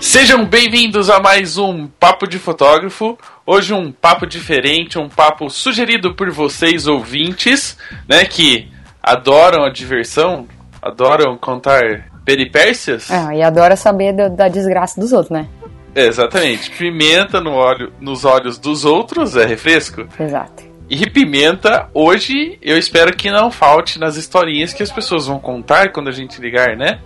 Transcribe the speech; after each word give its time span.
Sejam 0.00 0.44
bem-vindos 0.44 1.10
a 1.10 1.18
mais 1.18 1.58
um 1.58 1.88
Papo 1.88 2.26
de 2.28 2.38
Fotógrafo. 2.38 3.18
Hoje 3.44 3.74
um 3.74 3.90
papo 3.90 4.26
diferente, 4.26 4.98
um 4.98 5.08
papo 5.08 5.50
sugerido 5.50 6.14
por 6.14 6.30
vocês 6.30 6.86
ouvintes, 6.86 7.76
né, 8.08 8.24
que 8.24 8.68
adoram 9.02 9.64
a 9.64 9.70
diversão, 9.70 10.46
adoram 10.80 11.36
contar 11.36 12.10
peripécias. 12.24 13.10
É, 13.10 13.38
e 13.38 13.42
adora 13.42 13.74
saber 13.74 14.12
da, 14.12 14.28
da 14.28 14.48
desgraça 14.48 15.00
dos 15.00 15.12
outros, 15.12 15.30
né? 15.30 15.48
É, 15.94 16.06
exatamente. 16.06 16.70
Pimenta 16.70 17.40
no 17.40 17.52
olho, 17.52 17.92
nos 18.00 18.24
olhos 18.24 18.56
dos 18.56 18.84
outros 18.84 19.36
é 19.36 19.44
refresco. 19.44 20.06
Exato. 20.18 20.62
E 20.88 21.10
pimenta, 21.10 21.88
hoje 21.92 22.56
eu 22.62 22.78
espero 22.78 23.14
que 23.14 23.30
não 23.30 23.50
falte 23.50 23.98
nas 23.98 24.16
historinhas 24.16 24.72
que 24.72 24.82
as 24.82 24.92
pessoas 24.92 25.26
vão 25.26 25.40
contar 25.40 25.92
quando 25.92 26.08
a 26.08 26.12
gente 26.12 26.40
ligar, 26.40 26.76
né? 26.76 27.00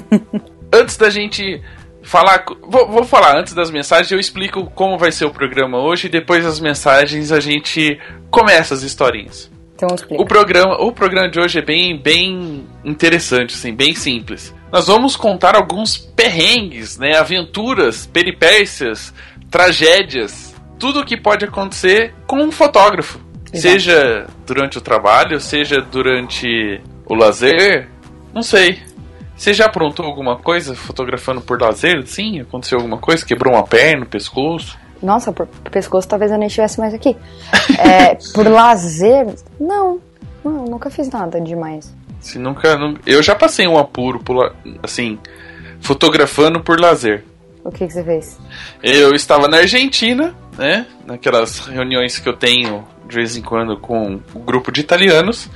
Antes 0.72 0.96
da 0.98 1.08
gente 1.08 1.62
falar. 2.08 2.44
Vou, 2.62 2.88
vou, 2.88 3.04
falar 3.04 3.38
antes 3.38 3.52
das 3.52 3.70
mensagens, 3.70 4.10
eu 4.10 4.18
explico 4.18 4.70
como 4.74 4.98
vai 4.98 5.12
ser 5.12 5.26
o 5.26 5.30
programa 5.30 5.78
hoje 5.78 6.06
e 6.06 6.10
depois 6.10 6.42
das 6.42 6.58
mensagens 6.58 7.30
a 7.30 7.38
gente 7.38 8.00
começa 8.30 8.74
as 8.74 8.82
historinhas. 8.82 9.50
Então 9.74 9.94
explica. 9.94 10.22
O 10.22 10.26
programa, 10.26 10.82
o 10.82 10.90
programa 10.90 11.30
de 11.30 11.38
hoje 11.38 11.58
é 11.58 11.62
bem, 11.62 12.00
bem 12.00 12.66
interessante, 12.84 13.54
assim, 13.54 13.74
bem 13.74 13.94
simples. 13.94 14.54
Nós 14.72 14.86
vamos 14.86 15.16
contar 15.16 15.54
alguns 15.54 15.96
perrengues, 15.96 16.98
né, 16.98 17.16
aventuras, 17.16 18.06
peripécias, 18.06 19.14
tragédias, 19.50 20.54
tudo 20.78 21.00
o 21.00 21.04
que 21.04 21.16
pode 21.16 21.44
acontecer 21.44 22.14
com 22.26 22.38
um 22.38 22.50
fotógrafo. 22.50 23.20
Exato. 23.52 23.72
Seja 23.72 24.26
durante 24.46 24.78
o 24.78 24.80
trabalho, 24.80 25.40
seja 25.40 25.80
durante 25.80 26.80
o 27.06 27.14
lazer, 27.14 27.88
não 28.34 28.42
sei. 28.42 28.87
Você 29.38 29.54
já 29.54 29.66
aprontou 29.66 30.04
alguma 30.04 30.36
coisa 30.36 30.74
fotografando 30.74 31.40
por 31.40 31.62
lazer? 31.62 32.04
Sim, 32.08 32.40
aconteceu 32.40 32.76
alguma 32.78 32.98
coisa? 32.98 33.24
Quebrou 33.24 33.54
uma 33.54 33.62
perna, 33.62 34.04
pescoço? 34.04 34.76
Nossa, 35.00 35.32
por 35.32 35.46
pescoço 35.70 36.08
talvez 36.08 36.32
eu 36.32 36.38
nem 36.38 36.48
estivesse 36.48 36.80
mais 36.80 36.92
aqui. 36.92 37.16
é, 37.78 38.16
por 38.34 38.44
lazer, 38.48 39.26
não. 39.60 40.00
Não, 40.44 40.64
nunca 40.64 40.90
fiz 40.90 41.08
nada 41.08 41.40
demais. 41.40 41.94
Se 42.20 42.36
nunca, 42.36 42.76
nunca, 42.76 43.00
Eu 43.06 43.22
já 43.22 43.32
passei 43.32 43.66
um 43.68 43.78
apuro, 43.78 44.18
por, 44.18 44.52
assim, 44.82 45.16
fotografando 45.80 46.60
por 46.60 46.80
lazer. 46.80 47.24
O 47.64 47.70
que, 47.70 47.86
que 47.86 47.92
você 47.92 48.02
fez? 48.02 48.40
Eu 48.82 49.14
estava 49.14 49.46
na 49.46 49.58
Argentina, 49.58 50.34
né? 50.56 50.84
Naquelas 51.06 51.60
reuniões 51.60 52.18
que 52.18 52.28
eu 52.28 52.36
tenho 52.36 52.84
de 53.08 53.14
vez 53.14 53.36
em 53.36 53.42
quando 53.42 53.78
com 53.78 54.20
um 54.34 54.40
grupo 54.40 54.72
de 54.72 54.80
italianos. 54.80 55.48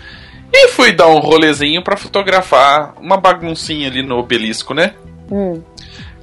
E 0.52 0.68
fui 0.68 0.92
dar 0.92 1.08
um 1.08 1.18
rolezinho 1.18 1.82
para 1.82 1.96
fotografar 1.96 2.94
uma 3.00 3.16
baguncinha 3.16 3.88
ali 3.88 4.02
no 4.02 4.18
obelisco, 4.18 4.74
né? 4.74 4.94
Hum. 5.30 5.62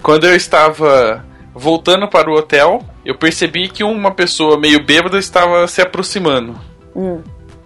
Quando 0.04 0.28
eu 0.28 0.36
estava 0.36 1.26
voltando 1.54 2.08
para 2.08 2.30
o 2.30 2.36
hotel, 2.36 2.86
eu 3.04 3.16
percebi 3.16 3.68
que 3.68 3.84
uma 3.84 4.12
pessoa 4.12 4.60
meio 4.60 4.84
bêbada 4.84 5.18
estava 5.18 5.68
se 5.68 5.82
aproximando. 5.82 6.60
Hum. 6.96 7.24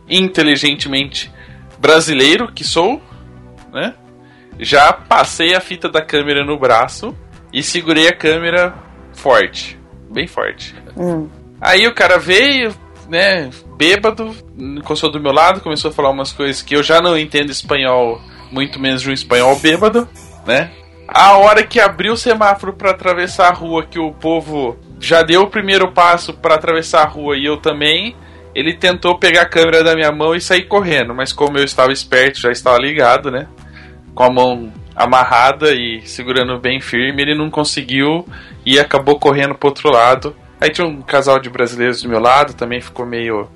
Inteligentemente 0.10 1.32
brasileiro 1.78 2.52
que 2.52 2.64
sou, 2.64 3.02
né? 3.72 3.94
Já 4.60 4.94
passei 4.94 5.54
a 5.56 5.60
fita 5.60 5.90
da 5.90 6.02
câmera 6.02 6.46
no 6.46 6.58
braço 6.58 7.16
e 7.52 7.62
segurei 7.62 8.08
a 8.08 8.16
câmera 8.16 8.74
forte, 9.14 9.78
bem 10.10 10.28
forte. 10.28 10.74
Hum. 10.96 11.28
Aí 11.60 11.88
o 11.88 11.94
cara 11.94 12.18
veio, 12.18 12.74
né, 13.10 13.50
bêbado, 13.78 14.36
encostou 14.58 15.12
do 15.12 15.20
meu 15.20 15.32
lado, 15.32 15.62
começou 15.62 15.92
a 15.92 15.94
falar 15.94 16.10
umas 16.10 16.32
coisas 16.32 16.62
que 16.62 16.76
eu 16.76 16.84
já 16.84 17.02
não 17.02 17.18
entendo 17.18 17.52
espanhol, 17.52 18.22
muito 18.52 18.80
menos 18.80 19.02
de 19.02 19.10
um 19.10 19.14
espanhol 19.14 19.58
bêbado, 19.60 20.08
né? 20.46 20.72
A 21.08 21.38
hora 21.38 21.64
que 21.64 21.80
abriu 21.80 22.14
o 22.14 22.18
semáforo 22.18 22.74
para 22.74 22.92
atravessar 22.92 23.50
a 23.50 23.54
rua, 23.54 23.86
que 23.86 24.00
o 24.00 24.12
povo 24.12 24.78
já 25.00 25.22
deu 25.22 25.42
o 25.42 25.50
primeiro 25.50 25.92
passo 25.92 26.34
para 26.34 26.56
atravessar 26.56 27.04
a 27.04 27.08
rua 27.08 27.38
e 27.38 27.46
eu 27.46 27.58
também, 27.58 28.16
ele 28.56 28.74
tentou 28.74 29.18
pegar 29.18 29.42
a 29.42 29.50
câmera 29.50 29.84
da 29.84 29.96
minha 29.96 30.12
mão 30.12 30.34
e 30.34 30.42
sair 30.42 30.64
correndo, 30.64 31.14
mas 31.14 31.34
como 31.34 31.58
eu 31.58 31.64
estava 31.64 31.92
esperto, 31.92 32.40
já 32.40 32.52
estava 32.52 32.78
ligado, 32.78 33.30
né? 33.30 33.48
Com 34.16 34.24
a 34.24 34.32
mão 34.32 34.72
amarrada 34.96 35.74
e 35.74 36.02
segurando 36.06 36.60
bem 36.60 36.80
firme, 36.80 37.22
ele 37.22 37.36
não 37.36 37.50
conseguiu 37.50 38.26
e 38.66 38.80
acabou 38.80 39.20
correndo 39.20 39.56
pro 39.56 39.70
outro 39.70 39.92
lado. 39.92 40.36
Aí 40.64 40.70
tinha 40.70 40.88
um 40.88 41.02
casal 41.02 41.40
de 41.40 41.50
brasileiros 41.50 42.02
do 42.02 42.08
meu 42.08 42.22
lado, 42.22 42.54
também 42.54 42.80
ficou 42.80 43.06
meio. 43.06 43.50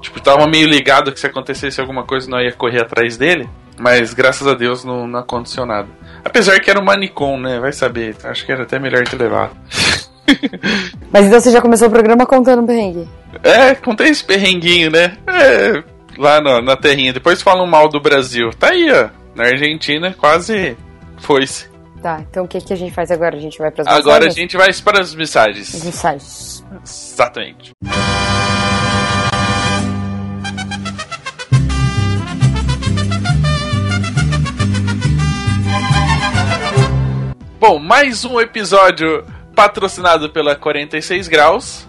Tipo, 0.00 0.20
tava 0.20 0.44
meio 0.48 0.66
ligado 0.66 1.12
que 1.12 1.20
se 1.20 1.26
acontecesse 1.28 1.80
alguma 1.80 2.02
coisa 2.02 2.28
não 2.28 2.40
ia 2.40 2.50
correr 2.50 2.80
atrás 2.80 3.16
dele. 3.16 3.48
Mas 3.78 4.12
graças 4.12 4.44
a 4.48 4.52
Deus 4.52 4.84
não, 4.84 5.06
não 5.06 5.20
aconteceu 5.20 5.64
nada. 5.64 5.86
Apesar 6.24 6.58
que 6.58 6.68
era 6.68 6.80
um 6.80 6.84
manicom, 6.84 7.38
né? 7.38 7.60
Vai 7.60 7.72
saber. 7.72 8.16
Acho 8.24 8.44
que 8.44 8.50
era 8.50 8.64
até 8.64 8.76
melhor 8.80 9.04
ter 9.04 9.16
levado. 9.16 9.56
Mas 11.12 11.26
então 11.26 11.38
você 11.38 11.52
já 11.52 11.62
começou 11.62 11.86
o 11.86 11.92
programa 11.92 12.26
contando 12.26 12.62
um 12.62 12.66
perrengue? 12.66 13.08
É, 13.44 13.76
contei 13.76 14.08
esse 14.08 14.24
perrenguinho, 14.24 14.90
né? 14.90 15.16
É, 15.28 15.80
lá 16.18 16.40
no, 16.40 16.60
na 16.60 16.76
terrinha. 16.76 17.12
Depois 17.12 17.40
falam 17.40 17.68
mal 17.68 17.88
do 17.88 18.00
Brasil. 18.00 18.50
Tá 18.50 18.70
aí, 18.70 18.90
ó. 18.90 19.10
Na 19.36 19.44
Argentina 19.44 20.12
quase 20.18 20.76
foi-se. 21.18 21.71
Tá, 22.02 22.20
então 22.28 22.46
o 22.46 22.48
que, 22.48 22.60
que 22.60 22.72
a 22.72 22.76
gente 22.76 22.92
faz 22.92 23.12
agora? 23.12 23.36
A 23.36 23.40
gente 23.40 23.56
vai 23.58 23.70
para 23.70 23.82
as 23.82 23.86
mensagens? 23.86 24.06
Agora 24.06 24.26
a 24.26 24.30
gente 24.30 24.56
vai 24.56 24.72
para 24.72 25.00
as 25.00 25.14
mensagens. 25.14 25.72
As 25.72 25.84
mensagens. 25.84 26.64
Exatamente. 26.84 27.70
Bom, 37.60 37.78
mais 37.78 38.24
um 38.24 38.40
episódio 38.40 39.24
patrocinado 39.54 40.28
pela 40.28 40.56
46 40.56 41.28
Graus. 41.28 41.88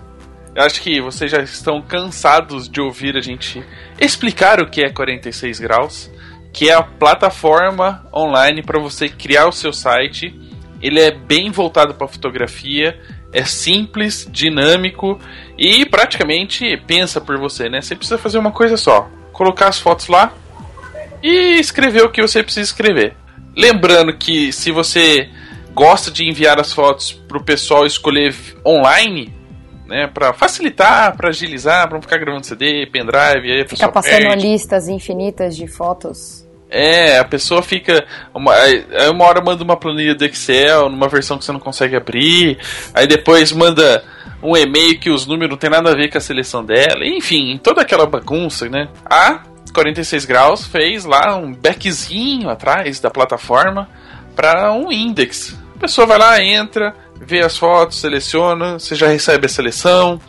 Eu 0.54 0.62
acho 0.62 0.80
que 0.80 1.02
vocês 1.02 1.32
já 1.32 1.42
estão 1.42 1.82
cansados 1.82 2.70
de 2.70 2.80
ouvir 2.80 3.18
a 3.18 3.22
gente 3.22 3.66
explicar 4.00 4.62
o 4.62 4.70
que 4.70 4.84
é 4.84 4.92
46 4.92 5.60
Graus 5.60 6.12
que 6.54 6.70
é 6.70 6.74
a 6.74 6.84
plataforma 6.84 8.06
online 8.14 8.62
para 8.62 8.80
você 8.80 9.10
criar 9.10 9.48
o 9.48 9.52
seu 9.52 9.74
site. 9.74 10.40
Ele 10.80 11.02
é 11.02 11.12
bem 11.12 11.50
voltado 11.50 11.96
para 11.96 12.08
fotografia, 12.08 13.00
é 13.34 13.44
simples, 13.44 14.28
dinâmico 14.32 15.20
e 15.58 15.86
praticamente 15.86 16.78
pensa 16.86 17.20
por 17.20 17.40
você, 17.40 17.68
né? 17.68 17.82
Você 17.82 17.96
precisa 17.96 18.20
fazer 18.20 18.38
uma 18.38 18.52
coisa 18.52 18.78
só: 18.78 19.10
colocar 19.32 19.70
as 19.70 19.80
fotos 19.80 20.08
lá 20.08 20.32
e 21.22 21.60
escrever 21.60 22.04
o 22.04 22.12
que 22.12 22.22
você 22.22 22.44
precisa 22.44 22.70
escrever. 22.70 23.16
Lembrando 23.56 24.16
que 24.16 24.52
se 24.52 24.72
você 24.72 25.30
gosta 25.74 26.12
de 26.12 26.24
enviar 26.30 26.60
as 26.60 26.72
fotos 26.72 27.12
para 27.12 27.38
o 27.38 27.44
pessoal 27.44 27.86
escolher 27.86 28.36
online, 28.66 29.34
né, 29.88 30.08
para 30.08 30.34
facilitar, 30.34 31.16
para 31.16 31.30
agilizar, 31.30 31.88
para 31.88 31.96
não 31.96 32.02
ficar 32.02 32.18
gravando 32.18 32.46
CD, 32.46 32.86
pendrive, 32.88 33.52
aí 33.52 33.68
Ficar 33.68 33.90
passando 33.90 34.22
perde. 34.22 34.48
listas 34.48 34.88
infinitas 34.88 35.56
de 35.56 35.68
fotos. 35.68 36.43
É, 36.76 37.20
a 37.20 37.24
pessoa 37.24 37.62
fica. 37.62 38.04
Uma, 38.34 38.56
uma 39.12 39.26
hora 39.26 39.44
manda 39.44 39.64
uma 39.64 39.78
planilha 39.78 40.16
do 40.16 40.26
Excel, 40.26 40.90
numa 40.90 41.08
versão 41.08 41.38
que 41.38 41.46
você 41.46 41.52
não 41.52 41.60
consegue 41.60 41.96
abrir, 41.96 42.58
aí 42.96 43.06
depois 43.06 43.52
manda 43.52 44.04
um 44.42 44.58
e-mail 44.58 45.00
que 45.00 45.12
os 45.12 45.28
números 45.28 45.52
não 45.52 45.58
tem 45.58 45.70
nada 45.70 45.92
a 45.92 45.96
ver 45.96 46.12
com 46.12 46.18
a 46.18 46.22
seleção 46.22 46.66
dela, 46.66 47.06
enfim, 47.06 47.60
toda 47.62 47.84
aquela 47.84 48.08
bagunça, 48.08 48.68
né? 48.68 48.90
A 49.06 49.44
46 49.72 50.26
graus 50.26 50.66
fez 50.66 51.06
lá 51.06 51.36
um 51.36 51.54
backzinho 51.54 52.50
atrás 52.50 53.00
da 53.00 53.12
plataforma 53.12 53.88
para 54.36 54.74
um 54.74 54.92
index. 54.92 55.56
A 55.76 55.80
pessoa 55.80 56.08
vai 56.08 56.18
lá, 56.18 56.44
entra, 56.44 56.96
vê 57.22 57.42
as 57.42 57.56
fotos, 57.56 58.00
seleciona, 58.00 58.80
você 58.80 58.96
já 58.96 59.08
recebe 59.08 59.46
a 59.46 59.50
seleção, 59.50 60.20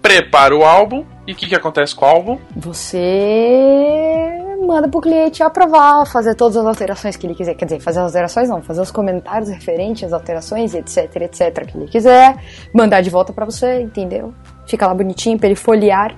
prepara 0.00 0.54
o 0.54 0.64
álbum 0.64 1.04
e 1.26 1.32
o 1.32 1.34
que, 1.34 1.48
que 1.48 1.56
acontece 1.56 1.92
com 1.92 2.04
o 2.04 2.08
álbum? 2.08 2.40
Você 2.56 4.47
manda 4.68 4.86
pro 4.86 5.00
cliente 5.00 5.42
aprovar, 5.42 6.04
fazer 6.06 6.34
todas 6.34 6.58
as 6.58 6.66
alterações 6.66 7.16
que 7.16 7.26
ele 7.26 7.34
quiser. 7.34 7.54
Quer 7.54 7.64
dizer, 7.64 7.80
fazer 7.80 8.00
as 8.00 8.06
alterações 8.06 8.48
não, 8.50 8.62
fazer 8.62 8.82
os 8.82 8.90
comentários 8.90 9.48
referentes 9.48 10.04
às 10.04 10.12
alterações, 10.12 10.74
etc, 10.74 11.16
etc, 11.22 11.66
que 11.66 11.78
ele 11.78 11.86
quiser. 11.88 12.36
Mandar 12.74 13.00
de 13.00 13.08
volta 13.08 13.32
para 13.32 13.46
você, 13.46 13.80
entendeu? 13.80 14.34
Fica 14.66 14.86
lá 14.86 14.94
bonitinho 14.94 15.38
pra 15.38 15.46
ele 15.48 15.56
folhear. 15.56 16.14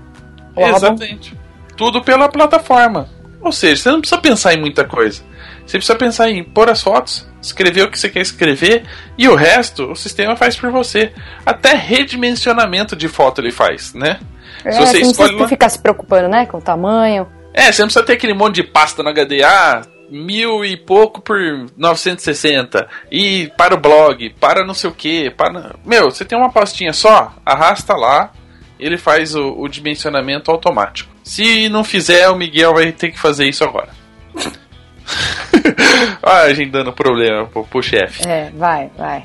Exatamente. 0.56 1.31
Álbum. 1.31 1.76
Tudo 1.76 2.02
pela 2.02 2.29
plataforma. 2.29 3.08
Ou 3.41 3.52
seja, 3.52 3.82
você 3.82 3.91
não 3.91 4.00
precisa 4.00 4.20
pensar 4.20 4.53
em 4.53 4.61
muita 4.61 4.85
coisa. 4.85 5.23
Você 5.64 5.79
precisa 5.79 5.96
pensar 5.96 6.29
em 6.29 6.43
pôr 6.43 6.69
as 6.69 6.82
fotos, 6.82 7.26
escrever 7.41 7.85
o 7.85 7.91
que 7.91 7.99
você 7.99 8.08
quer 8.08 8.20
escrever 8.20 8.82
e 9.17 9.29
o 9.29 9.37
resto 9.37 9.93
o 9.93 9.94
sistema 9.94 10.37
faz 10.37 10.56
por 10.56 10.70
você. 10.73 11.12
Até 11.46 11.75
redimensionamento 11.75 12.96
de 12.96 13.06
foto 13.06 13.41
ele 13.41 13.53
faz, 13.53 13.94
né? 13.94 14.19
É, 14.64 14.73
se 14.73 14.79
você, 14.79 14.87
você 14.87 15.05
não 15.05 15.12
precisa 15.14 15.37
uma... 15.37 15.49
ficar 15.49 15.69
se 15.69 15.79
preocupando, 15.79 16.29
né, 16.29 16.44
com 16.44 16.58
o 16.58 16.61
tamanho. 16.61 17.26
É, 17.52 17.73
você 17.73 17.82
não 17.82 17.88
precisa 17.88 18.05
ter 18.05 18.14
aquele 18.14 18.35
monte 18.35 18.56
de 18.56 18.62
pasta 18.64 19.02
no 19.02 19.08
HD. 19.08 19.43
Ah, 19.43 19.82
mil 20.11 20.64
e 20.64 20.76
pouco 20.76 21.20
por 21.20 21.38
960. 21.76 22.88
E 23.11 23.50
para 23.56 23.75
o 23.75 23.81
blog, 23.81 24.31
para 24.41 24.64
não 24.64 24.75
sei 24.75 24.91
o 24.91 24.94
que. 24.94 25.31
Para... 25.31 25.76
Meu, 25.85 26.11
você 26.11 26.25
tem 26.25 26.37
uma 26.37 26.50
pastinha 26.50 26.93
só, 26.93 27.32
arrasta 27.44 27.94
lá, 27.94 28.32
ele 28.79 28.99
faz 28.99 29.35
o, 29.35 29.52
o 29.58 29.69
dimensionamento 29.69 30.50
automático. 30.50 31.11
Se 31.23 31.69
não 31.69 31.85
fizer, 31.85 32.29
o 32.29 32.37
Miguel 32.37 32.75
vai 32.75 32.91
ter 32.93 33.11
que 33.11 33.19
fazer 33.19 33.49
isso 33.49 33.62
agora. 33.62 33.91
Olha 36.23 36.43
a 36.43 36.55
gente 36.55 36.70
dando 36.70 36.93
problema 36.93 37.46
pro, 37.46 37.64
pro 37.64 37.82
chefe. 37.82 38.26
É, 38.26 38.50
vai, 38.55 38.91
vai. 38.96 39.25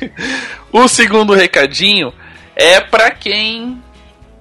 o 0.72 0.88
segundo 0.88 1.32
recadinho 1.34 2.12
é 2.56 2.80
para 2.80 3.10
quem 3.10 3.82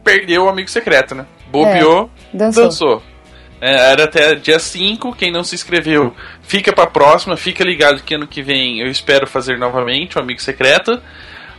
perdeu 0.04 0.46
o 0.46 0.50
amigo 0.50 0.70
secreto, 0.70 1.16
né? 1.16 1.26
Bobeou, 1.52 2.10
é, 2.20 2.23
dançou. 2.34 2.64
dançou. 2.64 3.04
É, 3.62 3.92
era 3.92 4.04
até 4.04 4.36
dia 4.36 4.60
5, 4.60 5.16
quem 5.16 5.32
não 5.32 5.44
se 5.44 5.56
inscreveu 5.56 6.14
fica 6.42 6.74
pra 6.74 6.86
próxima, 6.86 7.38
fica 7.38 7.64
ligado 7.64 8.04
que 8.04 8.14
ano 8.14 8.28
que 8.28 8.42
vem 8.42 8.82
eu 8.82 8.88
espero 8.88 9.26
fazer 9.26 9.58
novamente 9.58 10.18
o 10.18 10.22
Amigo 10.22 10.42
Secreto. 10.42 11.02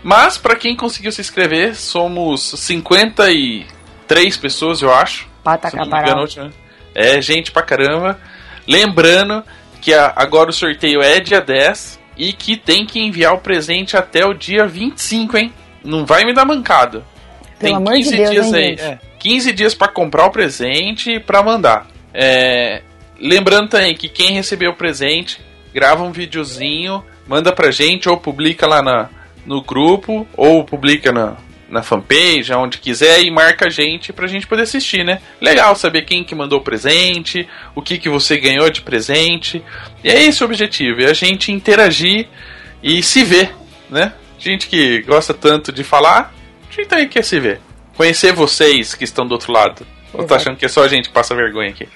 Mas 0.03 0.37
para 0.37 0.55
quem 0.55 0.77
conseguiu 0.77 1.11
se 1.11 1.23
inscrever, 1.23 1.75
somos 1.75 2.43
53 2.43 4.37
pessoas, 4.37 4.83
eu 4.83 4.93
acho. 4.93 5.27
Pata 5.43 5.69
engano, 5.69 6.53
É 6.95 7.23
gente 7.23 7.51
pra 7.51 7.63
caramba. 7.63 8.21
Lembrando 8.69 9.43
que 9.81 9.95
agora 9.95 10.51
o 10.51 10.53
sorteio 10.53 11.03
é 11.03 11.21
dia 11.21 11.41
10 11.41 11.99
e 12.19 12.35
que 12.35 12.55
tem 12.55 12.85
que 12.85 13.01
enviar 13.01 13.33
o 13.33 13.39
presente 13.39 13.97
até 13.97 14.27
o 14.27 14.35
dia 14.35 14.67
25, 14.67 15.39
hein? 15.39 15.53
Não 15.83 16.05
vai 16.05 16.25
me 16.25 16.35
dar 16.35 16.45
mancada. 16.45 17.03
Pelo 17.65 17.85
tem 17.85 17.95
15 17.95 18.11
de 18.11 18.17
Deus, 18.17 18.31
dias 18.31 18.53
hein, 18.53 18.77
aí. 18.79 18.87
É, 18.87 18.99
15 19.19 19.53
dias 19.53 19.75
para 19.75 19.89
comprar 19.89 20.27
o 20.27 20.31
presente 20.31 21.13
e 21.13 21.21
pra 21.21 21.43
mandar. 21.43 21.87
É, 22.13 22.83
lembrando 23.19 23.69
também 23.69 23.95
que 23.95 24.09
quem 24.09 24.33
recebeu 24.33 24.71
o 24.71 24.77
presente, 24.77 25.41
grava 25.73 26.05
um 26.05 26.13
videozinho, 26.13 27.05
manda 27.27 27.53
pra 27.53 27.71
gente 27.71 28.09
ou 28.09 28.17
publica 28.17 28.67
lá 28.67 28.83
na, 28.83 29.09
no 29.45 29.63
grupo, 29.63 30.27
ou 30.37 30.65
publica 30.65 31.13
na, 31.13 31.37
na 31.69 31.83
fanpage, 31.83 32.53
onde 32.53 32.79
quiser, 32.79 33.23
e 33.23 33.31
marca 33.31 33.67
a 33.67 33.71
gente 33.71 34.13
pra 34.13 34.27
gente 34.27 34.47
poder 34.47 34.63
assistir, 34.63 35.05
né? 35.05 35.21
Legal 35.41 35.75
saber 35.75 36.03
quem 36.03 36.23
que 36.23 36.35
mandou 36.35 36.61
o 36.61 36.63
presente, 36.63 37.49
o 37.75 37.83
que, 37.83 37.99
que 37.99 38.09
você 38.09 38.37
ganhou 38.37 38.71
de 38.71 38.83
presente. 38.83 39.63
E 40.03 40.09
é 40.09 40.23
esse 40.23 40.43
o 40.43 40.47
objetivo, 40.47 41.03
é 41.03 41.07
a 41.07 41.15
gente 41.15 41.51
interagir 41.51 42.29
e 42.83 43.03
se 43.03 43.25
ver, 43.25 43.55
né? 43.91 44.13
Gente 44.39 44.69
que 44.69 45.03
gosta 45.03 45.33
tanto 45.33 45.73
de 45.73 45.83
falar, 45.83 46.35
a 46.75 46.83
gente 46.83 46.89
também 46.89 47.09
quer 47.09 47.25
se 47.25 47.39
ver. 47.39 47.61
Conhecer 47.97 48.33
vocês 48.33 48.95
que 48.95 49.05
estão 49.05 49.27
do 49.27 49.33
outro 49.33 49.53
lado. 49.53 49.87
Ou 50.13 50.25
tá 50.25 50.37
achando 50.37 50.57
que 50.57 50.65
é 50.65 50.69
só 50.69 50.85
a 50.85 50.89
gente 50.89 51.09
que 51.09 51.15
passa 51.15 51.35
vergonha 51.35 51.71
aqui? 51.71 51.89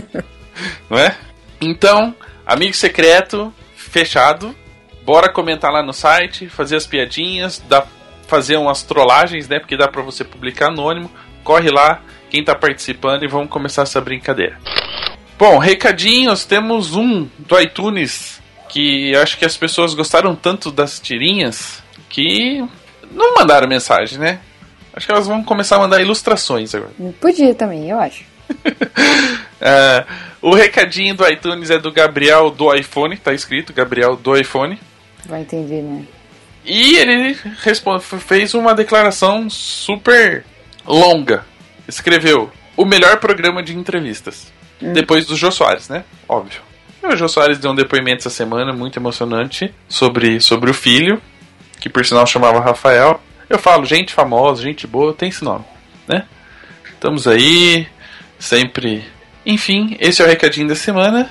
Não 0.88 0.98
é? 0.98 1.16
Então, 1.60 2.14
amigo 2.46 2.74
secreto, 2.74 3.52
fechado. 3.74 4.54
Bora 5.04 5.32
comentar 5.32 5.72
lá 5.72 5.82
no 5.82 5.92
site, 5.92 6.48
fazer 6.48 6.76
as 6.76 6.86
piadinhas, 6.86 7.62
dá, 7.66 7.86
fazer 8.26 8.56
umas 8.56 8.82
trollagens, 8.82 9.48
né? 9.48 9.58
Porque 9.58 9.76
dá 9.76 9.88
pra 9.88 10.02
você 10.02 10.22
publicar 10.22 10.68
anônimo. 10.68 11.10
Corre 11.42 11.70
lá, 11.70 12.02
quem 12.28 12.44
tá 12.44 12.54
participando, 12.54 13.24
e 13.24 13.28
vamos 13.28 13.48
começar 13.48 13.82
essa 13.82 14.00
brincadeira. 14.00 14.58
Bom, 15.38 15.56
recadinhos, 15.56 16.44
temos 16.44 16.94
um 16.94 17.26
do 17.38 17.58
iTunes 17.60 18.42
que 18.68 19.16
acho 19.16 19.38
que 19.38 19.46
as 19.46 19.56
pessoas 19.56 19.94
gostaram 19.94 20.36
tanto 20.36 20.70
das 20.70 21.00
tirinhas 21.00 21.82
que 22.10 22.62
não 23.10 23.34
mandaram 23.34 23.68
mensagem, 23.68 24.18
né? 24.18 24.40
Acho 24.92 25.06
que 25.06 25.12
elas 25.12 25.26
vão 25.26 25.44
começar 25.44 25.76
a 25.76 25.80
mandar 25.80 26.00
ilustrações 26.00 26.74
agora. 26.74 26.92
Podia 27.20 27.54
também, 27.54 27.88
eu 27.88 27.98
acho. 28.00 28.24
é, 29.60 30.04
o 30.40 30.54
recadinho 30.54 31.14
do 31.14 31.26
iTunes 31.26 31.70
é 31.70 31.78
do 31.78 31.92
Gabriel 31.92 32.50
do 32.50 32.74
iPhone, 32.74 33.16
tá 33.16 33.32
escrito 33.32 33.72
Gabriel 33.72 34.16
do 34.16 34.36
iPhone. 34.36 34.78
Vai 35.26 35.42
entender, 35.42 35.82
né? 35.82 36.04
E 36.64 36.96
ele 36.96 37.34
fez 37.34 38.54
uma 38.54 38.74
declaração 38.74 39.48
super 39.48 40.44
longa. 40.86 41.44
Escreveu: 41.86 42.50
O 42.76 42.84
melhor 42.84 43.18
programa 43.18 43.62
de 43.62 43.76
entrevistas. 43.76 44.52
Hum. 44.82 44.92
Depois 44.92 45.26
do 45.26 45.36
Jô 45.36 45.50
Soares, 45.50 45.88
né? 45.88 46.04
Óbvio. 46.28 46.60
O 47.02 47.16
Jô 47.16 47.28
Soares 47.28 47.58
deu 47.58 47.70
um 47.70 47.74
depoimento 47.74 48.18
essa 48.18 48.30
semana 48.30 48.72
muito 48.72 48.98
emocionante 48.98 49.72
sobre, 49.88 50.40
sobre 50.40 50.70
o 50.70 50.74
filho, 50.74 51.22
que 51.80 51.88
por 51.88 52.04
sinal 52.04 52.26
chamava 52.26 52.60
Rafael. 52.60 53.20
Eu 53.48 53.58
falo, 53.58 53.84
gente 53.84 54.12
famosa, 54.12 54.62
gente 54.62 54.86
boa, 54.86 55.14
tem 55.14 55.30
esse 55.30 55.42
nome, 55.42 55.64
né? 56.06 56.24
Estamos 56.92 57.26
aí, 57.26 57.86
sempre. 58.38 59.04
Enfim, 59.46 59.96
esse 60.00 60.20
é 60.20 60.24
o 60.24 60.28
recadinho 60.28 60.68
da 60.68 60.74
semana. 60.74 61.30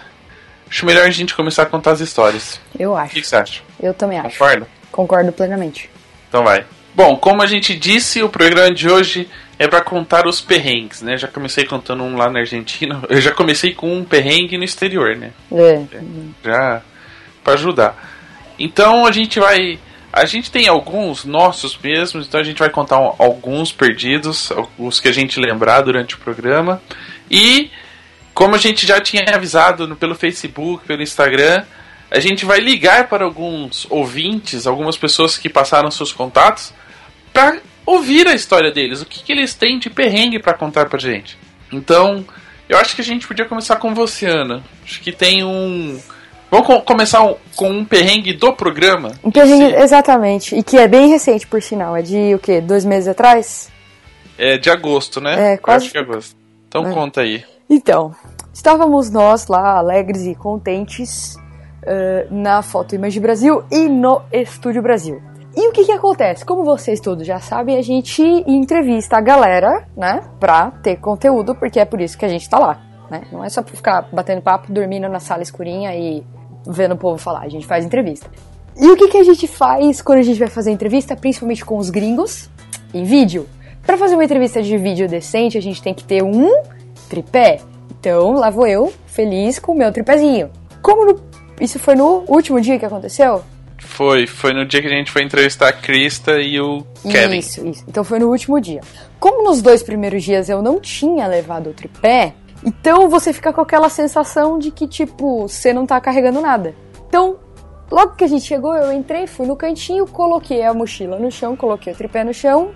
Acho 0.69 0.85
melhor 0.85 1.05
a 1.05 1.11
gente 1.11 1.35
começar 1.35 1.63
a 1.63 1.65
contar 1.65 1.91
as 1.91 1.99
histórias. 1.99 2.59
Eu 2.77 2.95
acho. 2.95 3.11
O 3.11 3.15
que, 3.15 3.27
você 3.27 3.35
acha? 3.35 3.61
Eu 3.79 3.93
também 3.93 4.19
acho. 4.19 4.37
Concorda? 4.37 4.67
Concordo 4.91 5.31
plenamente. 5.31 5.89
Então 6.27 6.43
vai. 6.43 6.65
Bom, 6.95 7.15
como 7.15 7.43
a 7.43 7.45
gente 7.45 7.75
disse, 7.75 8.23
o 8.23 8.29
programa 8.29 8.73
de 8.73 8.89
hoje 8.89 9.29
é 9.59 9.67
para 9.67 9.81
contar 9.81 10.25
os 10.25 10.41
perrengues, 10.41 11.01
né? 11.01 11.15
Já 11.15 11.27
comecei 11.27 11.63
contando 11.63 12.03
um 12.03 12.17
lá 12.17 12.29
na 12.29 12.39
Argentina. 12.39 13.01
Eu 13.07 13.21
já 13.21 13.31
comecei 13.31 13.73
com 13.73 13.95
um 13.95 14.03
perrengue 14.03 14.57
no 14.57 14.63
exterior, 14.63 15.15
né? 15.15 15.31
É. 15.51 15.83
Já 16.43 16.81
para 17.43 17.53
ajudar. 17.53 17.95
Então 18.59 19.05
a 19.05 19.11
gente 19.11 19.39
vai 19.39 19.79
a 20.17 20.25
gente 20.25 20.49
tem 20.49 20.67
alguns 20.67 21.23
nossos 21.25 21.77
mesmos, 21.77 22.27
então 22.27 22.39
a 22.39 22.43
gente 22.43 22.57
vai 22.57 22.71
contar 22.71 22.95
alguns 22.95 23.71
perdidos, 23.71 24.51
os 24.77 24.99
que 24.99 25.07
a 25.07 25.11
gente 25.11 25.39
lembrar 25.39 25.81
durante 25.81 26.15
o 26.15 26.17
programa. 26.17 26.81
E 27.29 27.69
como 28.33 28.55
a 28.55 28.57
gente 28.57 28.87
já 28.87 28.99
tinha 28.99 29.23
avisado 29.31 29.95
pelo 29.95 30.15
Facebook, 30.15 30.87
pelo 30.87 31.03
Instagram, 31.03 31.63
a 32.09 32.19
gente 32.19 32.45
vai 32.45 32.59
ligar 32.59 33.07
para 33.07 33.25
alguns 33.25 33.85
ouvintes, 33.91 34.65
algumas 34.65 34.97
pessoas 34.97 35.37
que 35.37 35.49
passaram 35.49 35.91
seus 35.91 36.11
contatos, 36.11 36.73
para 37.31 37.59
ouvir 37.85 38.27
a 38.27 38.33
história 38.33 38.71
deles, 38.71 39.01
o 39.01 39.05
que, 39.05 39.23
que 39.23 39.31
eles 39.31 39.53
têm 39.53 39.77
de 39.77 39.89
perrengue 39.89 40.39
para 40.39 40.53
contar 40.55 40.87
para 40.87 40.97
gente. 40.97 41.37
Então, 41.71 42.25
eu 42.67 42.77
acho 42.79 42.95
que 42.95 43.01
a 43.01 43.05
gente 43.05 43.27
podia 43.27 43.45
começar 43.45 43.75
com 43.75 43.93
você, 43.93 44.25
Ana. 44.25 44.63
Acho 44.83 44.99
que 44.99 45.11
tem 45.11 45.43
um 45.43 46.01
Vamos 46.49 46.83
começar 46.83 47.35
com 47.55 47.69
um 47.69 47.85
perrengue 47.85 48.33
do 48.33 48.53
programa? 48.53 49.11
Um 49.23 49.29
perrengue, 49.29 49.75
Sim. 49.75 49.81
exatamente. 49.81 50.55
E 50.55 50.63
que 50.63 50.77
é 50.77 50.87
bem 50.87 51.09
recente, 51.09 51.45
por 51.45 51.61
sinal. 51.61 51.95
É 51.95 52.01
de 52.01 52.33
o 52.33 52.39
quê? 52.39 52.61
Dois 52.61 52.85
meses 52.85 53.09
atrás? 53.09 53.69
É 54.37 54.57
de 54.57 54.69
agosto, 54.69 55.19
né? 55.19 55.53
É, 55.53 55.57
quase. 55.57 55.85
acho 55.85 55.91
que 55.91 55.97
é 55.97 56.01
agosto. 56.01 56.35
Então 56.67 56.87
é. 56.87 56.93
conta 56.93 57.21
aí. 57.21 57.43
Então, 57.69 58.15
estávamos 58.53 59.09
nós 59.09 59.47
lá, 59.47 59.77
alegres 59.77 60.25
e 60.25 60.33
contentes, 60.35 61.35
uh, 61.35 62.33
na 62.33 62.61
Foto 62.61 62.95
Image 62.95 63.19
Brasil 63.19 63.63
e 63.69 63.89
no 63.89 64.21
Estúdio 64.31 64.81
Brasil. 64.81 65.21
E 65.55 65.67
o 65.67 65.71
que 65.71 65.85
que 65.85 65.91
acontece? 65.91 66.45
Como 66.45 66.63
vocês 66.63 66.99
todos 67.01 67.25
já 67.25 67.39
sabem, 67.39 67.77
a 67.77 67.81
gente 67.81 68.21
entrevista 68.21 69.17
a 69.17 69.21
galera, 69.21 69.87
né? 69.97 70.23
Pra 70.39 70.71
ter 70.83 70.97
conteúdo, 70.97 71.55
porque 71.55 71.79
é 71.79 71.85
por 71.85 71.99
isso 71.99 72.17
que 72.17 72.23
a 72.23 72.29
gente 72.29 72.47
tá 72.47 72.59
lá. 72.59 72.79
Né? 73.09 73.23
Não 73.31 73.43
é 73.43 73.49
só 73.49 73.61
pra 73.61 73.75
ficar 73.75 74.01
batendo 74.13 74.41
papo, 74.41 74.71
dormindo 74.71 75.09
na 75.09 75.19
sala 75.19 75.41
escurinha 75.41 75.95
e 75.95 76.23
vendo 76.67 76.93
o 76.93 76.97
povo 76.97 77.17
falar, 77.17 77.41
a 77.41 77.49
gente 77.49 77.65
faz 77.65 77.85
entrevista. 77.85 78.29
E 78.79 78.87
o 78.89 78.95
que, 78.95 79.07
que 79.07 79.17
a 79.17 79.23
gente 79.23 79.47
faz 79.47 80.01
quando 80.01 80.19
a 80.19 80.23
gente 80.23 80.37
vai 80.37 80.47
fazer 80.47 80.71
entrevista, 80.71 81.15
principalmente 81.15 81.65
com 81.65 81.77
os 81.77 81.89
gringos, 81.89 82.49
em 82.93 83.03
vídeo? 83.03 83.47
Para 83.85 83.97
fazer 83.97 84.15
uma 84.15 84.23
entrevista 84.23 84.61
de 84.61 84.77
vídeo 84.77 85.07
decente, 85.07 85.57
a 85.57 85.61
gente 85.61 85.81
tem 85.81 85.93
que 85.93 86.03
ter 86.03 86.23
um 86.23 86.49
tripé. 87.09 87.59
Então, 87.99 88.33
lá 88.33 88.49
vou 88.49 88.67
eu, 88.67 88.93
feliz 89.07 89.57
com 89.57 89.71
o 89.71 89.77
meu 89.77 89.91
tripézinho. 89.91 90.49
Como 90.81 91.05
no... 91.05 91.19
isso 91.59 91.79
foi 91.79 91.95
no 91.95 92.23
último 92.27 92.61
dia 92.61 92.77
que 92.77 92.85
aconteceu? 92.85 93.43
Foi, 93.79 94.27
foi 94.27 94.53
no 94.53 94.65
dia 94.65 94.81
que 94.81 94.87
a 94.87 94.91
gente 94.91 95.11
foi 95.11 95.23
entrevistar 95.23 95.69
a 95.69 95.73
Krista 95.73 96.39
e 96.39 96.59
o 96.59 96.85
Kevin. 97.09 97.39
Isso, 97.39 97.65
isso. 97.65 97.83
Então 97.87 98.03
foi 98.03 98.19
no 98.19 98.29
último 98.29 98.59
dia. 98.59 98.81
Como 99.19 99.43
nos 99.43 99.61
dois 99.61 99.81
primeiros 99.81 100.23
dias 100.23 100.49
eu 100.49 100.61
não 100.61 100.79
tinha 100.79 101.25
levado 101.25 101.69
o 101.69 101.73
tripé, 101.73 102.33
então 102.67 103.07
você 103.07 103.31
fica 103.31 103.53
com 103.53 103.61
aquela 103.61 103.87
sensação 103.87 104.59
de 104.59 104.71
que, 104.71 104.85
tipo, 104.89 105.47
você 105.47 105.71
não 105.71 105.85
tá 105.85 106.01
carregando 106.01 106.41
nada. 106.41 106.75
Então, 107.07 107.37
logo 107.89 108.15
que 108.15 108.25
a 108.25 108.27
gente 108.27 108.43
chegou, 108.43 108.75
eu 108.75 108.91
entrei, 108.91 109.25
fui 109.25 109.47
no 109.47 109.55
cantinho, 109.55 110.05
coloquei 110.05 110.61
a 110.65 110.73
mochila 110.73 111.17
no 111.17 111.31
chão, 111.31 111.55
coloquei 111.55 111.93
o 111.93 111.95
tripé 111.95 112.25
no 112.25 112.33
chão 112.33 112.71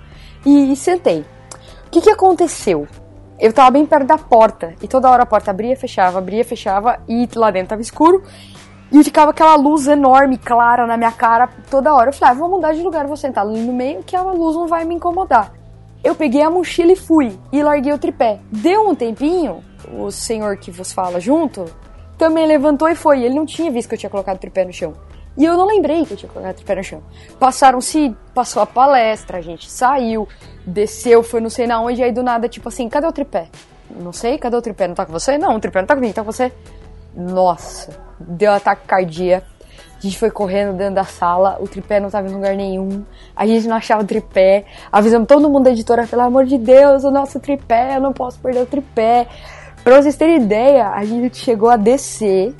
e, 0.45 0.73
sentei. 0.77 1.25
O 1.87 1.89
que, 1.91 1.99
que 1.99 2.09
aconteceu? 2.09 2.87
Eu 3.37 3.51
tava 3.51 3.71
bem 3.71 3.85
perto 3.85 4.05
da 4.05 4.17
porta 4.17 4.73
e 4.81 4.87
toda 4.87 5.09
hora 5.09 5.23
a 5.23 5.25
porta 5.25 5.51
abria, 5.51 5.75
fechava, 5.75 6.19
abria, 6.19 6.45
fechava 6.45 7.01
e 7.05 7.27
lá 7.35 7.51
dentro 7.51 7.71
tava 7.71 7.81
escuro. 7.81 8.23
E 8.93 9.03
ficava 9.03 9.31
aquela 9.31 9.57
luz 9.57 9.87
enorme, 9.87 10.37
clara 10.37 10.87
na 10.87 10.95
minha 10.95 11.11
cara 11.11 11.49
toda 11.69 11.93
hora. 11.93 12.11
Eu 12.11 12.13
falei, 12.13 12.33
ah, 12.33 12.39
vou 12.39 12.49
mudar 12.49 12.71
de 12.71 12.81
lugar, 12.81 13.05
vou 13.07 13.17
sentar 13.17 13.45
ali 13.45 13.59
no 13.59 13.73
meio 13.73 14.03
que 14.03 14.15
a 14.15 14.21
luz 14.21 14.55
não 14.55 14.67
vai 14.67 14.85
me 14.85 14.95
incomodar. 14.95 15.51
Eu 16.01 16.15
peguei 16.15 16.41
a 16.41 16.49
mochila 16.49 16.93
e 16.93 16.95
fui, 16.95 17.37
e 17.51 17.61
larguei 17.61 17.91
o 17.91 17.97
tripé. 17.97 18.39
Deu 18.49 18.89
um 18.89 18.95
tempinho, 18.95 19.61
o 19.93 20.11
senhor 20.11 20.57
que 20.57 20.71
vos 20.71 20.91
fala 20.91 21.19
junto 21.19 21.65
também 22.17 22.45
levantou 22.45 22.87
e 22.87 22.95
foi. 22.95 23.23
Ele 23.23 23.35
não 23.35 23.45
tinha 23.45 23.71
visto 23.71 23.89
que 23.89 23.95
eu 23.95 23.99
tinha 23.99 24.09
colocado 24.09 24.37
o 24.37 24.39
tripé 24.39 24.63
no 24.63 24.71
chão. 24.71 24.93
E 25.37 25.45
eu 25.45 25.55
não 25.55 25.65
lembrei 25.65 26.05
que 26.05 26.13
eu 26.13 26.17
tinha 26.17 26.31
colocado 26.31 26.53
o 26.53 26.57
tripé 26.57 26.75
no 26.75 26.83
chão. 26.83 27.01
Passaram-se, 27.39 28.15
passou 28.33 28.61
a 28.61 28.65
palestra, 28.65 29.37
a 29.37 29.41
gente 29.41 29.69
saiu, 29.69 30.27
desceu, 30.65 31.23
foi 31.23 31.39
não 31.39 31.49
sei 31.49 31.65
na 31.65 31.81
onde, 31.81 32.03
aí 32.03 32.11
do 32.11 32.21
nada, 32.21 32.49
tipo 32.49 32.67
assim, 32.67 32.87
cadê 32.89 33.07
o 33.07 33.11
tripé? 33.11 33.47
Não 33.89 34.11
sei, 34.11 34.37
cadê 34.37 34.55
o 34.55 34.61
tripé? 34.61 34.87
Não 34.87 34.95
tá 34.95 35.05
com 35.05 35.11
você? 35.11 35.37
Não, 35.37 35.55
o 35.55 35.59
tripé 35.59 35.79
não 35.79 35.87
tá 35.87 35.95
comigo, 35.95 36.13
tá 36.13 36.23
com 36.23 36.31
você. 36.31 36.51
Nossa, 37.15 37.97
deu 38.19 38.51
ataque 38.51 38.85
cardíaco. 38.85 39.47
A 39.97 40.01
gente 40.01 40.17
foi 40.17 40.31
correndo 40.31 40.75
dentro 40.75 40.95
da 40.95 41.03
sala, 41.03 41.57
o 41.59 41.67
tripé 41.67 41.99
não 41.99 42.09
tava 42.09 42.27
em 42.27 42.33
lugar 42.33 42.55
nenhum, 42.55 43.05
a 43.35 43.45
gente 43.45 43.67
não 43.67 43.75
achava 43.75 44.01
o 44.01 44.05
tripé, 44.05 44.65
avisamos 44.91 45.27
todo 45.27 45.47
mundo 45.47 45.65
da 45.65 45.71
editora, 45.71 46.07
pelo 46.07 46.23
amor 46.23 46.45
de 46.45 46.57
Deus, 46.57 47.03
o 47.03 47.11
nosso 47.11 47.39
tripé, 47.39 47.97
eu 47.97 48.01
não 48.01 48.11
posso 48.11 48.39
perder 48.39 48.63
o 48.63 48.65
tripé. 48.65 49.27
Pra 49.83 50.01
vocês 50.01 50.15
terem 50.15 50.37
ideia, 50.37 50.89
a 50.89 51.03
gente 51.03 51.37
chegou 51.37 51.69
a 51.69 51.75
descer. 51.75 52.53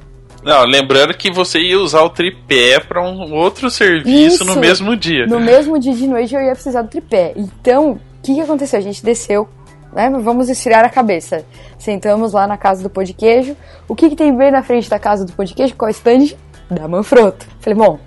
Não, 0.44 0.66
lembrando 0.66 1.14
que 1.14 1.32
você 1.32 1.60
ia 1.60 1.80
usar 1.80 2.02
o 2.02 2.10
tripé 2.10 2.80
para 2.80 3.02
um 3.02 3.34
outro 3.34 3.70
serviço 3.70 4.36
Isso. 4.36 4.46
no 4.46 4.56
mesmo 4.56 4.96
dia. 4.98 5.28
No 5.28 5.40
mesmo 5.40 5.78
dia 5.78 5.94
de 5.94 6.08
noite 6.08 6.34
eu 6.34 6.42
ia 6.42 6.54
precisar 6.54 6.82
do 6.82 6.90
tripé. 6.90 7.34
Então, 7.36 7.92
o 7.92 8.00
que, 8.24 8.34
que 8.34 8.42
aconteceu? 8.42 8.80
A 8.80 8.82
gente 8.82 9.04
desceu, 9.04 9.48
né? 9.94 10.10
Vamos 10.10 10.50
esfriar 10.50 10.84
a 10.84 10.90
cabeça. 10.90 11.46
Sentamos 11.78 12.34
lá 12.34 12.48
na 12.48 12.58
casa 12.58 12.82
do 12.82 12.90
pão 12.90 13.04
de 13.04 13.14
queijo. 13.14 13.56
O 13.88 13.96
que, 13.96 14.10
que 14.10 14.16
tem 14.16 14.36
bem 14.36 14.52
na 14.52 14.64
frente 14.64 14.90
da 14.90 14.98
casa 14.98 15.26
do 15.26 15.32
pão 15.34 15.46
de 15.46 15.54
queijo? 15.54 15.76
Qual 15.76 15.90
é 15.90 15.92
o 15.92 15.96
stand? 15.96 16.36
Da 16.72 16.88
Manfrotto. 16.88 17.46
Falei, 17.60 17.78
bom, 17.78 18.00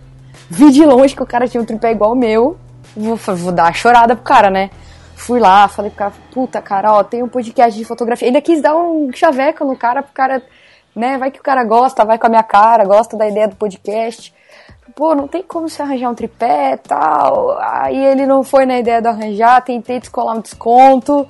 vi 0.51 0.73
de 0.73 0.85
longe 0.85 1.15
que 1.15 1.23
o 1.23 1.27
cara 1.27 1.47
tinha 1.47 1.63
um 1.63 1.67
tripé 1.67 1.93
igual 1.93 2.13
o 2.13 2.17
meu. 2.17 2.59
Vou, 2.97 3.17
vou 3.17 3.53
dar 3.53 3.65
uma 3.65 3.73
chorada 3.73 4.17
pro 4.17 4.25
cara, 4.25 4.51
né? 4.51 4.71
Fui 5.17 5.41
lá, 5.41 5.69
falei 5.69 5.91
pro 5.91 5.99
cara, 5.99 6.13
puta, 6.33 6.61
cara, 6.61 6.93
ó, 6.93 7.05
tem 7.05 7.23
um 7.23 7.29
podcast 7.29 7.79
de 7.79 7.85
fotografia. 7.85 8.29
Ainda 8.29 8.41
quis 8.41 8.61
dar 8.61 8.77
um 8.77 9.11
chaveco 9.13 9.65
no 9.65 9.77
cara, 9.77 10.03
pro 10.03 10.13
cara, 10.13 10.43
né? 10.95 11.17
Vai 11.17 11.31
que 11.31 11.41
o 11.41 11.43
cara 11.43 11.65
gosta, 11.65 12.05
vai 12.05 12.19
com 12.19 12.27
a 12.27 12.31
minha 12.31 12.43
cara, 12.43 12.85
gosta 12.85 13.17
da 13.17 13.29
ideia 13.29 13.49
do 13.49 13.57
podcast. 13.57 14.35
Pô, 14.95 15.15
não 15.15 15.27
tem 15.27 15.43
como 15.43 15.69
se 15.69 15.81
arranjar 15.81 16.11
um 16.11 16.15
tripé 16.15 16.77
tal. 16.77 17.59
Aí 17.59 17.97
ele 17.97 18.27
não 18.27 18.45
foi 18.45 18.67
na 18.67 18.79
ideia 18.79 19.01
de 19.01 19.09
arranjar, 19.09 19.63
tentei 19.63 19.99
descolar 19.99 20.37
um 20.37 20.41
desconto. 20.41 21.27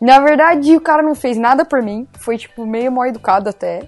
Na 0.00 0.18
verdade, 0.18 0.76
o 0.76 0.80
cara 0.80 1.02
não 1.02 1.14
fez 1.14 1.36
nada 1.36 1.64
por 1.64 1.82
mim. 1.82 2.08
Foi, 2.18 2.38
tipo, 2.38 2.64
meio 2.64 2.90
mal 2.90 3.06
educado 3.06 3.50
até. 3.50 3.82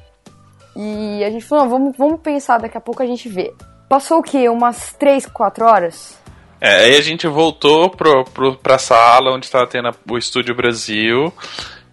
E 0.77 1.25
a 1.25 1.31
gente 1.31 1.45
falou, 1.45 1.65
não, 1.65 1.71
vamos, 1.71 1.97
vamos 1.97 2.21
pensar, 2.21 2.59
daqui 2.59 2.77
a 2.77 2.81
pouco 2.81 3.03
a 3.03 3.07
gente 3.07 3.29
vê. 3.29 3.55
Passou 3.89 4.19
o 4.19 4.23
quê? 4.23 4.49
Umas 4.49 4.93
3, 4.95 5.27
4 5.27 5.65
horas? 5.65 6.22
É, 6.65 6.85
aí 6.85 6.97
a 6.97 7.01
gente 7.01 7.27
voltou 7.27 7.91
pro, 7.91 8.25
pro, 8.27 8.55
pra 8.57 8.79
sala 8.79 9.33
onde 9.35 9.47
estava 9.47 9.67
tendo 9.67 9.91
o 10.09 10.17
Estúdio 10.17 10.55
Brasil, 10.55 11.33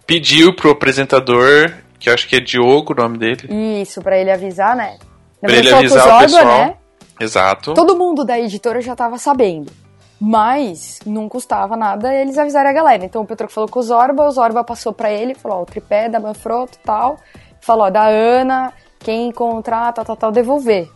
pediu 0.06 0.54
pro 0.54 0.70
apresentador, 0.70 1.72
que 1.98 2.08
acho 2.08 2.28
que 2.28 2.36
é 2.36 2.40
Diogo 2.40 2.92
o 2.92 2.96
nome 2.96 3.18
dele, 3.18 3.48
Isso, 3.82 4.00
pra 4.00 4.16
ele 4.16 4.30
avisar, 4.30 4.76
né? 4.76 4.96
Pra 5.40 5.52
ele 5.52 5.72
avisar 5.74 6.16
o 6.18 6.20
pessoal. 6.20 6.44
né? 6.46 6.74
Exato. 7.18 7.74
Todo 7.74 7.96
mundo 7.98 8.24
da 8.24 8.38
editora 8.38 8.80
já 8.80 8.94
tava 8.94 9.18
sabendo. 9.18 9.72
Mas 10.20 11.00
não 11.04 11.28
custava 11.28 11.76
nada 11.76 12.14
eles 12.14 12.36
avisarem 12.38 12.70
a 12.70 12.74
galera. 12.74 13.04
Então 13.04 13.22
o 13.22 13.26
Petroco 13.26 13.52
falou 13.52 13.68
com 13.68 13.80
o 13.80 13.82
Zorba, 13.82 14.26
o 14.28 14.30
Zorba 14.30 14.62
passou 14.62 14.92
pra 14.92 15.10
ele, 15.10 15.34
falou, 15.34 15.58
ó, 15.58 15.62
o 15.62 15.66
tripé 15.66 16.08
da 16.08 16.20
Manfrotto 16.20 16.78
e 16.80 16.86
tal. 16.86 17.16
Falou, 17.60 17.86
ó, 17.86 17.90
da 17.90 18.06
Ana, 18.06 18.72
quem 18.98 19.28
encontrar, 19.28 19.92
tal, 19.94 20.04
tal, 20.04 20.16
tal, 20.16 20.30
devolver. 20.30 20.88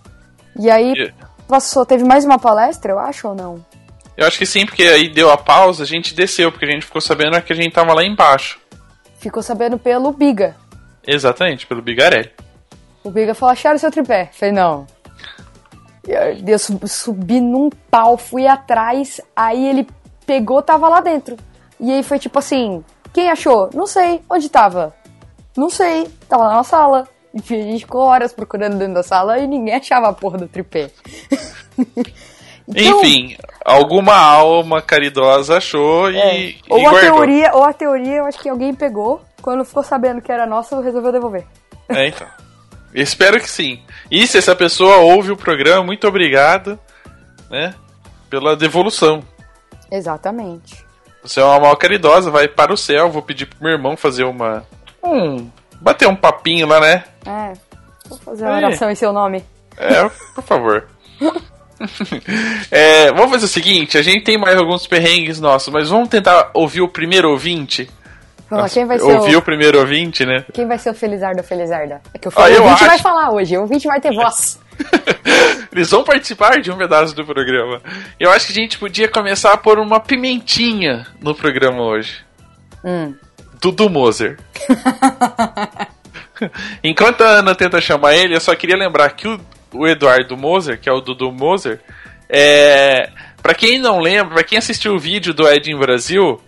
E 0.60 0.70
aí 0.70 0.92
E- 0.92 1.12
passou, 1.48 1.84
teve 1.86 2.04
mais 2.04 2.24
uma 2.24 2.38
palestra, 2.38 2.92
eu 2.92 2.98
acho, 2.98 3.28
ou 3.28 3.34
não? 3.34 3.64
Eu 4.16 4.26
acho 4.26 4.38
que 4.38 4.46
sim, 4.46 4.64
porque 4.64 4.82
aí 4.84 5.08
deu 5.08 5.30
a 5.30 5.36
pausa, 5.36 5.82
a 5.82 5.86
gente 5.86 6.14
desceu, 6.14 6.50
porque 6.52 6.64
a 6.64 6.70
gente 6.70 6.86
ficou 6.86 7.00
sabendo 7.00 7.40
que 7.42 7.52
a 7.52 7.56
gente 7.56 7.72
tava 7.72 7.92
lá 7.94 8.04
embaixo. 8.04 8.60
Ficou 9.18 9.42
sabendo 9.42 9.78
pelo 9.78 10.12
Biga. 10.12 10.56
Exatamente, 11.06 11.66
pelo 11.66 11.82
Bigarelli. 11.82 12.30
O 13.02 13.10
Biga 13.10 13.34
falou, 13.34 13.52
acharam 13.52 13.78
seu 13.78 13.90
tripé? 13.90 14.30
Falei, 14.32 14.54
não. 14.54 14.86
Eu 16.06 16.58
sub- 16.58 16.86
subi 16.86 17.40
num 17.40 17.70
pau, 17.90 18.16
fui 18.16 18.46
atrás, 18.46 19.20
aí 19.34 19.66
ele 19.66 19.88
pegou, 20.26 20.62
tava 20.62 20.88
lá 20.88 21.00
dentro. 21.00 21.36
E 21.80 21.90
aí 21.90 22.02
foi 22.02 22.18
tipo 22.18 22.38
assim, 22.38 22.84
quem 23.12 23.30
achou? 23.30 23.70
Não 23.74 23.86
sei. 23.86 24.22
Onde 24.30 24.48
tava? 24.48 24.94
Não 25.56 25.68
sei. 25.70 26.08
Tava 26.28 26.44
lá 26.44 26.56
na 26.56 26.64
sala. 26.64 27.08
E 27.34 27.54
a 27.54 27.62
gente 27.62 27.80
ficou 27.80 28.02
horas 28.02 28.32
procurando 28.32 28.78
dentro 28.78 28.94
da 28.94 29.02
sala 29.02 29.38
e 29.38 29.46
ninguém 29.46 29.74
achava 29.74 30.08
a 30.08 30.12
porra 30.12 30.38
do 30.38 30.48
tripé. 30.48 30.90
Então, 32.66 33.02
Enfim, 33.02 33.36
alguma 33.62 34.16
alma 34.16 34.80
caridosa 34.80 35.58
achou 35.58 36.10
e, 36.10 36.16
é, 36.16 36.40
e 36.48 36.58
ou 36.66 36.88
a 36.88 36.98
teoria, 36.98 37.50
ou 37.52 37.62
a 37.62 37.74
teoria, 37.74 38.16
eu 38.16 38.24
acho 38.24 38.38
que 38.38 38.48
alguém 38.48 38.74
pegou, 38.74 39.20
quando 39.42 39.66
ficou 39.66 39.82
sabendo 39.82 40.22
que 40.22 40.32
era 40.32 40.46
nosso, 40.46 40.80
resolveu 40.80 41.12
devolver. 41.12 41.44
É, 41.90 42.08
então. 42.08 42.26
Espero 42.94 43.38
que 43.38 43.50
sim. 43.50 43.82
E 44.10 44.26
se 44.26 44.38
essa 44.38 44.56
pessoa 44.56 44.96
ouve 44.96 45.30
o 45.30 45.36
programa, 45.36 45.84
muito 45.84 46.08
obrigado, 46.08 46.78
né, 47.50 47.74
pela 48.30 48.56
devolução. 48.56 49.22
Exatamente. 49.90 50.84
Você 51.22 51.40
é 51.40 51.44
uma 51.44 51.60
mal 51.60 51.76
caridosa, 51.76 52.30
vai 52.30 52.46
para 52.46 52.72
o 52.72 52.76
céu. 52.76 53.10
Vou 53.10 53.22
pedir 53.22 53.46
pro 53.46 53.62
meu 53.62 53.72
irmão 53.72 53.96
fazer 53.96 54.24
uma. 54.24 54.64
Um. 55.02 55.50
Bater 55.80 56.08
um 56.08 56.16
papinho 56.16 56.66
lá, 56.66 56.80
né? 56.80 57.04
É. 57.26 57.52
Vou 58.08 58.18
fazer 58.18 58.44
uma 58.44 58.56
Aí. 58.56 58.64
oração 58.64 58.90
em 58.90 58.94
seu 58.94 59.12
nome. 59.12 59.44
É, 59.76 60.08
por 60.34 60.44
favor. 60.44 60.86
É, 62.70 63.10
vamos 63.12 63.32
fazer 63.32 63.44
o 63.46 63.48
seguinte: 63.48 63.98
a 63.98 64.02
gente 64.02 64.22
tem 64.24 64.38
mais 64.38 64.56
alguns 64.56 64.86
perrengues 64.86 65.40
nossos, 65.40 65.72
mas 65.72 65.88
vamos 65.90 66.08
tentar 66.08 66.50
ouvir 66.54 66.80
o 66.80 66.88
primeiro 66.88 67.28
ouvinte. 67.30 67.90
Vamos 68.48 68.64
lá, 68.64 68.70
quem 68.70 68.86
vai 68.86 68.98
ser 68.98 69.04
ouvir 69.04 69.34
o... 69.36 69.38
o 69.40 69.42
primeiro 69.42 69.78
ouvinte, 69.80 70.24
né? 70.24 70.44
Quem 70.52 70.66
vai 70.68 70.78
ser 70.78 70.90
o 70.90 70.94
Felizardo 70.94 71.38
ou 71.38 71.44
Felizarda? 71.44 72.00
É 72.14 72.18
que 72.18 72.28
o 72.28 72.32
Ah, 72.36 72.42
ouvinte 72.44 72.64
acho. 72.74 72.86
vai 72.86 72.98
falar 73.00 73.32
hoje, 73.32 73.56
o 73.58 73.62
ouvinte 73.62 73.86
vai 73.88 74.00
ter 74.00 74.12
voz. 74.14 74.60
Eles 75.72 75.90
vão 75.90 76.04
participar 76.04 76.60
de 76.60 76.70
um 76.70 76.76
pedaço 76.76 77.14
do 77.14 77.24
programa. 77.24 77.80
Eu 78.18 78.30
acho 78.30 78.46
que 78.46 78.52
a 78.52 78.54
gente 78.62 78.78
podia 78.78 79.08
começar 79.08 79.52
a 79.52 79.56
pôr 79.56 79.78
uma 79.78 79.98
pimentinha 79.98 81.06
no 81.20 81.34
programa 81.34 81.82
hoje. 81.82 82.24
Hum. 82.84 83.14
Dudu 83.64 83.88
Moser. 83.88 84.38
Enquanto 86.84 87.22
a 87.22 87.38
Ana 87.38 87.54
tenta 87.54 87.80
chamar 87.80 88.14
ele, 88.14 88.36
eu 88.36 88.40
só 88.40 88.54
queria 88.54 88.76
lembrar 88.76 89.08
que 89.10 89.26
o, 89.26 89.40
o 89.72 89.88
Eduardo 89.88 90.36
Moser, 90.36 90.78
que 90.78 90.86
é 90.86 90.92
o 90.92 91.00
Dudu 91.00 91.32
Moser, 91.32 91.80
é. 92.28 93.08
Pra 93.42 93.54
quem 93.54 93.78
não 93.78 94.00
lembra, 94.00 94.34
pra 94.34 94.44
quem 94.44 94.58
assistiu 94.58 94.94
o 94.94 94.98
vídeo 94.98 95.32
do 95.32 95.48
Ed 95.48 95.70
em 95.70 95.78
Brasil, 95.78 96.42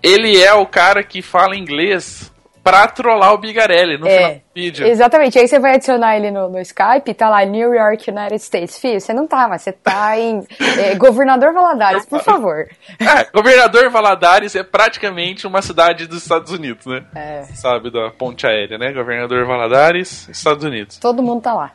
ele 0.00 0.40
é 0.40 0.54
o 0.54 0.66
cara 0.66 1.02
que 1.02 1.20
fala 1.20 1.56
inglês 1.56 2.32
pra 2.66 2.88
trollar 2.88 3.32
o 3.32 3.38
Bigarelli 3.38 3.96
no 3.96 4.06
final 4.06 4.30
É, 4.30 4.34
do 4.34 4.40
vídeo. 4.52 4.86
exatamente. 4.88 5.38
Aí 5.38 5.46
você 5.46 5.58
vai 5.60 5.74
adicionar 5.76 6.16
ele 6.16 6.32
no, 6.32 6.48
no 6.48 6.58
Skype, 6.60 7.14
tá 7.14 7.28
lá 7.28 7.44
New 7.44 7.72
York, 7.72 8.10
United 8.10 8.42
States. 8.42 8.76
Filho, 8.76 9.00
você 9.00 9.12
não 9.12 9.24
tá, 9.24 9.46
mas 9.48 9.62
você 9.62 9.70
tá 9.70 10.18
em 10.18 10.44
é, 10.80 10.96
Governador 10.96 11.52
Valadares, 11.52 12.04
por 12.06 12.20
favor. 12.24 12.66
É, 12.98 13.24
Governador 13.32 13.88
Valadares 13.88 14.56
é 14.56 14.64
praticamente 14.64 15.46
uma 15.46 15.62
cidade 15.62 16.08
dos 16.08 16.22
Estados 16.22 16.50
Unidos, 16.50 16.84
né? 16.86 17.04
É, 17.14 17.44
Sabe, 17.54 17.88
da 17.92 18.10
ponte 18.10 18.44
aérea, 18.46 18.76
né? 18.78 18.92
Governador 18.92 19.46
Valadares, 19.46 20.28
Estados 20.28 20.64
Unidos. 20.64 20.98
todo 20.98 21.22
mundo 21.22 21.42
tá 21.42 21.54
lá. 21.54 21.70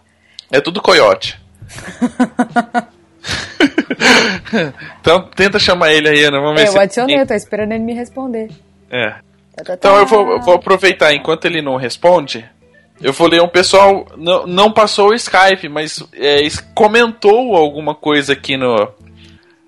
É 0.52 0.60
tudo 0.60 0.82
coiote. 0.82 1.40
então 5.00 5.30
tenta 5.36 5.58
chamar 5.60 5.92
ele 5.94 6.10
aí, 6.10 6.24
Ana. 6.26 6.40
Vamos 6.42 6.56
ver 6.60 6.68
É, 6.68 6.70
se. 6.72 6.76
eu 6.78 6.82
adicionei, 6.82 7.20
eu 7.22 7.26
tô 7.28 7.34
esperando 7.34 7.72
ele 7.72 7.84
me 7.84 7.94
responder. 7.94 8.50
É. 8.90 9.16
Então 9.62 9.98
eu 9.98 10.06
vou, 10.06 10.42
vou 10.42 10.56
aproveitar 10.56 11.14
enquanto 11.14 11.46
ele 11.46 11.62
não 11.62 11.76
responde. 11.76 12.48
Eu 13.02 13.14
vou 13.14 13.28
ler 13.28 13.42
um 13.42 13.48
pessoal. 13.48 14.06
Não, 14.18 14.46
não 14.46 14.72
passou 14.72 15.10
o 15.10 15.14
Skype, 15.14 15.68
mas 15.70 16.04
é, 16.14 16.42
comentou 16.76 17.56
alguma 17.56 17.96
coisa 17.96 18.34
aqui 18.34 18.56
no, 18.58 18.76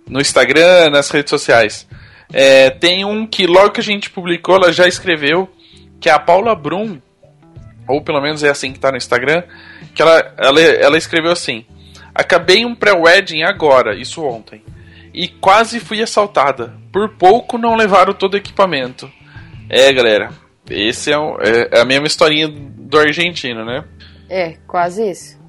no 0.07 0.21
Instagram, 0.21 0.91
nas 0.91 1.09
redes 1.09 1.31
sociais. 1.31 1.88
É, 2.31 2.69
tem 2.69 3.03
um 3.05 3.25
que 3.25 3.47
logo 3.47 3.71
que 3.71 3.79
a 3.79 3.83
gente 3.83 4.09
publicou, 4.09 4.55
ela 4.55 4.71
já 4.71 4.88
escreveu, 4.88 5.50
que 6.00 6.09
é 6.09 6.12
a 6.12 6.19
Paula 6.19 6.55
Brum, 6.55 7.00
ou 7.88 8.01
pelo 8.01 8.21
menos 8.21 8.43
é 8.43 8.50
assim 8.50 8.71
que 8.71 8.79
tá 8.79 8.91
no 8.91 8.97
Instagram, 8.97 9.43
que 9.93 10.01
ela, 10.01 10.33
ela, 10.38 10.62
ela 10.62 10.97
escreveu 10.97 11.31
assim: 11.31 11.65
Acabei 12.13 12.65
um 12.65 12.75
pré-wedding 12.75 13.43
agora, 13.43 13.95
isso 13.95 14.23
ontem, 14.23 14.63
e 15.13 15.27
quase 15.27 15.79
fui 15.79 16.01
assaltada. 16.01 16.73
Por 16.91 17.09
pouco 17.09 17.57
não 17.57 17.75
levaram 17.75 18.13
todo 18.13 18.35
o 18.35 18.38
equipamento. 18.38 19.12
É, 19.70 19.91
galera, 19.93 20.29
esse 20.70 21.12
é, 21.12 21.17
um- 21.17 21.38
é- 21.39 21.70
é 21.77 21.79
a 21.82 21.86
mesma 21.86 22.08
historinha 22.08 22.48
do 22.48 22.98
argentino, 23.00 23.65
né? 23.65 23.84
É, 24.29 24.58
quase 24.67 25.10
isso. 25.10 25.39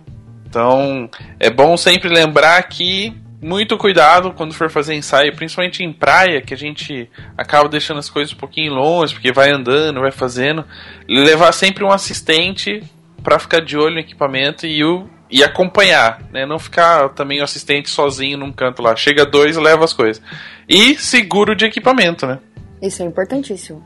Então, 0.46 1.08
é 1.40 1.50
bom 1.50 1.76
sempre 1.76 2.08
lembrar 2.08 2.62
que 2.64 3.12
muito 3.42 3.76
cuidado 3.76 4.32
quando 4.32 4.54
for 4.54 4.70
fazer 4.70 4.94
ensaio, 4.94 5.34
principalmente 5.36 5.82
em 5.84 5.92
praia, 5.92 6.40
que 6.40 6.54
a 6.54 6.56
gente 6.56 7.10
acaba 7.36 7.68
deixando 7.68 7.98
as 7.98 8.08
coisas 8.08 8.32
um 8.32 8.38
pouquinho 8.38 8.72
longe, 8.72 9.12
porque 9.14 9.32
vai 9.32 9.50
andando, 9.50 10.00
vai 10.00 10.10
fazendo. 10.10 10.64
Levar 11.08 11.52
sempre 11.52 11.84
um 11.84 11.90
assistente 11.90 12.82
para 13.22 13.38
ficar 13.38 13.60
de 13.60 13.76
olho 13.76 13.94
no 13.94 14.00
equipamento 14.00 14.66
e, 14.66 14.82
o, 14.84 15.08
e 15.30 15.42
acompanhar, 15.44 16.22
né? 16.32 16.46
Não 16.46 16.58
ficar 16.58 17.10
também 17.10 17.40
o 17.40 17.44
assistente 17.44 17.90
sozinho 17.90 18.38
num 18.38 18.52
canto 18.52 18.80
lá. 18.80 18.94
Chega 18.96 19.26
dois, 19.26 19.56
leva 19.56 19.84
as 19.84 19.92
coisas. 19.92 20.22
E 20.68 20.94
seguro 20.96 21.54
de 21.54 21.66
equipamento, 21.66 22.26
né? 22.26 22.38
Isso 22.80 23.02
é 23.02 23.06
importantíssimo. 23.06 23.84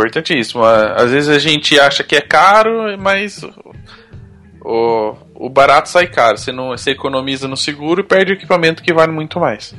Importantíssimo. 0.00 0.64
Às 0.64 1.10
vezes 1.10 1.28
a 1.28 1.38
gente 1.38 1.78
acha 1.78 2.02
que 2.02 2.16
é 2.16 2.20
caro, 2.20 2.98
mas 2.98 3.44
O, 4.62 5.14
o 5.34 5.48
barato 5.48 5.88
sai 5.88 6.06
caro. 6.06 6.36
Você, 6.36 6.52
não, 6.52 6.68
você 6.68 6.90
economiza 6.90 7.48
no 7.48 7.56
seguro 7.56 8.02
e 8.02 8.04
perde 8.04 8.32
o 8.32 8.34
equipamento 8.34 8.82
que 8.82 8.92
vale 8.92 9.12
muito 9.12 9.40
mais. 9.40 9.74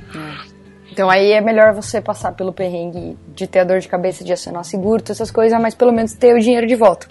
Então 0.92 1.10
aí 1.10 1.32
é 1.32 1.40
melhor 1.40 1.74
você 1.74 2.02
passar 2.02 2.34
pelo 2.34 2.52
perrengue 2.52 3.18
de 3.36 3.48
ter 3.48 3.60
a 3.60 3.64
dor 3.64 3.80
de 3.80 3.88
cabeça 3.88 4.24
de 4.24 4.34
acionar 4.34 4.64
seguro, 4.64 5.02
todas 5.02 5.18
essas 5.18 5.32
coisas, 5.32 5.60
mas 5.62 5.74
pelo 5.76 5.92
menos 5.92 6.14
ter 6.14 6.36
o 6.36 6.40
dinheiro 6.40 6.68
de 6.68 6.76
volta. 6.76 7.08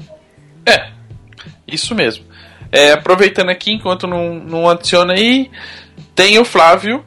É, 0.67 0.91
isso 1.67 1.95
mesmo. 1.95 2.25
É, 2.71 2.93
aproveitando 2.93 3.49
aqui, 3.51 3.73
enquanto 3.73 4.07
não, 4.07 4.35
não 4.35 4.69
adiciona 4.69 5.15
aí, 5.15 5.51
tem 6.15 6.39
o 6.39 6.45
Flávio 6.45 7.05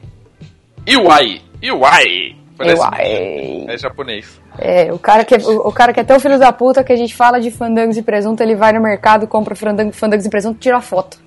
Iwai. 0.86 1.40
Iwai. 1.62 2.36
Parece 2.56 2.76
Iwai. 2.76 3.64
É 3.68 3.78
japonês. 3.78 4.40
É, 4.58 4.92
o 4.92 4.98
cara, 4.98 5.24
que 5.24 5.34
é, 5.34 5.38
o, 5.38 5.68
o 5.68 5.72
cara 5.72 5.92
que 5.92 6.00
é 6.00 6.04
tão 6.04 6.20
filho 6.20 6.38
da 6.38 6.52
puta 6.52 6.84
que 6.84 6.92
a 6.92 6.96
gente 6.96 7.14
fala 7.14 7.40
de 7.40 7.50
fandangos 7.50 7.96
e 7.96 8.02
presunto, 8.02 8.42
ele 8.42 8.54
vai 8.54 8.72
no 8.72 8.80
mercado, 8.80 9.26
compra 9.26 9.54
fandango, 9.54 9.92
fandangos 9.92 10.24
e 10.24 10.30
presunto 10.30 10.56
e 10.56 10.60
tira 10.60 10.80
foto. 10.80 11.18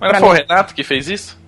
Mas 0.00 0.12
não 0.12 0.20
foi 0.20 0.28
mim. 0.28 0.34
o 0.34 0.38
Renato 0.38 0.74
que 0.74 0.82
fez 0.82 1.08
isso? 1.08 1.38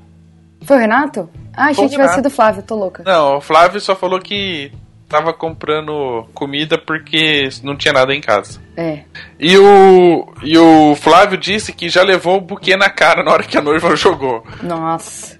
Foi 0.63 0.77
o 0.77 0.81
Renato? 0.81 1.29
Ah, 1.57 1.67
achei 1.67 1.85
que 1.85 1.91
tivesse 1.91 2.17
sido 2.17 2.27
o 2.27 2.31
Flávio, 2.31 2.63
tô 2.63 2.75
louca. 2.75 3.03
Não, 3.05 3.37
o 3.37 3.41
Flávio 3.41 3.81
só 3.81 3.95
falou 3.95 4.21
que 4.21 4.73
tava 5.09 5.33
comprando 5.33 6.27
comida 6.35 6.77
porque 6.77 7.49
não 7.63 7.77
tinha 7.77 7.93
nada 7.93 8.15
em 8.15 8.21
casa. 8.21 8.61
É. 8.77 9.01
E 9.39 9.57
o, 9.57 10.27
e 10.43 10.59
o 10.59 10.95
Flávio 10.97 11.39
disse 11.39 11.73
que 11.73 11.89
já 11.89 12.03
levou 12.03 12.39
o 12.39 12.41
buquê 12.41 12.77
na 12.77 12.91
cara 12.91 13.23
na 13.23 13.31
hora 13.33 13.45
que 13.45 13.57
a 13.57 13.63
noiva 13.63 13.95
jogou. 13.97 14.45
Nossa. 14.63 15.39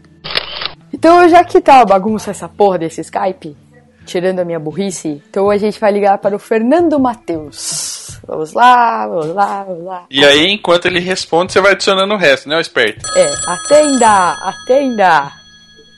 Então, 0.93 1.29
já 1.29 1.43
que 1.43 1.61
tá 1.61 1.77
uma 1.77 1.85
bagunça 1.85 2.31
essa 2.31 2.49
porra 2.49 2.79
desse 2.79 3.01
Skype, 3.01 3.57
tirando 4.05 4.41
a 4.41 4.45
minha 4.45 4.59
burrice, 4.59 5.23
então 5.31 5.51
a 5.51 5.57
gente 5.57 5.79
vai 5.81 5.93
ligar 5.93 6.19
para 6.19 6.37
o 6.37 6.39
Fernando 6.39 6.99
Matheus. 6.99 8.21
Vamos 8.27 8.53
lá, 8.53 9.07
vamos 9.07 9.35
lá, 9.35 9.65
vamos 9.65 9.85
lá. 9.85 10.07
E 10.11 10.25
aí, 10.25 10.51
enquanto 10.51 10.87
ele 10.87 11.01
responde, 11.01 11.53
você 11.53 11.61
vai 11.61 11.73
adicionando 11.73 12.15
o 12.15 12.17
resto, 12.17 12.49
né, 12.49 12.57
o 12.57 12.61
esperto? 12.61 13.07
É, 13.17 13.31
atenda, 13.47 14.31
atenda. 14.33 15.33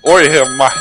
Oi, 0.05 0.29
mas 0.57 0.75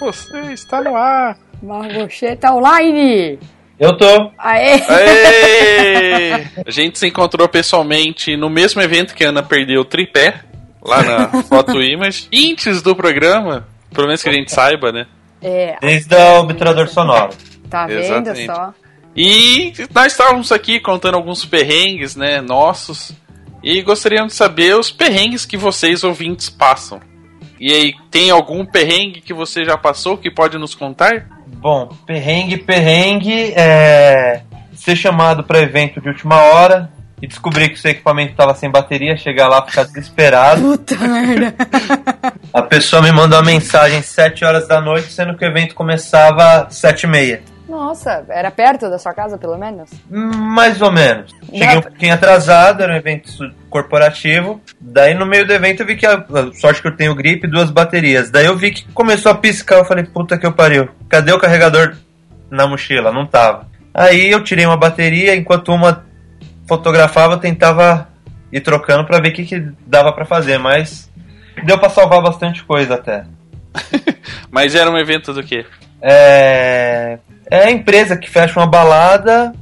você 0.00 0.52
está 0.52 0.82
no 0.82 0.96
ar. 0.96 1.38
Mas 1.62 1.94
você 1.94 2.36
tá 2.36 2.54
online. 2.54 3.38
Eu 3.78 3.96
tô. 3.96 4.30
Aê! 4.38 4.82
Aê! 4.88 6.32
A 6.66 6.70
gente 6.70 6.98
se 6.98 7.06
encontrou 7.06 7.48
pessoalmente 7.48 8.36
no 8.36 8.48
mesmo 8.48 8.80
evento 8.80 9.14
que 9.14 9.24
a 9.24 9.30
Ana 9.30 9.42
perdeu 9.42 9.80
o 9.80 9.84
tripé, 9.84 10.40
lá 10.82 11.02
na 11.02 11.28
Foto 11.44 11.82
Image. 11.82 12.28
Antes 12.32 12.82
do 12.82 12.94
programa, 12.94 13.66
pelo 13.92 14.06
menos 14.06 14.22
que 14.22 14.28
a 14.28 14.32
gente 14.32 14.52
saiba, 14.52 14.92
né? 14.92 15.06
É, 15.46 15.76
Desde 15.78 16.14
o 16.14 16.40
obturador 16.40 16.88
sonoro. 16.88 17.34
tá 17.68 17.86
vendo 17.86 18.00
Exatamente. 18.00 18.46
só? 18.46 18.74
E 19.14 19.72
nós 19.94 20.12
estávamos 20.12 20.50
aqui 20.50 20.80
contando 20.80 21.16
alguns 21.16 21.44
perrengues, 21.44 22.16
né, 22.16 22.40
nossos. 22.40 23.12
E 23.62 23.82
gostaríamos 23.82 24.32
de 24.32 24.38
saber 24.38 24.74
os 24.74 24.90
perrengues 24.90 25.44
que 25.44 25.56
vocês 25.56 26.02
ouvintes 26.02 26.48
passam. 26.48 26.98
E 27.60 27.72
aí, 27.72 27.94
tem 28.10 28.30
algum 28.30 28.64
perrengue 28.64 29.20
que 29.20 29.32
você 29.32 29.64
já 29.64 29.76
passou 29.76 30.16
que 30.16 30.30
pode 30.30 30.58
nos 30.58 30.74
contar? 30.74 31.28
Bom, 31.46 31.88
perrengue, 32.06 32.56
perrengue 32.56 33.52
é 33.54 34.42
ser 34.74 34.96
chamado 34.96 35.44
para 35.44 35.60
evento 35.60 36.00
de 36.00 36.08
última 36.08 36.42
hora 36.42 36.90
e 37.24 37.26
descobrir 37.26 37.70
que 37.70 37.76
o 37.76 37.78
seu 37.78 37.90
equipamento 37.90 38.32
estava 38.32 38.54
sem 38.54 38.70
bateria, 38.70 39.16
chegar 39.16 39.48
lá 39.48 39.64
ficar 39.64 39.84
desesperado. 39.84 40.60
Puta 40.60 40.94
merda. 40.96 41.54
A 42.52 42.60
pessoa 42.60 43.00
me 43.00 43.10
mandou 43.10 43.38
uma 43.38 43.46
mensagem 43.46 43.98
às 43.98 44.06
7 44.06 44.44
horas 44.44 44.68
da 44.68 44.78
noite, 44.78 45.10
sendo 45.10 45.34
que 45.34 45.42
o 45.42 45.48
evento 45.48 45.74
começava 45.74 46.66
às 46.66 46.76
7 46.76 47.04
e 47.04 47.06
meia. 47.06 47.42
Nossa, 47.66 48.26
era 48.28 48.50
perto 48.50 48.90
da 48.90 48.98
sua 48.98 49.14
casa, 49.14 49.38
pelo 49.38 49.56
menos? 49.56 49.90
Mais 50.10 50.82
ou 50.82 50.92
menos. 50.92 51.34
Cheguei 51.50 51.78
um 51.78 51.80
pouquinho 51.80 52.12
atrasado, 52.12 52.82
era 52.82 52.92
um 52.92 52.96
evento 52.96 53.32
corporativo. 53.70 54.60
Daí 54.78 55.14
no 55.14 55.24
meio 55.24 55.46
do 55.46 55.52
evento 55.54 55.80
eu 55.80 55.86
vi 55.86 55.96
que, 55.96 56.04
a, 56.04 56.16
a 56.16 56.52
sorte 56.60 56.82
que 56.82 56.88
eu 56.88 56.96
tenho 56.96 57.14
gripe 57.14 57.46
e 57.46 57.50
duas 57.50 57.70
baterias. 57.70 58.30
Daí 58.30 58.44
eu 58.44 58.56
vi 58.56 58.70
que 58.70 58.86
começou 58.92 59.32
a 59.32 59.34
piscar, 59.34 59.78
eu 59.78 59.84
falei, 59.86 60.04
puta 60.04 60.36
que 60.36 60.44
eu 60.44 60.52
pariu. 60.52 60.90
Cadê 61.08 61.32
o 61.32 61.38
carregador 61.38 61.96
na 62.50 62.66
mochila? 62.66 63.10
Não 63.10 63.26
tava. 63.26 63.66
Aí 63.94 64.30
eu 64.30 64.44
tirei 64.44 64.66
uma 64.66 64.76
bateria, 64.76 65.34
enquanto 65.34 65.72
uma 65.72 66.04
fotografava, 66.66 67.38
tentava 67.38 68.08
ir 68.52 68.60
trocando 68.60 69.04
pra 69.04 69.20
ver 69.20 69.30
o 69.30 69.32
que, 69.32 69.44
que 69.44 69.60
dava 69.86 70.12
pra 70.12 70.24
fazer, 70.24 70.58
mas 70.58 71.10
deu 71.64 71.78
pra 71.78 71.90
salvar 71.90 72.22
bastante 72.22 72.64
coisa 72.64 72.94
até. 72.94 73.24
Mas 74.50 74.74
era 74.74 74.88
um 74.88 74.96
evento 74.96 75.32
do 75.32 75.42
quê? 75.42 75.66
É, 76.00 77.18
é 77.50 77.64
a 77.64 77.70
empresa 77.70 78.16
que 78.16 78.30
fecha 78.30 78.60
uma 78.60 78.66
balada 78.66 79.52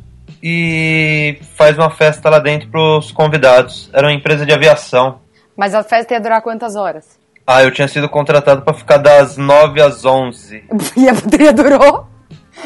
e 0.43 1.39
faz 1.57 1.79
uma 1.79 1.91
festa 1.91 2.29
lá 2.29 2.39
dentro 2.39 2.69
pros 2.69 3.11
convidados. 3.13 3.89
Era 3.93 4.07
uma 4.09 4.13
empresa 4.13 4.45
de 4.45 4.53
aviação. 4.53 5.21
Mas 5.57 5.75
a 5.75 5.83
festa 5.83 6.15
ia 6.15 6.21
durar 6.21 6.43
quantas 6.43 6.77
horas? 6.77 7.19
Ah, 7.47 7.63
eu 7.63 7.71
tinha 7.71 7.89
sido 7.89 8.09
contratado 8.09 8.63
pra 8.63 8.75
ficar 8.75 8.99
das 8.99 9.37
9 9.37 9.81
às 9.81 10.05
11. 10.05 10.65
E 10.97 11.09
a 11.09 11.15
bateria 11.15 11.53
durou 11.53 12.07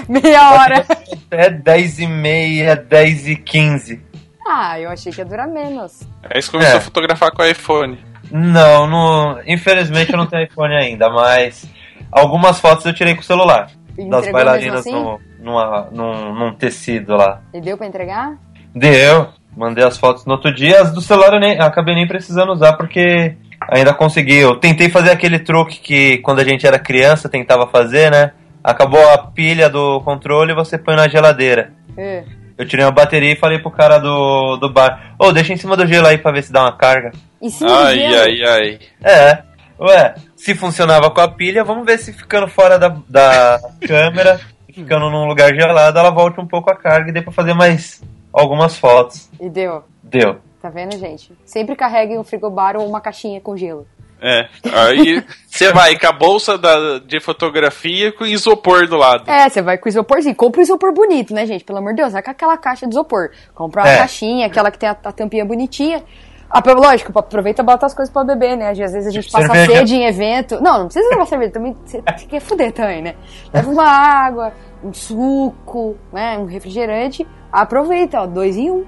meia 0.09 0.51
hora. 0.51 0.87
Até 1.31 1.51
10 1.51 1.99
e 2.01 2.07
meia, 2.07 2.77
10 2.77 3.29
e 3.29 3.37
15. 3.37 4.03
Ah, 4.48 4.78
eu 4.80 4.90
achei 4.90 5.12
que 5.12 5.20
ia 5.20 5.24
durar 5.24 5.48
menos. 5.48 6.00
Aí 6.22 6.40
você 6.40 6.50
começou 6.50 6.74
É. 6.74 6.78
a 6.78 6.80
fotografar 6.80 7.30
com 7.32 7.42
o 7.42 7.46
iPhone. 7.46 7.98
Não, 8.30 8.87
não, 8.87 9.40
infelizmente 9.46 10.11
eu 10.12 10.16
não 10.18 10.26
tenho 10.26 10.44
iPhone 10.44 10.74
ainda, 10.74 11.09
mas 11.11 11.64
algumas 12.11 12.59
fotos 12.61 12.85
eu 12.87 12.92
tirei 12.94 13.14
com 13.14 13.20
o 13.20 13.24
celular. 13.24 13.70
Entregou 13.92 14.11
das 14.11 14.30
bailarinas 14.32 14.80
assim? 14.80 14.92
no, 14.92 15.20
numa- 15.40 15.88
num, 15.92 16.35
num 16.35 16.54
tecido 16.54 17.14
lá. 17.16 17.40
E 17.54 17.61
deu 17.61 17.76
pra 17.78 17.87
entregar? 17.87 18.37
Deu. 18.74 19.28
Mandei 19.56 19.85
as 19.85 19.96
fotos 19.96 20.26
no 20.26 20.32
outro 20.35 20.52
dia. 20.54 20.82
As 20.82 20.92
do 20.92 21.00
celular 21.00 21.32
eu 21.32 21.40
nem, 21.40 21.59
acabei 21.59 21.94
nem 21.94 22.06
precisando 22.06 22.52
usar 22.52 22.74
porque 22.74 23.37
ainda 23.72 23.94
consegui. 23.94 24.37
Eu 24.37 24.56
tentei 24.56 24.90
fazer 24.90 25.11
aquele 25.11 25.38
truque 25.38 25.78
que 25.80 26.18
quando 26.18 26.40
a 26.40 26.44
gente 26.44 26.66
era 26.66 26.78
criança 26.78 27.28
tentava 27.28 27.66
fazer, 27.66 28.11
né? 28.11 28.32
Acabou 28.62 29.00
a 29.12 29.18
pilha 29.18 29.70
do 29.70 30.00
controle 30.02 30.52
e 30.52 30.54
você 30.54 30.76
põe 30.76 30.94
na 30.96 31.09
geladeira. 31.09 31.72
É. 31.96 32.24
Eu 32.58 32.66
tirei 32.66 32.84
uma 32.84 32.90
bateria 32.92 33.32
e 33.32 33.36
falei 33.36 33.58
pro 33.58 33.70
cara 33.70 33.98
do, 33.98 34.56
do 34.56 34.72
bar: 34.72 35.14
Ô, 35.18 35.32
deixa 35.32 35.52
em 35.52 35.56
cima 35.56 35.76
do 35.76 35.86
gelo 35.86 36.06
aí 36.06 36.18
pra 36.18 36.32
ver 36.32 36.42
se 36.42 36.52
dá 36.52 36.62
uma 36.62 36.76
carga. 36.76 37.12
Em 37.40 37.50
cima 37.50 37.70
do 37.70 37.76
Ai, 37.76 37.98
gelo? 37.98 38.16
ai, 38.16 38.42
ai. 38.44 38.78
É. 39.04 39.42
Ué, 39.78 40.14
se 40.34 40.54
funcionava 40.54 41.10
com 41.10 41.20
a 41.20 41.28
pilha, 41.28 41.62
vamos 41.62 41.84
ver 41.84 41.98
se 41.98 42.12
ficando 42.12 42.48
fora 42.48 42.78
da, 42.78 42.96
da 43.06 43.60
câmera, 43.86 44.40
ficando 44.72 45.10
num 45.10 45.26
lugar 45.26 45.54
gelado, 45.54 45.98
ela 45.98 46.10
volta 46.10 46.40
um 46.40 46.46
pouco 46.46 46.70
a 46.70 46.76
carga 46.76 47.10
e 47.10 47.12
dê 47.12 47.20
pra 47.20 47.30
fazer 47.32 47.52
mais 47.52 48.02
algumas 48.32 48.78
fotos. 48.78 49.28
E 49.38 49.50
deu. 49.50 49.84
Deu. 50.02 50.36
Tá 50.62 50.70
vendo, 50.70 50.98
gente? 50.98 51.30
Sempre 51.44 51.76
carregue 51.76 52.16
um 52.16 52.24
frigobar 52.24 52.74
ou 52.76 52.88
uma 52.88 53.00
caixinha 53.02 53.40
com 53.40 53.56
gelo. 53.56 53.86
É. 54.20 54.48
Aí 54.72 55.22
você 55.46 55.72
vai 55.72 55.98
com 55.98 56.07
a 56.07 56.12
bolsa 56.12 56.57
da, 56.57 56.98
de 56.98 57.20
fotografia 57.20 58.11
com 58.12 58.24
isopor 58.24 58.87
do 58.88 58.96
lado. 58.96 59.31
É, 59.31 59.48
você 59.48 59.61
vai 59.61 59.76
com 59.79 59.88
isoporzinho. 59.88 60.35
Compra 60.35 60.61
um 60.61 60.62
isopor 60.62 60.92
bonito, 60.92 61.35
né, 61.35 61.46
gente? 61.46 61.64
Pelo 61.64 61.79
amor 61.79 61.90
de 61.94 62.02
Deus, 62.02 62.12
vai 62.12 62.22
com 62.22 62.31
aquela 62.31 62.57
caixa 62.57 62.87
de 62.87 62.92
isopor. 62.92 63.31
Compra 63.55 63.83
uma 63.83 63.90
É. 63.90 63.98
caixinha, 63.98 64.46
aquela 64.46 64.70
que 64.70 64.79
tem 64.79 64.88
a, 64.88 64.96
a 65.05 65.12
tampinha 65.12 65.44
bonitinha. 65.44 66.02
Ah, 66.48 66.62
lógico, 66.72 67.16
aproveita 67.18 67.61
e 67.61 67.64
bota 67.64 67.87
as 67.87 67.94
coisas 67.94 68.12
pra 68.12 68.22
beber, 68.24 68.57
né? 68.57 68.70
Às 68.70 68.79
vezes 68.79 69.07
a 69.07 69.11
gente 69.11 69.31
passa 69.31 69.48
Cerveja. 69.48 69.79
sede 69.81 69.94
em 69.96 70.05
evento. 70.07 70.61
Não, 70.62 70.79
não 70.79 70.85
precisa 70.87 71.09
levar 71.11 71.26
cerveja, 71.26 71.50
também 71.52 71.76
você 71.85 72.00
quer 72.29 72.40
fuder 72.40 72.72
também, 72.72 73.02
né? 73.02 73.16
Leva 73.52 73.68
uma 73.68 73.85
água, 73.85 74.52
um 74.83 74.92
suco, 74.94 75.96
né? 76.12 76.38
Um 76.38 76.44
refrigerante. 76.46 77.26
Aproveita, 77.52 78.20
ó, 78.20 78.26
dois 78.26 78.57
em 78.57 78.70
um. 78.70 78.85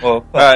Opa. 0.00 0.24
Ah, 0.32 0.54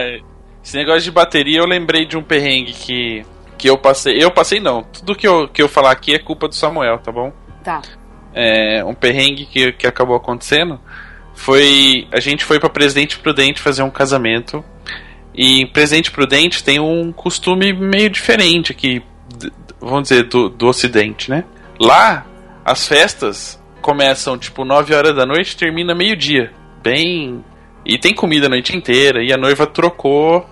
esse 0.63 0.77
negócio 0.77 1.03
de 1.03 1.11
bateria, 1.11 1.59
eu 1.59 1.67
lembrei 1.67 2.07
de 2.07 2.17
um 2.17 2.23
perrengue 2.23 2.73
que, 2.75 3.27
que 3.61 3.68
eu 3.68 3.77
passei. 3.77 4.16
Eu 4.23 4.31
passei 4.31 4.59
não. 4.59 4.83
Tudo 4.83 5.14
que 5.14 5.29
eu, 5.29 5.46
que 5.46 5.61
eu 5.61 5.68
falar 5.68 5.90
aqui 5.90 6.14
é 6.14 6.18
culpa 6.18 6.49
do 6.49 6.55
Samuel, 6.55 6.99
tá 6.99 7.12
bom? 7.12 7.31
Tá. 7.62 7.83
É, 8.33 8.83
um 8.83 8.94
perrengue 8.94 9.44
que, 9.44 9.73
que 9.73 9.87
acabou 9.87 10.16
acontecendo 10.16 10.81
foi. 11.35 12.09
A 12.11 12.20
gente 12.20 12.42
foi 12.42 12.59
pra 12.59 12.70
Presidente 12.70 13.18
Prudente 13.18 13.61
fazer 13.61 13.83
um 13.83 13.90
casamento. 13.90 14.64
E 15.35 15.66
Presidente 15.66 16.11
Prudente 16.11 16.64
tem 16.64 16.81
um 16.81 17.12
costume 17.12 17.73
meio 17.75 18.09
diferente 18.09 18.73
aqui, 18.73 19.03
vamos 19.79 20.09
dizer, 20.09 20.25
do, 20.25 20.49
do 20.49 20.66
Ocidente, 20.66 21.31
né? 21.31 21.44
Lá, 21.79 22.27
as 22.64 22.88
festas 22.88 23.62
começam 23.83 24.38
tipo 24.38 24.64
9 24.64 24.94
horas 24.94 25.14
da 25.14 25.27
noite 25.27 25.53
e 25.53 25.57
termina 25.57 25.94
meio-dia. 25.94 26.51
Bem. 26.83 27.44
E 27.85 27.99
tem 27.99 28.14
comida 28.14 28.46
a 28.46 28.51
noite 28.51 28.75
inteira. 28.75 29.23
E 29.23 29.33
a 29.33 29.37
noiva 29.37 29.66
trocou 29.66 30.49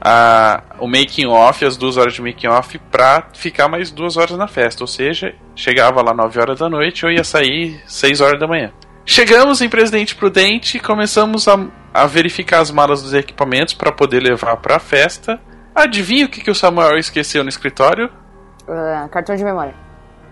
a, 0.00 0.62
o 0.78 0.86
making 0.86 1.26
off, 1.26 1.64
as 1.64 1.76
duas 1.76 1.96
horas 1.96 2.14
de 2.14 2.22
making 2.22 2.46
off, 2.48 2.78
pra 2.90 3.28
ficar 3.34 3.68
mais 3.68 3.90
duas 3.90 4.16
horas 4.16 4.36
na 4.36 4.46
festa. 4.46 4.82
Ou 4.82 4.86
seja, 4.88 5.34
chegava 5.54 6.02
lá 6.02 6.14
9 6.14 6.40
horas 6.40 6.58
da 6.58 6.68
noite 6.68 7.04
eu 7.04 7.10
ia 7.10 7.24
sair 7.24 7.82
6 7.86 8.20
horas 8.20 8.40
da 8.40 8.46
manhã. 8.46 8.72
Chegamos 9.04 9.60
em 9.62 9.68
Presidente 9.68 10.14
Prudente 10.14 10.76
e 10.76 10.80
começamos 10.80 11.48
a, 11.48 11.58
a 11.94 12.06
verificar 12.06 12.60
as 12.60 12.70
malas 12.70 13.02
dos 13.02 13.14
equipamentos 13.14 13.74
para 13.74 13.90
poder 13.90 14.20
levar 14.20 14.56
pra 14.58 14.78
festa. 14.78 15.40
Adivinha 15.74 16.26
o 16.26 16.28
que, 16.28 16.42
que 16.42 16.50
o 16.50 16.54
Samuel 16.54 16.98
esqueceu 16.98 17.42
no 17.42 17.48
escritório? 17.48 18.10
Ah, 18.68 19.08
cartão 19.10 19.34
de 19.34 19.44
memória. 19.44 19.74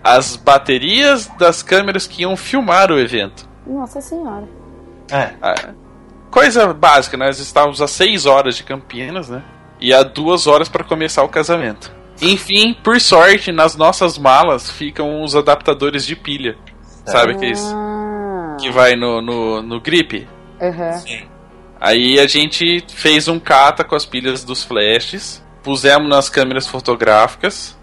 As 0.03 0.35
baterias 0.35 1.27
das 1.39 1.63
câmeras 1.63 2.05
que 2.05 2.21
iam 2.21 2.37
filmar 2.37 2.91
o 2.91 2.99
evento. 2.99 3.49
Nossa 3.65 3.99
senhora. 3.99 4.47
É. 5.11 5.31
Ah, 5.41 5.55
Coisa 6.29 6.73
básica, 6.73 7.17
nós 7.17 7.39
estávamos 7.39 7.81
a 7.81 7.87
6 7.87 8.25
horas 8.25 8.55
de 8.55 8.63
Campinas, 8.63 9.29
né? 9.29 9.41
E 9.79 9.93
a 9.93 10.03
duas 10.03 10.47
horas 10.47 10.67
para 10.69 10.83
começar 10.83 11.23
o 11.23 11.29
casamento. 11.29 11.91
Enfim, 12.21 12.73
por 12.83 12.99
sorte, 12.99 13.51
nas 13.51 13.75
nossas 13.75 14.17
malas 14.17 14.71
ficam 14.71 15.21
os 15.23 15.35
adaptadores 15.35 16.05
de 16.05 16.15
pilha. 16.15 16.57
Sabe 17.05 17.33
aqueles 17.33 17.61
Ah. 17.63 18.57
que 18.59 18.71
vai 18.71 18.95
no, 18.95 19.21
no, 19.21 19.61
no 19.61 19.79
grip? 19.79 20.27
Aham. 20.61 21.03
Aí 21.79 22.19
a 22.19 22.25
gente 22.27 22.83
fez 22.91 23.27
um 23.27 23.39
cata 23.39 23.83
com 23.83 23.95
as 23.95 24.03
pilhas 24.05 24.43
dos 24.43 24.63
flashes, 24.63 25.43
pusemos 25.63 26.09
nas 26.09 26.27
câmeras 26.27 26.65
fotográficas, 26.67 27.77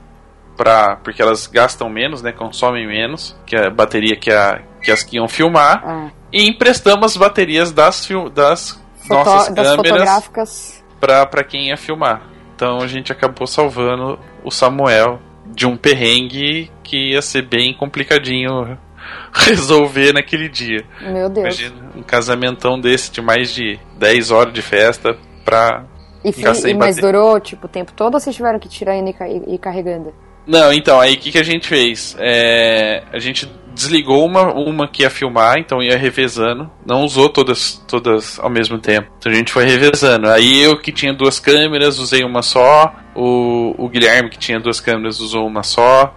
pra, 0.57 0.97
porque 0.97 1.23
elas 1.23 1.47
gastam 1.47 1.89
menos, 1.89 2.21
né, 2.21 2.33
consomem 2.33 2.87
menos 2.89 3.37
que 3.47 3.55
a 3.55 3.71
bateria 3.71 4.17
que, 4.17 4.33
a, 4.33 4.61
que 4.83 4.91
as 4.91 5.05
que 5.05 5.17
iam 5.17 5.29
filmar, 5.29 5.81
Ah. 5.87 6.11
e 6.33 6.49
emprestamos 6.49 7.13
as 7.13 7.17
baterias 7.17 7.71
das, 7.71 8.09
das 8.35 8.81
Foto- 9.07 9.25
nossas 9.31 9.55
das 9.55 9.67
câmeras 9.77 9.77
fotográficas. 9.77 10.74
Pra, 11.05 11.27
pra 11.27 11.45
quem 11.45 11.69
ia 11.69 11.77
filmar. 11.77 12.23
Então 12.57 12.79
a 12.81 12.87
gente 12.87 13.13
acabou 13.13 13.47
salvando 13.47 14.19
o 14.43 14.51
Samuel 14.51 15.21
de 15.47 15.67
um 15.67 15.77
perrengue 15.77 16.71
que 16.83 17.11
ia 17.13 17.21
ser 17.21 17.43
bem 17.43 17.75
complicadinho 17.75 18.79
resolver 19.35 20.13
naquele 20.15 20.49
dia. 20.49 20.85
Meu 21.03 21.29
Deus. 21.29 21.59
Imagina 21.61 21.91
um 21.97 22.03
casamentão 22.03 22.81
desse 22.81 23.11
de 23.13 23.21
mais 23.21 23.53
de 23.53 23.79
10 23.99 24.31
horas 24.31 24.53
de 24.55 24.63
festa 24.63 25.17
pra. 25.45 25.85
E, 26.25 26.33
fi- 26.33 26.41
e- 26.71 26.75
mas 26.75 26.97
durou, 26.97 27.39
tipo, 27.39 27.67
o 27.67 27.69
tempo 27.69 27.93
todo 27.93 28.15
ou 28.15 28.21
vocês 28.21 28.35
tiveram 28.35 28.59
que 28.59 28.69
tirar 28.69 28.97
e, 28.97 29.05
e 29.47 29.59
carregando? 29.59 30.15
Não, 30.47 30.73
então, 30.73 31.01
aí 31.01 31.15
o 31.15 31.19
que, 31.19 31.33
que 31.33 31.39
a 31.39 31.43
gente 31.43 31.67
fez? 31.67 32.17
É, 32.19 33.03
a 33.13 33.19
gente 33.19 33.51
desligou 33.75 34.25
uma, 34.25 34.53
uma 34.53 34.87
que 34.87 35.03
ia 35.03 35.11
filmar, 35.11 35.59
então 35.59 35.83
ia 35.83 35.97
revezando. 35.97 36.71
Não 36.87 37.03
usou 37.03 37.29
todas, 37.29 37.83
todas 37.89 38.39
ao 38.39 38.49
mesmo 38.51 38.79
tempo. 38.79 39.09
Então 39.19 39.33
a 39.33 39.35
gente 39.35 39.51
foi 39.53 39.65
revezando. 39.65 40.29
Aí 40.29 40.63
eu 40.63 40.79
que 40.81 40.93
tinha 40.93 41.13
duas 41.13 41.41
câmeras, 41.41 41.99
usei 41.99 42.23
uma 42.25 42.43
só. 42.43 42.95
O, 43.17 43.75
o 43.79 43.89
Guilherme 43.89 44.31
que 44.31 44.39
tinha 44.39 44.61
duas 44.61 44.81
câmeras 44.81 45.19
usou 45.19 45.47
uma 45.47 45.63
só. 45.63 46.15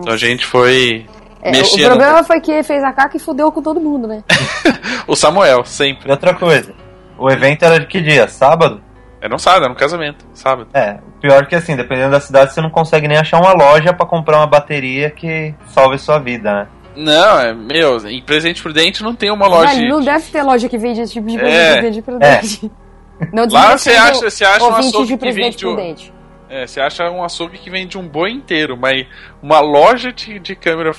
Então 0.00 0.12
a 0.12 0.16
gente 0.16 0.46
foi 0.46 1.04
É, 1.42 1.50
o 1.50 1.52
mexendo. 1.52 1.86
problema 1.86 2.22
foi 2.24 2.40
que 2.40 2.62
fez 2.62 2.82
a 2.82 2.92
caca 2.92 3.16
e 3.16 3.20
fudeu 3.20 3.50
com 3.52 3.60
todo 3.62 3.80
mundo, 3.80 4.06
né? 4.06 4.22
O 5.06 5.14
Samuel, 5.14 5.64
sempre. 5.66 6.08
E 6.08 6.10
outra 6.10 6.32
coisa, 6.32 6.72
o 7.18 7.30
evento 7.30 7.62
era 7.64 7.78
de 7.80 7.86
que 7.86 8.00
dia? 8.00 8.26
Sábado? 8.28 8.80
Era 9.24 9.34
um 9.34 9.38
sábado, 9.38 9.62
era 9.64 9.72
um 9.72 9.76
casamento. 9.76 10.26
Sábado. 10.34 10.68
É, 10.74 10.98
o 11.16 11.18
pior 11.20 11.46
que 11.46 11.54
assim, 11.54 11.74
dependendo 11.74 12.10
da 12.10 12.20
cidade, 12.20 12.52
você 12.52 12.60
não 12.60 12.68
consegue 12.68 13.08
nem 13.08 13.16
achar 13.16 13.40
uma 13.40 13.54
loja 13.54 13.90
pra 13.94 14.04
comprar 14.04 14.36
uma 14.36 14.46
bateria 14.46 15.08
que 15.10 15.54
salve 15.68 15.96
sua 15.98 16.18
vida, 16.18 16.52
né? 16.52 16.66
Não, 16.94 17.40
é, 17.40 17.54
meu, 17.54 18.06
em 18.06 18.22
Presente 18.22 18.62
Prudente 18.62 19.02
não 19.02 19.14
tem 19.14 19.30
uma 19.30 19.46
loja. 19.48 19.72
Velho, 19.74 19.88
não 19.88 20.00
de- 20.00 20.06
deve 20.06 20.30
ter 20.30 20.42
loja 20.42 20.68
que 20.68 20.76
vende 20.76 21.00
esse 21.00 21.14
tipo 21.14 21.26
de 21.26 21.38
É. 21.38 21.40
coisa 21.40 21.74
que 21.74 21.80
vende 21.80 22.02
presente. 22.02 22.70
Não 23.32 23.46
Lá 23.48 23.78
você 23.78 23.92
acha, 23.92 24.28
você 24.28 24.44
acha 24.44 24.64
um 24.64 24.74
açougue 24.74 25.06
de 25.06 25.16
que 25.16 25.32
vende. 25.32 25.56
o- 25.66 25.74
prudente. 25.74 26.12
É, 26.50 26.66
você 26.66 26.80
acha 26.80 27.08
um 27.10 27.22
açougue 27.24 27.56
que 27.58 27.70
vende 27.70 27.96
um 27.96 28.06
boi 28.06 28.30
inteiro, 28.32 28.76
mas 28.76 29.06
uma 29.42 29.60
loja 29.60 30.12
de, 30.12 30.38
de 30.38 30.54
câmera 30.54 30.90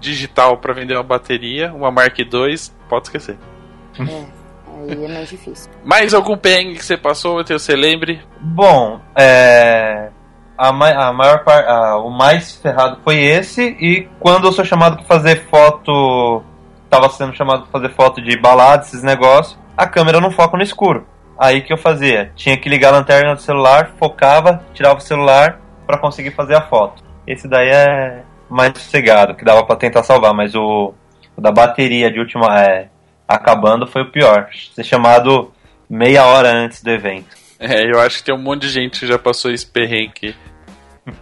digital 0.00 0.58
pra 0.58 0.74
vender 0.74 0.94
uma 0.94 1.02
bateria, 1.04 1.72
uma 1.72 1.90
Mark 1.90 2.18
II, 2.18 2.28
pode 2.88 3.06
esquecer. 3.06 3.38
Aí 4.88 5.04
é 5.04 5.08
mais 5.08 5.28
difícil. 5.28 5.70
Mais 5.84 6.14
algum 6.14 6.36
perrengue 6.36 6.76
que 6.76 6.84
você 6.84 6.96
passou, 6.96 7.44
que 7.44 7.52
você 7.52 7.74
lembre? 7.74 8.20
Bom, 8.40 9.00
é. 9.14 10.10
A, 10.56 10.72
ma 10.72 10.90
a 10.90 11.12
maior 11.12 11.44
parte. 11.44 11.68
O 12.04 12.10
mais 12.10 12.56
ferrado 12.56 12.98
foi 13.04 13.16
esse, 13.16 13.62
e 13.62 14.08
quando 14.18 14.46
eu 14.46 14.52
sou 14.52 14.64
chamado 14.64 14.96
pra 14.96 15.04
fazer 15.04 15.46
foto. 15.48 16.42
Tava 16.88 17.08
sendo 17.08 17.34
chamado 17.34 17.62
pra 17.62 17.80
fazer 17.80 17.94
foto 17.94 18.22
de 18.22 18.38
balada, 18.38 18.84
esses 18.84 19.02
negócios, 19.02 19.58
a 19.76 19.88
câmera 19.88 20.20
não 20.20 20.30
foca 20.30 20.56
no 20.56 20.62
escuro. 20.62 21.04
Aí 21.36 21.60
que 21.60 21.72
eu 21.72 21.76
fazia? 21.76 22.32
Tinha 22.36 22.56
que 22.56 22.68
ligar 22.68 22.94
a 22.94 22.98
lanterna 22.98 23.34
do 23.34 23.40
celular, 23.40 23.90
focava, 23.98 24.64
tirava 24.72 24.98
o 24.98 25.02
celular 25.02 25.60
pra 25.84 25.98
conseguir 25.98 26.30
fazer 26.30 26.54
a 26.54 26.62
foto. 26.62 27.02
Esse 27.26 27.48
daí 27.48 27.68
é 27.68 28.22
mais 28.48 28.72
sossegado, 28.78 29.34
que 29.34 29.44
dava 29.44 29.64
pra 29.64 29.74
tentar 29.76 30.04
salvar, 30.04 30.32
mas 30.32 30.54
o, 30.54 30.94
o 31.36 31.40
da 31.40 31.50
bateria 31.50 32.10
de 32.10 32.20
última. 32.20 32.46
É, 32.62 32.88
acabando 33.26 33.86
foi 33.86 34.02
o 34.02 34.10
pior. 34.10 34.48
Ser 34.74 34.84
chamado 34.84 35.52
meia 35.88 36.24
hora 36.26 36.50
antes 36.52 36.82
do 36.82 36.90
evento. 36.90 37.36
É, 37.58 37.90
eu 37.90 38.00
acho 38.00 38.18
que 38.18 38.24
tem 38.24 38.34
um 38.34 38.42
monte 38.42 38.62
de 38.62 38.68
gente 38.68 39.00
que 39.00 39.06
já 39.06 39.18
passou 39.18 39.50
esse 39.50 39.66
perrengue. 39.66 40.34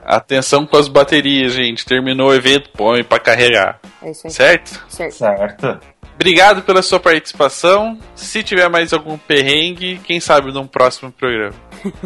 Atenção 0.04 0.66
com 0.66 0.76
as 0.76 0.88
baterias, 0.88 1.52
gente. 1.52 1.84
Terminou 1.84 2.30
o 2.30 2.34
evento, 2.34 2.70
põe 2.70 3.04
pra 3.04 3.18
carregar. 3.18 3.78
É 4.02 4.10
isso 4.10 4.26
aí. 4.26 4.32
Certo? 4.32 4.84
Certo. 4.88 5.14
Certo. 5.14 5.80
Obrigado 6.14 6.62
pela 6.62 6.80
sua 6.80 7.00
participação. 7.00 7.98
Se 8.14 8.42
tiver 8.42 8.68
mais 8.68 8.92
algum 8.92 9.18
perrengue, 9.18 10.00
quem 10.04 10.20
sabe 10.20 10.52
num 10.52 10.66
próximo 10.66 11.12
programa. 11.12 11.54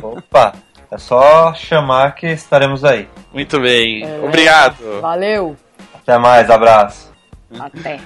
Opa, 0.03 0.55
é 0.91 0.99
só 0.99 1.55
chamar 1.55 2.15
que 2.15 2.27
estaremos 2.27 2.85
aí. 2.85 3.09
Muito 3.33 3.61
bem. 3.61 4.05
É. 4.05 4.21
Obrigado. 4.25 5.01
Valeu. 5.01 5.57
Até 5.95 6.19
mais, 6.19 6.51
abraço. 6.51 7.13
Até. 7.59 8.01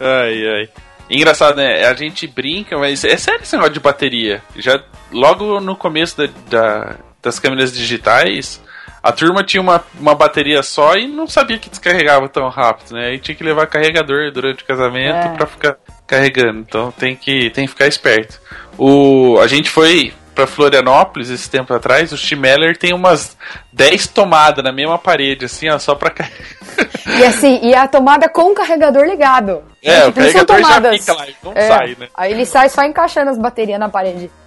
Ai, 0.00 0.46
ai. 0.48 0.68
Engraçado, 1.12 1.56
né? 1.56 1.84
A 1.86 1.94
gente 1.94 2.26
brinca, 2.26 2.78
mas 2.78 3.04
é 3.04 3.16
sério 3.16 3.42
esse 3.42 3.52
negócio 3.54 3.74
de 3.74 3.80
bateria. 3.80 4.42
Já 4.56 4.82
logo 5.12 5.60
no 5.60 5.76
começo 5.76 6.16
da, 6.16 6.28
da- 6.48 6.96
das 7.22 7.38
câmeras 7.38 7.72
digitais, 7.72 8.60
a 9.02 9.12
turma 9.12 9.44
tinha 9.44 9.60
uma, 9.60 9.84
uma 10.00 10.14
bateria 10.14 10.62
só 10.62 10.96
e 10.96 11.06
não 11.06 11.26
sabia 11.26 11.58
que 11.58 11.68
descarregava 11.70 12.28
tão 12.28 12.48
rápido, 12.48 12.94
né? 12.94 13.08
Aí 13.08 13.18
tinha 13.18 13.34
que 13.34 13.44
levar 13.44 13.66
carregador 13.66 14.30
durante 14.32 14.62
o 14.62 14.66
casamento 14.66 15.28
É. 15.28 15.36
pra 15.36 15.46
ficar 15.46 15.76
carregando. 16.06 16.60
Então 16.60 16.90
tem 16.92 17.14
que, 17.14 17.50
tem 17.50 17.64
que 17.66 17.70
ficar 17.72 17.86
esperto. 17.86 18.40
O, 18.78 19.38
a 19.40 19.46
gente 19.46 19.68
foi 19.70 20.12
pra 20.34 20.46
Florianópolis 20.46 21.30
esse 21.30 21.48
tempo 21.50 21.72
atrás, 21.74 22.12
o 22.12 22.16
Schmeller 22.16 22.76
tem 22.76 22.92
umas 22.94 23.36
10 23.72 24.06
tomadas 24.08 24.64
na 24.64 24.72
mesma 24.72 24.98
parede, 24.98 25.44
assim, 25.44 25.68
ó, 25.68 25.78
só 25.78 25.94
pra. 25.94 26.12
E 27.18 27.24
assim, 27.24 27.60
e 27.62 27.74
a 27.74 27.86
tomada 27.86 28.28
com 28.30 28.50
o 28.52 28.54
carregador 28.54 29.04
ligado. 29.04 29.62
É, 29.82 30.06
o 30.06 30.12
carregador 30.12 30.58
já 30.60 30.92
fica 30.92 31.12
lá, 31.12 31.26
não 31.42 31.52
É, 31.54 31.68
sai, 31.68 31.96
né? 31.98 32.08
Aí 32.16 32.32
ele 32.32 32.46
sai 32.46 32.68
só 32.70 32.82
encaixando 32.82 33.30
as 33.30 33.38
baterias 33.38 33.78
na 33.78 33.88
parede. 33.88 34.30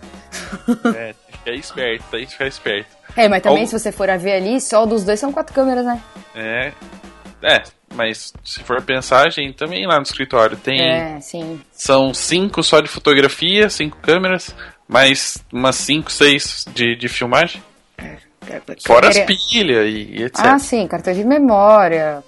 É, 0.96 1.14
tem 1.14 1.16
que 1.32 1.38
ficar 1.38 1.54
esperto, 1.56 2.04
tem 2.12 2.26
que 2.26 2.32
ficar 2.32 2.48
esperto. 2.48 2.88
É, 3.16 3.30
mas 3.30 3.42
também 3.44 3.62
Ou- 3.62 3.68
se 3.68 3.78
você 3.80 3.92
for 3.92 4.10
a 4.10 4.18
ver 4.18 4.34
ali, 4.34 4.60
só 4.60 4.86
dos 4.86 5.04
dois 5.04 5.20
são 5.20 5.32
quatro 5.32 5.54
câmeras, 5.54 5.86
né? 5.86 6.02
É. 6.36 6.72
É, 7.44 7.62
mas 7.94 8.34
se 8.44 8.64
for 8.64 8.82
pensar, 8.82 9.28
a 9.28 9.30
gente 9.30 9.54
também 9.56 9.86
lá 9.86 9.98
no 9.98 10.02
escritório 10.04 10.58
tem. 10.58 10.82
É, 10.82 11.20
sim. 11.22 11.62
São 11.72 12.14
cinco 12.14 12.64
só 12.64 12.80
de 12.80 12.88
fotografia, 12.88 13.70
cinco 13.70 13.98
câmeras, 14.02 14.56
mais 14.88 15.38
umas 15.52 15.76
cinco, 15.76 16.12
seis 16.12 16.66
de, 16.74 16.96
de 16.96 17.08
filmagem. 17.08 17.62
Fora 18.86 19.10
as 19.10 19.18
Queria- 19.18 19.38
pilhas 19.50 19.88
e, 19.88 20.20
e 20.20 20.24
etc. 20.24 20.46
Ah, 20.46 20.60
sim, 20.60 20.88
cartão 20.88 21.14
de 21.14 21.24
memória. 21.24 22.24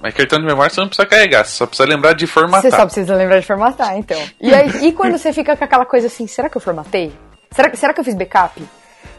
Mas 0.00 0.14
cartão 0.14 0.38
de 0.38 0.46
memória 0.46 0.70
você 0.72 0.80
não 0.80 0.88
precisa 0.88 1.06
carregar, 1.06 1.44
você 1.44 1.52
só 1.56 1.66
precisa 1.66 1.88
lembrar 1.88 2.12
de 2.14 2.26
formatar. 2.26 2.62
Você 2.62 2.70
só 2.70 2.84
precisa 2.84 3.14
lembrar 3.16 3.40
de 3.40 3.46
formatar, 3.46 3.96
então. 3.98 4.20
E, 4.40 4.54
aí, 4.54 4.68
e 4.86 4.92
quando 4.92 5.18
você 5.18 5.32
fica 5.32 5.56
com 5.56 5.64
aquela 5.64 5.84
coisa 5.84 6.06
assim, 6.06 6.26
será 6.26 6.48
que 6.48 6.56
eu 6.56 6.60
formatei? 6.60 7.12
Será, 7.50 7.68
que- 7.68 7.76
será 7.76 7.92
que 7.92 8.00
eu 8.00 8.04
fiz 8.04 8.14
backup? 8.14 8.62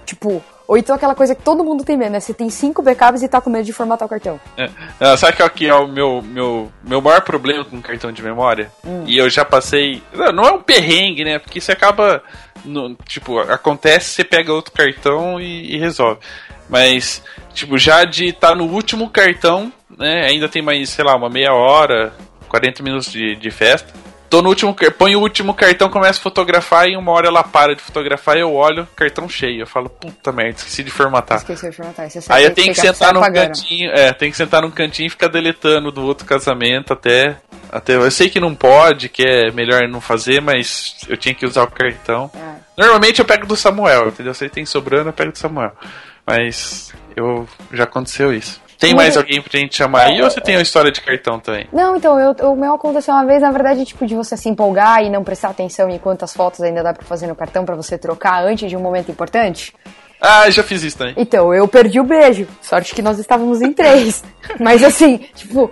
Tipo, 0.05 0.41
ou 0.67 0.77
então 0.77 0.95
aquela 0.95 1.13
coisa 1.13 1.35
que 1.35 1.43
todo 1.43 1.63
mundo 1.65 1.83
tem 1.83 1.97
medo, 1.97 2.11
né? 2.11 2.19
Você 2.21 2.33
tem 2.33 2.49
cinco 2.49 2.81
backups 2.81 3.21
e 3.21 3.27
tá 3.27 3.39
com 3.41 3.49
medo 3.49 3.65
de 3.65 3.73
formatar 3.73 4.05
o 4.05 4.09
cartão. 4.09 4.39
É. 4.57 4.69
Ah, 4.99 5.17
sabe 5.17 5.35
qual 5.37 5.49
que 5.49 5.67
é 5.67 5.75
o 5.75 5.85
meu, 5.87 6.21
meu, 6.21 6.71
meu 6.81 7.01
maior 7.01 7.21
problema 7.21 7.63
com 7.65 7.79
cartão 7.81 8.11
de 8.11 8.23
memória? 8.23 8.71
E 9.05 9.17
eu 9.17 9.29
já 9.29 9.43
passei. 9.45 10.01
Não, 10.13 10.31
não 10.31 10.43
é 10.45 10.51
um 10.53 10.61
perrengue, 10.61 11.25
né? 11.25 11.37
Porque 11.39 11.59
você 11.59 11.73
acaba. 11.73 12.23
No- 12.65 12.95
tipo, 13.07 13.39
acontece, 13.39 14.09
você 14.13 14.23
pega 14.23 14.53
outro 14.53 14.71
cartão 14.73 15.39
e, 15.39 15.75
e 15.75 15.77
resolve. 15.77 16.19
Mas, 16.69 17.21
tipo, 17.53 17.77
já 17.77 18.05
de 18.05 18.27
estar 18.27 18.55
no 18.55 18.65
último 18.65 19.09
cartão, 19.09 19.71
né? 19.97 20.25
Ainda 20.27 20.47
tem 20.47 20.61
mais, 20.61 20.89
sei 20.89 21.03
lá, 21.03 21.15
uma 21.15 21.29
meia 21.29 21.53
hora, 21.53 22.13
40 22.47 22.81
minutos 22.83 23.11
de, 23.11 23.35
de 23.35 23.51
festa. 23.51 23.93
Tô 24.31 24.41
no 24.41 24.47
último, 24.47 24.73
põe 24.97 25.13
o 25.13 25.19
último 25.19 25.53
cartão, 25.53 25.89
começo 25.89 26.21
a 26.21 26.23
fotografar 26.23 26.87
e 26.87 26.95
uma 26.95 27.11
hora 27.11 27.27
ela 27.27 27.43
para 27.43 27.75
de 27.75 27.81
fotografar 27.81 28.37
e 28.37 28.39
eu 28.39 28.53
olho, 28.53 28.87
cartão 28.95 29.27
cheio. 29.27 29.63
Eu 29.63 29.67
falo, 29.67 29.89
puta 29.89 30.31
merda, 30.31 30.51
esqueci 30.59 30.81
de 30.83 30.89
formatar. 30.89 31.39
Esqueceu 31.39 31.69
de 31.69 31.75
formatar. 31.75 32.05
Aí 32.05 32.09
sabe 32.09 32.25
Aí 32.29 32.43
eu 32.45 32.53
tenho 32.53 32.69
que 32.69 32.75
fica- 32.79 32.93
sentar 32.93 33.13
num 33.13 33.19
cantinho, 33.21 33.91
é, 33.91 34.13
tem 34.13 34.31
que 34.31 34.37
sentar 34.37 34.61
num 34.61 34.71
cantinho 34.71 35.07
e 35.07 35.09
ficar 35.09 35.27
deletando 35.27 35.91
do 35.91 36.01
outro 36.03 36.25
casamento 36.25 36.93
até, 36.93 37.35
até. 37.69 37.95
Eu 37.95 38.09
sei 38.09 38.29
que 38.29 38.39
não 38.39 38.55
pode, 38.55 39.09
que 39.09 39.21
é 39.21 39.51
melhor 39.51 39.85
não 39.89 39.99
fazer, 39.99 40.41
mas 40.41 40.95
eu 41.09 41.17
tinha 41.17 41.35
que 41.35 41.45
usar 41.45 41.63
o 41.63 41.67
cartão. 41.69 42.31
É. 42.33 42.81
Normalmente 42.81 43.19
eu 43.19 43.25
pego 43.25 43.45
do 43.45 43.57
Samuel, 43.57 44.07
entendeu? 44.07 44.33
Se 44.33 44.45
ele 44.45 44.51
tem 44.51 44.65
sobrando, 44.65 45.09
eu 45.09 45.13
pego 45.13 45.33
do 45.33 45.37
Samuel. 45.37 45.73
Mas 46.25 46.93
eu 47.17 47.45
já 47.73 47.83
aconteceu 47.83 48.33
isso. 48.33 48.61
Tem 48.81 48.95
mais 48.95 49.15
alguém 49.15 49.39
pra 49.39 49.59
gente 49.59 49.75
chamar 49.75 50.07
aí 50.07 50.19
ou 50.23 50.29
você 50.29 50.41
tem 50.41 50.55
uma 50.55 50.63
história 50.63 50.91
de 50.91 50.99
cartão 50.99 51.39
também? 51.39 51.67
Não, 51.71 51.95
então, 51.95 52.19
eu, 52.19 52.31
o 52.51 52.55
meu 52.55 52.73
aconteceu 52.73 53.13
uma 53.13 53.23
vez, 53.27 53.39
na 53.39 53.51
verdade, 53.51 53.85
tipo, 53.85 54.07
de 54.07 54.15
você 54.15 54.35
se 54.35 54.49
empolgar 54.49 55.03
e 55.03 55.09
não 55.09 55.23
prestar 55.23 55.49
atenção 55.49 55.87
em 55.87 55.99
quantas 55.99 56.33
fotos 56.33 56.61
ainda 56.61 56.81
dá 56.81 56.91
pra 56.91 57.05
fazer 57.05 57.27
no 57.27 57.35
cartão 57.35 57.63
pra 57.63 57.75
você 57.75 57.95
trocar 57.95 58.43
antes 58.43 58.67
de 58.67 58.75
um 58.75 58.79
momento 58.79 59.11
importante. 59.11 59.71
Ah, 60.19 60.49
já 60.49 60.63
fiz 60.63 60.81
isso 60.81 60.97
também. 60.97 61.13
Então, 61.15 61.53
eu 61.53 61.67
perdi 61.67 61.99
o 61.99 62.03
beijo. 62.03 62.47
Sorte 62.59 62.95
que 62.95 63.03
nós 63.03 63.19
estávamos 63.19 63.61
em 63.61 63.71
três. 63.71 64.23
Mas 64.59 64.83
assim, 64.83 65.17
tipo, 65.35 65.69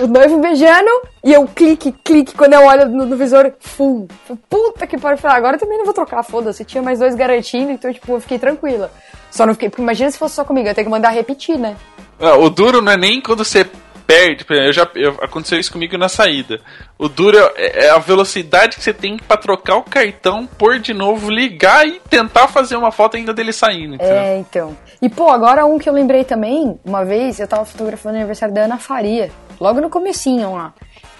o 0.00 0.06
noivo 0.06 0.40
beijando 0.40 0.90
e 1.24 1.32
eu 1.32 1.46
clique, 1.48 1.92
clique, 2.04 2.34
quando 2.34 2.54
eu 2.54 2.64
olho 2.64 2.88
no, 2.88 3.04
no 3.04 3.16
visor, 3.16 3.52
fum. 3.58 4.06
Puta 4.48 4.86
que 4.86 4.96
pariu. 4.98 5.18
Falei, 5.18 5.36
agora 5.36 5.56
eu 5.56 5.60
também 5.60 5.78
não 5.78 5.84
vou 5.84 5.94
trocar, 5.94 6.22
foda-se. 6.22 6.64
Tinha 6.64 6.82
mais 6.82 7.00
dois 7.00 7.16
garantindo, 7.16 7.70
então, 7.72 7.92
tipo, 7.92 8.12
eu 8.12 8.20
fiquei 8.20 8.38
tranquila. 8.38 8.90
Só 9.30 9.44
não 9.46 9.54
fiquei. 9.54 9.68
Porque 9.68 9.82
imagina 9.82 10.10
se 10.10 10.18
fosse 10.18 10.34
só 10.34 10.44
comigo, 10.44 10.66
eu 10.66 10.70
ia 10.70 10.74
ter 10.74 10.82
que 10.84 10.90
mandar 10.90 11.10
repetir, 11.10 11.56
né? 11.56 11.76
Ah, 12.24 12.38
o 12.38 12.48
duro 12.48 12.80
não 12.80 12.90
é 12.90 12.96
nem 12.96 13.20
quando 13.20 13.44
você 13.44 13.66
perde. 14.06 14.46
Eu 14.48 14.72
já, 14.72 14.88
eu, 14.94 15.18
aconteceu 15.20 15.58
isso 15.58 15.70
comigo 15.70 15.98
na 15.98 16.08
saída. 16.08 16.58
O 16.98 17.06
duro 17.06 17.36
é, 17.54 17.86
é 17.86 17.90
a 17.90 17.98
velocidade 17.98 18.76
que 18.76 18.82
você 18.82 18.94
tem 18.94 19.18
para 19.18 19.36
trocar 19.36 19.76
o 19.76 19.82
cartão, 19.82 20.46
pôr 20.46 20.78
de 20.78 20.94
novo, 20.94 21.30
ligar 21.30 21.86
e 21.86 22.00
tentar 22.08 22.48
fazer 22.48 22.76
uma 22.76 22.90
foto 22.90 23.16
ainda 23.16 23.34
dele 23.34 23.52
saindo. 23.52 23.96
Entendeu? 23.96 24.14
É, 24.14 24.38
então. 24.38 24.76
E 25.02 25.08
pô, 25.08 25.28
agora 25.28 25.66
um 25.66 25.78
que 25.78 25.88
eu 25.88 25.92
lembrei 25.92 26.24
também, 26.24 26.78
uma 26.82 27.04
vez 27.04 27.40
eu 27.40 27.48
tava 27.48 27.66
fotografando 27.66 28.14
o 28.14 28.18
aniversário 28.18 28.54
da 28.54 28.62
Ana 28.62 28.78
Faria, 28.78 29.30
logo 29.60 29.80
no 29.80 29.90
comecinho 29.90 30.54
lá. 30.54 30.72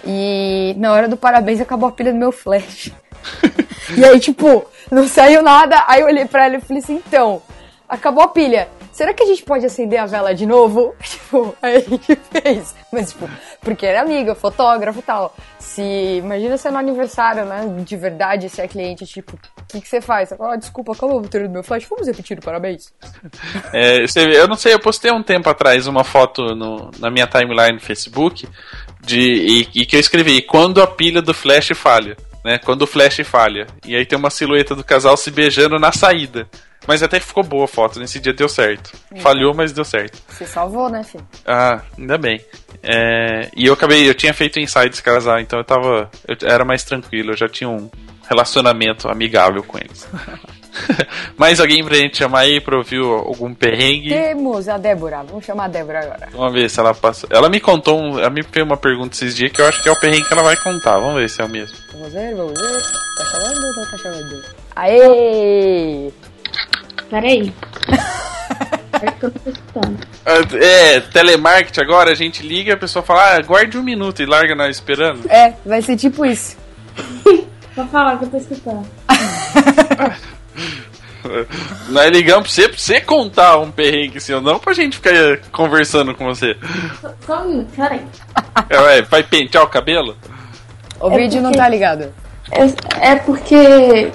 E 0.06 0.74
na 0.78 0.92
hora 0.92 1.08
do 1.08 1.16
parabéns 1.16 1.60
acabou 1.60 1.88
a 1.88 1.92
pilha 1.92 2.12
do 2.12 2.18
meu 2.18 2.32
flash. 2.32 2.90
e 3.96 4.04
aí, 4.04 4.18
tipo, 4.20 4.66
não 4.90 5.06
saiu 5.06 5.42
nada. 5.42 5.84
Aí 5.86 6.00
eu 6.00 6.06
olhei 6.06 6.26
pra 6.26 6.46
ela 6.46 6.56
e 6.56 6.60
falei 6.60 6.82
assim: 6.82 7.02
então, 7.06 7.42
acabou 7.88 8.24
a 8.24 8.28
pilha 8.28 8.68
será 8.94 9.12
que 9.12 9.24
a 9.24 9.26
gente 9.26 9.42
pode 9.42 9.66
acender 9.66 9.98
a 9.98 10.06
vela 10.06 10.34
de 10.34 10.46
novo? 10.46 10.94
Tipo, 11.24 11.56
aí 11.60 11.76
a 11.76 11.80
gente 11.80 12.16
fez. 12.30 12.74
Mas, 12.92 13.10
tipo, 13.10 13.28
porque 13.60 13.86
era 13.86 14.02
amiga, 14.02 14.34
fotógrafo 14.34 15.00
e 15.00 15.02
tal. 15.02 15.34
Se, 15.58 15.82
imagina 16.18 16.56
se 16.56 16.68
é 16.68 16.70
no 16.70 16.78
aniversário, 16.78 17.44
né, 17.44 17.64
de 17.82 17.96
verdade, 17.96 18.48
se 18.48 18.60
é 18.60 18.68
cliente, 18.68 19.06
tipo, 19.06 19.34
o 19.34 19.66
que, 19.66 19.80
que 19.80 19.88
você 19.88 20.00
faz? 20.00 20.28
Você 20.28 20.36
fala, 20.36 20.54
oh, 20.54 20.56
desculpa, 20.56 20.92
acabou 20.92 21.18
o 21.18 21.20
bateria 21.22 21.48
do 21.48 21.52
meu 21.52 21.64
flash, 21.64 21.86
vamos 21.88 22.06
repetir 22.06 22.38
o 22.38 22.42
parabéns? 22.42 22.92
É, 23.72 24.04
eu 24.36 24.46
não 24.46 24.56
sei, 24.56 24.74
eu 24.74 24.78
postei 24.78 25.10
um 25.10 25.22
tempo 25.22 25.48
atrás 25.48 25.86
uma 25.86 26.04
foto 26.04 26.54
no, 26.54 26.90
na 26.98 27.10
minha 27.10 27.26
timeline 27.26 27.72
no 27.72 27.80
Facebook 27.80 28.46
de, 29.00 29.18
e, 29.20 29.80
e 29.80 29.86
que 29.86 29.96
eu 29.96 30.00
escrevi, 30.00 30.42
quando 30.42 30.80
a 30.80 30.86
pilha 30.86 31.20
do 31.20 31.34
flash 31.34 31.70
falha. 31.74 32.16
Né, 32.44 32.58
quando 32.58 32.82
o 32.82 32.86
flash 32.86 33.20
falha. 33.24 33.66
E 33.86 33.96
aí 33.96 34.04
tem 34.04 34.18
uma 34.18 34.28
silhueta 34.28 34.74
do 34.74 34.84
casal 34.84 35.16
se 35.16 35.30
beijando 35.30 35.78
na 35.78 35.90
saída. 35.92 36.46
Mas 36.86 37.02
até 37.02 37.18
que 37.18 37.26
ficou 37.26 37.42
boa 37.42 37.64
a 37.64 37.68
foto, 37.68 37.98
nesse 37.98 38.20
dia 38.20 38.32
deu 38.32 38.48
certo. 38.48 38.92
Falhou, 39.20 39.54
mas 39.54 39.72
deu 39.72 39.84
certo. 39.84 40.18
Você 40.28 40.44
salvou, 40.44 40.88
né, 40.88 41.02
filho? 41.02 41.26
Ah, 41.46 41.80
ainda 41.98 42.18
bem. 42.18 42.40
É, 42.82 43.48
e 43.56 43.66
eu 43.66 43.74
acabei, 43.74 44.08
eu 44.08 44.14
tinha 44.14 44.34
feito 44.34 44.60
de 44.60 45.02
casar, 45.02 45.40
então 45.40 45.58
eu 45.58 45.64
tava. 45.64 46.10
Eu 46.26 46.48
era 46.48 46.64
mais 46.64 46.84
tranquilo, 46.84 47.32
eu 47.32 47.36
já 47.36 47.48
tinha 47.48 47.68
um 47.68 47.90
relacionamento 48.28 49.08
amigável 49.08 49.62
com 49.62 49.78
eles. 49.78 50.06
Mais 51.36 51.60
alguém 51.60 51.84
pra 51.84 51.96
gente 51.96 52.18
chamar 52.18 52.40
aí 52.40 52.60
pra 52.60 52.76
ouvir 52.76 53.00
algum 53.00 53.54
perrengue? 53.54 54.10
Temos 54.10 54.68
a 54.68 54.78
Débora, 54.78 55.22
vamos 55.22 55.44
chamar 55.44 55.64
a 55.64 55.68
Débora 55.68 56.00
agora. 56.00 56.28
Vamos 56.32 56.52
ver 56.52 56.68
se 56.68 56.80
ela 56.80 56.94
passa. 56.94 57.26
Ela 57.30 57.48
me 57.48 57.60
contou, 57.60 58.00
um... 58.00 58.18
ela 58.18 58.30
me 58.30 58.42
fez 58.42 58.64
uma 58.64 58.76
pergunta 58.76 59.14
esses 59.14 59.34
dias 59.34 59.52
que 59.52 59.60
eu 59.60 59.66
acho 59.66 59.82
que 59.82 59.88
é 59.88 59.92
o 59.92 59.98
perrengue 59.98 60.26
que 60.26 60.32
ela 60.32 60.42
vai 60.42 60.56
contar. 60.56 60.98
Vamos 60.98 61.16
ver 61.16 61.28
se 61.28 61.40
é 61.40 61.44
o 61.44 61.48
mesmo. 61.48 61.76
Vamos 61.92 62.12
ver, 62.12 62.34
vamos 62.34 62.60
ver. 62.60 62.82
Tá 63.16 63.24
chamando 63.30 63.64
ou 63.64 63.74
não 63.74 63.90
tá 63.90 63.98
chamando? 63.98 64.44
Aê! 64.76 66.12
Peraí. 67.10 67.52
é 69.02 69.10
que 69.10 69.24
eu 69.24 69.30
não 69.30 69.40
tô 69.40 69.50
escutando. 69.50 69.98
É, 70.60 71.00
telemarketing 71.00 71.80
agora, 71.80 72.10
a 72.10 72.14
gente 72.14 72.46
liga 72.46 72.70
e 72.70 72.74
a 72.74 72.76
pessoa 72.76 73.02
fala, 73.02 73.36
ah, 73.36 73.42
guarde 73.42 73.78
um 73.78 73.82
minuto 73.82 74.22
e 74.22 74.26
larga 74.26 74.54
nós 74.54 74.76
esperando. 74.76 75.30
É, 75.30 75.54
vai 75.64 75.82
ser 75.82 75.96
tipo 75.96 76.24
isso. 76.24 76.56
Vou 77.76 77.86
falar 77.88 78.18
que 78.18 78.24
eu 78.24 78.30
tô 78.30 78.36
escutando. 78.36 78.86
Nós 81.88 82.10
ligamos 82.10 82.42
pra 82.42 82.52
você, 82.52 82.68
pra 82.68 82.78
você 82.78 83.00
contar 83.00 83.58
um 83.58 83.70
perrengue 83.70 84.20
seu, 84.20 84.40
não 84.40 84.58
pra 84.58 84.74
gente 84.74 84.98
ficar 84.98 85.38
conversando 85.50 86.14
com 86.14 86.26
você. 86.26 86.56
Só, 87.00 87.14
só 87.26 87.42
um 87.42 87.48
minuto, 87.48 87.72
peraí. 87.74 88.02
É, 88.68 89.02
vai 89.02 89.22
pentear 89.22 89.64
o 89.64 89.68
cabelo? 89.68 90.16
O 91.00 91.10
é 91.10 91.16
vídeo 91.16 91.40
porque... 91.40 91.40
não 91.40 91.52
tá 91.52 91.68
ligado. 91.68 92.12
É, 92.52 93.12
é 93.12 93.16
porque 93.16 94.12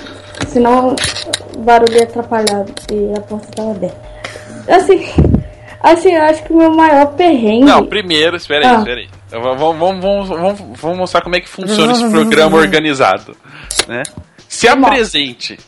senão 0.48 0.96
o 1.56 1.60
barulho 1.60 1.98
ia 1.98 2.04
atrapalhar 2.04 2.66
e 2.92 3.18
a 3.18 3.22
porta 3.22 3.48
tava 3.56 3.72
aberta. 3.72 3.98
Assim, 4.68 5.06
assim, 5.82 6.14
eu 6.14 6.24
acho 6.24 6.44
que 6.44 6.54
o 6.54 6.58
meu 6.58 6.72
maior 6.72 7.08
perrengue. 7.14 7.66
Não, 7.66 7.86
primeiro, 7.86 8.38
espera 8.38 8.68
aí, 8.68 8.76
ah. 8.76 8.80
espera 8.80 9.00
aí. 9.00 9.10
Vamos, 9.32 9.78
vamos, 9.78 10.28
vamos, 10.30 10.60
vamos, 10.80 10.98
mostrar 10.98 11.22
como 11.22 11.36
é 11.36 11.40
que 11.40 11.50
funciona 11.50 11.94
esse 11.94 12.10
programa 12.10 12.58
organizado. 12.58 13.36
Né? 13.88 14.04
Se 14.48 14.68
apresente. 14.68 15.60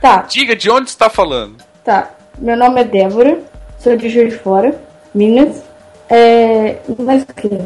Tá. 0.00 0.22
Diga 0.22 0.56
de 0.56 0.70
onde 0.70 0.88
está 0.88 1.10
falando. 1.10 1.56
Tá. 1.84 2.10
Meu 2.38 2.56
nome 2.56 2.80
é 2.80 2.84
Débora, 2.84 3.38
sou 3.78 3.96
de 3.96 4.08
Juiz 4.08 4.32
de 4.32 4.38
Fora, 4.38 4.74
Minas. 5.14 5.62
É. 6.08 6.76
Mas 6.98 7.22
o 7.22 7.26
quê? 7.26 7.60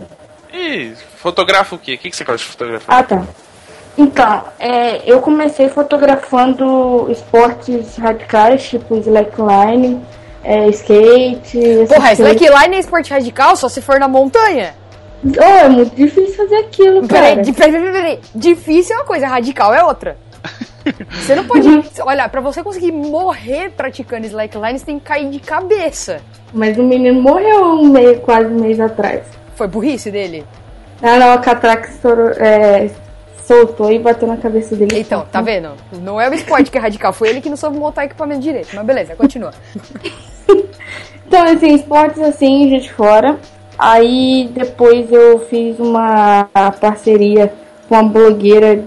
E 0.53 0.93
fotografa 1.17 1.77
o 1.77 1.79
quê? 1.79 1.95
O 1.95 1.99
que 1.99 2.15
você 2.15 2.25
gosta 2.25 2.39
de 2.39 2.51
fotografar? 2.51 2.99
Ah, 2.99 3.03
tá. 3.03 3.25
Então, 3.97 4.43
é, 4.59 5.09
eu 5.09 5.21
comecei 5.21 5.69
fotografando 5.69 7.07
esportes 7.11 7.97
radicais, 7.97 8.69
tipo 8.69 8.97
slackline, 8.97 10.01
é, 10.43 10.69
skate. 10.69 11.87
Porra, 11.89 12.13
slackline 12.13 12.77
é 12.77 12.79
esporte 12.81 13.13
radical 13.13 13.57
só 13.57 13.69
se 13.69 13.81
for 13.81 14.01
na 14.01 14.09
montanha? 14.09 14.75
Oh, 15.25 15.43
é 15.43 15.69
muito 15.69 15.95
difícil 15.95 16.35
fazer 16.35 16.57
aquilo, 16.57 17.07
peraí, 17.07 17.37
cara. 17.37 17.53
Peraí, 17.53 17.73
peraí, 17.73 17.93
peraí. 17.93 18.21
Difícil 18.35 18.95
é 18.95 18.99
uma 18.99 19.07
coisa, 19.07 19.27
radical 19.27 19.73
é 19.73 19.83
outra. 19.83 20.19
Você 21.13 21.35
não 21.35 21.47
pode. 21.47 21.67
olha, 22.01 22.29
pra 22.29 22.43
você 22.43 22.63
conseguir 22.63 22.93
morrer 22.93 23.71
praticando 23.71 24.27
slackline, 24.27 24.79
você 24.79 24.85
tem 24.85 24.99
que 24.99 25.07
cair 25.07 25.31
de 25.31 25.41
cabeça. 25.41 26.21
Mas 26.53 26.77
o 26.77 26.83
menino 26.83 27.23
morreu 27.23 27.81
um 27.81 27.89
meio, 27.89 28.21
quase 28.21 28.49
um 28.49 28.61
mês 28.61 28.79
atrás. 28.79 29.23
Foi 29.57 29.67
burrice 29.67 30.11
dele? 30.11 30.45
Ah, 31.03 31.17
não, 31.17 31.33
a 31.33 31.39
catraca 31.39 31.89
estourou, 31.89 32.31
é, 32.33 32.91
soltou 33.47 33.93
e 33.93 33.99
bateu 33.99 34.27
na 34.27 34.37
cabeça 34.37 34.75
dele. 34.75 35.01
Então, 35.01 35.27
tá 35.31 35.41
vendo? 35.41 35.71
Não 36.01 36.21
é 36.21 36.29
o 36.29 36.35
esporte 36.35 36.71
que 36.71 36.79
é 36.79 36.81
radical, 36.81 37.13
foi 37.13 37.29
ele 37.29 37.41
que 37.41 37.51
não 37.51 37.57
soube 37.57 37.79
montar 37.79 38.05
equipamento 38.05 38.41
direito. 38.41 38.75
Mas 38.75 38.85
beleza, 38.85 39.15
continua. 39.15 39.53
então, 41.27 41.43
assim, 41.45 41.75
esportes 41.75 42.21
assim, 42.21 42.71
gente 42.71 42.93
fora. 42.93 43.39
Aí 43.79 44.49
depois 44.53 45.11
eu 45.11 45.41
fiz 45.41 45.79
uma 45.79 46.49
parceria 46.81 47.53
com 47.89 47.97
uma 47.97 48.05
blogueira 48.05 48.85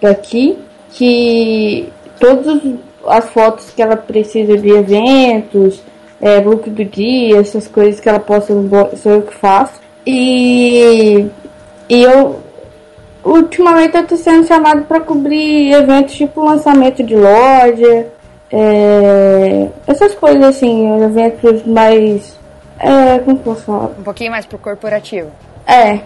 daqui 0.00 0.58
que 0.92 1.92
todas 2.20 2.62
as 3.06 3.28
fotos 3.30 3.70
que 3.70 3.82
ela 3.82 3.96
precisa 3.96 4.56
de 4.56 4.70
eventos, 4.70 5.82
é, 6.20 6.38
look 6.40 6.70
do 6.70 6.84
dia, 6.84 7.40
essas 7.40 7.66
coisas 7.66 8.00
que 8.00 8.08
ela 8.08 8.20
posta, 8.20 8.54
sou 8.96 9.12
eu 9.12 9.22
que 9.22 9.34
faço. 9.34 9.80
E, 10.06 11.26
e 11.88 12.02
eu 12.02 12.40
ultimamente 13.24 13.96
eu 13.96 14.06
tô 14.06 14.16
sendo 14.16 14.46
chamado 14.46 14.82
para 14.82 15.00
cobrir 15.00 15.72
eventos 15.72 16.14
tipo 16.14 16.44
lançamento 16.44 17.02
de 17.02 17.14
loja, 17.14 18.06
é, 18.50 19.68
essas 19.86 20.14
coisas 20.14 20.42
assim, 20.42 21.02
eventos 21.02 21.64
mais. 21.64 22.38
É, 22.78 23.18
como 23.18 23.38
posso 23.38 23.62
falar? 23.62 23.90
Um 23.98 24.02
pouquinho 24.02 24.30
mais 24.30 24.46
pro 24.46 24.58
corporativo. 24.58 25.30
É. 25.66 26.00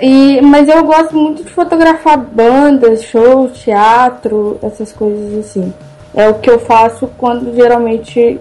E, 0.00 0.40
mas 0.40 0.68
eu 0.68 0.82
gosto 0.84 1.14
muito 1.14 1.44
de 1.44 1.50
fotografar 1.50 2.18
bandas, 2.18 3.04
shows, 3.04 3.58
teatro, 3.58 4.58
essas 4.62 4.92
coisas 4.92 5.46
assim. 5.46 5.72
É 6.14 6.28
o 6.28 6.34
que 6.34 6.50
eu 6.50 6.58
faço 6.58 7.08
quando 7.18 7.54
geralmente 7.54 8.40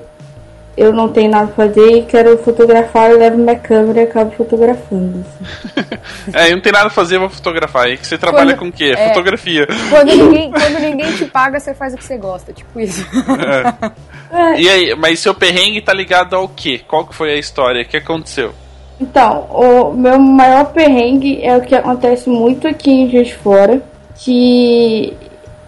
eu 0.76 0.92
não 0.92 1.10
tenho 1.10 1.30
nada 1.30 1.48
pra 1.48 1.68
fazer 1.68 1.98
e 1.98 2.04
quero 2.04 2.38
fotografar, 2.40 3.12
eu 3.12 3.20
levo 3.20 3.38
minha 3.38 3.56
câmera 3.56 4.02
e 4.02 4.04
acabo 4.04 4.32
fotografando. 4.32 5.20
Assim. 5.20 6.34
é, 6.34 6.48
eu 6.50 6.56
não 6.56 6.62
tem 6.62 6.72
nada 6.72 6.88
a 6.88 6.92
fazer, 6.92 7.20
vou 7.20 7.30
fotografar. 7.30 7.90
E 7.90 7.98
que 7.98 8.08
você 8.08 8.18
trabalha 8.18 8.54
quando, 8.54 8.60
com 8.60 8.68
o 8.68 8.72
quê? 8.72 8.94
É, 8.98 9.10
Fotografia. 9.10 9.68
Quando 9.90 10.10
ninguém, 10.16 10.52
quando 10.52 10.80
ninguém 10.80 11.12
te 11.14 11.26
paga, 11.26 11.60
você 11.60 11.74
faz 11.74 11.94
o 11.94 11.98
que 11.98 12.04
você 12.04 12.18
gosta, 12.18 12.52
tipo 12.52 12.80
isso. 12.80 13.06
É. 13.40 13.92
É. 14.34 14.60
E 14.60 14.68
aí, 14.68 14.96
mas 14.96 15.20
seu 15.20 15.34
perrengue 15.36 15.80
tá 15.80 15.94
ligado 15.94 16.36
ao 16.36 16.48
quê? 16.48 16.82
Qual 16.88 17.06
que 17.06 17.14
foi 17.14 17.34
a 17.34 17.38
história? 17.38 17.84
O 17.84 17.86
que 17.86 17.98
aconteceu? 17.98 18.52
Então, 19.00 19.48
o 19.52 19.94
meu 19.94 20.18
maior 20.18 20.72
perrengue 20.72 21.40
é 21.44 21.56
o 21.56 21.62
que 21.62 21.76
acontece 21.76 22.30
muito 22.30 22.68
aqui 22.68 22.90
em 22.90 23.12
Juiz 23.12 23.28
de 23.28 23.36
Fora, 23.36 23.82
que 24.16 25.14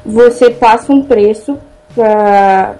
você 0.03 0.49
passa 0.49 0.91
um 0.91 1.03
preço 1.03 1.59
pra, 1.93 2.75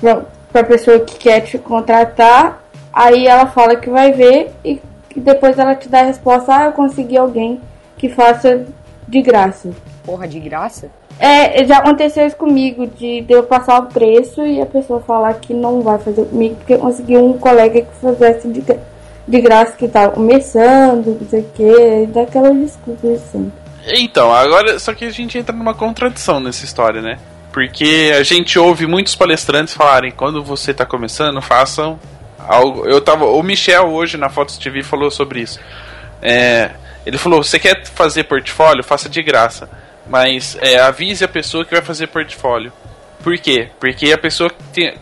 pra 0.00 0.22
para 0.52 0.62
a 0.62 0.64
pessoa 0.64 1.00
que 1.00 1.16
quer 1.16 1.40
te 1.40 1.58
contratar, 1.58 2.62
aí 2.92 3.26
ela 3.26 3.46
fala 3.46 3.76
que 3.76 3.88
vai 3.88 4.12
ver 4.12 4.50
e 4.64 4.80
depois 5.16 5.58
ela 5.58 5.74
te 5.74 5.88
dá 5.88 6.00
a 6.00 6.04
resposta: 6.04 6.54
ah, 6.54 6.64
eu 6.66 6.72
consegui 6.72 7.16
alguém 7.16 7.60
que 7.96 8.08
faça 8.08 8.66
de 9.06 9.22
graça. 9.22 9.70
Porra, 10.04 10.26
de 10.26 10.40
graça? 10.40 10.90
É, 11.18 11.64
já 11.66 11.78
aconteceu 11.78 12.26
isso 12.26 12.36
comigo, 12.36 12.86
de, 12.86 13.20
de 13.20 13.32
eu 13.32 13.42
passar 13.42 13.78
o 13.78 13.86
preço 13.86 14.42
e 14.42 14.60
a 14.60 14.66
pessoa 14.66 15.00
falar 15.00 15.34
que 15.34 15.52
não 15.52 15.82
vai 15.82 15.98
fazer 15.98 16.24
comigo, 16.24 16.56
porque 16.56 16.72
eu 16.72 16.78
consegui 16.78 17.16
um 17.16 17.34
colega 17.34 17.82
que 17.82 17.94
fizesse 18.00 18.48
de, 18.48 18.64
de 19.28 19.40
graça 19.42 19.76
que 19.76 19.86
tava 19.86 20.12
começando, 20.12 21.18
não 21.20 21.28
sei 21.28 21.40
o 21.40 21.50
que, 21.54 22.06
daquela 22.06 22.54
desculpa 22.54 23.06
assim. 23.08 23.52
Então, 23.86 24.32
agora, 24.32 24.78
só 24.78 24.94
que 24.94 25.04
a 25.04 25.10
gente 25.10 25.36
entra 25.36 25.54
numa 25.54 25.74
contradição 25.74 26.40
nessa 26.40 26.64
história, 26.64 27.02
né? 27.02 27.18
Porque 27.52 28.12
a 28.16 28.22
gente 28.22 28.58
ouve 28.58 28.86
muitos 28.86 29.14
palestrantes 29.14 29.74
falarem, 29.74 30.12
quando 30.12 30.42
você 30.42 30.70
está 30.70 30.86
começando, 30.86 31.40
façam 31.42 31.98
algo. 32.38 32.86
Eu 32.86 33.00
tava. 33.00 33.24
O 33.24 33.42
Michel 33.42 33.88
hoje 33.90 34.16
na 34.16 34.28
Fotos 34.28 34.56
TV 34.56 34.82
falou 34.82 35.10
sobre 35.10 35.40
isso. 35.40 35.58
É, 36.22 36.70
ele 37.04 37.18
falou: 37.18 37.42
você 37.42 37.58
quer 37.58 37.84
fazer 37.86 38.24
portfólio? 38.24 38.84
Faça 38.84 39.08
de 39.08 39.22
graça. 39.22 39.68
Mas 40.08 40.56
é, 40.60 40.78
avise 40.78 41.24
a 41.24 41.28
pessoa 41.28 41.64
que 41.64 41.72
vai 41.72 41.82
fazer 41.82 42.08
portfólio. 42.08 42.72
Por 43.22 43.36
quê? 43.38 43.68
Porque 43.78 44.12
a 44.12 44.18
pessoa 44.18 44.50
tem, 44.72 44.94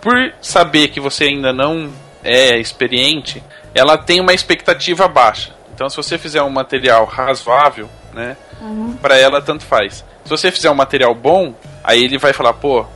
por 0.00 0.32
saber 0.40 0.88
que 0.88 1.00
você 1.00 1.24
ainda 1.24 1.52
não 1.52 1.90
é 2.22 2.58
experiente, 2.58 3.42
ela 3.74 3.96
tem 3.96 4.20
uma 4.20 4.34
expectativa 4.34 5.06
baixa. 5.06 5.54
Então, 5.72 5.88
se 5.88 5.96
você 5.96 6.18
fizer 6.18 6.42
um 6.42 6.50
material 6.50 7.06
razoável, 7.06 7.88
né, 8.12 8.36
uhum. 8.60 8.96
para 9.00 9.16
ela 9.16 9.40
tanto 9.40 9.64
faz. 9.64 10.04
Se 10.24 10.30
você 10.30 10.50
fizer 10.50 10.70
um 10.70 10.74
material 10.74 11.14
bom, 11.14 11.54
aí 11.82 12.04
ele 12.04 12.18
vai 12.18 12.32
falar, 12.32 12.52
pô, 12.54 12.86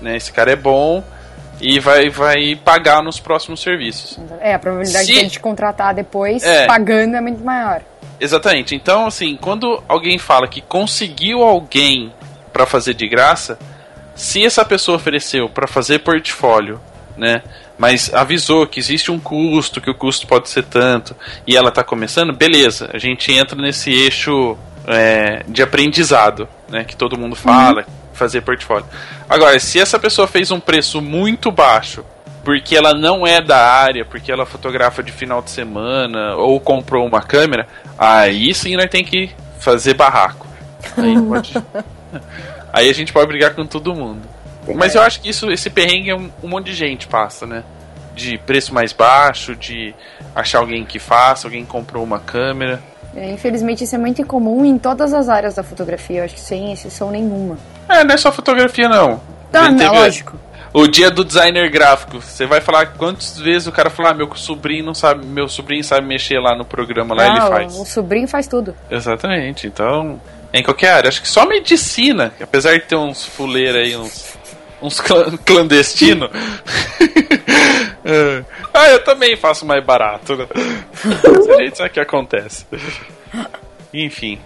né, 0.00 0.16
esse 0.16 0.32
cara 0.32 0.52
é 0.52 0.56
bom 0.56 1.04
e 1.60 1.78
vai, 1.78 2.08
vai 2.08 2.56
pagar 2.56 3.02
nos 3.02 3.20
próximos 3.20 3.60
serviços. 3.60 4.18
É, 4.40 4.54
a 4.54 4.58
probabilidade 4.58 5.06
se... 5.06 5.12
de 5.12 5.18
ele 5.18 5.30
te 5.30 5.40
contratar 5.40 5.94
depois 5.94 6.42
é. 6.42 6.66
pagando 6.66 7.16
é 7.16 7.20
muito 7.20 7.44
maior. 7.44 7.82
Exatamente. 8.18 8.74
Então, 8.74 9.06
assim, 9.06 9.36
quando 9.40 9.82
alguém 9.88 10.18
fala 10.18 10.48
que 10.48 10.60
conseguiu 10.60 11.42
alguém 11.42 12.12
para 12.52 12.66
fazer 12.66 12.94
de 12.94 13.08
graça, 13.08 13.58
se 14.14 14.44
essa 14.44 14.64
pessoa 14.64 14.96
ofereceu 14.96 15.48
para 15.48 15.66
fazer 15.66 16.00
portfólio, 16.00 16.80
né, 17.16 17.42
mas 17.78 18.12
avisou 18.12 18.66
que 18.66 18.78
existe 18.78 19.10
um 19.10 19.18
custo, 19.18 19.80
que 19.80 19.90
o 19.90 19.94
custo 19.94 20.26
pode 20.26 20.50
ser 20.50 20.64
tanto, 20.64 21.16
e 21.46 21.56
ela 21.56 21.70
está 21.70 21.82
começando, 21.82 22.32
beleza, 22.32 22.90
a 22.92 22.98
gente 22.98 23.32
entra 23.32 23.56
nesse 23.56 23.90
eixo 23.90 24.56
é, 24.86 25.42
de 25.48 25.62
aprendizado, 25.62 26.48
né, 26.68 26.84
que 26.84 26.96
todo 26.96 27.18
mundo 27.18 27.36
fala, 27.36 27.80
uhum. 27.80 27.94
fazer 28.12 28.40
portfólio. 28.40 28.86
Agora, 29.28 29.58
se 29.58 29.78
essa 29.78 29.98
pessoa 29.98 30.26
fez 30.26 30.50
um 30.50 30.60
preço 30.60 31.00
muito 31.00 31.50
baixo 31.50 32.04
porque 32.44 32.76
ela 32.76 32.94
não 32.94 33.26
é 33.26 33.40
da 33.40 33.58
área, 33.58 34.04
porque 34.04 34.32
ela 34.32 34.46
fotografa 34.46 35.02
de 35.02 35.12
final 35.12 35.42
de 35.42 35.50
semana 35.50 36.34
ou 36.36 36.58
comprou 36.58 37.06
uma 37.06 37.20
câmera, 37.20 37.66
aí 37.98 38.54
sim 38.54 38.76
nós 38.76 38.88
tem 38.88 39.04
que 39.04 39.30
fazer 39.58 39.94
barraco. 39.94 40.46
Aí, 40.96 41.14
pode... 41.20 41.52
aí 42.72 42.88
a 42.88 42.94
gente 42.94 43.12
pode 43.12 43.26
brigar 43.26 43.54
com 43.54 43.66
todo 43.66 43.94
mundo. 43.94 44.22
Mas 44.74 44.94
eu 44.94 45.02
acho 45.02 45.20
que 45.20 45.28
isso, 45.28 45.50
esse 45.50 45.68
perrengue 45.68 46.10
é 46.10 46.14
um, 46.14 46.30
um, 46.42 46.48
monte 46.48 46.66
de 46.66 46.74
gente 46.74 47.06
passa, 47.06 47.46
né? 47.46 47.64
De 48.14 48.38
preço 48.38 48.72
mais 48.72 48.92
baixo, 48.92 49.56
de 49.56 49.94
achar 50.34 50.58
alguém 50.58 50.84
que 50.84 50.98
faça, 50.98 51.46
alguém 51.46 51.64
comprou 51.64 52.04
uma 52.04 52.18
câmera. 52.18 52.82
É, 53.14 53.30
infelizmente 53.32 53.84
isso 53.84 53.94
é 53.94 53.98
muito 53.98 54.22
incomum 54.22 54.64
em 54.64 54.78
todas 54.78 55.12
as 55.12 55.28
áreas 55.28 55.54
da 55.54 55.62
fotografia, 55.62 56.20
eu 56.20 56.24
acho 56.24 56.34
que 56.34 56.40
sem 56.40 56.72
exceção 56.72 57.10
nenhuma. 57.10 57.58
É, 57.88 58.04
não 58.04 58.14
é 58.14 58.16
só 58.16 58.30
fotografia 58.30 58.88
não. 58.88 59.20
Tá, 59.50 59.70
não, 59.70 59.94
lógico. 59.94 60.38
O 60.72 60.86
dia 60.86 61.10
do 61.10 61.24
designer 61.24 61.68
gráfico, 61.68 62.20
você 62.20 62.46
vai 62.46 62.60
falar 62.60 62.86
quantas 62.96 63.36
vezes 63.36 63.66
o 63.66 63.72
cara 63.72 63.90
fala, 63.90 64.10
ah, 64.10 64.14
meu 64.14 64.32
sobrinho 64.36 64.84
não 64.84 64.94
sabe, 64.94 65.26
meu 65.26 65.48
sobrinho 65.48 65.82
sabe 65.82 66.06
mexer 66.06 66.38
lá 66.38 66.56
no 66.56 66.64
programa, 66.64 67.12
lá 67.12 67.26
ele 67.26 67.40
faz. 67.40 67.76
O 67.76 67.84
sobrinho 67.84 68.28
faz 68.28 68.46
tudo. 68.46 68.72
Exatamente, 68.88 69.66
então, 69.66 70.20
em 70.52 70.62
qualquer 70.62 70.92
área, 70.92 71.08
acho 71.08 71.20
que 71.20 71.28
só 71.28 71.44
medicina, 71.44 72.32
apesar 72.40 72.74
de 72.74 72.80
ter 72.80 72.94
uns 72.94 73.26
fuleiros 73.26 73.76
aí, 73.76 73.96
uns, 73.96 74.38
uns 74.82 75.00
clandestinos. 75.44 76.30
É. 78.02 78.42
ah, 78.72 78.88
eu 78.88 79.04
também 79.04 79.36
faço 79.36 79.66
mais 79.66 79.84
barato, 79.84 80.34
né? 80.34 80.46
a 80.54 81.62
gente 81.62 81.76
sabe 81.76 81.90
o 81.90 81.92
que 81.92 82.00
acontece. 82.00 82.64
Enfim. 83.92 84.38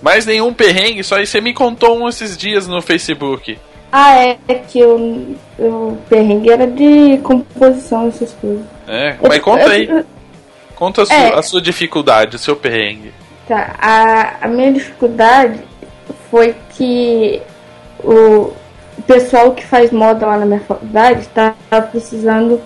Mais 0.00 0.24
nenhum 0.24 0.54
perrengue, 0.54 1.02
só 1.02 1.16
aí 1.16 1.26
você 1.26 1.40
me 1.40 1.52
contou 1.52 1.98
um 1.98 2.08
esses 2.08 2.36
dias 2.36 2.68
no 2.68 2.80
Facebook. 2.80 3.58
Ah, 3.92 4.16
é, 4.16 4.38
é 4.46 4.54
que 4.54 4.82
o, 4.84 5.36
o 5.58 5.98
perrengue 6.08 6.50
era 6.50 6.66
de 6.68 7.18
composição, 7.18 8.06
essas 8.06 8.32
coisas. 8.34 8.64
É, 8.86 9.16
mas 9.20 9.34
eu, 9.34 9.42
conta 9.42 9.62
eu, 9.64 9.70
aí. 9.70 10.04
Conta 10.76 11.02
a 11.02 11.06
sua, 11.06 11.16
é, 11.16 11.34
a 11.34 11.42
sua, 11.42 11.60
dificuldade, 11.60 12.36
o 12.36 12.38
seu 12.38 12.54
perrengue. 12.54 13.12
Tá, 13.48 13.74
a, 13.78 14.44
a 14.46 14.48
minha 14.48 14.72
dificuldade 14.72 15.60
foi 16.30 16.54
que 16.70 17.42
o 18.02 18.52
pessoal 19.02 19.52
que 19.52 19.64
faz 19.64 19.90
moda 19.90 20.26
lá 20.26 20.38
na 20.38 20.46
minha 20.46 20.60
faculdade 20.60 21.20
estava 21.20 21.54
precisando 21.90 22.60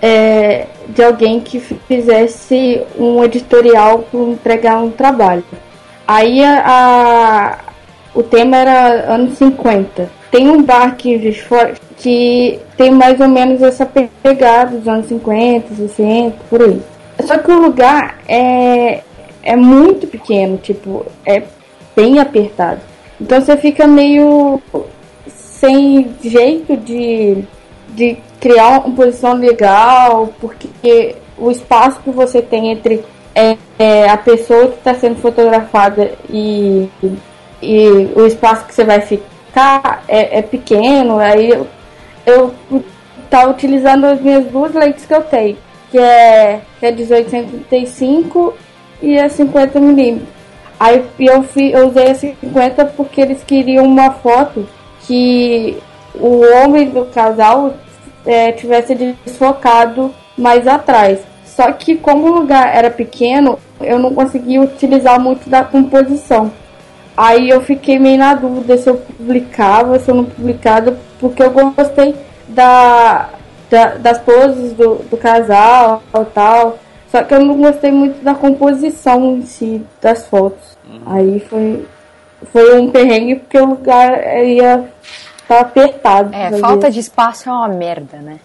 é, 0.00 0.66
de 0.88 1.02
alguém 1.02 1.40
que 1.40 1.60
fizesse 1.60 2.82
um 2.98 3.22
editorial 3.22 4.00
para 4.00 4.20
entregar 4.20 4.78
um 4.78 4.90
trabalho. 4.90 5.44
Aí 6.06 6.44
a, 6.44 6.62
a, 6.66 7.58
o 8.14 8.22
tema 8.22 8.56
era 8.56 9.14
anos 9.14 9.38
50. 9.38 10.10
Tem 10.30 10.48
um 10.48 10.62
bar 10.62 10.88
aqui 10.88 11.18
de 11.18 11.32
fora 11.40 11.74
que 11.98 12.58
tem 12.76 12.90
mais 12.90 13.20
ou 13.20 13.28
menos 13.28 13.62
essa 13.62 13.86
pegada 13.86 14.76
dos 14.76 14.88
anos 14.88 15.06
50, 15.06 15.74
60, 15.74 16.36
por 16.50 16.62
aí. 16.62 16.82
Só 17.24 17.38
que 17.38 17.50
o 17.52 17.60
lugar 17.60 18.18
é, 18.26 19.02
é 19.42 19.54
muito 19.54 20.06
pequeno, 20.06 20.56
tipo, 20.56 21.06
é 21.24 21.42
bem 21.94 22.18
apertado. 22.18 22.80
Então 23.20 23.40
você 23.40 23.56
fica 23.56 23.86
meio 23.86 24.60
sem 25.62 26.12
jeito 26.20 26.76
de, 26.76 27.44
de 27.90 28.16
criar 28.40 28.80
uma 28.80 28.96
posição 28.96 29.34
legal, 29.34 30.34
porque 30.40 31.14
o 31.38 31.52
espaço 31.52 32.00
que 32.00 32.10
você 32.10 32.42
tem 32.42 32.72
entre 32.72 33.04
é, 33.32 33.56
é 33.78 34.10
a 34.10 34.16
pessoa 34.16 34.66
que 34.66 34.78
está 34.78 34.92
sendo 34.92 35.20
fotografada 35.20 36.10
e, 36.28 36.88
e 37.62 38.10
o 38.16 38.26
espaço 38.26 38.64
que 38.66 38.74
você 38.74 38.82
vai 38.82 39.02
ficar 39.02 40.02
é, 40.08 40.40
é 40.40 40.42
pequeno, 40.42 41.20
aí 41.20 41.50
eu, 41.50 41.68
eu 42.26 42.52
tá 43.30 43.46
utilizando 43.46 44.04
as 44.06 44.20
minhas 44.20 44.44
duas 44.46 44.74
lentes 44.74 45.06
que 45.06 45.14
eu 45.14 45.22
tenho, 45.22 45.56
que 45.92 45.98
é, 45.98 46.60
que 46.80 46.86
é 46.86 46.90
1835 46.90 48.52
e 49.00 49.16
a 49.16 49.28
50 49.28 49.78
milímetros. 49.78 50.28
Aí 50.80 51.04
eu, 51.20 51.44
fui, 51.44 51.72
eu 51.72 51.86
usei 51.86 52.10
a 52.10 52.14
50 52.16 52.84
porque 52.96 53.20
eles 53.20 53.44
queriam 53.44 53.84
uma 53.84 54.10
foto 54.10 54.66
que 55.06 55.78
o 56.14 56.40
homem 56.40 56.90
do 56.90 57.04
casal 57.06 57.74
é, 58.26 58.52
tivesse 58.52 58.94
desfocado 58.94 60.14
mais 60.36 60.66
atrás. 60.66 61.20
Só 61.44 61.70
que 61.72 61.96
como 61.96 62.28
o 62.28 62.34
lugar 62.34 62.74
era 62.74 62.90
pequeno, 62.90 63.58
eu 63.80 63.98
não 63.98 64.14
conseguia 64.14 64.60
utilizar 64.60 65.20
muito 65.20 65.48
da 65.50 65.62
composição. 65.62 66.50
Aí 67.16 67.50
eu 67.50 67.60
fiquei 67.60 67.98
meio 67.98 68.18
na 68.18 68.34
dúvida 68.34 68.78
se 68.78 68.88
eu 68.88 68.96
publicava, 68.96 69.98
se 69.98 70.10
eu 70.10 70.14
não 70.14 70.24
publicava, 70.24 70.96
porque 71.20 71.42
eu 71.42 71.50
gostei 71.50 72.14
da, 72.48 73.28
da 73.70 73.94
das 73.96 74.18
poses 74.18 74.72
do, 74.72 74.94
do 75.10 75.16
casal 75.16 76.02
e 76.14 76.24
tal. 76.26 76.78
Só 77.10 77.22
que 77.22 77.34
eu 77.34 77.44
não 77.44 77.58
gostei 77.58 77.92
muito 77.92 78.24
da 78.24 78.34
composição 78.34 79.36
em 79.36 79.42
si 79.42 79.82
das 80.00 80.26
fotos. 80.26 80.78
Uhum. 80.88 81.00
Aí 81.04 81.40
foi, 81.40 81.86
foi 82.50 82.78
um 82.78 82.90
perrengue 82.90 83.36
porque 83.36 83.58
o 83.58 83.66
lugar 83.66 84.44
ia 84.44 84.88
estar 85.42 85.56
tá 85.56 85.60
apertado. 85.60 86.34
É, 86.34 86.58
falta 86.58 86.90
de 86.90 87.00
espaço 87.00 87.48
é 87.48 87.52
uma 87.52 87.68
merda, 87.68 88.18
né? 88.18 88.38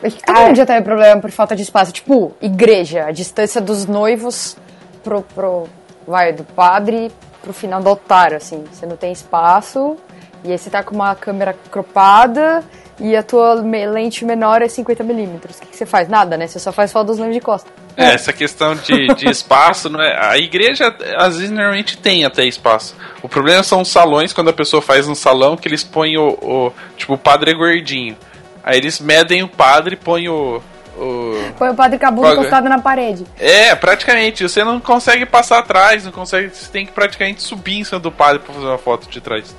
Todo 0.00 0.36
ah, 0.36 0.46
mundo 0.46 0.56
já 0.56 0.64
teve 0.64 0.80
problema 0.80 1.20
por 1.20 1.30
falta 1.30 1.54
de 1.54 1.62
espaço. 1.62 1.92
Tipo, 1.92 2.32
igreja, 2.40 3.04
a 3.04 3.12
distância 3.12 3.60
dos 3.60 3.84
noivos 3.84 4.56
pro, 5.04 5.22
pro 5.22 5.68
vai, 6.06 6.32
do 6.32 6.42
padre 6.42 7.12
pro 7.42 7.52
final 7.52 7.82
do 7.82 7.88
altar, 7.88 8.34
assim. 8.34 8.64
Você 8.72 8.86
não 8.86 8.96
tem 8.96 9.12
espaço, 9.12 9.96
e 10.44 10.52
aí 10.52 10.58
você 10.58 10.70
tá 10.70 10.82
com 10.82 10.94
uma 10.94 11.14
câmera 11.14 11.54
cropada 11.70 12.62
e 13.00 13.16
a 13.16 13.22
tua 13.22 13.54
lente 13.54 14.24
menor 14.24 14.60
é 14.60 14.66
50mm. 14.66 15.36
O 15.36 15.40
que, 15.40 15.66
que, 15.66 15.76
você 15.76 15.86
faz? 15.86 16.08
Nada, 16.08 16.36
né? 16.36 16.46
Você 16.46 16.58
só 16.58 16.70
faz 16.70 16.92
foto 16.92 17.08
dos 17.08 17.18
nomes 17.18 17.34
de 17.34 17.40
costa. 17.40 17.70
É, 17.96 18.14
essa 18.14 18.32
questão 18.32 18.74
de, 18.74 19.08
de 19.14 19.28
espaço, 19.28 19.88
não 19.88 20.00
é? 20.00 20.16
A 20.18 20.38
igreja, 20.38 20.94
às 21.16 21.36
vezes, 21.36 21.50
normalmente 21.50 21.96
tem 21.96 22.24
até 22.24 22.44
espaço. 22.44 22.94
O 23.22 23.28
problema 23.28 23.62
são 23.62 23.80
os 23.80 23.88
salões, 23.88 24.32
quando 24.32 24.50
a 24.50 24.52
pessoa 24.52 24.82
faz 24.82 25.08
um 25.08 25.14
salão, 25.14 25.56
que 25.56 25.66
eles 25.66 25.82
põem 25.82 26.18
o. 26.18 26.38
o 26.42 26.72
tipo, 26.96 27.14
o 27.14 27.18
padre 27.18 27.52
é 27.52 27.54
gordinho. 27.54 28.16
Aí 28.62 28.76
eles 28.76 29.00
medem 29.00 29.42
o 29.42 29.48
padre 29.48 29.94
e 29.94 29.96
põem 29.96 30.28
o, 30.28 30.62
o... 30.96 31.52
Põe 31.56 31.70
o 31.70 31.74
padre 31.74 31.98
Cabu 31.98 32.26
encostado 32.26 32.68
na 32.68 32.78
parede. 32.78 33.24
É, 33.38 33.74
praticamente. 33.74 34.42
Você 34.42 34.62
não 34.62 34.78
consegue 34.78 35.24
passar 35.24 35.58
atrás, 35.60 36.04
não 36.04 36.12
consegue. 36.12 36.54
Você 36.54 36.70
tem 36.70 36.84
que 36.84 36.92
praticamente 36.92 37.42
subir 37.42 37.78
em 37.78 37.84
cima 37.84 37.98
do 37.98 38.12
padre 38.12 38.40
pra 38.40 38.52
fazer 38.52 38.66
uma 38.66 38.78
foto 38.78 39.08
de 39.08 39.20
trás. 39.20 39.56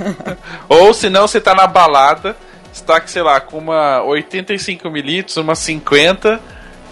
Ou 0.68 0.94
senão 0.94 1.28
você 1.28 1.40
tá 1.40 1.54
na 1.54 1.66
balada, 1.66 2.34
está, 2.72 3.00
sei 3.06 3.22
lá, 3.22 3.40
com 3.40 3.58
uma 3.58 4.02
85mm, 4.04 5.40
uma 5.40 5.54
50 5.54 6.40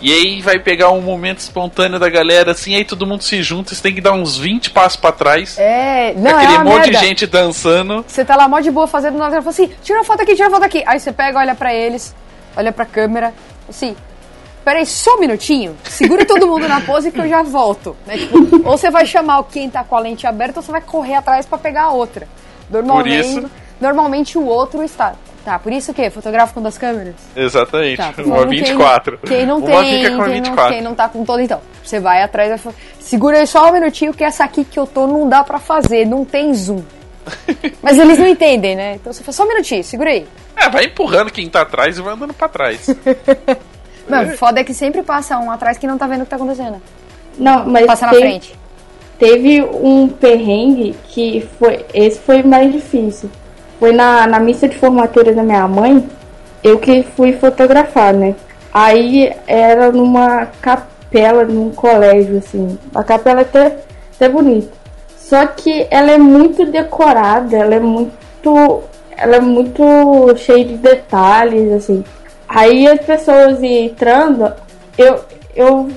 e 0.01 0.13
aí 0.13 0.41
vai 0.41 0.61
pegar 0.61 0.91
um 0.91 1.01
momento 1.01 1.39
espontâneo 1.39 1.99
da 1.99 2.09
galera, 2.09 2.53
assim, 2.53 2.77
aí 2.77 2.85
todo 2.85 3.05
mundo 3.05 3.23
se 3.23 3.43
junta, 3.43 3.75
você 3.75 3.83
tem 3.83 3.93
que 3.93 4.01
dar 4.01 4.13
uns 4.13 4.39
20 4.39 4.71
passos 4.71 4.97
pra 4.97 5.11
trás. 5.11 5.59
É, 5.59 6.15
não, 6.15 6.37
Aquele 6.37 6.55
é 6.55 6.59
monte 6.59 6.85
merda. 6.85 6.91
de 6.91 6.99
gente 6.99 7.27
dançando. 7.27 8.05
Você 8.07 8.25
tá 8.25 8.37
lá 8.37 8.47
mó 8.49 8.61
de 8.61 8.71
boa 8.71 8.87
fazendo 8.87 9.19
nada, 9.19 9.37
fala 9.39 9.51
assim, 9.51 9.69
tira 9.83 9.99
uma 9.99 10.05
foto 10.05 10.23
aqui, 10.23 10.37
tira 10.37 10.49
uma 10.49 10.55
foto 10.55 10.65
aqui. 10.65 10.85
Aí 10.87 11.01
você 11.01 11.13
pega, 11.13 11.39
olha 11.41 11.55
para 11.55 11.75
eles, 11.75 12.15
olha 12.57 12.71
pra 12.71 12.87
câmera, 12.87 13.35
assim, 13.69 13.97
peraí, 14.65 14.87
só 14.87 15.17
um 15.17 15.21
minutinho, 15.21 15.77
segura 15.83 16.25
todo 16.25 16.47
mundo 16.47 16.69
na 16.69 16.81
pose 16.81 17.11
que 17.11 17.21
eu 17.21 17.29
já 17.29 17.43
volto. 17.43 17.97
Né? 18.07 18.19
Tipo, 18.19 18.39
ou 18.69 18.79
você 18.79 18.93
vai 18.93 19.05
chamar 19.05 19.43
quem 19.51 19.69
tá 19.69 19.83
com 19.83 19.97
a 19.97 20.01
lente 20.01 20.29
aberta 20.29 20.61
ou 20.61 20.63
você 20.63 20.71
vai 20.71 20.81
correr 20.81 21.15
atrás 21.15 21.45
para 21.45 21.59
pegar 21.59 21.85
a 21.85 21.91
outra. 21.91 22.29
Normalmente, 22.71 23.47
Normalmente 23.81 24.37
o 24.37 24.45
outro 24.45 24.83
está. 24.83 25.15
Tá, 25.49 25.59
por 25.59 25.73
isso 25.73 25.95
que 25.95 26.11
fotografa 26.11 26.53
com 26.53 26.61
duas 26.61 26.77
câmeras? 26.77 27.15
Exatamente. 27.35 27.97
Tá, 27.97 28.13
uma 28.19 28.35
falando 28.35 28.51
24. 28.51 29.19
Quem, 29.25 29.39
quem 29.39 29.47
não 29.47 29.57
uma 29.65 29.83
tem, 29.83 30.05
fica 30.05 30.15
com 30.15 30.21
a 30.21 30.25
quem, 30.27 30.35
24. 30.35 30.63
não, 30.63 30.69
quem 30.69 30.83
não 30.83 30.95
tá 30.95 31.09
com 31.09 31.25
todo, 31.25 31.41
então. 31.41 31.63
Você 31.83 31.99
vai 31.99 32.23
atrás 32.23 32.63
e 32.63 33.03
segura 33.03 33.39
aí 33.39 33.47
só 33.47 33.71
um 33.71 33.73
minutinho 33.73 34.13
que 34.13 34.23
essa 34.23 34.45
aqui 34.45 34.63
que 34.63 34.79
eu 34.79 34.87
tô 34.87 35.07
não 35.07 35.27
dá 35.27 35.43
pra 35.43 35.59
fazer, 35.59 36.05
não 36.05 36.23
tem 36.23 36.53
zoom. 36.53 36.83
Mas 37.81 37.99
eles 37.99 38.19
não 38.19 38.27
entendem, 38.27 38.77
né? 38.77 38.97
Então 38.97 39.11
você 39.11 39.23
fala, 39.23 39.33
só 39.33 39.45
um 39.45 39.49
minutinho, 39.49 39.83
segura 39.83 40.11
aí. 40.11 40.27
É, 40.55 40.69
vai 40.69 40.85
empurrando 40.85 41.33
quem 41.33 41.49
tá 41.49 41.63
atrás 41.63 41.97
e 41.97 42.03
vai 42.03 42.13
andando 42.13 42.35
pra 42.35 42.47
trás. 42.47 42.87
Mano, 44.07 44.37
foda 44.37 44.61
é 44.61 44.65
que 44.65 44.75
sempre 44.75 45.03
passa 45.03 45.39
um 45.39 45.51
atrás 45.51 45.79
que 45.79 45.87
não 45.87 45.97
tá 45.97 46.07
vendo 46.07 46.21
o 46.21 46.25
que 46.25 46.31
tá 46.31 46.37
acontecendo. 46.37 46.77
Não, 47.39 47.65
mas 47.65 47.87
Passa 47.87 48.05
na 48.05 48.13
frente. 48.13 48.55
teve 49.19 49.63
um 49.63 50.09
perrengue 50.09 50.95
que 51.09 51.49
foi. 51.59 51.87
Esse 51.95 52.21
foi 52.21 52.43
mais 52.43 52.71
difícil. 52.71 53.31
Foi 53.79 53.93
na, 53.93 54.27
na 54.27 54.41
missa 54.41 54.69
de 54.69 54.77
formatura 54.77 55.33
da 55.33 55.43
minha 55.43 55.67
mãe, 55.69 56.09
eu 56.63 56.79
que 56.79 57.03
fui 57.17 57.33
fotografar, 57.33 58.13
né? 58.13 58.35
Aí 58.73 59.33
era 59.47 59.93
numa 59.93 60.47
capela, 60.61 61.45
num 61.45 61.71
colégio, 61.71 62.39
assim. 62.39 62.79
A 62.95 63.05
capela 63.05 63.41
é 63.41 63.43
até, 63.43 63.79
até 64.15 64.29
bonita. 64.29 64.69
Só 65.17 65.47
que 65.47 65.87
ela 65.91 66.11
é 66.11 66.19
muito 66.19 66.67
decorada, 66.67 67.57
ela 67.57 67.75
é 67.75 67.81
muito. 67.81 68.83
Ela 69.17 69.37
é 69.37 69.41
muito 69.41 69.83
cheia 70.37 70.65
de 70.65 70.77
detalhes, 70.77 71.73
assim. 71.73 72.05
Aí 72.49 72.87
as 72.87 73.01
pessoas 73.01 73.63
entrando, 73.63 74.53
eu, 74.97 75.21
eu, 75.55 75.91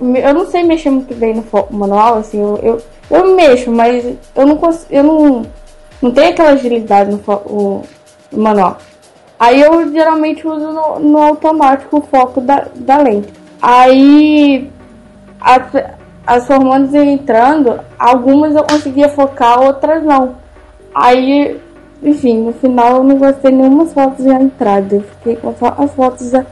eu 0.00 0.34
não 0.34 0.46
sei 0.50 0.64
mexer 0.64 0.90
muito 0.90 1.14
bem 1.14 1.34
no 1.34 1.44
manual, 1.70 2.16
assim, 2.16 2.40
eu, 2.40 2.58
eu, 2.62 2.82
eu 3.10 3.36
mexo, 3.36 3.70
mas 3.70 4.04
eu 4.34 4.46
não 4.46 4.56
consigo, 4.56 4.86
eu 4.90 5.02
não, 5.04 5.46
não 6.02 6.10
tenho 6.12 6.30
aquela 6.30 6.50
agilidade 6.50 7.10
no, 7.10 7.20
o- 7.34 7.82
manual. 8.32 8.78
Aí 9.38 9.60
eu 9.60 9.90
geralmente 9.92 10.46
uso 10.46 10.72
no, 10.72 10.98
no 10.98 11.18
automático 11.22 11.98
o 11.98 12.02
foco 12.02 12.40
da, 12.40 12.66
da 12.74 12.98
lente. 12.98 13.28
Aí 13.62 14.70
as, 15.40 15.62
as 16.26 16.46
formandas 16.46 16.94
entrando, 16.94 17.78
algumas 17.98 18.54
eu 18.54 18.64
conseguia 18.64 19.08
focar, 19.08 19.60
outras 19.60 20.02
não. 20.02 20.34
Aí, 20.94 21.60
enfim, 22.02 22.38
no 22.42 22.52
final 22.52 22.96
eu 22.96 23.04
não 23.04 23.16
gostei 23.18 23.52
nenhuma 23.52 23.86
fotos 23.86 24.24
da 24.24 24.34
entrada. 24.34 24.96
Eu 24.96 25.02
fiquei 25.02 25.36
com 25.36 25.54
as 25.78 25.92
fotos 25.94 26.30
da- 26.32 26.44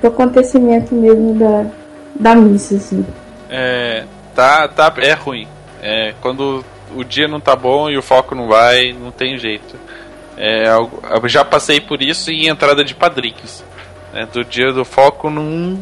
do 0.00 0.06
acontecimento 0.06 0.94
mesmo 0.94 1.34
da, 1.34 1.66
da 2.14 2.34
missa, 2.36 2.76
assim. 2.76 3.04
É, 3.50 4.04
tá, 4.34 4.68
tá, 4.68 4.92
é 4.98 5.12
ruim. 5.14 5.48
É, 5.82 6.14
quando 6.20 6.64
o 6.94 7.04
dia 7.04 7.28
não 7.28 7.40
tá 7.40 7.54
bom 7.56 7.90
e 7.90 7.96
o 7.96 8.02
foco 8.02 8.34
não 8.34 8.48
vai, 8.48 8.92
não 8.92 9.10
tem 9.10 9.38
jeito. 9.38 9.76
É, 10.36 10.68
eu 10.68 11.28
já 11.28 11.44
passei 11.44 11.80
por 11.80 12.00
isso 12.00 12.30
em 12.30 12.46
entrada 12.46 12.84
de 12.84 12.94
padrinhos. 12.94 13.64
né, 14.12 14.26
do 14.32 14.44
dia 14.44 14.72
do 14.72 14.84
foco 14.84 15.28
não. 15.28 15.78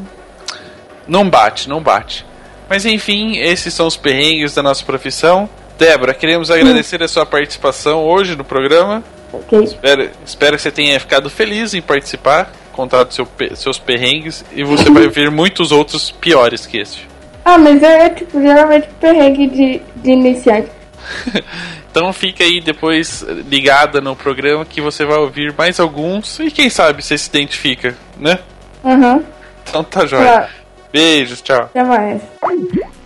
Não 1.07 1.28
bate, 1.28 1.68
não 1.68 1.80
bate. 1.80 2.26
Mas 2.68 2.84
enfim, 2.84 3.36
esses 3.36 3.72
são 3.72 3.86
os 3.86 3.96
perrengues 3.96 4.54
da 4.54 4.62
nossa 4.62 4.84
profissão. 4.84 5.48
Débora, 5.78 6.14
queremos 6.14 6.50
agradecer 6.50 7.02
a 7.02 7.09
sua 7.09 7.24
participação 7.26 8.02
hoje 8.02 8.34
no 8.34 8.44
programa. 8.44 9.04
Ok? 9.32 9.62
Espero, 9.62 10.11
espero 10.24 10.57
que 10.57 10.62
você 10.62 10.70
tenha 10.70 10.98
ficado 10.98 11.28
feliz 11.28 11.74
em 11.74 11.82
participar, 11.82 12.50
contado 12.72 13.12
seu, 13.12 13.28
seus 13.54 13.78
perrengues, 13.78 14.44
e 14.52 14.64
você 14.64 14.90
vai 14.90 15.07
ver 15.09 15.30
muitos 15.30 15.70
outros 15.70 16.11
piores 16.11 16.66
que 16.66 16.78
este. 16.78 17.07
Ah, 17.44 17.59
mas 17.59 17.80
é 17.82 18.09
tipo, 18.09 18.40
geralmente 18.40 18.88
perrengue 19.00 19.46
de, 19.48 19.82
de 19.96 20.11
iniciante. 20.11 20.70
Então 21.90 22.12
fica 22.12 22.44
aí 22.44 22.61
depois 22.61 23.22
ligada 23.48 24.02
no 24.02 24.14
programa 24.14 24.66
que 24.66 24.82
você 24.82 25.04
vai 25.07 25.16
ouvir 25.16 25.54
mais 25.57 25.80
alguns 25.80 26.38
e 26.40 26.50
quem 26.50 26.68
sabe 26.68 27.02
você 27.02 27.16
se 27.16 27.28
identifica, 27.30 27.96
né? 28.18 28.38
Aham, 28.84 29.22
Então 29.66 29.82
tá 29.82 30.04
jóia. 30.04 30.22
claro. 30.24 30.48
Beijos, 30.92 31.40
tchau. 31.40 31.62
Até 31.62 31.82
mais. 31.82 32.20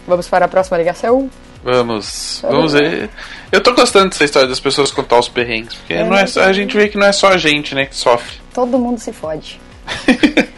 Vamos 0.08 0.28
para 0.28 0.46
a 0.46 0.48
próxima 0.48 0.76
ligação? 0.76 1.30
Vamos, 1.62 2.40
vamos 2.42 2.72
ver. 2.72 3.10
Eu 3.52 3.60
tô 3.62 3.74
gostando 3.74 4.08
dessa 4.10 4.24
história 4.24 4.48
das 4.48 4.58
pessoas 4.60 4.90
contar 4.90 5.18
os 5.18 5.28
perrengues, 5.28 5.74
porque 5.74 6.02
não 6.02 6.16
é 6.16 6.26
só, 6.26 6.42
a 6.42 6.52
gente 6.52 6.76
vê 6.76 6.88
que 6.88 6.98
não 6.98 7.06
é 7.06 7.12
só 7.12 7.28
a 7.28 7.36
gente, 7.36 7.74
né, 7.74 7.86
que 7.86 7.94
sofre. 7.94 8.38
Todo 8.52 8.78
mundo 8.78 8.98
se 8.98 9.12
fode. 9.12 9.60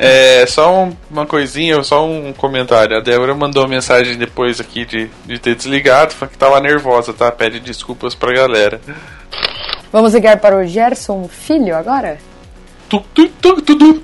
É, 0.00 0.44
só 0.46 0.84
um- 0.84 0.96
uma 1.10 1.26
coisinha, 1.26 1.82
só 1.82 2.06
um 2.06 2.32
comentário. 2.32 2.96
A 2.96 3.00
Débora 3.00 3.34
mandou 3.34 3.62
uma 3.62 3.68
mensagem 3.68 4.16
depois 4.16 4.60
aqui 4.60 4.84
de, 4.84 5.10
de 5.26 5.38
ter 5.38 5.54
desligado, 5.54 6.12
falando 6.14 6.32
que 6.32 6.38
tava 6.38 6.60
nervosa, 6.60 7.12
tá? 7.12 7.30
Pede 7.30 7.60
desculpas 7.60 8.14
pra 8.14 8.32
galera. 8.32 8.80
Vamos 9.92 10.14
ligar 10.14 10.38
para 10.38 10.56
o 10.56 10.66
Gerson 10.66 11.28
Filho 11.28 11.74
agora? 11.76 12.18
Tu, 12.88 13.00
tu, 13.14 13.28
tu, 13.40 13.62
tu, 13.62 13.76
tu. 13.76 14.02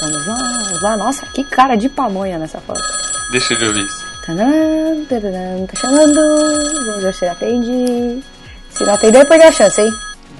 Vamos 0.00 0.26
lá, 0.26 0.34
vamos 0.64 0.82
lá. 0.82 0.96
Nossa, 0.96 1.26
que 1.26 1.44
cara 1.44 1.76
de 1.76 1.88
pamonha 1.88 2.38
nessa 2.38 2.60
foto. 2.60 2.82
Deixa 3.30 3.54
eu 3.54 3.68
ouvir 3.68 3.84
isso. 3.84 4.04
Tá 5.66 5.76
chamando. 5.80 6.20
Vamos 6.86 7.02
ver 7.02 7.14
se 7.14 7.24
ele 7.24 7.32
atende. 7.32 8.22
Se 8.70 8.84
não 8.84 8.94
atender, 8.94 9.26
perdeu 9.26 9.48
a 9.48 9.52
chance, 9.52 9.80
hein? 9.80 9.90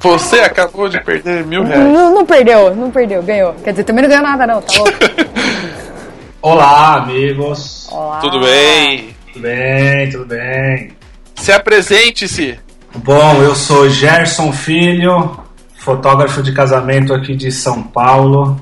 Você 0.01 0.40
acabou 0.40 0.88
de 0.88 1.01
perder 1.01 1.44
mil 1.44 1.64
reais. 1.64 1.92
Não, 1.92 2.14
não 2.14 2.26
perdeu, 2.26 2.74
não 2.74 2.90
perdeu, 2.90 3.22
ganhou. 3.22 3.55
Quer 3.64 3.70
dizer, 3.70 3.84
também 3.84 4.03
não 4.03 4.09
ganhou 4.09 4.24
nada, 4.24 4.47
não, 4.47 4.62
tá 4.62 4.72
louco? 4.74 4.92
Olá, 6.42 6.97
amigos. 6.97 7.88
Olá. 7.90 8.18
Tudo 8.20 8.40
bem? 8.40 9.16
Tudo 9.32 9.42
bem, 9.42 10.11
tudo 10.11 10.26
bem. 10.26 10.92
Se 11.34 11.53
apresente-se. 11.53 12.59
Bom, 12.94 13.42
eu 13.42 13.55
sou 13.55 13.88
Gerson 13.88 14.53
Filho, 14.53 15.38
fotógrafo 15.78 16.42
de 16.42 16.53
casamento 16.53 17.12
aqui 17.12 17.34
de 17.34 17.51
São 17.51 17.82
Paulo 17.82 18.59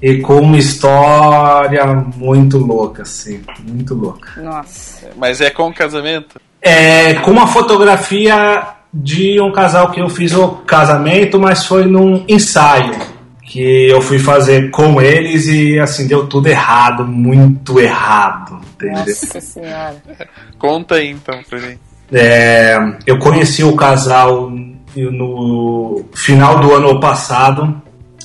e 0.00 0.18
com 0.18 0.40
uma 0.40 0.58
história 0.58 1.86
muito 2.16 2.58
louca, 2.58 3.02
assim, 3.02 3.42
muito 3.66 3.94
louca. 3.94 4.40
Nossa. 4.40 5.10
Mas 5.16 5.40
é 5.40 5.50
com 5.50 5.68
o 5.68 5.74
casamento? 5.74 6.40
É, 6.60 7.14
com 7.14 7.30
uma 7.30 7.46
fotografia 7.46 8.73
de 8.94 9.40
um 9.40 9.50
casal 9.50 9.90
que 9.90 10.00
eu 10.00 10.08
fiz 10.08 10.32
o 10.32 10.48
casamento, 10.48 11.40
mas 11.40 11.66
foi 11.66 11.84
num 11.84 12.24
ensaio 12.28 12.94
que 13.42 13.88
eu 13.88 14.00
fui 14.00 14.18
fazer 14.18 14.70
com 14.70 15.02
eles 15.02 15.46
e 15.46 15.78
assim 15.78 16.06
deu 16.06 16.26
tudo 16.26 16.46
errado, 16.46 17.04
muito 17.04 17.80
errado, 17.80 18.60
entendeu? 18.74 18.98
Nossa 18.98 19.40
senhora. 19.40 19.96
Conta 20.58 20.94
aí 20.94 21.10
então 21.10 21.40
pra 21.48 21.58
mim. 21.58 21.78
É, 22.12 22.76
eu 23.06 23.18
conheci 23.18 23.64
o 23.64 23.74
casal 23.74 24.50
no 24.94 26.04
final 26.14 26.60
do 26.60 26.72
ano 26.72 27.00
passado 27.00 27.82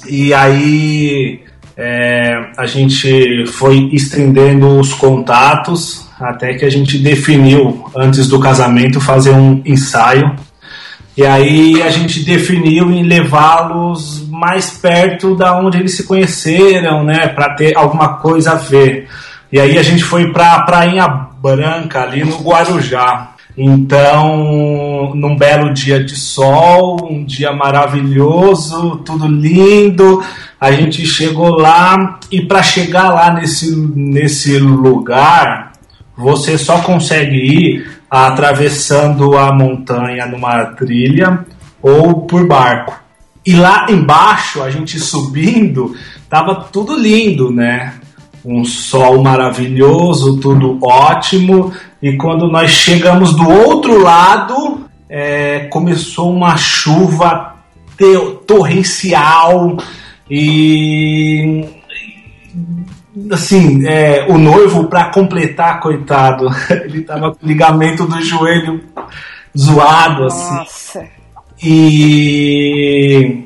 e 0.07 0.33
aí 0.33 1.41
é, 1.75 2.51
a 2.57 2.65
gente 2.65 3.47
foi 3.47 3.89
estendendo 3.91 4.79
os 4.79 4.93
contatos 4.93 6.07
até 6.19 6.53
que 6.53 6.65
a 6.65 6.69
gente 6.69 6.97
definiu 6.97 7.85
antes 7.95 8.27
do 8.27 8.39
casamento 8.39 8.99
fazer 8.99 9.31
um 9.31 9.61
ensaio 9.65 10.35
e 11.19 11.25
aí 11.25 11.83
a 11.83 11.89
gente 11.89 12.23
definiu 12.23 12.89
em 12.89 13.03
levá-los 13.03 14.25
mais 14.29 14.69
perto 14.69 15.35
da 15.35 15.59
onde 15.59 15.77
eles 15.77 15.93
se 15.97 16.05
conheceram, 16.05 17.03
né, 17.03 17.27
para 17.27 17.55
ter 17.55 17.75
alguma 17.75 18.13
coisa 18.19 18.53
a 18.53 18.55
ver. 18.55 19.05
E 19.51 19.59
aí 19.59 19.77
a 19.77 19.83
gente 19.83 20.01
foi 20.01 20.31
para 20.31 20.61
Prainha 20.61 21.09
Branca 21.09 22.03
ali 22.03 22.23
no 22.23 22.37
Guarujá. 22.37 23.31
Então, 23.57 25.11
num 25.13 25.35
belo 25.35 25.73
dia 25.73 26.01
de 26.01 26.15
sol, 26.15 27.09
um 27.11 27.25
dia 27.25 27.51
maravilhoso, 27.51 29.01
tudo 29.05 29.27
lindo, 29.27 30.23
a 30.57 30.71
gente 30.71 31.05
chegou 31.05 31.49
lá 31.49 32.17
e 32.31 32.43
para 32.43 32.63
chegar 32.63 33.09
lá 33.09 33.33
nesse, 33.33 33.75
nesse 33.75 34.57
lugar, 34.57 35.73
você 36.15 36.57
só 36.57 36.79
consegue 36.79 37.35
ir 37.35 37.98
atravessando 38.09 39.37
a 39.37 39.53
montanha 39.53 40.25
numa 40.25 40.65
trilha 40.67 41.45
ou 41.81 42.21
por 42.21 42.47
barco. 42.47 42.99
E 43.45 43.53
lá 43.55 43.85
embaixo, 43.89 44.61
a 44.61 44.69
gente 44.69 44.99
subindo, 44.99 45.95
tava 46.29 46.55
tudo 46.55 46.97
lindo, 46.97 47.51
né? 47.51 47.93
Um 48.43 48.63
sol 48.63 49.21
maravilhoso, 49.21 50.39
tudo 50.39 50.79
ótimo. 50.81 51.71
E 52.01 52.15
quando 52.17 52.47
nós 52.47 52.71
chegamos 52.71 53.35
do 53.35 53.47
outro 53.47 54.01
lado, 54.01 54.85
é, 55.09 55.67
começou 55.71 56.31
uma 56.31 56.55
chuva 56.57 57.55
torrencial 58.45 59.77
e 60.29 61.78
assim, 63.31 63.87
é, 63.87 64.25
o 64.29 64.37
noivo, 64.37 64.85
para 64.85 65.05
completar, 65.05 65.79
coitado, 65.79 66.47
ele 66.85 67.01
tava 67.01 67.31
com 67.33 67.45
o 67.45 67.47
ligamento 67.47 68.05
do 68.05 68.21
joelho 68.21 68.81
zoado, 69.57 70.25
assim. 70.25 70.55
Nossa. 70.55 71.05
E 71.61 73.43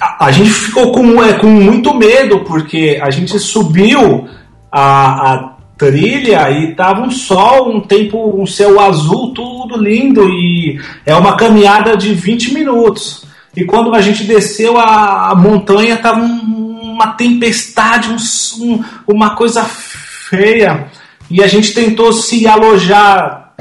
a, 0.00 0.26
a 0.26 0.32
gente 0.32 0.50
ficou 0.50 0.92
com, 0.92 1.22
é, 1.22 1.32
com 1.34 1.48
muito 1.48 1.94
medo, 1.94 2.40
porque 2.40 3.00
a 3.02 3.10
gente 3.10 3.38
subiu 3.38 4.28
a, 4.70 5.32
a 5.32 5.52
trilha 5.76 6.50
e 6.50 6.74
tava 6.74 7.02
um 7.02 7.10
sol, 7.10 7.74
um 7.74 7.80
tempo, 7.80 8.40
um 8.40 8.46
céu 8.46 8.78
azul, 8.78 9.32
tudo 9.34 9.76
lindo, 9.76 10.28
e 10.28 10.80
é 11.04 11.14
uma 11.14 11.36
caminhada 11.36 11.96
de 11.96 12.14
20 12.14 12.54
minutos. 12.54 13.24
E 13.56 13.64
quando 13.64 13.94
a 13.94 14.00
gente 14.00 14.24
desceu 14.24 14.78
a, 14.78 15.30
a 15.30 15.34
montanha, 15.34 15.96
tava 15.96 16.20
um, 16.20 16.51
uma 16.92 17.12
tempestade, 17.12 18.10
um, 18.10 18.16
um, 18.64 18.84
uma 19.06 19.34
coisa 19.34 19.64
feia. 19.64 20.88
E 21.30 21.42
a 21.42 21.46
gente 21.46 21.72
tentou 21.72 22.12
se 22.12 22.46
alojar 22.46 23.54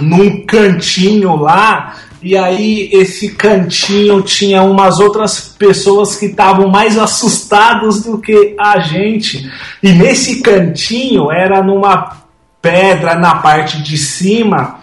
num 0.00 0.44
cantinho 0.44 1.36
lá. 1.36 1.94
E 2.22 2.36
aí 2.36 2.88
esse 2.92 3.32
cantinho 3.32 4.22
tinha 4.22 4.62
umas 4.62 5.00
outras 5.00 5.40
pessoas 5.58 6.16
que 6.16 6.26
estavam 6.26 6.68
mais 6.68 6.96
assustados 6.96 8.02
do 8.02 8.18
que 8.18 8.54
a 8.58 8.78
gente. 8.80 9.50
E 9.82 9.92
nesse 9.92 10.40
cantinho 10.40 11.30
era 11.30 11.62
numa 11.62 12.22
pedra 12.60 13.16
na 13.16 13.36
parte 13.36 13.82
de 13.82 13.98
cima 13.98 14.81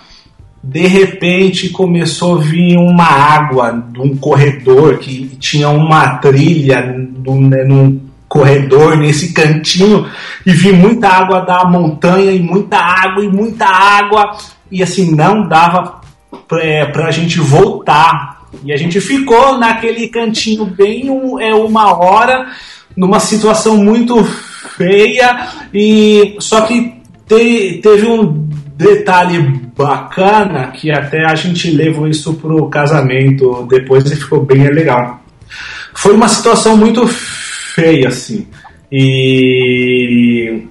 de 0.61 0.87
repente 0.87 1.69
começou 1.69 2.37
a 2.37 2.41
vir 2.41 2.77
uma 2.77 3.05
água 3.05 3.83
de 3.91 3.99
um 3.99 4.15
corredor 4.17 4.97
que 4.97 5.25
tinha 5.39 5.69
uma 5.69 6.17
trilha 6.17 6.81
né, 6.81 7.63
num 7.63 8.01
corredor 8.27 8.97
nesse 8.97 9.33
cantinho 9.33 10.05
e 10.45 10.51
vi 10.51 10.71
muita 10.71 11.07
água 11.09 11.41
da 11.41 11.65
montanha 11.65 12.31
e 12.31 12.39
muita 12.39 12.77
água 12.77 13.23
e 13.23 13.27
muita 13.27 13.65
água 13.65 14.37
e 14.71 14.83
assim 14.83 15.15
não 15.15 15.47
dava 15.47 15.99
para 16.47 17.07
a 17.07 17.11
gente 17.11 17.39
voltar. 17.39 18.39
E 18.63 18.71
a 18.71 18.77
gente 18.77 18.99
ficou 18.99 19.57
naquele 19.57 20.07
cantinho 20.07 20.65
bem 20.65 21.09
um, 21.09 21.39
é 21.39 21.53
uma 21.53 21.97
hora 21.97 22.47
numa 22.95 23.19
situação 23.19 23.77
muito 23.77 24.23
feia 24.77 25.47
e 25.73 26.35
só 26.39 26.61
que 26.61 26.99
te, 27.27 27.79
teve 27.81 28.07
um 28.07 28.49
detalhe 28.79 29.41
bacana 29.75 30.67
que 30.67 30.89
até 30.89 31.25
a 31.25 31.35
gente 31.35 31.69
levou 31.69 32.07
isso 32.07 32.35
pro 32.35 32.69
casamento 32.69 33.67
depois 33.69 34.09
e 34.09 34.15
ficou 34.15 34.41
bem 34.45 34.69
legal. 34.69 35.21
Foi 35.93 36.15
uma 36.15 36.29
situação 36.29 36.77
muito 36.77 37.05
feia, 37.05 38.07
assim. 38.07 38.47
E. 38.89 40.63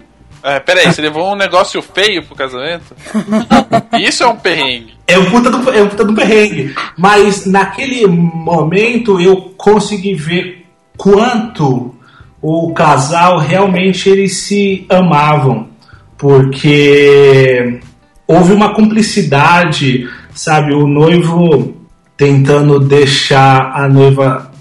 É, 0.43 0.59
peraí, 0.59 0.87
você 0.87 1.03
levou 1.03 1.33
um 1.33 1.37
negócio 1.37 1.83
feio 1.83 2.23
pro 2.23 2.35
casamento? 2.35 2.97
Isso 4.01 4.23
é 4.23 4.27
um 4.27 4.37
perrengue. 4.37 4.95
É 5.07 5.19
um, 5.19 5.31
puta 5.31 5.51
do, 5.51 5.71
é 5.71 5.83
um 5.83 5.89
puta 5.89 6.05
do 6.05 6.15
perrengue. 6.15 6.75
Mas 6.97 7.45
naquele 7.45 8.07
momento 8.07 9.21
eu 9.21 9.53
consegui 9.57 10.15
ver 10.15 10.65
quanto 10.97 11.95
o 12.41 12.73
casal 12.73 13.39
realmente 13.39 14.09
eles 14.09 14.39
se 14.39 14.87
amavam. 14.89 15.69
Porque 16.17 17.81
houve 18.29 18.53
uma 18.53 18.75
cumplicidade, 18.75 20.07
sabe? 20.35 20.75
O 20.75 20.87
noivo 20.87 21.75
tentando 22.15 22.79
deixar 22.79 23.73
a 23.75 23.89
noiva 23.89 24.53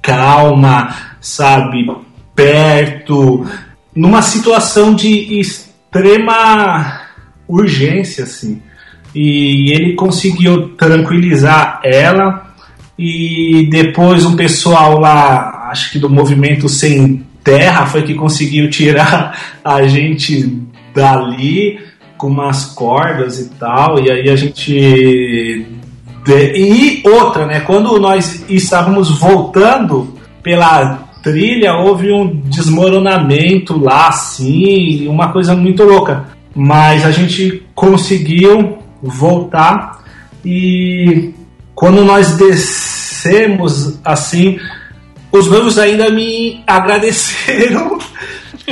calma, 0.00 0.94
sabe? 1.20 1.90
Perto, 2.36 3.44
numa 3.94 4.22
situação 4.22 4.94
de 4.94 5.40
extrema 5.40 7.00
urgência, 7.48 8.22
assim. 8.22 8.62
E 9.12 9.72
ele 9.72 9.94
conseguiu 9.94 10.76
tranquilizar 10.76 11.80
ela 11.82 12.54
e 12.98 13.66
depois 13.70 14.24
um 14.24 14.36
pessoal 14.36 15.00
lá, 15.00 15.68
acho 15.70 15.90
que 15.90 15.98
do 15.98 16.08
movimento 16.08 16.68
Sem 16.68 17.26
Terra, 17.42 17.86
foi 17.86 18.02
que 18.02 18.14
conseguiu 18.14 18.70
tirar 18.70 19.38
a 19.64 19.86
gente 19.86 20.62
dali 20.94 21.78
com 22.16 22.28
umas 22.28 22.66
cordas 22.66 23.38
e 23.38 23.50
tal, 23.50 23.98
e 24.00 24.10
aí 24.10 24.28
a 24.30 24.36
gente. 24.36 25.66
E 26.28 27.02
outra, 27.04 27.46
né? 27.46 27.60
Quando 27.60 28.00
nós 28.00 28.44
estávamos 28.48 29.10
voltando 29.18 30.14
pela 30.42 31.06
trilha, 31.22 31.74
houve 31.74 32.12
um 32.12 32.40
desmoronamento 32.44 33.78
lá, 33.78 34.08
assim, 34.08 35.06
uma 35.08 35.32
coisa 35.32 35.54
muito 35.54 35.84
louca. 35.84 36.28
Mas 36.54 37.04
a 37.04 37.10
gente 37.10 37.64
conseguiu 37.74 38.78
voltar 39.02 40.02
e 40.44 41.34
quando 41.74 42.04
nós 42.04 42.36
descemos 42.36 43.98
assim, 44.04 44.58
os 45.30 45.48
noivos 45.48 45.78
ainda 45.78 46.10
me 46.10 46.62
agradeceram 46.66 47.98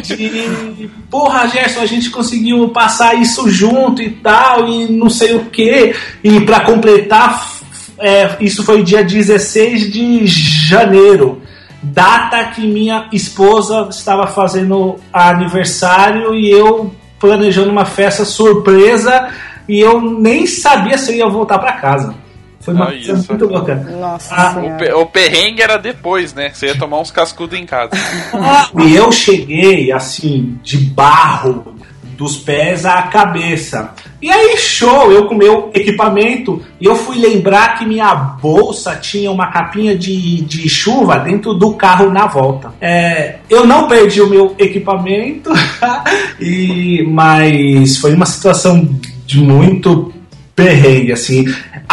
de 0.02 0.90
porra, 1.10 1.46
Gerson, 1.48 1.80
a 1.80 1.86
gente 1.86 2.10
conseguiu 2.10 2.68
passar 2.68 3.14
isso 3.14 3.48
junto 3.48 4.02
e 4.02 4.10
tal, 4.10 4.68
e 4.68 4.90
não 4.90 5.08
sei 5.08 5.34
o 5.34 5.46
que. 5.46 5.94
E 6.22 6.40
para 6.40 6.60
completar, 6.60 7.54
é, 7.98 8.36
isso 8.40 8.64
foi 8.64 8.82
dia 8.82 9.04
16 9.04 9.92
de 9.92 10.26
janeiro, 10.26 11.40
data 11.82 12.44
que 12.46 12.66
minha 12.66 13.08
esposa 13.12 13.88
estava 13.90 14.26
fazendo 14.26 14.96
aniversário 15.12 16.34
e 16.34 16.50
eu 16.50 16.92
planejando 17.20 17.70
uma 17.70 17.84
festa 17.84 18.24
surpresa 18.24 19.28
e 19.68 19.80
eu 19.80 20.00
nem 20.00 20.46
sabia 20.46 20.98
se 20.98 21.12
eu 21.12 21.16
ia 21.16 21.28
voltar 21.28 21.58
para 21.58 21.72
casa. 21.72 22.23
Foi 22.64 22.72
uma 22.72 22.84
ah, 22.84 22.92
coisa 22.92 23.12
isso. 23.12 23.26
muito 23.28 23.46
louca. 23.46 23.74
Nossa 23.74 24.34
ah, 24.34 24.56
o, 24.96 25.02
o, 25.02 25.06
perrengue 25.06 25.60
era 25.60 25.76
depois, 25.76 26.32
né? 26.32 26.50
Você 26.52 26.68
ia 26.68 26.78
tomar 26.78 26.98
uns 26.98 27.10
cascudos 27.10 27.58
em 27.58 27.66
casa. 27.66 27.90
E 28.82 28.94
eu 28.94 29.12
cheguei, 29.12 29.92
assim, 29.92 30.58
de 30.62 30.78
barro, 30.78 31.74
dos 32.16 32.36
pés 32.36 32.86
à 32.86 33.02
cabeça. 33.02 33.92
E 34.20 34.30
aí, 34.30 34.56
show, 34.56 35.12
eu 35.12 35.26
com 35.26 35.34
meu 35.34 35.70
equipamento, 35.74 36.62
e 36.80 36.86
eu 36.86 36.96
fui 36.96 37.18
lembrar 37.18 37.78
que 37.78 37.84
minha 37.84 38.14
bolsa 38.14 38.96
tinha 38.96 39.30
uma 39.30 39.48
capinha 39.48 39.96
de, 39.96 40.40
de 40.42 40.68
chuva 40.68 41.18
dentro 41.18 41.54
do 41.54 41.74
carro 41.74 42.10
na 42.10 42.26
volta. 42.26 42.72
É, 42.80 43.36
eu 43.50 43.66
não 43.66 43.86
perdi 43.86 44.22
o 44.22 44.30
meu 44.30 44.54
equipamento, 44.58 45.50
e 46.40 47.04
mas 47.08 47.98
foi 47.98 48.14
uma 48.14 48.26
situação 48.26 48.88
de 49.26 49.38
muito 49.40 50.14
perrengue, 50.54 51.12
assim. 51.12 51.44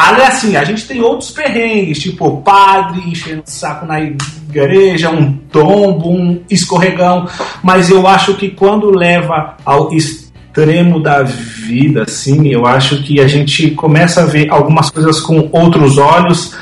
Ali, 0.01 0.23
assim, 0.23 0.55
a 0.55 0.63
gente 0.63 0.87
tem 0.87 0.99
outros 0.99 1.29
perrengues, 1.29 1.99
tipo 1.99 2.41
padre 2.41 3.03
enchendo 3.07 3.43
o 3.45 3.49
saco 3.49 3.85
na 3.85 4.01
igreja, 4.01 5.11
um 5.11 5.31
tombo, 5.31 6.09
um 6.09 6.41
escorregão, 6.49 7.27
mas 7.61 7.91
eu 7.91 8.07
acho 8.07 8.33
que 8.33 8.49
quando 8.49 8.89
leva 8.89 9.57
ao 9.63 9.93
extremo 9.93 10.99
da 10.99 11.21
vida, 11.21 12.01
assim, 12.01 12.47
eu 12.47 12.65
acho 12.65 13.03
que 13.03 13.21
a 13.21 13.27
gente 13.27 13.69
começa 13.71 14.23
a 14.23 14.25
ver 14.25 14.49
algumas 14.49 14.89
coisas 14.89 15.19
com 15.19 15.47
outros 15.51 15.99
olhos 15.99 16.55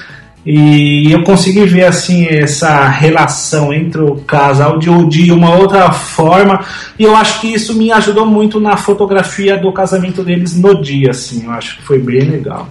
e 0.45 1.09
eu 1.09 1.23
consegui 1.23 1.65
ver 1.65 1.85
assim 1.85 2.25
essa 2.25 2.89
relação 2.89 3.73
entre 3.73 4.01
o 4.01 4.15
casal 4.17 4.77
de, 4.77 4.89
de 5.05 5.31
uma 5.31 5.55
outra 5.55 5.93
forma. 5.93 6.65
E 6.97 7.03
eu 7.03 7.15
acho 7.15 7.39
que 7.39 7.53
isso 7.53 7.73
me 7.73 7.89
ajudou 7.89 8.25
muito 8.25 8.59
na 8.59 8.75
fotografia 8.75 9.57
do 9.57 9.71
casamento 9.71 10.23
deles 10.23 10.59
no 10.59 10.81
dia, 10.81 11.11
assim. 11.11 11.45
Eu 11.45 11.51
acho 11.51 11.77
que 11.77 11.83
foi 11.83 11.99
bem 11.99 12.21
legal. 12.21 12.67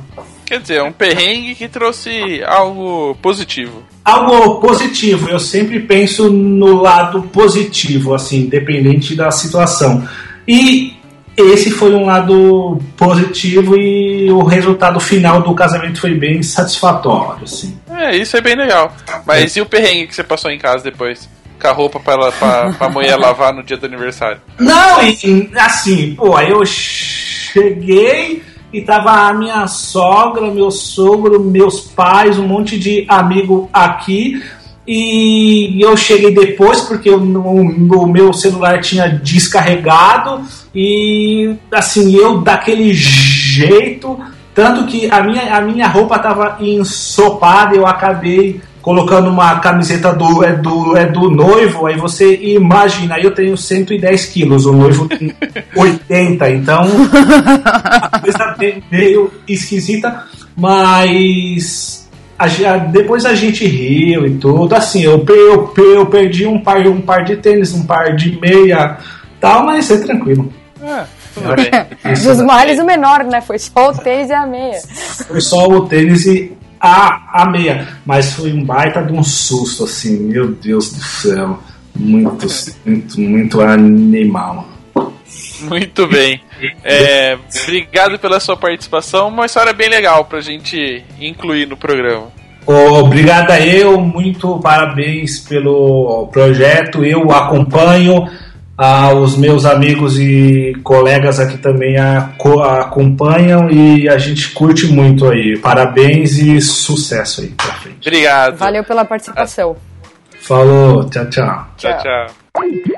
Quer 0.49 0.61
dizer, 0.61 0.82
um 0.82 0.90
perrengue 0.90 1.55
que 1.55 1.68
trouxe 1.68 2.42
algo 2.42 3.14
positivo. 3.20 3.82
Algo 4.03 4.59
positivo. 4.62 5.28
Eu 5.28 5.38
sempre 5.38 5.78
penso 5.78 6.30
no 6.30 6.80
lado 6.80 7.20
positivo, 7.24 8.14
assim, 8.14 8.44
independente 8.44 9.14
da 9.14 9.30
situação. 9.30 10.09
E 10.49 10.96
esse 11.36 11.70
foi 11.70 11.92
um 11.92 12.07
lado 12.07 12.80
positivo 12.96 13.78
e 13.78 14.30
o 14.30 14.42
resultado 14.42 14.99
final 14.99 15.42
do 15.42 15.55
casamento 15.55 16.01
foi 16.01 16.14
bem 16.14 16.42
satisfatório, 16.42 17.44
assim. 17.44 17.78
É, 17.90 18.16
isso 18.16 18.34
é 18.34 18.40
bem 18.40 18.57
legal. 18.57 18.96
Mas 19.26 19.55
é. 19.55 19.61
e 19.61 19.62
o 19.62 19.66
perrengue 19.66 20.07
que 20.07 20.14
você 20.14 20.24
passou 20.24 20.51
em 20.51 20.59
casa 20.59 20.82
depois? 20.82 21.28
Com 21.61 21.68
a 21.68 21.72
roupa 21.72 22.01
pra, 22.01 22.14
ela, 22.14 22.32
pra, 22.32 22.72
pra 22.72 22.88
mulher 22.88 23.16
lavar 23.18 23.53
no 23.53 23.62
dia 23.62 23.76
do 23.76 23.84
aniversário? 23.84 24.40
Não, 24.59 25.03
e, 25.03 25.51
assim, 25.57 26.14
pô, 26.14 26.34
aí 26.34 26.49
eu 26.49 26.64
cheguei 26.64 28.47
e 28.72 28.82
tava 28.82 29.10
a 29.10 29.32
minha 29.32 29.66
sogra, 29.66 30.50
meu 30.50 30.70
sogro, 30.70 31.42
meus 31.42 31.80
pais, 31.80 32.38
um 32.38 32.46
monte 32.46 32.78
de 32.78 33.04
amigo 33.08 33.68
aqui. 33.72 34.42
E 34.86 35.78
eu 35.82 35.96
cheguei 35.96 36.34
depois 36.34 36.80
porque 36.80 37.10
o 37.10 38.06
meu 38.06 38.32
celular 38.32 38.80
tinha 38.80 39.06
descarregado 39.08 40.40
e 40.74 41.54
assim, 41.70 42.16
eu 42.16 42.40
daquele 42.40 42.94
jeito, 42.94 44.18
tanto 44.54 44.86
que 44.86 45.10
a 45.10 45.22
minha, 45.22 45.54
a 45.54 45.60
minha 45.60 45.86
roupa 45.86 46.16
estava 46.16 46.56
ensopada, 46.60 47.76
eu 47.76 47.86
acabei 47.86 48.62
colocando 48.89 49.28
uma 49.28 49.61
camiseta 49.61 50.14
do, 50.14 50.43
é, 50.43 50.55
do, 50.55 50.97
é 50.97 51.05
do 51.05 51.30
noivo, 51.30 51.84
aí 51.84 51.99
você 51.99 52.36
imagina, 52.36 53.18
eu 53.18 53.34
tenho 53.34 53.55
110 53.55 54.24
quilos, 54.24 54.64
o 54.64 54.72
noivo 54.72 55.07
tem 55.07 55.30
80, 55.76 56.51
então 56.53 56.86
a 57.66 58.18
coisa 58.18 58.57
meio 58.91 59.30
esquisita, 59.47 60.24
mas 60.57 62.09
a, 62.39 62.78
depois 62.78 63.26
a 63.26 63.34
gente 63.34 63.66
riu 63.66 64.26
e 64.26 64.39
tudo, 64.39 64.74
assim, 64.74 65.03
eu, 65.03 65.22
eu, 65.28 65.74
eu 65.76 66.07
perdi 66.07 66.47
um 66.47 66.59
par, 66.59 66.80
um 66.86 67.03
par 67.03 67.24
de 67.24 67.36
tênis, 67.36 67.74
um 67.74 67.84
par 67.84 68.16
de 68.16 68.41
meia, 68.41 68.97
tal, 69.39 69.66
mas 69.66 69.91
é 69.91 69.99
tranquilo. 69.99 70.51
É. 70.82 71.18
Dos 72.14 72.41
males 72.41 72.78
o 72.78 72.84
menor, 72.86 73.22
né? 73.24 73.41
Foi 73.43 73.59
só 73.59 73.91
o 73.91 73.93
tênis 73.93 74.30
e 74.30 74.32
a 74.32 74.47
meia. 74.47 74.80
Foi 75.28 75.41
só 75.41 75.68
o 75.68 75.86
tênis 75.86 76.26
e 76.26 76.57
a, 76.81 77.43
a 77.43 77.51
meia. 77.51 77.89
Mas 78.05 78.33
foi 78.33 78.53
um 78.53 78.64
baita 78.64 79.03
de 79.03 79.12
um 79.12 79.22
susto, 79.22 79.85
assim, 79.85 80.18
meu 80.20 80.53
Deus 80.53 80.93
do 80.93 81.03
céu. 81.03 81.59
Muito, 81.95 82.47
muito, 82.87 83.20
muito 83.20 83.61
animal. 83.61 84.68
Muito 85.61 86.07
bem. 86.07 86.41
É, 86.85 87.37
obrigado 87.62 88.18
pela 88.18 88.41
sua 88.41 88.57
participação. 88.57 89.29
Uma 89.29 89.47
história 89.47 89.72
bem 89.72 89.89
legal 89.89 90.24
pra 90.24 90.41
gente 90.41 91.05
incluir 91.20 91.66
no 91.66 91.76
programa. 91.76 92.29
Obrigado 92.66 93.51
a 93.51 93.61
eu, 93.61 93.99
muito 93.99 94.59
parabéns 94.61 95.41
pelo 95.41 96.29
projeto. 96.31 97.03
Eu 97.03 97.31
acompanho, 97.33 98.29
ah, 98.81 99.12
os 99.12 99.37
meus 99.37 99.64
amigos 99.64 100.20
e 100.20 100.72
colegas 100.85 101.41
aqui 101.41 101.59
também 101.59 101.97
acompanham 101.99 103.68
e 103.68 104.09
a 104.09 104.16
gente 104.18 104.53
curte 104.53 104.87
muito 104.87 105.29
aí. 105.29 105.59
Parabéns 105.59 106.39
e 106.39 106.61
sucesso 106.61 107.41
aí 107.41 107.49
pra 107.49 107.72
frente. 107.74 108.07
Obrigado. 108.07 108.57
Valeu 108.57 108.85
pela 108.85 109.05
participação. 109.05 109.76
Falou, 110.41 111.11
tchau, 111.11 111.29
tchau. 111.29 111.66
Tchau, 111.76 111.99
tchau. 111.99 112.26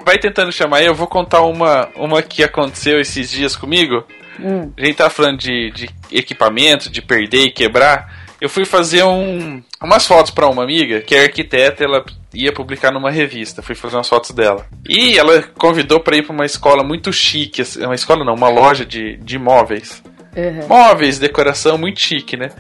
Vai 0.05 0.18
tentando 0.18 0.53
chamar 0.53 0.78
aí, 0.78 0.87
eu 0.87 0.95
vou 0.95 1.07
contar 1.07 1.41
uma, 1.41 1.89
uma 1.97 2.20
que 2.20 2.45
aconteceu 2.45 3.01
esses 3.01 3.31
dias 3.31 3.57
comigo. 3.57 4.05
Hum. 4.39 4.70
A 4.76 4.85
gente 4.85 4.97
tá 4.97 5.09
falando 5.09 5.39
de, 5.39 5.70
de 5.70 5.89
equipamento, 6.12 6.91
de 6.91 7.01
perder 7.01 7.47
e 7.47 7.51
quebrar. 7.51 8.19
Eu 8.41 8.49
fui 8.49 8.64
fazer 8.64 9.05
um, 9.05 9.62
umas 9.82 10.07
fotos 10.07 10.30
para 10.30 10.49
uma 10.49 10.62
amiga 10.62 11.01
que 11.03 11.14
é 11.14 11.24
arquiteta, 11.24 11.84
ela 11.84 12.05
ia 12.32 12.53
publicar 12.53 12.91
numa 12.91 13.11
revista. 13.11 13.61
Fui 13.61 13.74
fazer 13.74 13.97
umas 13.97 14.09
fotos 14.09 14.30
dela. 14.30 14.66
E 14.88 15.18
ela 15.18 15.43
convidou 15.43 16.01
para 16.01 16.16
ir 16.16 16.22
para 16.22 16.32
uma 16.32 16.47
escola 16.47 16.82
muito 16.82 17.12
chique, 17.12 17.61
assim, 17.61 17.84
uma 17.84 17.95
escola 17.95 18.24
não, 18.24 18.34
uma 18.34 18.49
loja 18.49 18.86
de, 18.86 19.16
de 19.18 19.38
móveis. 19.38 20.03
Uhum. 20.34 20.66
Móveis, 20.68 21.18
decoração 21.18 21.76
muito 21.76 22.01
chique, 22.01 22.36
né? 22.36 22.51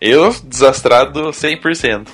Eu 0.00 0.34
desastrado 0.44 1.30
100%. 1.30 2.08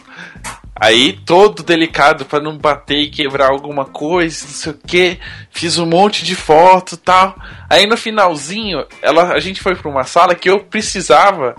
Aí, 0.76 1.12
todo 1.24 1.62
delicado 1.62 2.24
para 2.24 2.42
não 2.42 2.58
bater 2.58 2.98
e 2.98 3.10
quebrar 3.10 3.50
alguma 3.50 3.84
coisa, 3.84 4.44
não 4.44 4.52
sei 4.52 4.72
o 4.72 4.78
que. 4.86 5.18
Fiz 5.50 5.78
um 5.78 5.86
monte 5.86 6.24
de 6.24 6.34
foto 6.34 6.96
tal. 6.96 7.36
Aí 7.70 7.86
no 7.86 7.96
finalzinho, 7.96 8.84
ela, 9.00 9.32
a 9.32 9.38
gente 9.38 9.62
foi 9.62 9.76
para 9.76 9.88
uma 9.88 10.04
sala 10.04 10.34
que 10.34 10.50
eu 10.50 10.60
precisava 10.60 11.54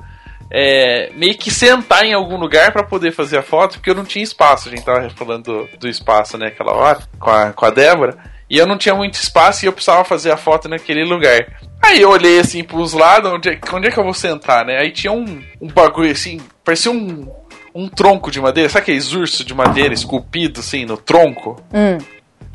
é, 0.52 1.12
meio 1.16 1.38
que 1.38 1.52
sentar 1.52 2.04
em 2.04 2.14
algum 2.14 2.38
lugar 2.38 2.72
para 2.72 2.84
poder 2.84 3.12
fazer 3.12 3.38
a 3.38 3.44
foto, 3.44 3.74
porque 3.74 3.90
eu 3.90 3.96
não 3.96 4.06
tinha 4.06 4.24
espaço. 4.24 4.68
A 4.68 4.72
gente 4.72 4.86
tava 4.86 5.10
falando 5.10 5.44
do, 5.44 5.78
do 5.78 5.88
espaço, 5.88 6.38
né, 6.38 6.48
aquela 6.48 6.74
hora, 6.74 7.00
com 7.20 7.30
a, 7.30 7.54
com 7.54 7.66
a 7.66 7.70
Débora. 7.70 8.18
E 8.50 8.58
eu 8.58 8.68
não 8.68 8.78
tinha 8.78 8.94
muito 8.94 9.16
espaço 9.16 9.66
e 9.66 9.68
eu 9.68 9.74
precisava 9.74 10.04
fazer 10.04 10.32
a 10.32 10.38
foto 10.38 10.70
naquele 10.70 11.04
lugar. 11.04 11.48
Aí 11.82 12.02
eu 12.02 12.10
olhei 12.10 12.40
assim 12.40 12.64
pros 12.64 12.94
lados, 12.94 13.32
onde 13.32 13.50
é, 13.50 13.60
onde 13.74 13.88
é 13.88 13.92
que 13.92 13.98
eu 13.98 14.04
vou 14.04 14.14
sentar, 14.14 14.66
né? 14.66 14.78
Aí 14.80 14.92
tinha 14.92 15.12
um, 15.12 15.42
um 15.60 15.68
bagulho 15.68 16.12
assim, 16.12 16.40
parecia 16.64 16.92
um, 16.92 17.28
um 17.74 17.90
tronco 17.90 18.30
de 18.30 18.40
madeira, 18.40 18.70
sabe 18.70 18.84
aqueles 18.84 19.14
ursos 19.14 19.46
de 19.46 19.54
madeira 19.54 19.94
esculpido 19.94 20.60
assim 20.60 20.86
no 20.86 20.96
tronco? 20.96 21.62
Hum. 21.74 21.98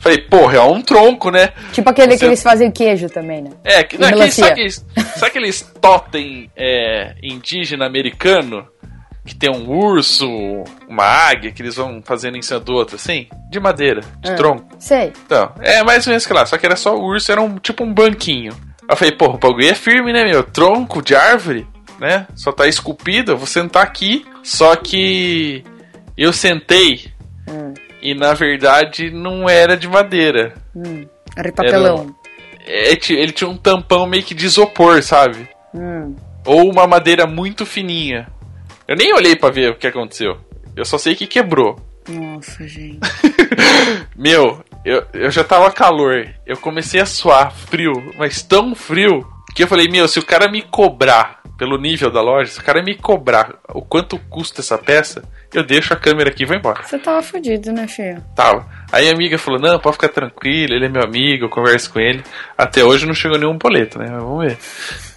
Falei, 0.01 0.19
porra, 0.23 0.57
é 0.57 0.61
um 0.63 0.81
tronco, 0.81 1.31
né? 1.31 1.53
Tipo 1.73 1.91
aquele 1.91 2.13
Você- 2.13 2.19
que 2.21 2.25
eles 2.25 2.43
fazem 2.43 2.71
queijo 2.71 3.09
também, 3.09 3.43
né? 3.43 3.51
É, 3.63 3.85
que, 3.85 3.97
não, 3.99 4.07
aquele, 4.09 4.21
melancia. 4.21 4.45
sabe, 4.45 4.53
aqueles, 4.53 4.87
sabe 5.15 5.27
aqueles 5.27 5.73
totem 5.81 6.51
é, 6.57 7.15
indígena 7.23 7.87
americano? 7.87 8.67
Que 9.27 9.35
tem 9.35 9.51
um 9.51 9.69
urso, 9.71 10.27
uma 10.89 11.05
águia, 11.05 11.53
que 11.53 11.61
eles 11.61 11.77
vão 11.77 12.01
fazendo 12.03 12.39
em 12.39 12.43
cima 12.43 12.59
do 12.59 12.73
outro, 12.73 12.97
assim? 12.97 13.29
De 13.51 13.61
madeira, 13.61 14.01
de 14.21 14.31
Ah. 14.31 14.35
tronco. 14.35 14.67
Sei. 14.79 15.13
Então, 15.27 15.53
é 15.61 15.83
mais 15.85 16.07
ou 16.07 16.11
menos 16.13 16.27
que 16.27 16.33
lá, 16.33 16.47
só 16.47 16.57
que 16.57 16.65
era 16.65 16.75
só 16.75 16.97
o 16.97 17.05
urso, 17.05 17.31
era 17.31 17.41
um 17.41 17.59
tipo 17.59 17.85
um 17.85 17.93
banquinho. 17.93 18.53
Aí 18.83 18.89
eu 18.89 18.97
falei, 18.97 19.13
porra, 19.15 19.35
o 19.35 19.39
bagulho 19.39 19.69
é 19.69 19.75
firme, 19.75 20.13
né, 20.15 20.25
meu? 20.25 20.43
Tronco 20.43 21.03
de 21.03 21.15
árvore, 21.15 21.67
né? 22.01 22.27
Só 22.35 22.51
tá 22.51 22.67
esculpido, 22.67 23.33
eu 23.33 23.37
vou 23.37 23.47
sentar 23.47 23.83
aqui. 23.83 24.25
Só 24.43 24.75
que 24.75 25.63
eu 26.17 26.33
sentei 26.33 27.13
Hum. 27.47 27.75
E 28.03 28.15
na 28.15 28.35
verdade 28.35 29.11
não 29.11 29.49
era 29.49 29.77
de 29.77 29.89
madeira. 29.89 30.55
Hum. 30.75 31.07
Era 31.37 31.53
papelão. 31.53 32.15
É, 32.67 32.95
ti- 32.97 33.15
ele 33.15 33.33
tinha 33.33 33.49
um 33.49 33.57
tampão 33.57 34.07
meio 34.07 34.23
que 34.23 34.35
de 34.35 34.47
isopor, 34.47 35.03
sabe? 35.03 35.49
Hum. 35.75 36.15
Ou 36.45 36.71
uma 36.71 36.87
madeira 36.87 37.27
muito 37.27 37.65
fininha. 37.67 38.29
Eu 38.89 38.97
nem 38.97 39.15
olhei 39.15 39.37
pra 39.37 39.51
ver 39.51 39.71
o 39.71 39.77
que 39.77 39.87
aconteceu. 39.87 40.39
Eu 40.77 40.85
só 40.85 40.99
sei 40.99 41.15
que 41.15 41.27
quebrou. 41.27 41.79
Nossa, 42.09 42.67
gente. 42.67 42.99
Meu, 44.17 44.63
eu, 44.85 45.05
eu 45.13 45.31
já 45.31 45.45
tava 45.45 45.71
calor. 45.71 46.29
Eu 46.47 46.57
comecei 46.57 47.01
a 47.01 47.07
suar 47.07 47.53
frio, 47.53 47.93
mas 48.19 48.43
tão 48.43 48.75
frio 48.75 49.27
que 49.55 49.63
eu 49.63 49.69
falei, 49.69 49.89
meu, 49.89 50.07
se 50.07 50.19
o 50.19 50.25
cara 50.25 50.49
me 50.51 50.63
cobrar 50.63 51.40
pelo 51.61 51.77
nível 51.77 52.11
da 52.11 52.23
loja, 52.23 52.51
se 52.51 52.59
o 52.59 52.65
cara 52.65 52.83
me 52.83 52.95
cobrar 52.97 53.53
o 53.75 53.83
quanto 53.83 54.19
custa 54.31 54.63
essa 54.63 54.79
peça, 54.79 55.23
eu 55.53 55.63
deixo 55.63 55.93
a 55.93 55.97
câmera 55.97 56.31
aqui 56.31 56.45
e 56.45 56.47
vou 56.47 56.57
embora. 56.57 56.83
Você 56.83 56.99
tava 56.99 57.23
fudido, 57.23 57.71
né, 57.71 57.87
filho? 57.87 58.25
Tava. 58.35 58.67
Aí 58.91 59.11
a 59.11 59.13
amiga 59.13 59.37
falou, 59.37 59.61
não, 59.61 59.79
pode 59.79 59.97
ficar 59.97 60.09
tranquilo, 60.09 60.73
ele 60.73 60.87
é 60.87 60.89
meu 60.89 61.03
amigo, 61.05 61.45
eu 61.45 61.49
converso 61.51 61.93
com 61.93 62.01
ele. 62.01 62.25
Até 62.57 62.83
hoje 62.83 63.05
não 63.05 63.13
chegou 63.13 63.39
nenhum 63.39 63.59
boleto, 63.59 63.99
né? 63.99 64.07
Mas 64.11 64.23
vamos 64.23 64.47
ver. 64.47 64.59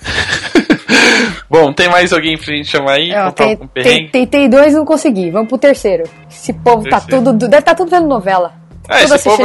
Bom, 1.49 1.71
tem 1.71 1.87
mais 1.87 2.11
alguém 2.11 2.37
pra 2.37 2.53
gente 2.53 2.67
chamar 2.67 2.93
aí? 2.93 3.11
É, 3.11 3.31
tem- 3.31 3.57
tem- 3.73 4.09
tentei 4.09 4.49
dois 4.49 4.73
e 4.73 4.75
não 4.75 4.83
consegui. 4.85 5.31
Vamos 5.31 5.47
pro 5.47 5.57
terceiro. 5.57 6.03
Esse 6.29 6.51
povo 6.51 6.83
tá 6.89 6.99
Terceiro. 6.99 7.23
tudo. 7.25 7.47
Deve 7.47 7.61
tá 7.61 7.73
tudo 7.73 7.89
vendo 7.89 8.07
novela. 8.07 8.53
Ah, 8.89 8.99
tudo 8.99 9.15
esse 9.15 9.23
povo. 9.23 9.43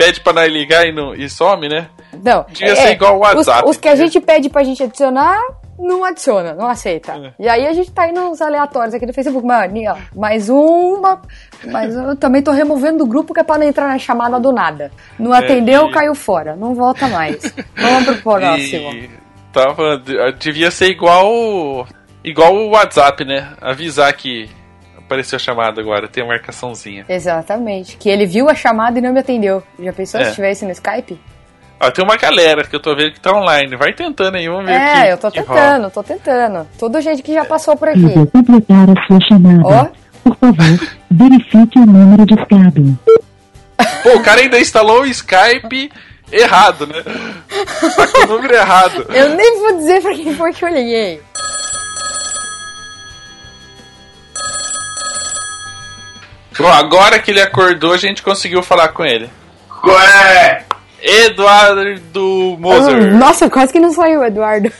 Pede 0.00 0.20
pra 0.20 0.32
nós 0.32 0.50
ligar 0.50 0.86
e, 0.86 0.92
não, 0.92 1.14
e 1.14 1.28
some, 1.28 1.68
né? 1.68 1.88
Não. 2.22 2.46
Devia 2.48 2.74
ser 2.74 2.92
igual 2.92 3.16
o 3.16 3.20
WhatsApp. 3.20 3.64
Os, 3.64 3.72
os 3.72 3.76
que 3.76 3.88
a 3.88 3.94
gente 3.94 4.18
pede 4.18 4.48
pra 4.48 4.64
gente 4.64 4.82
adicionar, 4.82 5.38
não 5.78 6.02
adiciona, 6.04 6.54
não 6.54 6.66
aceita. 6.66 7.12
É. 7.12 7.32
E 7.38 7.48
aí 7.48 7.66
a 7.66 7.72
gente 7.74 7.90
tá 7.90 8.08
indo 8.08 8.20
nos 8.20 8.40
aleatórios 8.40 8.94
aqui 8.94 9.04
no 9.04 9.12
Facebook. 9.12 9.46
Mano, 9.46 9.74
ó, 9.88 9.96
mais 10.18 10.48
uma. 10.48 11.20
Mas 11.66 11.94
eu 11.94 12.16
também 12.16 12.42
tô 12.42 12.50
removendo 12.50 12.98
do 12.98 13.06
grupo 13.06 13.34
que 13.34 13.40
é 13.40 13.44
pra 13.44 13.58
não 13.58 13.66
entrar 13.66 13.88
na 13.88 13.98
chamada 13.98 14.40
do 14.40 14.52
nada. 14.52 14.90
Não 15.18 15.32
atendeu, 15.32 15.88
e- 15.88 15.92
caiu 15.92 16.14
fora. 16.14 16.56
Não 16.56 16.74
volta 16.74 17.06
mais. 17.08 17.54
Vamos 17.76 18.04
pro 18.04 18.22
próximo. 18.22 18.92
E 18.92 19.10
tava, 19.52 20.02
devia 20.38 20.70
ser 20.70 20.88
igual 20.90 21.86
igual 22.24 22.54
o 22.54 22.70
WhatsApp, 22.70 23.24
né? 23.24 23.52
Avisar 23.60 24.12
que 24.14 24.48
apareceu 25.10 25.36
a 25.36 25.40
chamada 25.40 25.80
agora, 25.80 26.06
tem 26.06 26.22
a 26.22 26.26
marcaçãozinha. 26.26 27.04
Exatamente. 27.08 27.96
Que 27.96 28.08
ele 28.08 28.26
viu 28.26 28.48
a 28.48 28.54
chamada 28.54 28.98
e 28.98 29.02
não 29.02 29.12
me 29.12 29.18
atendeu. 29.18 29.60
Já 29.78 29.92
pensou 29.92 30.20
É. 30.20 30.26
se 30.26 30.34
tivesse 30.36 30.64
no 30.64 30.70
Skype? 30.70 31.18
Ó, 31.82 31.90
tem 31.90 32.04
uma 32.04 32.16
galera 32.16 32.62
que 32.62 32.76
eu 32.76 32.80
tô 32.80 32.94
vendo 32.94 33.12
que 33.14 33.20
tá 33.20 33.32
online. 33.32 33.74
Vai 33.74 33.92
tentando 33.92 34.36
aí, 34.36 34.46
vamos 34.48 34.66
ver 34.66 34.76
o 34.76 34.78
que 34.78 34.98
É, 35.00 35.12
eu 35.12 35.18
tô 35.18 35.30
que 35.30 35.40
rola. 35.40 35.60
tentando, 35.60 35.90
tô 35.90 36.02
tentando. 36.02 36.66
Todo 36.78 37.00
gente 37.00 37.22
que 37.22 37.32
já 37.34 37.44
passou 37.44 37.76
por 37.76 37.88
Eu 37.88 37.94
aqui. 37.94 38.02
vou 38.14 38.26
completar 38.26 38.86
a 38.90 39.06
sua 39.06 39.18
chamada. 39.28 39.62
Ó, 39.64 39.88
Por 40.22 40.36
favor, 40.36 40.88
verifique 41.10 41.78
o 41.78 41.86
número 41.86 42.26
de 42.26 42.34
escada. 42.34 42.80
Pô, 44.02 44.10
o 44.18 44.22
cara 44.22 44.42
ainda 44.42 44.58
instalou 44.60 45.00
o 45.00 45.06
Skype 45.06 45.90
errado, 46.30 46.86
né? 46.86 47.02
Tá 47.02 48.06
com 48.06 48.18
o 48.24 48.26
número 48.36 48.54
errado. 48.54 49.06
eu 49.08 49.34
nem 49.34 49.58
vou 49.60 49.76
dizer 49.78 50.02
pra 50.02 50.14
quem 50.14 50.34
foi 50.34 50.52
que 50.52 50.62
eu 50.64 50.68
liguei. 50.68 51.22
Bom, 56.60 56.68
agora 56.72 57.18
que 57.18 57.30
ele 57.30 57.40
acordou, 57.40 57.92
a 57.92 57.96
gente 57.96 58.22
conseguiu 58.22 58.62
falar 58.62 58.88
com 58.88 59.04
ele. 59.04 59.28
Ué! 59.84 60.64
Eduardo 61.02 62.56
Moser. 62.58 63.14
Nossa, 63.14 63.48
quase 63.48 63.72
que 63.72 63.80
não 63.80 63.92
saiu, 63.92 64.22
Eduardo. 64.22 64.70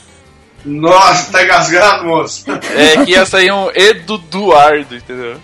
Nossa, 0.63 1.31
tá 1.31 1.43
engasgado, 1.43 2.05
moço. 2.05 2.45
É 2.75 3.03
que 3.03 3.11
ia 3.11 3.25
sair 3.25 3.51
um 3.51 3.71
Eduardo, 3.73 4.95
entendeu? 4.95 5.37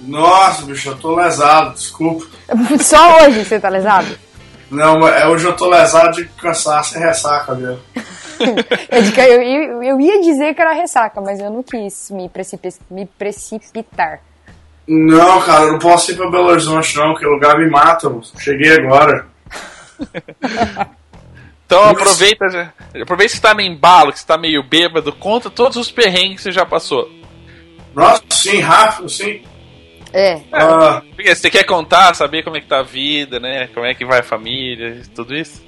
Nossa, 0.00 0.62
bicho, 0.64 0.90
eu 0.90 0.96
tô 0.96 1.14
lesado, 1.16 1.74
desculpa. 1.74 2.26
Só 2.80 3.18
hoje 3.24 3.44
você 3.44 3.58
tá 3.60 3.68
lesado? 3.68 4.16
Não, 4.70 5.06
é, 5.06 5.26
hoje 5.26 5.44
eu 5.46 5.56
tô 5.56 5.68
lesado 5.68 6.12
de 6.12 6.24
cansaço 6.26 6.96
e 6.96 7.00
ressaca 7.00 7.54
mesmo. 7.54 7.80
Eu, 8.38 9.02
de- 9.02 9.20
eu- 9.20 9.42
eu- 9.42 9.82
eu 9.82 10.00
ia 10.00 10.20
dizer 10.22 10.54
que 10.54 10.60
era 10.62 10.72
ressaca, 10.72 11.20
mas 11.20 11.40
eu 11.40 11.50
não 11.50 11.62
quis 11.62 12.08
me, 12.10 12.28
precipi- 12.28 12.72
me 12.88 13.04
precipitar. 13.04 14.20
Não, 14.92 15.40
cara, 15.42 15.64
eu 15.64 15.72
não 15.72 15.78
posso 15.78 16.10
ir 16.10 16.16
pra 16.16 16.28
Belo 16.30 16.48
Horizonte 16.48 16.96
não, 16.96 17.14
que 17.14 17.24
o 17.24 17.30
lugar 17.30 17.56
me 17.58 17.70
mata, 17.70 18.08
moço. 18.10 18.32
Cheguei 18.40 18.72
agora. 18.72 19.26
Então 21.66 21.84
aproveita, 21.84 22.48
já- 22.48 22.72
aproveita 23.00 23.30
que 23.32 23.36
você 23.36 23.40
tá 23.40 23.54
no 23.54 23.60
embalo, 23.60 24.12
que 24.12 24.18
você 24.18 24.26
tá 24.26 24.36
meio 24.36 24.60
bêbado, 24.60 25.12
conta 25.12 25.48
todos 25.48 25.76
os 25.76 25.88
perrengues 25.88 26.38
que 26.38 26.42
você 26.42 26.50
já 26.50 26.66
passou. 26.66 27.08
Nossa, 27.94 28.24
sim, 28.30 28.58
rápido, 28.58 29.08
sim. 29.08 29.42
É, 30.12 30.40
Ah, 30.50 31.00
Porque 31.14 31.32
você 31.32 31.48
quer 31.48 31.62
contar, 31.62 32.12
saber 32.14 32.42
como 32.42 32.56
é 32.56 32.60
que 32.60 32.66
tá 32.66 32.80
a 32.80 32.82
vida, 32.82 33.38
né? 33.38 33.68
Como 33.72 33.86
é 33.86 33.94
que 33.94 34.04
vai 34.04 34.18
a 34.18 34.24
família, 34.24 35.00
tudo 35.14 35.32
isso? 35.32 35.62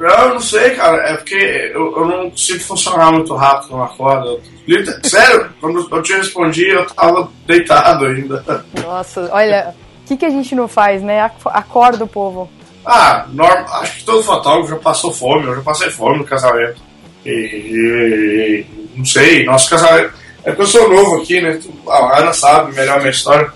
Eu 0.00 0.28
não 0.30 0.40
sei, 0.40 0.70
cara, 0.70 0.96
é 1.10 1.16
porque 1.16 1.34
eu, 1.74 1.96
eu 1.96 2.04
não 2.06 2.30
consigo 2.30 2.60
funcionar 2.60 3.12
muito 3.12 3.34
rápido 3.34 3.72
numa 3.72 3.88
corda. 3.88 4.38
Sério, 5.02 5.50
quando 5.60 5.86
eu 5.90 6.02
te 6.02 6.12
respondi, 6.14 6.68
eu 6.68 6.86
tava 6.86 7.28
deitado 7.46 8.06
ainda. 8.06 8.64
nossa, 8.82 9.28
olha, 9.32 9.74
o 10.04 10.06
que, 10.08 10.16
que 10.16 10.24
a 10.26 10.30
gente 10.30 10.54
não 10.54 10.66
faz, 10.68 11.02
né? 11.02 11.20
Ac- 11.22 11.34
Acorda 11.46 12.04
o 12.04 12.08
povo. 12.08 12.50
Ah, 12.86 13.26
norm... 13.32 13.64
acho 13.80 13.98
que 13.98 14.04
todo 14.04 14.22
fotógrafo 14.22 14.70
já 14.70 14.76
passou 14.76 15.12
fome, 15.12 15.46
eu 15.46 15.56
já 15.56 15.60
passei 15.62 15.90
fome 15.90 16.18
no 16.18 16.24
casamento. 16.24 16.80
E, 17.26 17.30
e- 17.30 18.66
não 18.96 19.04
sei, 19.04 19.44
nosso 19.44 19.68
casamento. 19.70 20.12
É 20.44 20.52
que 20.52 20.62
eu 20.62 20.66
sou 20.66 20.88
novo 20.88 21.20
aqui, 21.20 21.40
né? 21.40 21.60
A 21.88 22.20
Ana 22.20 22.32
sabe 22.32 22.74
melhor 22.74 22.96
a 22.96 22.98
minha 23.00 23.10
história. 23.10 23.52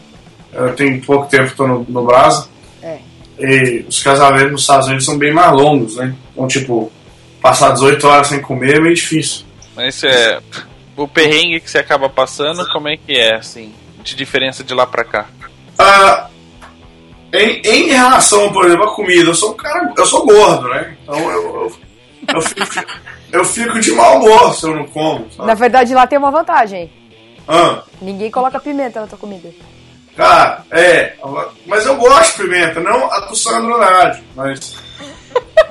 Eu 0.53 0.75
tenho 0.77 1.01
pouco 1.03 1.27
tempo 1.29 1.51
que 1.51 1.57
tô 1.57 1.67
no, 1.67 1.85
no 1.89 2.05
Brasa. 2.05 2.49
E 3.39 3.85
os 3.89 4.03
casamentos 4.03 4.53
nos 4.53 4.61
Estados 4.63 4.87
Unidos 4.87 5.05
são 5.05 5.19
bem 5.19 5.33
mais 5.33 5.53
longos, 5.53 5.97
né? 5.97 6.15
Então, 6.33 6.47
tipo, 6.47 6.91
passar 7.41 7.73
18 7.73 8.07
horas 8.07 8.27
sem 8.29 8.41
comer 8.41 8.77
é 8.77 8.81
meio 8.81 8.95
difícil. 8.95 9.45
Mas 9.75 10.03
é. 10.05 10.41
O 10.97 11.09
perrengue 11.09 11.61
que 11.61 11.69
você 11.71 11.79
acaba 11.79 12.09
passando, 12.09 12.65
como 12.71 12.89
é 12.89 12.97
que 12.97 13.13
é, 13.17 13.35
assim? 13.35 13.73
De 14.03 14.15
diferença 14.15 14.63
de 14.63 14.73
lá 14.73 14.87
pra 14.87 15.03
cá? 15.05 15.27
Ah, 15.77 16.29
em, 17.33 17.61
em 17.65 17.89
relação, 17.89 18.53
por 18.53 18.65
exemplo, 18.65 18.85
à 18.85 18.95
comida, 18.95 19.31
eu 19.31 19.35
sou 19.35 19.51
um 19.51 19.55
cara. 19.55 19.93
Eu 19.97 20.07
sou 20.07 20.25
gordo, 20.25 20.69
né? 20.69 20.97
Então 21.03 21.19
eu, 21.19 21.43
eu, 21.43 21.73
eu, 22.35 22.41
fico, 22.41 22.87
eu 23.33 23.45
fico 23.45 23.81
de 23.81 23.91
mau 23.91 24.19
humor 24.19 24.55
se 24.55 24.65
eu 24.67 24.77
não 24.77 24.87
como. 24.87 25.29
sabe? 25.33 25.49
Na 25.49 25.55
verdade, 25.55 25.93
lá 25.95 26.07
tem 26.07 26.17
uma 26.19 26.31
vantagem. 26.31 26.89
Ah, 27.49 27.83
Ninguém 28.01 28.31
coloca 28.31 28.61
pimenta 28.61 29.01
na 29.01 29.07
tua 29.09 29.19
comida. 29.19 29.51
Cara, 30.17 30.65
é. 30.71 31.15
Mas 31.67 31.87
eu 31.87 31.97
gosto 31.97 32.37
de 32.37 32.43
pimenta, 32.49 32.81
não 32.81 33.11
a 33.13 33.21
do 33.21 33.37
Sandro 33.37 33.75
Andrade, 33.75 34.23
mas. 34.35 34.77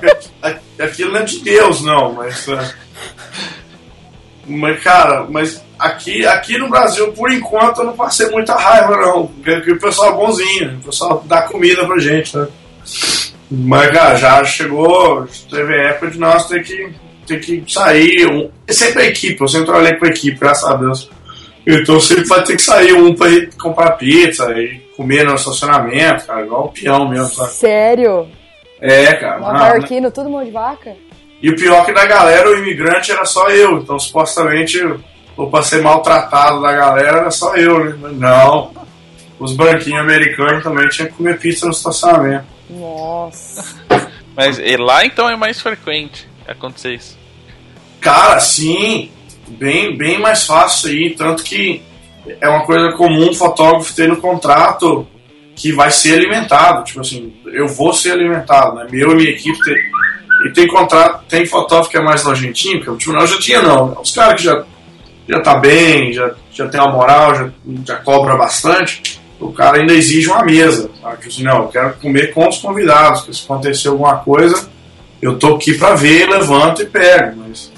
Aquilo 0.78 1.12
não 1.12 1.20
é 1.20 1.24
de 1.24 1.40
Deus, 1.40 1.82
não, 1.82 2.12
mas. 2.12 2.48
ah, 2.48 2.74
Mas, 4.46 4.82
cara, 4.82 5.26
mas 5.28 5.62
aqui, 5.78 6.26
aqui 6.26 6.58
no 6.58 6.68
Brasil, 6.68 7.12
por 7.12 7.30
enquanto, 7.30 7.78
eu 7.78 7.86
não 7.86 7.96
passei 7.96 8.28
muita 8.30 8.54
raiva, 8.54 8.96
não. 8.96 9.26
Porque 9.26 9.72
o 9.72 9.78
pessoal 9.80 10.12
é 10.12 10.16
bonzinho, 10.16 10.78
o 10.78 10.84
pessoal 10.84 11.22
dá 11.26 11.42
comida 11.42 11.86
pra 11.86 11.98
gente, 11.98 12.36
né? 12.36 12.46
Mas, 13.50 13.92
cara, 13.92 14.16
já 14.16 14.44
chegou, 14.44 15.26
teve 15.50 15.74
época 15.74 16.10
de 16.10 16.18
nós 16.18 16.46
ter 16.48 16.62
que, 16.62 16.92
ter 17.26 17.40
que 17.40 17.64
sair. 17.72 18.50
É 18.66 18.72
sempre 18.72 19.02
a 19.02 19.06
equipe, 19.06 19.40
eu 19.40 19.48
sempre 19.48 19.66
trabalhei 19.66 19.96
com 19.96 20.06
a 20.06 20.08
equipe, 20.08 20.38
graças 20.38 20.68
a 20.68 20.74
Deus. 20.74 21.10
Então 21.66 21.98
sempre 21.98 22.24
vai 22.24 22.42
ter 22.42 22.56
que 22.56 22.62
sair 22.62 22.92
um 22.92 23.14
pra 23.14 23.28
ir 23.28 23.54
comprar 23.54 23.92
pizza 23.92 24.50
e 24.52 24.80
comer 24.96 25.24
no 25.24 25.34
estacionamento, 25.34 26.26
cara, 26.26 26.42
igual 26.42 26.66
o 26.66 26.68
peão 26.68 27.08
mesmo, 27.08 27.28
sabe? 27.28 27.52
Sério? 27.52 28.28
É, 28.80 29.14
cara. 29.14 29.40
Nova 29.40 29.78
não, 29.78 30.00
né? 30.00 30.10
Tudo 30.10 30.28
mão 30.28 30.44
de 30.44 30.50
vaca? 30.50 30.94
E 31.40 31.50
o 31.50 31.56
pior 31.56 31.82
é 31.82 31.84
que 31.84 31.92
da 31.92 32.06
galera, 32.06 32.50
o 32.50 32.56
imigrante 32.56 33.12
era 33.12 33.24
só 33.24 33.48
eu. 33.48 33.78
Então, 33.78 33.98
supostamente, 33.98 34.78
ou 35.36 35.50
pra 35.50 35.62
ser 35.62 35.82
maltratado 35.82 36.60
da 36.60 36.72
galera, 36.72 37.18
era 37.18 37.30
só 37.30 37.56
eu, 37.56 37.84
né? 37.84 37.96
Mas 38.00 38.16
Não. 38.16 38.72
Os 39.38 39.52
branquinhos 39.54 40.00
americanos 40.00 40.62
também 40.62 40.88
tinham 40.88 41.08
que 41.08 41.14
comer 41.14 41.38
pizza 41.38 41.66
no 41.66 41.72
estacionamento. 41.72 42.46
Nossa. 42.70 43.64
Mas 44.36 44.58
lá 44.78 45.04
então 45.04 45.28
é 45.28 45.36
mais 45.36 45.60
frequente 45.60 46.28
acontecer 46.46 46.94
isso. 46.94 47.18
Cara, 48.00 48.38
sim, 48.40 49.10
bem, 49.48 49.96
bem 49.96 50.18
mais 50.18 50.44
fácil 50.44 50.90
aí. 50.90 51.14
Tanto 51.16 51.42
que 51.42 51.82
é 52.40 52.48
uma 52.48 52.64
coisa 52.64 52.92
comum 52.92 53.30
o 53.30 53.34
fotógrafo 53.34 53.94
ter 53.94 54.08
no 54.08 54.16
contrato 54.16 55.06
que 55.54 55.72
vai 55.72 55.90
ser 55.90 56.14
alimentado. 56.14 56.84
Tipo 56.84 57.00
assim, 57.00 57.32
eu 57.46 57.68
vou 57.68 57.92
ser 57.92 58.12
alimentado, 58.12 58.76
né? 58.76 58.86
Meu 58.90 59.12
e 59.12 59.14
minha 59.14 59.30
equipe 59.30 59.58
tem, 59.62 59.76
e 60.46 60.52
tem 60.52 60.66
contrato, 60.66 61.24
tem 61.28 61.46
fotógrafo 61.46 61.90
que 61.90 61.96
é 61.96 62.02
mais 62.02 62.24
nojentinho, 62.24 62.80
que 62.80 62.96
tipo, 62.96 63.12
não, 63.12 63.20
eu 63.20 63.26
já 63.26 63.38
tinha 63.38 63.62
não. 63.62 63.98
Os 64.00 64.12
caras 64.12 64.40
que 64.40 64.46
já, 64.46 64.64
já 65.28 65.40
tá 65.40 65.56
bem, 65.56 66.12
já, 66.12 66.34
já 66.52 66.68
tem 66.68 66.80
uma 66.80 66.92
moral, 66.92 67.34
já, 67.34 67.50
já 67.86 67.96
cobra 67.96 68.36
bastante, 68.36 69.20
o 69.40 69.52
cara 69.52 69.78
ainda 69.78 69.94
exige 69.94 70.28
uma 70.28 70.44
mesa. 70.44 70.90
Sabe? 71.00 71.16
Tipo 71.16 71.28
assim, 71.28 71.42
não, 71.42 71.56
eu 71.62 71.68
quero 71.68 71.94
comer 71.94 72.32
com 72.32 72.48
os 72.48 72.58
convidados, 72.58 73.20
porque 73.20 73.34
se 73.34 73.44
acontecer 73.44 73.88
alguma 73.88 74.16
coisa, 74.16 74.68
eu 75.22 75.38
tô 75.38 75.54
aqui 75.54 75.74
pra 75.74 75.94
ver, 75.94 76.28
levanto 76.28 76.82
e 76.82 76.86
pego. 76.86 77.36
Mas 77.46 77.72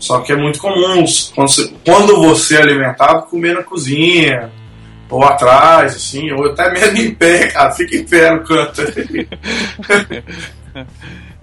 só 0.00 0.20
que 0.20 0.32
é 0.32 0.36
muito 0.36 0.58
comum, 0.58 1.04
quando 1.34 1.48
você, 1.48 1.74
quando 1.84 2.16
você 2.16 2.56
é 2.56 2.62
alimentado, 2.62 3.26
comer 3.26 3.54
na 3.54 3.62
cozinha, 3.62 4.50
ou 5.08 5.24
atrás, 5.24 5.94
assim, 5.94 6.32
ou 6.32 6.46
até 6.46 6.72
mesmo 6.72 6.98
em 6.98 7.14
pé, 7.14 7.48
cara, 7.48 7.70
fica 7.72 7.96
em 7.96 8.04
pé 8.04 8.32
no 8.32 8.42
canto. 8.42 8.82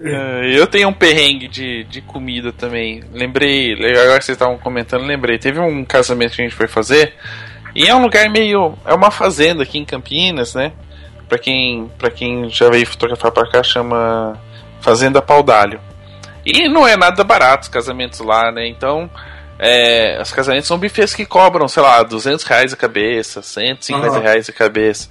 É, 0.00 0.56
eu 0.56 0.66
tenho 0.66 0.88
um 0.88 0.92
perrengue 0.92 1.48
de, 1.48 1.84
de 1.84 2.00
comida 2.00 2.52
também. 2.52 3.02
Lembrei, 3.12 3.74
agora 3.74 4.18
que 4.18 4.24
vocês 4.24 4.36
estavam 4.36 4.56
comentando, 4.56 5.04
lembrei. 5.04 5.38
Teve 5.38 5.58
um 5.58 5.84
casamento 5.84 6.36
que 6.36 6.40
a 6.40 6.44
gente 6.44 6.54
foi 6.54 6.68
fazer. 6.68 7.14
E 7.74 7.86
é 7.86 7.94
um 7.94 8.02
lugar 8.02 8.30
meio. 8.30 8.74
É 8.86 8.94
uma 8.94 9.10
fazenda 9.10 9.64
aqui 9.64 9.76
em 9.76 9.84
Campinas, 9.84 10.54
né? 10.54 10.72
Pra 11.28 11.36
quem, 11.36 11.90
pra 11.98 12.10
quem 12.10 12.48
já 12.48 12.70
veio 12.70 12.86
fotografar 12.86 13.32
pra 13.32 13.50
cá, 13.50 13.62
chama 13.62 14.40
Fazenda 14.80 15.20
Paudalho. 15.20 15.80
E 16.50 16.68
não 16.68 16.86
é 16.86 16.96
nada 16.96 17.22
barato 17.22 17.64
os 17.64 17.68
casamentos 17.68 18.20
lá, 18.20 18.50
né? 18.50 18.66
Então, 18.66 19.10
é, 19.58 20.18
os 20.22 20.32
casamentos 20.32 20.66
são 20.66 20.78
bufês 20.78 21.14
que 21.14 21.26
cobram, 21.26 21.68
sei 21.68 21.82
lá, 21.82 22.02
200 22.02 22.44
reais 22.44 22.72
a 22.72 22.76
cabeça, 22.76 23.42
150 23.42 24.06
Aham. 24.06 24.20
reais 24.20 24.48
a 24.48 24.52
cabeça. 24.52 25.10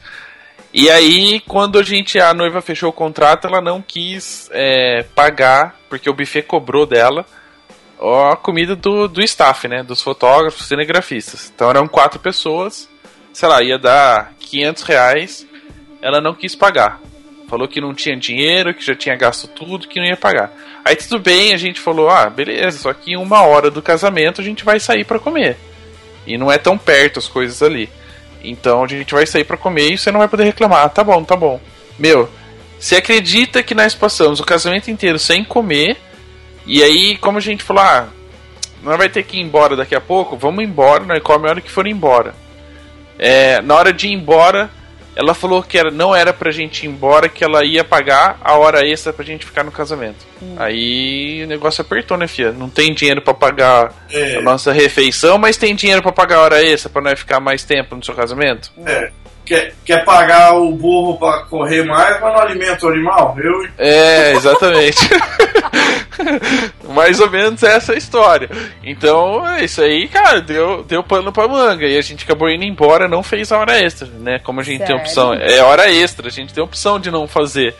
E 0.73 0.89
aí, 0.89 1.39
quando 1.41 1.79
a 1.79 1.83
gente, 1.83 2.19
a 2.19 2.33
noiva 2.33 2.61
fechou 2.61 2.89
o 2.89 2.93
contrato, 2.93 3.47
ela 3.47 3.61
não 3.61 3.81
quis 3.81 4.49
é, 4.51 5.03
pagar, 5.15 5.75
porque 5.89 6.09
o 6.09 6.13
buffet 6.13 6.41
cobrou 6.41 6.85
dela 6.85 7.25
a 8.31 8.35
comida 8.35 8.75
do, 8.75 9.07
do 9.07 9.21
staff, 9.21 9.67
né? 9.67 9.83
Dos 9.83 10.01
fotógrafos, 10.01 10.67
cinegrafistas. 10.67 11.51
Então 11.53 11.69
eram 11.69 11.87
quatro 11.87 12.19
pessoas, 12.19 12.89
sei 13.33 13.49
lá, 13.49 13.61
ia 13.63 13.77
dar 13.77 14.33
500 14.39 14.83
reais, 14.83 15.47
ela 16.01 16.21
não 16.21 16.33
quis 16.33 16.55
pagar. 16.55 17.01
Falou 17.47 17.67
que 17.67 17.79
não 17.79 17.93
tinha 17.93 18.17
dinheiro, 18.17 18.73
que 18.73 18.85
já 18.85 18.93
tinha 18.93 19.15
gasto 19.15 19.47
tudo, 19.47 19.87
que 19.87 19.99
não 19.99 20.05
ia 20.05 20.17
pagar. 20.17 20.51
Aí 20.83 20.95
tudo 20.95 21.19
bem, 21.19 21.53
a 21.53 21.57
gente 21.57 21.79
falou, 21.79 22.09
ah, 22.09 22.29
beleza, 22.29 22.79
só 22.79 22.93
que 22.93 23.13
em 23.13 23.17
uma 23.17 23.41
hora 23.43 23.71
do 23.71 23.81
casamento 23.81 24.41
a 24.41 24.43
gente 24.43 24.65
vai 24.65 24.79
sair 24.79 25.05
pra 25.05 25.19
comer. 25.19 25.57
E 26.25 26.37
não 26.37 26.51
é 26.51 26.57
tão 26.57 26.77
perto 26.77 27.19
as 27.19 27.27
coisas 27.27 27.63
ali. 27.63 27.89
Então 28.43 28.83
a 28.83 28.87
gente 28.87 29.13
vai 29.13 29.25
sair 29.25 29.45
pra 29.45 29.55
comer 29.55 29.93
e 29.93 29.97
você 29.97 30.11
não 30.11 30.19
vai 30.19 30.27
poder 30.27 30.43
reclamar. 30.43 30.85
Ah, 30.85 30.89
tá 30.89 31.03
bom, 31.03 31.23
tá 31.23 31.35
bom. 31.35 31.59
Meu, 31.97 32.29
você 32.79 32.97
acredita 32.97 33.63
que 33.63 33.73
nós 33.73 33.95
passamos 33.95 34.39
o 34.39 34.45
casamento 34.45 34.91
inteiro 34.91 35.17
sem 35.17 35.43
comer? 35.43 35.97
E 36.65 36.83
aí, 36.83 37.17
como 37.17 37.37
a 37.37 37.41
gente 37.41 37.63
falou, 37.63 37.81
ah, 37.81 38.09
nós 38.83 38.97
vai 38.97 39.09
ter 39.09 39.23
que 39.23 39.37
ir 39.37 39.41
embora 39.41 39.75
daqui 39.75 39.95
a 39.95 40.01
pouco, 40.01 40.37
vamos 40.37 40.63
embora, 40.63 41.03
nós 41.03 41.23
come 41.23 41.47
a 41.47 41.51
hora 41.51 41.61
que 41.61 41.71
for 41.71 41.87
embora. 41.87 42.35
É, 43.17 43.61
na 43.61 43.73
hora 43.73 43.91
de 43.91 44.07
ir 44.07 44.13
embora, 44.13 44.69
ela 45.17 45.33
falou 45.33 45.63
que 45.63 45.77
era, 45.77 45.89
não 45.89 46.15
era 46.15 46.31
pra 46.31 46.51
gente 46.51 46.85
ir 46.85 46.89
embora, 46.89 47.27
que 47.27 47.43
ela 47.43 47.65
ia 47.65 47.83
pagar 47.83 48.37
a 48.41 48.55
hora 48.55 48.87
extra 48.87 49.11
pra 49.11 49.25
gente 49.25 49.45
ficar 49.45 49.63
no 49.63 49.71
casamento. 49.71 50.25
Aí 50.57 51.43
o 51.43 51.47
negócio 51.47 51.81
apertou, 51.81 52.15
né, 52.17 52.27
filha? 52.27 52.51
Não 52.51 52.69
tem 52.69 52.93
dinheiro 52.93 53.21
pra 53.21 53.33
pagar 53.33 53.93
É. 54.11 54.35
a 54.37 54.41
nossa 54.41 54.71
refeição, 54.71 55.37
mas 55.37 55.57
tem 55.57 55.73
dinheiro 55.75 56.01
pra 56.03 56.11
pagar 56.11 56.37
a 56.37 56.41
hora 56.41 56.63
extra 56.63 56.89
pra 56.89 57.01
nós 57.01 57.19
ficar 57.19 57.39
mais 57.39 57.63
tempo 57.63 57.95
no 57.95 58.03
seu 58.05 58.13
casamento? 58.13 58.71
É, 58.85 59.11
quer, 59.47 59.73
quer 59.85 60.03
pagar 60.03 60.53
o 60.55 60.71
burro 60.73 61.17
pra 61.17 61.39
correr 61.43 61.83
mais, 61.83 62.19
mas 62.19 62.33
não 62.33 62.41
alimenta 62.41 62.85
o 62.85 62.89
animal? 62.89 63.35
Eu, 63.39 63.67
É, 63.77 64.33
exatamente. 64.33 64.97
Mais 66.89 67.19
ou 67.19 67.29
menos 67.29 67.61
essa 67.63 67.93
é 67.93 67.95
a 67.95 67.97
história. 67.97 68.49
Então, 68.83 69.47
é 69.47 69.63
isso 69.63 69.81
aí, 69.81 70.07
cara, 70.07 70.41
deu, 70.41 70.83
deu 70.83 71.03
pano 71.03 71.31
pra 71.31 71.47
manga. 71.47 71.85
E 71.85 71.97
a 71.97 72.01
gente 72.01 72.25
acabou 72.25 72.49
indo 72.49 72.63
embora, 72.63 73.07
não 73.07 73.21
fez 73.21 73.51
a 73.51 73.59
hora 73.59 73.79
extra, 73.79 74.07
né? 74.19 74.39
Como 74.39 74.59
a 74.59 74.63
gente 74.63 74.79
tem 74.79 74.87
Sério? 74.87 75.01
opção. 75.01 75.33
É 75.33 75.61
hora 75.61 75.91
extra, 75.91 76.27
a 76.27 76.31
gente 76.31 76.53
tem 76.53 76.63
opção 76.63 76.99
de 76.99 77.11
não 77.11 77.27
fazer. 77.27 77.75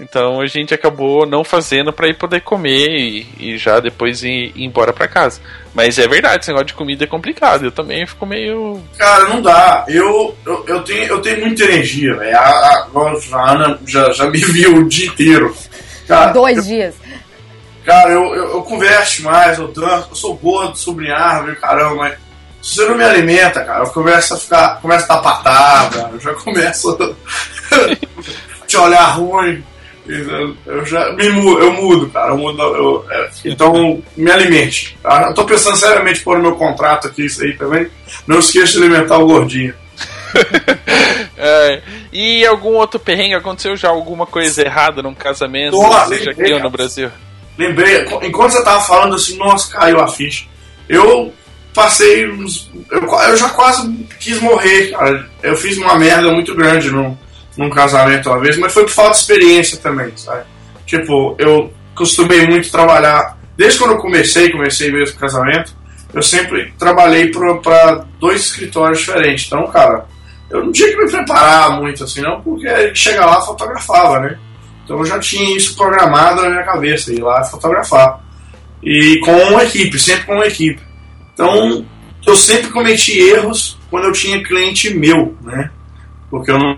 Então 0.00 0.40
a 0.40 0.46
gente 0.46 0.72
acabou 0.72 1.26
não 1.26 1.42
fazendo 1.42 1.92
pra 1.92 2.08
ir 2.08 2.14
poder 2.14 2.40
comer 2.40 2.88
e, 2.88 3.26
e 3.38 3.58
já 3.58 3.80
depois 3.80 4.22
ir, 4.22 4.52
ir 4.54 4.64
embora 4.64 4.92
pra 4.92 5.08
casa. 5.08 5.40
Mas 5.74 5.98
é 5.98 6.06
verdade, 6.06 6.42
esse 6.42 6.48
negócio 6.48 6.68
de 6.68 6.74
comida 6.74 7.04
é 7.04 7.06
complicado. 7.06 7.64
Eu 7.64 7.72
também 7.72 8.06
fico 8.06 8.24
meio. 8.24 8.80
Cara, 8.96 9.24
não 9.28 9.42
dá. 9.42 9.84
Eu, 9.88 10.36
eu, 10.46 10.64
eu, 10.68 10.82
tenho, 10.82 11.04
eu 11.04 11.20
tenho 11.20 11.40
muita 11.40 11.64
energia, 11.64 12.14
velho. 12.14 12.36
A, 12.36 12.40
a, 12.40 12.78
agora 12.84 13.18
a 13.32 13.50
Ana 13.50 13.80
já, 13.86 14.12
já 14.12 14.30
me 14.30 14.38
viu 14.52 14.76
o 14.76 14.88
dia 14.88 15.08
inteiro. 15.08 15.54
Cara, 16.06 16.32
Dois 16.32 16.66
dias. 16.66 16.94
Cara, 17.84 18.10
eu, 18.10 18.22
eu, 18.34 18.44
eu 18.52 18.62
converso 18.62 19.22
mais, 19.22 19.58
eu 19.58 19.68
danço, 19.68 20.08
eu 20.10 20.14
sou 20.14 20.36
gordo, 20.36 20.76
sobre 20.76 21.10
árvore, 21.10 21.56
caramba, 21.56 21.94
mas 21.94 22.18
se 22.60 22.74
você 22.74 22.86
não 22.86 22.96
me 22.96 23.04
alimenta, 23.04 23.64
cara, 23.64 23.84
eu 23.84 23.90
começo 23.90 24.34
a 24.34 24.36
ficar, 24.36 24.80
começo 24.80 25.04
a 25.04 25.14
dar 25.14 25.22
patada, 25.22 26.10
eu 26.12 26.20
já 26.20 26.34
começo 26.44 27.16
a 27.70 28.66
te 28.66 28.76
olhar 28.76 29.06
ruim. 29.16 29.64
Eu, 30.66 30.86
já 30.86 31.12
me 31.12 31.28
mudo, 31.30 31.60
eu 31.60 31.72
mudo, 31.72 32.08
cara. 32.10 32.30
Eu 32.32 32.38
mudo, 32.38 32.62
eu- 32.62 33.04
é, 33.10 33.30
então, 33.44 34.02
me 34.16 34.30
alimente. 34.30 34.96
Tá? 35.02 35.26
Eu 35.28 35.34
tô 35.34 35.44
pensando 35.44 35.76
seriamente 35.76 36.20
pôr 36.20 36.36
no 36.38 36.42
meu 36.42 36.56
contrato 36.56 37.06
aqui 37.08 37.26
isso 37.26 37.42
aí 37.44 37.56
também. 37.56 37.88
Não 38.26 38.38
esqueça 38.38 38.72
de 38.72 38.78
alimentar 38.78 39.18
o 39.18 39.26
gordinho. 39.26 39.74
É, 41.40 41.80
e 42.12 42.44
algum 42.44 42.74
outro 42.74 42.98
perrengue? 42.98 43.34
Aconteceu 43.34 43.76
já 43.76 43.88
alguma 43.88 44.26
coisa 44.26 44.60
errada 44.60 45.00
num 45.02 45.14
casamento? 45.14 45.76
Nossa, 45.80 46.08
seja 46.08 46.30
lembrei, 46.30 46.46
aqui 46.46 46.54
ou 46.54 46.60
no 46.60 46.70
Brasil? 46.70 47.10
Lembrei, 47.56 48.04
enquanto 48.22 48.52
você 48.52 48.64
tava 48.64 48.80
falando 48.80 49.14
assim, 49.14 49.36
nossa, 49.36 49.70
caiu 49.72 50.00
a 50.00 50.08
ficha. 50.08 50.46
Eu 50.88 51.32
passei 51.72 52.28
uns. 52.28 52.68
Eu, 52.90 53.02
eu 53.02 53.36
já 53.36 53.48
quase 53.50 53.88
quis 54.18 54.40
morrer, 54.40 54.90
cara. 54.90 55.30
Eu 55.42 55.56
fiz 55.56 55.78
uma 55.78 55.96
merda 55.96 56.30
muito 56.32 56.54
grande 56.56 56.90
num, 56.90 57.16
num 57.58 57.68
casamento 57.68 58.30
uma 58.30 58.38
vez, 58.38 58.56
mas 58.56 58.72
foi 58.72 58.84
por 58.84 58.92
falta 58.92 59.12
de 59.12 59.18
experiência 59.18 59.78
também, 59.78 60.16
sabe? 60.16 60.44
Tipo, 60.86 61.34
eu 61.38 61.72
costumei 61.94 62.46
muito 62.46 62.70
trabalhar. 62.70 63.36
Desde 63.56 63.78
quando 63.80 63.90
eu 63.90 63.98
comecei, 63.98 64.50
comecei 64.50 64.92
mesmo 64.92 65.18
casamento, 65.18 65.76
eu 66.14 66.22
sempre 66.22 66.72
trabalhei 66.78 67.30
para 67.30 68.04
dois 68.20 68.42
escritórios 68.42 69.00
diferentes. 69.00 69.46
Então, 69.46 69.66
cara, 69.66 70.06
eu 70.48 70.64
não 70.64 70.72
tinha 70.72 70.88
que 70.88 70.96
me 70.96 71.10
preparar 71.10 71.72
muito 71.80 72.04
assim, 72.04 72.22
não, 72.22 72.40
porque 72.40 72.68
a 72.68 72.86
gente 72.86 72.98
chega 72.98 73.26
lá 73.26 73.40
fotografava, 73.40 74.20
né? 74.20 74.38
Então 74.84 74.98
eu 74.98 75.04
já 75.04 75.18
tinha 75.18 75.54
isso 75.56 75.76
programado 75.76 76.40
na 76.42 76.50
minha 76.50 76.64
cabeça, 76.64 77.12
ir 77.12 77.20
lá 77.20 77.42
fotografar. 77.44 78.20
E 78.82 79.18
com 79.24 79.32
uma 79.32 79.64
equipe, 79.64 79.98
sempre 79.98 80.24
com 80.24 80.34
uma 80.34 80.46
equipe. 80.46 80.80
Então 81.34 81.84
eu 82.24 82.36
sempre 82.36 82.70
cometi 82.70 83.18
erros 83.18 83.76
quando 83.90 84.04
eu 84.04 84.12
tinha 84.12 84.42
cliente 84.42 84.94
meu, 84.94 85.36
né? 85.42 85.70
Porque 86.30 86.50
eu 86.50 86.58
não, 86.58 86.76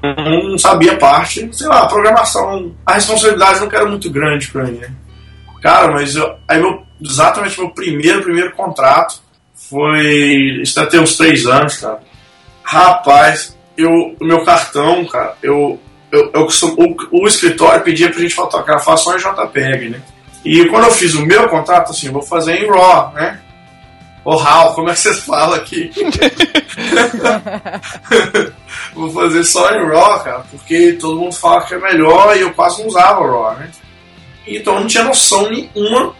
não 0.50 0.58
sabia 0.58 0.96
parte, 0.96 1.48
sei 1.52 1.66
lá, 1.66 1.86
programação, 1.86 2.72
a 2.86 2.94
responsabilidade 2.94 3.60
não 3.60 3.68
era 3.68 3.86
muito 3.86 4.08
grande 4.10 4.48
para 4.48 4.64
mim, 4.64 4.78
né? 4.78 4.92
Cara, 5.60 5.92
mas 5.92 6.14
eu, 6.14 6.36
aí 6.48 6.60
meu, 6.60 6.82
exatamente 7.02 7.58
meu 7.58 7.70
primeiro, 7.70 8.22
primeiro 8.22 8.54
contrato 8.54 9.20
foi. 9.54 10.60
Isso 10.62 10.74
deve 10.74 10.90
ter 10.90 11.00
uns 11.00 11.16
três 11.16 11.46
anos, 11.46 11.76
cara. 11.76 12.00
Rapaz, 12.62 13.56
eu, 13.76 13.90
o 14.20 14.24
meu 14.24 14.44
cartão, 14.44 15.04
cara, 15.06 15.36
eu, 15.42 15.78
eu, 16.10 16.30
eu 16.32 16.46
o, 16.46 17.22
o, 17.22 17.26
escritório 17.26 17.82
pedia 17.82 18.10
pra 18.10 18.20
gente 18.20 18.34
fotografar 18.34 18.96
só 18.96 19.16
em 19.16 19.18
JPEG, 19.18 19.90
né? 19.90 20.00
E 20.44 20.64
quando 20.66 20.84
eu 20.84 20.92
fiz 20.92 21.14
o 21.14 21.26
meu 21.26 21.48
contrato, 21.48 21.90
assim, 21.90 22.10
vou 22.10 22.22
fazer 22.22 22.54
em 22.54 22.70
RAW, 22.70 23.12
né? 23.12 23.40
Ou 24.24 24.36
RAW, 24.36 24.74
como 24.74 24.90
é 24.90 24.92
que 24.92 25.00
vocês 25.00 25.20
falam 25.20 25.54
aqui? 25.54 25.90
vou 28.94 29.10
fazer 29.10 29.44
só 29.44 29.70
em 29.70 29.88
RAW, 29.88 30.20
cara, 30.20 30.44
porque 30.50 30.92
todo 31.00 31.18
mundo 31.18 31.34
fala 31.34 31.62
que 31.62 31.74
é 31.74 31.78
melhor 31.78 32.36
e 32.36 32.40
eu 32.40 32.52
quase 32.52 32.80
não 32.80 32.88
usava 32.88 33.26
RAW, 33.26 33.58
né? 33.58 33.70
Então 34.46 34.74
eu 34.74 34.80
não 34.80 34.86
tinha 34.86 35.04
noção 35.04 35.50
nenhuma 35.50 36.14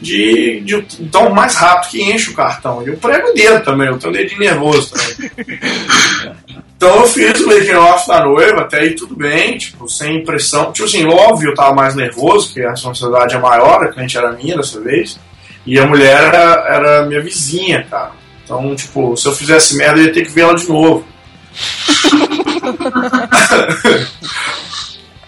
de, 0.00 0.60
de 0.60 0.86
então 1.00 1.30
mais 1.30 1.54
rápido 1.54 1.90
que 1.90 2.02
enche 2.02 2.30
o 2.30 2.34
cartão. 2.34 2.82
E 2.82 2.88
eu 2.88 2.96
prego 2.96 3.30
o 3.30 3.34
dedo 3.34 3.64
também, 3.64 3.88
eu 3.88 3.98
tenho 3.98 4.12
dedo 4.12 4.38
nervoso 4.38 4.92
também. 4.92 5.30
então 6.76 6.96
eu 6.96 7.08
fiz 7.08 7.40
o 7.40 7.46
making 7.46 7.74
off 7.74 8.06
da 8.06 8.24
noiva, 8.24 8.62
até 8.62 8.80
aí 8.80 8.94
tudo 8.94 9.16
bem, 9.16 9.56
tipo, 9.56 9.88
sem 9.88 10.24
pressão. 10.24 10.72
Tipo 10.72 10.86
assim, 10.86 11.06
óbvio, 11.06 11.50
eu 11.50 11.54
tava 11.54 11.74
mais 11.74 11.94
nervoso, 11.94 12.48
porque 12.48 12.62
a 12.62 12.70
responsabilidade 12.70 13.34
é 13.34 13.38
maior, 13.38 13.82
a 13.82 13.88
cliente 13.88 14.18
era 14.18 14.32
minha 14.32 14.56
dessa 14.56 14.80
vez. 14.80 15.18
E 15.66 15.78
a 15.78 15.86
mulher 15.86 16.22
era, 16.22 16.64
era 16.68 17.06
minha 17.06 17.20
vizinha, 17.20 17.84
cara. 17.90 18.12
Então, 18.44 18.74
tipo, 18.76 19.16
se 19.16 19.26
eu 19.26 19.34
fizesse 19.34 19.76
merda, 19.76 19.98
eu 19.98 20.04
ia 20.04 20.12
ter 20.12 20.24
que 20.24 20.30
ver 20.30 20.42
ela 20.42 20.54
de 20.54 20.68
novo. 20.68 21.04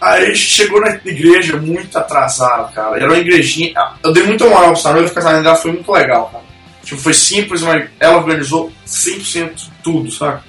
Aí 0.01 0.35
chegou 0.37 0.81
na 0.81 0.91
igreja 1.05 1.57
muito 1.57 1.99
atrasado, 1.99 2.73
cara. 2.73 2.97
Era 2.97 3.09
uma 3.09 3.19
igrejinha. 3.19 3.75
Eu 4.03 4.13
dei 4.13 4.23
muita 4.23 4.45
moral 4.45 4.71
pra 4.71 4.79
essa 4.79 4.93
noiva, 4.93 5.11
o 5.11 5.15
casamento 5.15 5.43
dela 5.43 5.57
foi 5.57 5.73
muito 5.73 5.91
legal, 5.91 6.29
cara. 6.31 6.45
Tipo, 6.85 7.01
foi 7.01 7.13
simples, 7.13 7.63
mas 7.63 7.89
ela 7.99 8.19
organizou 8.19 8.71
100% 8.87 9.69
tudo, 9.83 10.11
sabe? 10.13 10.41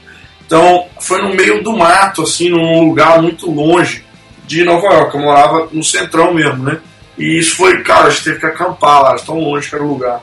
Então, 0.46 0.86
foi 1.00 1.22
no 1.22 1.36
meio 1.36 1.64
do 1.64 1.76
mato, 1.76 2.22
assim, 2.22 2.50
num 2.50 2.88
lugar 2.88 3.22
muito 3.22 3.50
longe 3.50 4.04
de 4.46 4.64
Nova 4.64 4.86
York. 4.86 5.16
Eu 5.16 5.22
morava 5.22 5.68
no 5.72 5.84
centrão 5.84 6.34
mesmo, 6.34 6.64
né? 6.64 6.80
E 7.20 7.38
isso 7.38 7.58
foi, 7.58 7.84
cara, 7.84 8.08
a 8.08 8.10
gente 8.10 8.24
teve 8.24 8.40
que 8.40 8.46
acampar 8.46 9.04
lá, 9.04 9.16
tão 9.16 9.38
longe 9.38 9.70
que 9.70 9.76
era 9.76 9.84
o 9.84 9.90
lugar. 9.90 10.22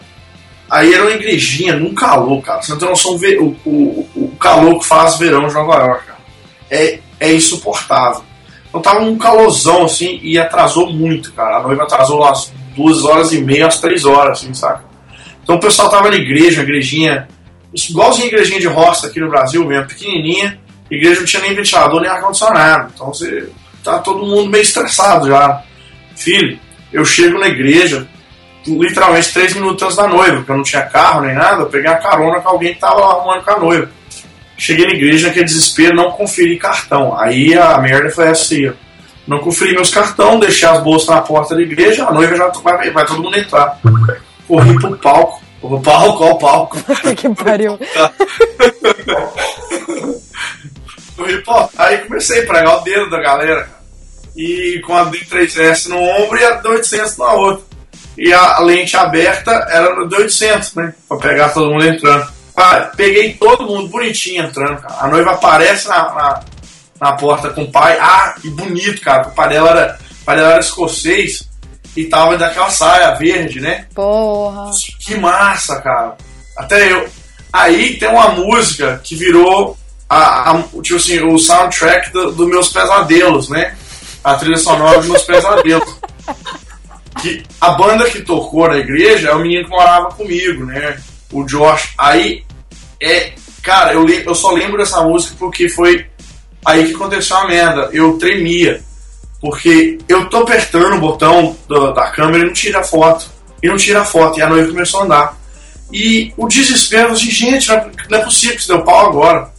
Aí 0.69 0.95
era 0.95 1.05
uma 1.05 1.13
igrejinha 1.13 1.77
num 1.77 1.95
calor, 1.95 2.43
cara. 2.43 2.63
Você 2.63 2.73
não 2.73 2.79
tem 2.79 2.89
noção 2.89 3.13
o, 3.13 3.57
o, 3.65 4.09
o 4.17 4.37
calor 4.41 4.79
que 4.79 4.87
faz 4.87 5.19
verão 5.19 5.47
de 5.47 5.55
Nova 5.55 5.75
York, 5.77 6.07
cara. 6.07 6.19
É, 6.71 6.99
é 7.21 7.35
insuportável. 7.35 8.25
Então 8.69 8.81
tava 8.81 9.05
um 9.05 9.17
calorzão, 9.17 9.85
assim, 9.85 10.19
e 10.23 10.39
atrasou 10.39 10.91
muito, 10.93 11.33
cara. 11.35 11.59
A 11.59 11.63
noiva 11.63 11.85
atrasou 11.85 12.21
umas 12.21 12.53
duas 12.75 13.05
horas 13.05 13.33
e 13.33 13.41
meia, 13.41 13.69
às 13.69 13.79
três 13.79 14.05
horas, 14.05 14.39
assim, 14.39 14.53
saca? 14.55 14.85
Então 15.43 15.57
o 15.57 15.61
pessoal 15.61 15.89
tava 15.89 16.11
na 16.11 16.17
igreja, 16.17 16.63
igrejinha, 16.63 17.29
igualzinho 17.73 18.25
a 18.25 18.29
igrejinha 18.29 18.61
de 18.61 18.67
roça 18.67 19.07
aqui 19.07 19.21
no 19.21 19.31
Brasil 19.31 19.65
mesmo, 19.65 19.87
pequenininha. 19.87 20.59
A 20.91 20.95
igreja 20.95 21.21
não 21.21 21.27
tinha 21.27 21.43
nem 21.43 21.55
ventilador, 21.55 22.01
nem 22.01 22.11
ar-condicionado. 22.11 22.91
Então 22.95 23.09
você 23.09 23.49
tá 23.85 23.99
todo 23.99 24.27
mundo 24.27 24.51
meio 24.51 24.63
estressado 24.63 25.29
já. 25.29 25.63
Filho, 26.17 26.59
eu 26.93 27.05
chego 27.05 27.39
na 27.39 27.49
igreja, 27.49 28.07
literalmente 28.67 29.33
três 29.33 29.55
minutos 29.55 29.83
antes 29.83 29.97
da 29.97 30.09
noiva, 30.09 30.37
porque 30.37 30.53
eu 30.53 30.57
não 30.57 30.63
tinha 30.63 30.83
carro 30.83 31.23
nem 31.23 31.35
nada, 31.35 31.63
eu 31.63 31.67
peguei 31.67 31.91
a 31.91 31.97
carona 31.97 32.41
com 32.41 32.49
alguém 32.49 32.75
que 32.75 32.81
tava 32.81 33.01
arrumando 33.01 33.45
com 33.45 33.51
a 33.51 33.59
noiva. 33.59 33.91
Cheguei 34.59 34.87
na 34.87 34.95
igreja, 34.95 35.29
naquele 35.29 35.45
desespero, 35.45 35.95
não 35.95 36.13
conferi 36.13 36.57
cartão. 36.59 37.19
Aí 37.19 37.55
a 37.55 37.79
merda 37.79 38.11
foi 38.11 38.29
assim, 38.29 38.73
não 39.27 39.41
conferi 39.41 39.75
meus 39.75 39.91
cartões, 39.91 40.41
deixei 40.41 40.69
as 40.69 40.83
bolsas 40.83 41.09
na 41.09 41.21
porta 41.21 41.55
da 41.55 41.61
igreja, 41.61 42.07
a 42.07 42.13
noiva 42.13 42.37
já 42.37 42.49
vai, 42.49 42.91
vai 42.91 43.05
todo 43.05 43.23
mundo 43.23 43.39
entrar. 43.39 43.79
Corri 44.47 44.75
pro 44.79 44.97
palco. 44.97 45.43
O 45.63 45.81
palco, 45.81 46.25
ó 46.25 46.31
o 46.31 46.39
palco. 46.39 46.79
que 47.17 47.29
pariu. 47.31 47.79
Corri, 51.17 51.43
pô, 51.43 51.69
aí 51.77 51.99
comecei 51.99 52.43
a 52.43 52.47
pregar 52.47 52.79
o 52.79 52.85
dedo 52.85 53.11
da 53.11 53.21
galera. 53.21 53.69
E 54.37 54.81
com 54.87 54.95
a 54.95 55.11
D3S 55.11 55.89
no 55.89 55.99
ombro 55.99 56.39
e 56.39 56.45
a 56.45 56.63
D800 56.63 57.19
na 57.19 57.33
outra. 57.33 57.65
E 58.19 58.33
a 58.33 58.59
lente 58.61 58.97
aberta 58.97 59.51
era 59.71 59.95
no 59.95 60.09
D800, 60.09 60.77
né? 60.77 60.95
Pra 61.09 61.17
pegar 61.19 61.49
todo 61.51 61.71
mundo 61.71 61.87
entrando. 61.87 62.37
Pai, 62.55 62.91
peguei 62.97 63.35
todo 63.35 63.67
mundo 63.67 63.89
bonitinho 63.89 64.45
entrando, 64.45 64.81
cara. 64.81 64.95
A 65.01 65.09
noiva 65.09 65.33
aparece 65.33 65.89
na, 65.89 66.15
na, 66.15 66.41
na 66.99 67.13
porta 67.13 67.51
com 67.51 67.65
o 67.65 67.71
pai. 67.71 67.99
Ah, 68.01 68.35
que 68.41 68.49
bonito, 68.49 69.03
cara. 69.03 69.29
O 69.29 69.33
pai 69.33 69.51
dela 69.51 69.71
era, 69.71 69.99
o 70.23 70.25
pai 70.25 70.37
dela 70.37 70.53
era 70.53 70.61
escocês 70.61 71.47
e 71.95 72.05
tava 72.05 72.39
daquela 72.39 72.71
saia 72.71 73.15
verde, 73.15 73.61
né? 73.61 73.87
Porra. 73.95 74.71
Que 75.01 75.17
massa, 75.17 75.81
cara. 75.83 76.17
Até 76.57 76.93
eu. 76.93 77.07
Aí 77.53 77.99
tem 77.99 78.09
uma 78.09 78.29
música 78.29 79.01
que 79.05 79.15
virou 79.15 79.77
a, 80.09 80.51
a 80.51 80.63
tipo 80.83 80.97
assim, 80.97 81.21
o 81.21 81.39
soundtrack 81.39 82.11
dos 82.11 82.35
do 82.37 82.47
meus 82.47 82.69
pesadelos, 82.69 83.51
né? 83.51 83.77
A 84.27 84.35
trilha 84.35 84.57
sonora 84.57 84.99
dos 84.99 85.07
meus 85.07 85.23
pesadelos. 85.23 86.01
que 87.23 87.45
a 87.61 87.71
banda 87.71 88.11
que 88.11 88.23
tocou 88.23 88.67
na 88.67 88.77
igreja 88.77 89.29
é 89.29 89.33
o 89.33 89.39
menino 89.39 89.67
que 89.67 89.71
morava 89.71 90.07
comigo, 90.07 90.65
né? 90.65 91.01
O 91.31 91.45
Josh. 91.45 91.95
Aí 91.97 92.45
é. 93.01 93.35
Cara, 93.63 93.93
eu, 93.93 94.05
eu 94.09 94.35
só 94.35 94.51
lembro 94.51 94.79
dessa 94.79 95.01
música 95.03 95.37
porque 95.39 95.69
foi 95.69 96.07
aí 96.65 96.89
que 96.89 96.95
aconteceu 96.97 97.37
a 97.37 97.47
merda. 97.47 97.89
Eu 97.93 98.19
tremia. 98.19 98.83
Porque 99.41 99.97
eu 100.09 100.29
tô 100.29 100.39
apertando 100.39 100.97
o 100.97 101.01
botão 101.01 101.57
do, 101.69 101.93
da 101.93 102.11
câmera 102.11 102.43
e 102.43 102.47
não 102.47 102.53
tira 102.53 102.81
a 102.81 102.85
foto. 102.85 103.31
E 103.63 103.69
não 103.69 103.77
tira 103.77 104.01
a 104.01 104.05
foto. 104.05 104.41
E 104.41 104.43
a 104.43 104.49
noiva 104.49 104.73
começou 104.73 105.03
a 105.03 105.05
andar. 105.05 105.39
E 105.93 106.33
o 106.37 106.49
desespero, 106.49 107.13
assim, 107.13 107.31
gente, 107.31 107.69
não 107.69 107.77
é, 107.77 107.91
não 108.11 108.19
é 108.19 108.25
possível 108.25 108.57
que 108.57 108.65
você 108.65 108.73
deu 108.73 108.83
pau 108.83 109.07
agora. 109.07 109.53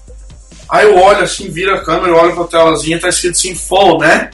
Aí 0.70 0.86
eu 0.86 0.98
olho 0.98 1.24
assim, 1.24 1.50
vira 1.50 1.76
a 1.76 1.82
câmera, 1.86 2.14
olho 2.14 2.36
pra 2.36 2.44
telazinha, 2.44 3.00
tá 3.00 3.08
escrito 3.08 3.36
assim, 3.36 3.56
full, 3.56 4.00
né? 4.00 4.30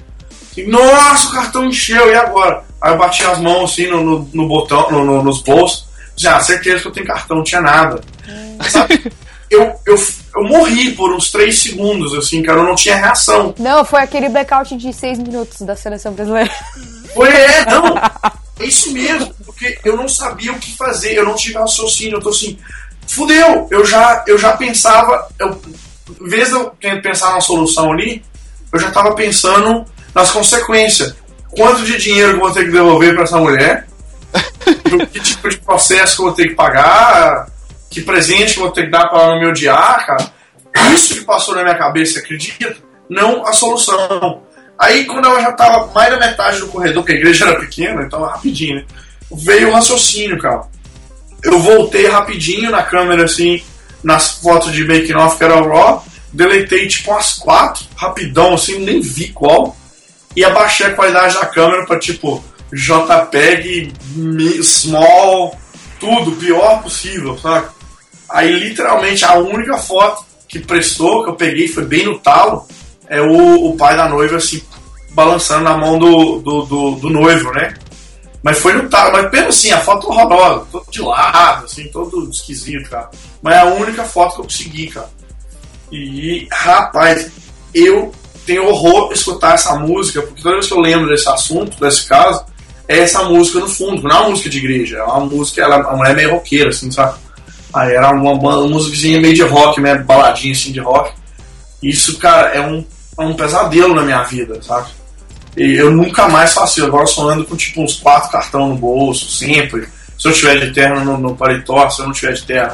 Nossa, 0.68 1.28
o 1.28 1.32
cartão 1.32 1.66
encheu, 1.66 2.12
e 2.12 2.16
agora? 2.16 2.64
Aí 2.82 2.92
eu 2.92 2.98
bati 2.98 3.24
as 3.24 3.40
mãos 3.40 3.72
assim 3.72 3.88
no, 3.88 4.04
no, 4.04 4.30
no 4.34 4.48
botão, 4.48 4.92
no, 4.92 5.24
nos 5.24 5.42
bolsos. 5.42 5.88
Já, 6.16 6.40
certeza 6.40 6.82
que 6.82 6.88
eu 6.88 6.92
tenho 6.92 7.08
cartão, 7.08 7.38
não 7.38 7.44
tinha 7.44 7.62
nada. 7.62 8.02
Sabe? 8.70 9.12
Eu, 9.50 9.74
eu, 9.86 9.96
eu 10.36 10.44
morri 10.44 10.92
por 10.92 11.14
uns 11.14 11.30
3 11.32 11.56
segundos, 11.56 12.14
assim, 12.16 12.42
cara, 12.42 12.60
eu 12.60 12.64
não 12.64 12.76
tinha 12.76 12.96
reação. 12.96 13.54
Não, 13.60 13.86
foi 13.86 14.02
aquele 14.02 14.28
blackout 14.28 14.76
de 14.76 14.92
6 14.92 15.20
minutos 15.20 15.62
da 15.62 15.76
seleção 15.76 16.14
brasileira. 16.14 16.52
Foi, 17.14 17.30
é, 17.30 17.66
não. 17.66 17.96
É 18.60 18.66
isso 18.66 18.92
mesmo, 18.92 19.34
porque 19.46 19.80
eu 19.84 19.96
não 19.96 20.08
sabia 20.08 20.52
o 20.52 20.60
que 20.60 20.76
fazer, 20.76 21.14
eu 21.14 21.26
não 21.26 21.36
tive 21.36 21.58
raciocínio, 21.58 22.18
eu 22.18 22.22
tô 22.22 22.30
assim, 22.30 22.58
fudeu, 23.08 23.68
eu 23.70 23.86
já, 23.86 24.24
eu 24.28 24.38
já 24.38 24.56
pensava, 24.56 25.28
eu, 25.40 25.60
em 26.22 26.30
vez 26.30 26.50
de 26.50 26.56
eu 26.56 26.72
pensar 27.02 27.34
na 27.34 27.42
solução 27.42 27.92
ali, 27.92 28.24
eu 28.72 28.80
já 28.80 28.92
tava 28.92 29.14
pensando 29.16 29.86
nas 30.14 30.32
consequências. 30.32 31.16
Quanto 31.52 31.84
de 31.84 31.98
dinheiro 31.98 32.32
que 32.32 32.36
eu 32.38 32.42
vou 32.42 32.52
ter 32.52 32.66
que 32.66 32.72
devolver 32.72 33.14
para 33.14 33.24
essa 33.24 33.38
mulher? 33.38 33.88
que 35.12 35.20
tipo 35.20 35.50
de 35.50 35.58
processo 35.58 36.16
que 36.16 36.22
eu 36.22 36.26
vou 36.26 36.34
ter 36.34 36.48
que 36.50 36.56
pagar? 36.56 37.48
que 37.94 38.02
presente 38.02 38.54
que 38.54 38.60
eu 38.60 38.64
vou 38.64 38.72
ter 38.72 38.86
que 38.86 38.92
dar 38.92 39.08
para 39.08 39.22
ela 39.22 39.40
me 39.40 39.46
odiar, 39.46 40.06
cara. 40.06 40.32
Isso 40.94 41.14
que 41.14 41.22
passou 41.22 41.56
na 41.56 41.64
minha 41.64 41.78
cabeça, 41.78 42.20
acredita? 42.20 42.76
Não 43.08 43.46
a 43.46 43.54
solução. 43.54 44.42
Aí, 44.80 45.06
quando 45.06 45.28
ela 45.28 45.40
já 45.40 45.52
tava 45.52 45.92
mais 45.94 46.10
da 46.10 46.18
metade 46.18 46.60
do 46.60 46.68
corredor, 46.68 47.04
porque 47.04 47.14
a 47.14 47.16
igreja 47.16 47.46
era 47.46 47.60
pequena, 47.60 48.02
então 48.02 48.24
rapidinho, 48.24 48.78
né? 48.78 48.86
Veio 49.32 49.70
o 49.70 49.74
raciocínio, 49.74 50.40
cara. 50.40 50.64
Eu 51.44 51.60
voltei 51.60 52.08
rapidinho 52.08 52.72
na 52.72 52.82
câmera, 52.82 53.26
assim, 53.26 53.64
nas 54.04 54.40
fotos 54.40 54.72
de 54.72 54.84
making 54.84 55.14
off 55.14 55.38
que 55.38 55.44
era 55.44 55.62
o 55.62 55.68
Raw, 55.68 56.04
deletei 56.32 56.88
tipo 56.88 57.12
umas 57.12 57.34
quatro, 57.34 57.86
rapidão, 57.96 58.56
assim, 58.56 58.80
nem 58.80 59.00
vi 59.00 59.30
qual, 59.30 59.78
e 60.36 60.44
abaixei 60.44 60.88
a 60.88 60.94
qualidade 60.94 61.36
da 61.36 61.46
câmera 61.46 61.86
para 61.86 62.00
tipo 62.00 62.44
JPEG, 62.74 63.94
small, 64.64 65.58
tudo, 66.00 66.32
pior 66.34 66.82
possível, 66.82 67.38
sabe? 67.38 67.68
Aí, 68.30 68.52
literalmente, 68.52 69.24
a 69.24 69.36
única 69.36 69.78
foto 69.78 70.26
que 70.48 70.60
prestou, 70.60 71.24
que 71.24 71.30
eu 71.30 71.36
peguei, 71.36 71.68
foi 71.68 71.86
bem 71.86 72.06
no 72.06 72.20
talo, 72.20 72.68
é 73.08 73.22
o, 73.22 73.70
o 73.70 73.78
pai 73.78 73.96
da 73.96 74.10
noiva, 74.10 74.38
assim, 74.38 74.62
balançando 75.12 75.64
na 75.64 75.78
mão 75.78 76.00
do, 76.00 76.40
do, 76.40 76.62
do, 76.64 76.92
do 76.96 77.10
noivo, 77.10 77.52
né? 77.52 77.76
Mas 78.42 78.60
foi 78.60 78.74
no 78.74 78.90
talo, 78.90 79.14
mas 79.14 79.32
mesmo 79.32 79.50
assim, 79.50 79.72
a 79.72 79.80
foto 79.80 80.08
horrorosa, 80.10 80.66
todo 80.72 80.86
de 80.90 81.02
lado, 81.02 81.66
assim, 81.66 81.88
todo 81.90 82.30
esquisito, 82.30 82.90
cara. 82.90 83.10
Mas 83.42 83.56
é 83.56 83.60
a 83.60 83.66
única 83.66 84.04
foto 84.04 84.36
que 84.36 84.42
eu 84.42 84.46
consegui, 84.46 84.88
cara. 84.88 85.10
E, 85.92 86.48
rapaz, 86.52 87.32
eu 87.74 88.12
tenho 88.46 88.68
horror 88.68 89.12
escutar 89.12 89.56
essa 89.56 89.76
música, 89.76 90.22
porque 90.22 90.42
toda 90.42 90.56
vez 90.56 90.68
que 90.68 90.74
eu 90.74 90.80
lembro 90.80 91.10
desse 91.10 91.30
assunto, 91.30 91.80
desse 91.80 92.08
caso, 92.08 92.44
é 92.88 93.00
essa 93.00 93.24
música 93.24 93.60
no 93.60 93.70
fundo, 93.70 94.04
não 94.04 94.12
é 94.12 94.20
uma 94.20 94.30
música 94.30 94.50
de 94.50 94.58
igreja, 94.58 94.98
é 94.98 95.04
uma 95.04 95.22
música, 95.22 95.62
ela, 95.62 95.76
a 95.78 95.96
mulher 95.96 96.12
é 96.12 96.16
meio 96.16 96.32
roqueira, 96.32 96.70
assim, 96.70 96.92
sabe? 96.92 97.18
Aí 97.74 97.96
era 97.96 98.12
uma, 98.12 98.34
uma, 98.34 98.68
meio 98.68 99.34
de 99.34 99.42
rock, 99.42 99.82
meio 99.82 100.04
baladinha 100.04 100.54
assim 100.54 100.72
de 100.72 100.80
rock. 100.80 101.12
Isso, 101.82 102.20
cara, 102.20 102.50
é 102.50 102.62
um, 102.62 102.86
é 103.18 103.24
um 103.24 103.34
pesadelo 103.34 103.96
na 103.96 104.04
minha 104.04 104.22
vida, 104.24 104.62
sabe? 104.62 104.90
E 105.58 105.76
eu 105.76 105.92
nunca 105.92 106.28
mais 106.28 106.54
faço 106.54 106.80
isso. 106.80 106.88
Agora 106.88 107.04
eu 107.04 107.08
só 107.08 107.30
ando 107.30 107.46
com 107.46 107.56
tipo 107.56 107.82
uns 107.82 107.96
quatro 107.96 108.32
cartão 108.32 108.70
no 108.70 108.76
bolso, 108.76 109.30
sempre. 109.32 109.88
Se 110.18 110.28
eu 110.28 110.34
tiver 110.34 110.60
de 110.60 110.72
terno 110.72 111.04
no, 111.04 111.18
no 111.18 111.36
paletó, 111.36 111.90
se 111.90 112.02
eu 112.02 112.06
não 112.06 112.14
tiver 112.14 112.34
de 112.34 112.44
terno 112.44 112.74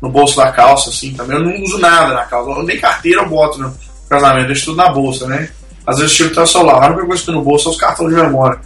no 0.00 0.10
bolso 0.10 0.36
da 0.36 0.52
calça, 0.52 0.90
assim, 0.90 1.14
também. 1.14 1.38
Eu 1.38 1.44
não 1.44 1.62
uso 1.62 1.78
nada 1.78 2.12
na 2.12 2.24
calça. 2.24 2.62
Nem 2.62 2.78
carteira 2.78 3.22
eu 3.22 3.28
boto 3.28 3.58
no 3.58 3.74
casamento, 4.14 4.46
deixo 4.46 4.66
tudo 4.66 4.76
na 4.76 4.88
bolsa, 4.90 5.26
né? 5.26 5.48
Às 5.86 5.98
vezes 5.98 6.16
tiro 6.16 6.30
até 6.30 6.42
o 6.42 6.46
celular. 6.46 6.82
A 6.82 6.86
única 6.86 7.06
coisa 7.06 7.22
que 7.22 7.30
no 7.30 7.42
bolso 7.42 7.64
são 7.64 7.72
os 7.72 7.78
cartões 7.78 8.14
de 8.14 8.20
memória. 8.20 8.58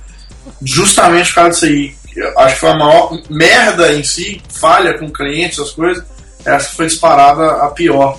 Justamente 0.63 1.29
por 1.29 1.35
causa 1.37 1.51
disso 1.51 1.65
aí. 1.67 1.95
Acho 2.37 2.55
que 2.55 2.61
foi 2.61 2.71
a 2.71 2.77
maior 2.77 3.19
merda 3.29 3.93
em 3.93 4.03
si, 4.03 4.41
falha 4.49 4.99
com 4.99 5.11
clientes, 5.11 5.59
essas 5.59 5.73
coisas. 5.73 6.05
Essa 6.45 6.71
foi 6.71 6.87
disparada 6.87 7.65
a 7.65 7.69
pior. 7.69 8.19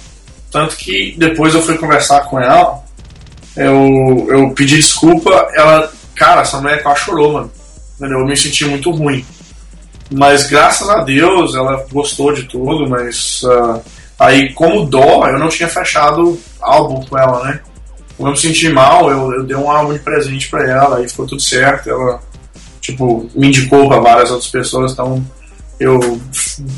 Tanto 0.51 0.75
que 0.75 1.15
depois 1.17 1.53
eu 1.53 1.61
fui 1.61 1.77
conversar 1.77 2.21
com 2.21 2.39
ela, 2.39 2.82
eu, 3.55 4.27
eu 4.30 4.49
pedi 4.51 4.77
desculpa, 4.77 5.30
ela, 5.53 5.91
cara, 6.15 6.41
essa 6.41 6.59
mulher 6.59 6.82
quase 6.82 7.01
chorou, 7.01 7.34
mano. 7.34 7.51
Entendeu? 7.97 8.19
Eu 8.19 8.25
me 8.25 8.38
senti 8.38 8.65
muito 8.65 8.91
ruim. 8.91 9.25
Mas 10.11 10.47
graças 10.47 10.89
a 10.89 11.03
Deus 11.03 11.55
ela 11.55 11.86
gostou 11.91 12.34
de 12.34 12.43
tudo, 12.43 12.89
mas 12.89 13.43
uh, 13.43 13.82
aí 14.20 14.53
como 14.53 14.86
dó, 14.86 15.26
eu 15.28 15.39
não 15.39 15.49
tinha 15.49 15.70
fechado 15.70 16.39
álbum 16.61 17.05
com 17.05 17.17
ela, 17.17 17.43
né? 17.45 17.59
Como 18.17 18.30
eu 18.30 18.34
me 18.34 18.38
senti 18.39 18.67
mal, 18.70 19.09
eu, 19.09 19.32
eu 19.34 19.43
dei 19.43 19.55
um 19.55 19.72
álbum 19.72 19.93
de 19.93 19.99
presente 19.99 20.49
para 20.49 20.70
ela, 20.70 20.97
aí 20.97 21.07
ficou 21.07 21.26
tudo 21.26 21.41
certo. 21.41 21.89
Ela, 21.89 22.20
tipo, 22.82 23.30
me 23.34 23.47
indicou 23.47 23.88
para 23.88 24.01
várias 24.01 24.30
outras 24.30 24.49
pessoas, 24.51 24.91
então 24.91 25.26
eu 25.80 25.97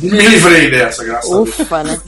me 0.02 0.20
livrei 0.20 0.70
dessa, 0.70 1.04
graças 1.04 1.32
Ufa, 1.32 1.80
a 1.80 1.84
Deus. 1.84 1.98
né? 1.98 2.02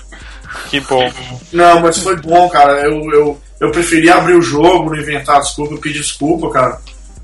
Que 0.69 0.79
bom. 0.81 1.11
Não, 1.51 1.79
mas 1.79 1.97
foi 1.97 2.15
bom, 2.17 2.47
cara. 2.49 2.81
Eu, 2.81 3.01
eu, 3.11 3.41
eu 3.59 3.71
preferi 3.71 4.09
abrir 4.09 4.35
o 4.35 4.41
jogo, 4.41 4.91
não 4.91 5.01
inventar 5.01 5.41
desculpa, 5.41 5.73
eu 5.73 5.79
pedi 5.79 5.99
desculpa, 5.99 6.51
cara. 6.51 6.79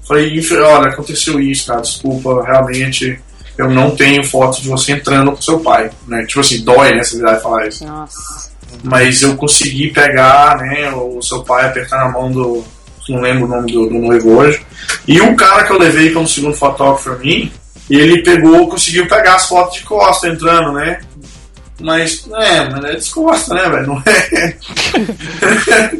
Falei, 0.07 0.41
olha, 0.63 0.89
aconteceu 0.89 1.39
isso, 1.39 1.67
cara, 1.67 1.81
desculpa, 1.81 2.43
realmente 2.43 3.21
eu 3.59 3.69
não 3.69 3.93
tenho 3.93 4.23
foto 4.23 4.61
de 4.61 4.69
você 4.69 4.93
entrando 4.93 5.31
com 5.33 5.41
seu 5.41 5.59
pai, 5.59 5.91
né? 6.07 6.25
Tipo 6.25 6.39
assim, 6.39 6.63
dói, 6.63 6.95
né, 6.95 7.03
se 7.03 7.19
falar 7.41 7.67
isso. 7.67 7.85
Nossa. 7.85 8.49
Mas 8.83 9.21
eu 9.21 9.35
consegui 9.35 9.91
pegar, 9.91 10.57
né, 10.59 10.89
o 10.93 11.21
seu 11.21 11.43
pai 11.43 11.65
apertando 11.65 12.03
a 12.03 12.09
mão 12.09 12.31
do, 12.31 12.63
não 13.09 13.19
lembro 13.19 13.45
o 13.45 13.47
nome 13.49 13.69
do, 13.69 13.89
do 13.89 13.95
noivo 13.95 14.37
hoje, 14.37 14.65
e 15.05 15.19
o 15.19 15.35
cara 15.35 15.65
que 15.65 15.73
eu 15.73 15.77
levei 15.77 16.13
como 16.13 16.25
segundo 16.25 16.55
fotógrafo 16.55 17.09
pra 17.09 17.17
mim, 17.17 17.51
ele 17.89 18.23
pegou, 18.23 18.69
conseguiu 18.69 19.07
pegar 19.09 19.35
as 19.35 19.47
fotos 19.47 19.79
de 19.79 19.83
costa 19.83 20.29
entrando, 20.29 20.71
né? 20.71 21.01
Mas, 21.81 22.25
é, 22.33 22.69
mas 22.69 22.83
é 22.85 22.93
descosta, 22.93 23.53
né, 23.55 23.69
velho? 23.69 23.87
Não 23.87 24.03
é. 24.05 24.55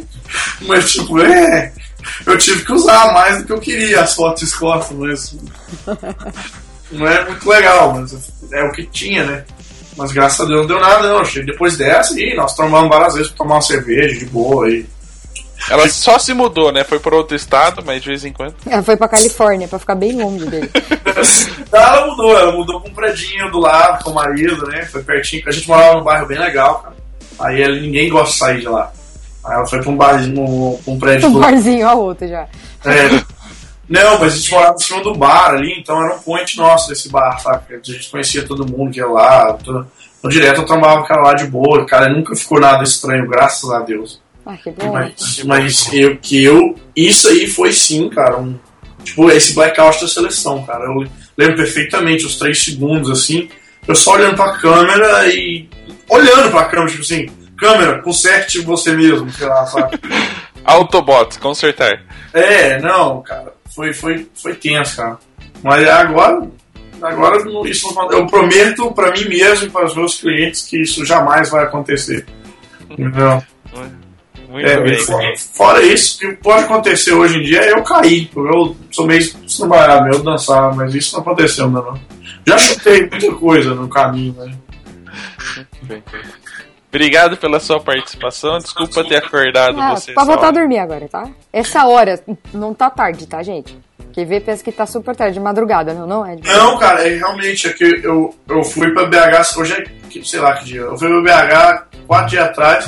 mas, 0.66 0.92
tipo, 0.92 1.20
é. 1.20 1.72
Eu 2.24 2.38
tive 2.38 2.64
que 2.64 2.72
usar 2.72 3.12
mais 3.12 3.38
do 3.38 3.44
que 3.44 3.52
eu 3.52 3.60
queria 3.60 4.02
as 4.02 4.14
fotos 4.14 4.48
de 4.48 4.56
costa, 4.56 4.94
mas. 4.94 5.36
Não 6.90 7.06
é 7.06 7.24
muito 7.24 7.48
legal, 7.48 7.92
mas 7.94 8.32
é 8.52 8.62
o 8.64 8.72
que 8.72 8.84
tinha, 8.86 9.24
né? 9.24 9.44
Mas 9.96 10.12
graças 10.12 10.40
a 10.40 10.44
Deus 10.44 10.60
não 10.60 10.66
deu 10.66 10.80
nada, 10.80 11.08
não. 11.08 11.22
Depois 11.44 11.76
dessa, 11.76 12.18
e 12.20 12.34
nós 12.34 12.54
tomamos 12.54 12.88
várias 12.88 13.14
vezes 13.14 13.28
pra 13.28 13.38
tomar 13.38 13.56
uma 13.56 13.62
cerveja 13.62 14.18
de 14.18 14.26
boa 14.26 14.66
aí. 14.66 14.86
Ela 15.68 15.88
só 15.88 16.18
se 16.18 16.32
mudou, 16.32 16.72
né? 16.72 16.84
Foi 16.84 16.98
para 16.98 17.14
outro 17.14 17.36
estado, 17.36 17.82
mas 17.84 18.00
de 18.00 18.08
vez 18.08 18.24
em 18.24 18.32
quando. 18.32 18.54
Ela 18.66 18.82
foi 18.82 18.96
pra 18.96 19.08
Califórnia, 19.08 19.68
pra 19.68 19.78
ficar 19.78 19.94
bem 19.94 20.12
longe 20.12 20.46
dele. 20.46 20.70
ela 21.70 22.06
mudou, 22.06 22.38
ela 22.38 22.52
mudou 22.52 22.80
pra 22.80 22.90
um 22.90 22.94
predinho 22.94 23.50
do 23.50 23.58
lado 23.60 24.02
com 24.02 24.10
o 24.10 24.14
marido, 24.14 24.66
né? 24.68 24.86
Foi 24.86 25.02
pertinho, 25.02 25.42
a 25.46 25.50
gente 25.50 25.68
morava 25.68 25.98
num 25.98 26.04
bairro 26.04 26.26
bem 26.26 26.38
legal, 26.38 26.80
cara. 26.80 26.96
Aí 27.40 27.62
ela, 27.62 27.76
ninguém 27.76 28.08
gosta 28.08 28.32
de 28.32 28.38
sair 28.38 28.60
de 28.60 28.68
lá. 28.68 28.90
Aí 29.44 29.54
ela 29.54 29.66
foi 29.66 29.80
pra 29.80 29.90
um 29.90 29.96
barzinho, 29.96 30.78
pra 30.84 30.92
um 30.92 30.98
prédio 30.98 31.28
Um 31.28 31.40
barzinho 31.40 31.88
ao 31.88 32.00
outro 32.00 32.26
já. 32.26 32.46
É. 32.84 33.22
Não, 33.90 34.20
mas 34.20 34.34
a 34.34 34.36
gente 34.36 34.52
morava 34.52 34.74
em 34.74 34.78
cima 34.78 35.02
do 35.02 35.14
bar 35.16 35.50
ali, 35.50 35.74
então 35.76 36.00
era 36.00 36.14
um 36.14 36.20
point 36.20 36.56
nosso 36.56 36.88
desse 36.88 37.08
bar, 37.08 37.40
sabe? 37.40 37.74
A 37.74 37.92
gente 37.92 38.08
conhecia 38.08 38.46
todo 38.46 38.64
mundo 38.64 38.92
que 38.92 39.00
ia 39.00 39.06
lá. 39.06 39.52
Todo... 39.54 39.84
No 40.22 40.30
direto 40.30 40.60
eu 40.60 40.64
tomava 40.64 41.00
o 41.00 41.04
cara 41.04 41.22
lá 41.22 41.34
de 41.34 41.44
boa, 41.46 41.82
o 41.82 41.86
cara 41.86 42.08
nunca 42.08 42.36
ficou 42.36 42.60
nada 42.60 42.84
estranho, 42.84 43.26
graças 43.26 43.68
a 43.68 43.80
Deus. 43.80 44.22
Ah, 44.46 44.56
que 44.56 44.70
bom. 44.70 44.92
Mas, 44.92 45.42
mas 45.42 45.92
eu 45.92 46.16
que 46.16 46.40
eu. 46.40 46.76
Isso 46.94 47.26
aí 47.26 47.48
foi 47.48 47.72
sim, 47.72 48.08
cara. 48.08 48.38
Um, 48.38 48.56
tipo, 49.02 49.28
esse 49.28 49.54
blackout 49.54 50.00
da 50.00 50.06
seleção, 50.06 50.62
cara. 50.64 50.84
Eu 50.84 51.04
lembro 51.36 51.56
perfeitamente 51.56 52.24
os 52.24 52.36
três 52.36 52.62
segundos, 52.62 53.10
assim. 53.10 53.50
Eu 53.88 53.96
só 53.96 54.12
olhando 54.12 54.36
pra 54.36 54.52
câmera 54.52 55.26
e. 55.26 55.68
Olhando 56.08 56.48
pra 56.52 56.66
câmera, 56.66 56.90
tipo 56.90 57.02
assim, 57.02 57.28
câmera, 57.58 58.00
conserte 58.02 58.60
você 58.60 58.92
mesmo, 58.92 59.30
sei 59.32 59.48
lá, 59.48 59.66
sabe? 59.66 59.98
Autobot, 60.64 61.40
consertar. 61.40 62.04
É, 62.32 62.80
não, 62.80 63.20
cara. 63.22 63.59
Foi, 63.74 63.92
foi, 63.92 64.28
foi 64.34 64.54
tenso, 64.54 64.96
cara. 64.96 65.18
Mas 65.62 65.86
agora. 65.88 66.48
Agora 67.02 67.42
não- 67.44 67.64
isso 67.66 67.94
não, 67.94 68.10
eu 68.12 68.26
prometo 68.26 68.90
pra 68.92 69.10
mim 69.12 69.24
mesmo 69.26 69.66
e 69.66 69.70
para 69.70 69.86
os 69.86 69.96
meus 69.96 70.20
clientes 70.20 70.62
que 70.68 70.82
isso 70.82 71.04
jamais 71.06 71.48
vai 71.48 71.64
acontecer. 71.64 72.26
Entendeu? 72.90 73.42
Muito 74.48 74.66
É, 74.68 74.80
bem. 74.82 74.98
fora, 74.98 75.36
fora 75.36 75.82
isso, 75.82 76.16
o 76.16 76.18
que 76.20 76.36
pode 76.42 76.64
acontecer 76.64 77.12
hoje 77.12 77.38
em 77.38 77.42
dia 77.42 77.60
é 77.60 77.72
eu 77.72 77.82
cair. 77.84 78.28
porque 78.34 78.54
Eu 78.54 78.76
sou 78.90 79.06
meio 79.06 79.22
trabalhado, 79.56 80.08
eu 80.12 80.22
dançar, 80.22 80.74
mas 80.74 80.94
isso 80.94 81.14
não 81.14 81.20
aconteceu 81.22 81.66
ainda 81.66 81.80
não. 81.80 82.00
Já 82.46 82.58
chutei 82.58 83.08
muita 83.08 83.32
coisa 83.34 83.74
no 83.74 83.88
caminho, 83.88 84.34
né? 84.34 84.52
Obrigado 86.90 87.36
pela 87.36 87.60
sua 87.60 87.78
participação. 87.80 88.58
Desculpa 88.58 89.04
ter 89.04 89.16
acordado 89.16 89.80
Ah, 89.80 89.90
você. 89.94 90.12
pra 90.12 90.24
voltar 90.24 90.48
a 90.48 90.50
dormir 90.50 90.78
agora, 90.78 91.08
tá? 91.08 91.28
Essa 91.52 91.86
hora 91.86 92.20
não 92.52 92.74
tá 92.74 92.90
tarde, 92.90 93.26
tá, 93.26 93.42
gente? 93.42 93.78
Quem 94.12 94.26
vê 94.26 94.40
pensa 94.40 94.62
que 94.64 94.72
tá 94.72 94.84
super 94.86 95.14
tarde, 95.14 95.34
de 95.34 95.40
madrugada, 95.40 95.94
não, 95.94 96.04
não 96.06 96.26
é? 96.26 96.34
De 96.34 96.48
Não, 96.48 96.76
cara, 96.78 97.06
é 97.06 97.14
realmente 97.16 97.68
é 97.68 97.72
que 97.72 97.84
eu, 98.02 98.34
eu 98.48 98.64
fui 98.64 98.90
pra 98.92 99.04
BH, 99.06 99.56
hoje 99.56 99.72
é, 99.74 100.22
sei 100.24 100.40
lá 100.40 100.56
que 100.56 100.64
dia, 100.64 100.80
eu 100.80 100.98
fui 100.98 101.08
pra 101.08 101.20
BH 101.22 101.86
quatro 102.08 102.30
dias 102.30 102.44
atrás, 102.46 102.86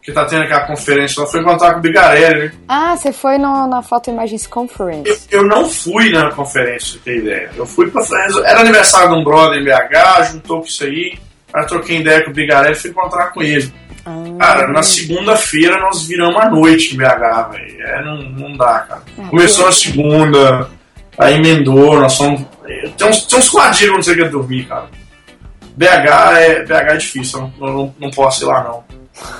que 0.00 0.10
tá 0.12 0.24
tendo 0.24 0.44
aquela 0.44 0.66
conferência, 0.66 1.20
eu 1.20 1.26
fui 1.26 1.40
encontrar 1.40 1.74
com 1.74 1.78
o 1.78 1.82
Bigarelli, 1.82 2.46
né? 2.46 2.52
Ah, 2.66 2.96
você 2.96 3.12
foi 3.12 3.36
no- 3.36 3.66
na 3.66 3.82
Foto 3.82 4.08
Imagens 4.08 4.46
Conference. 4.46 5.26
Eu, 5.30 5.42
eu 5.42 5.46
não 5.46 5.68
fui 5.68 6.10
na 6.10 6.30
conferência, 6.30 6.98
ter 7.04 7.18
ideia. 7.18 7.50
Eu 7.54 7.66
fui 7.66 7.90
pra. 7.90 8.02
Era 8.46 8.60
aniversário 8.60 9.10
de 9.10 9.14
um 9.16 9.22
brother 9.24 9.60
em 9.60 9.64
BH, 9.64 10.22
juntou 10.32 10.60
com 10.60 10.66
isso 10.66 10.84
aí. 10.84 11.18
Aí 11.54 11.66
troquei 11.66 11.98
ideia 12.00 12.24
com 12.24 12.30
o 12.30 12.34
Bigarelli 12.34 12.74
e 12.74 12.78
fui 12.78 12.90
encontrar 12.90 13.26
com 13.32 13.42
ele. 13.42 13.72
Ah, 14.04 14.24
Cara, 14.38 14.68
na 14.68 14.82
segunda-feira 14.82 15.78
nós 15.78 16.04
viramos 16.06 16.36
a 16.40 16.48
noite 16.48 16.94
em 16.94 16.98
BH, 16.98 17.50
velho. 17.52 17.82
É, 17.82 18.04
não, 18.04 18.16
não 18.22 18.56
dá, 18.56 18.80
cara. 18.80 19.02
Ah, 19.18 19.28
Começou 19.28 19.66
na 19.66 19.72
segunda, 19.72 20.70
aí 21.18 21.34
emendou, 21.34 22.00
nós 22.00 22.16
fomos. 22.16 22.42
Tem 22.96 23.08
uns, 23.08 23.26
tem 23.26 23.38
uns 23.38 23.48
quadrilhos 23.48 23.78
que 23.78 23.88
eu 23.90 23.94
não 23.94 24.02
sei 24.02 24.12
o 24.14 24.16
que 24.16 24.22
é 24.22 24.28
dormir, 24.28 24.64
cara. 24.64 24.86
BH 25.76 26.38
é, 26.38 26.64
BH 26.64 26.72
é 26.72 26.96
difícil, 26.96 27.38
eu 27.40 27.52
não, 27.66 27.72
não, 27.72 27.94
não 27.98 28.10
posso 28.10 28.44
ir 28.44 28.46
lá 28.46 28.64
não. 28.64 28.84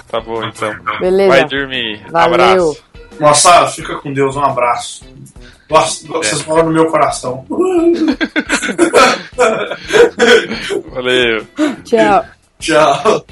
Tá 0.09 0.21
bom, 0.21 0.45
então. 0.45 0.75
Beleza. 1.01 1.29
Vai 1.29 1.45
dormir. 1.47 2.03
Valeu. 2.11 2.35
Abraço. 2.35 2.85
Moçada, 3.21 3.67
fica 3.69 3.97
com 3.97 4.13
Deus, 4.13 4.37
um 4.37 4.45
abraço. 4.45 5.05
Gosto- 5.73 6.07
Vocês 6.13 6.45
moram 6.45 6.65
no 6.67 6.73
meu 6.73 6.87
coração. 6.87 7.47
Valeu. 10.93 11.47
Tchau. 11.85 12.25
Tchau. 12.59 13.27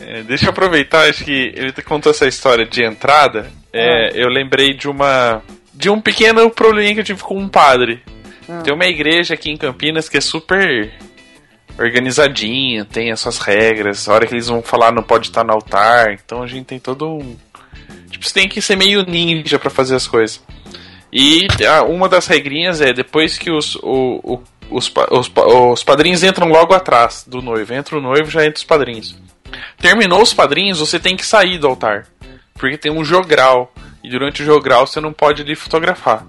É, 0.00 0.22
deixa 0.22 0.46
eu 0.46 0.50
aproveitar, 0.50 1.08
acho 1.08 1.24
que 1.24 1.52
ele 1.54 1.72
contou 1.84 2.10
essa 2.10 2.26
história 2.26 2.66
de 2.66 2.82
entrada. 2.82 3.50
É, 3.72 4.10
Eu 4.20 4.28
lembrei 4.28 4.74
de 4.74 4.88
uma. 4.88 5.42
de 5.72 5.88
um 5.90 6.00
pequeno 6.00 6.50
probleminha 6.50 6.94
que 6.94 7.00
eu 7.00 7.04
tive 7.04 7.22
com 7.22 7.38
um 7.38 7.48
padre. 7.48 8.02
Ah. 8.48 8.60
Tem 8.62 8.74
uma 8.74 8.86
igreja 8.86 9.34
aqui 9.34 9.50
em 9.50 9.56
Campinas 9.56 10.08
que 10.08 10.16
é 10.18 10.20
super 10.20 10.92
organizadinha, 11.78 12.84
tem 12.84 13.10
as 13.10 13.20
suas 13.20 13.38
regras. 13.38 14.08
A 14.08 14.12
hora 14.14 14.26
que 14.26 14.34
eles 14.34 14.48
vão 14.48 14.60
falar 14.62 14.92
não 14.92 15.02
pode 15.02 15.28
estar 15.28 15.44
no 15.44 15.52
altar. 15.52 16.12
Então 16.12 16.42
a 16.42 16.46
gente 16.46 16.66
tem 16.66 16.78
todo 16.78 17.08
um. 17.08 17.36
Tipo, 18.10 18.26
você 18.28 18.34
tem 18.34 18.48
que 18.48 18.60
ser 18.60 18.76
meio 18.76 19.04
ninja 19.06 19.58
pra 19.58 19.70
fazer 19.70 19.94
as 19.96 20.06
coisas. 20.06 20.42
E 21.14 21.46
ah, 21.64 21.84
uma 21.84 22.08
das 22.08 22.26
regrinhas 22.26 22.80
é 22.80 22.92
depois 22.92 23.38
que 23.38 23.50
os, 23.50 23.76
o- 23.76 24.20
o- 24.24 24.42
os, 24.70 24.92
os, 25.12 25.30
os 25.72 25.84
padrinhos 25.84 26.24
entram 26.24 26.48
logo 26.48 26.74
atrás 26.74 27.24
do 27.26 27.40
noivo. 27.40 27.72
Entra 27.72 27.96
o 27.96 28.00
noivo, 28.00 28.28
já 28.30 28.40
entra 28.44 28.58
os 28.58 28.64
padrinhos. 28.64 29.16
Terminou 29.78 30.20
os 30.20 30.34
padrinhos, 30.34 30.80
você 30.80 30.98
tem 30.98 31.16
que 31.16 31.24
sair 31.24 31.56
do 31.58 31.68
altar. 31.68 32.08
Porque 32.54 32.76
tem 32.76 32.90
um 32.90 33.04
jogral. 33.04 33.72
E 34.02 34.10
durante 34.10 34.42
o 34.42 34.44
jogral 34.44 34.86
você 34.86 35.00
não 35.00 35.12
pode 35.12 35.42
ali 35.42 35.54
fotografar. 35.54 36.26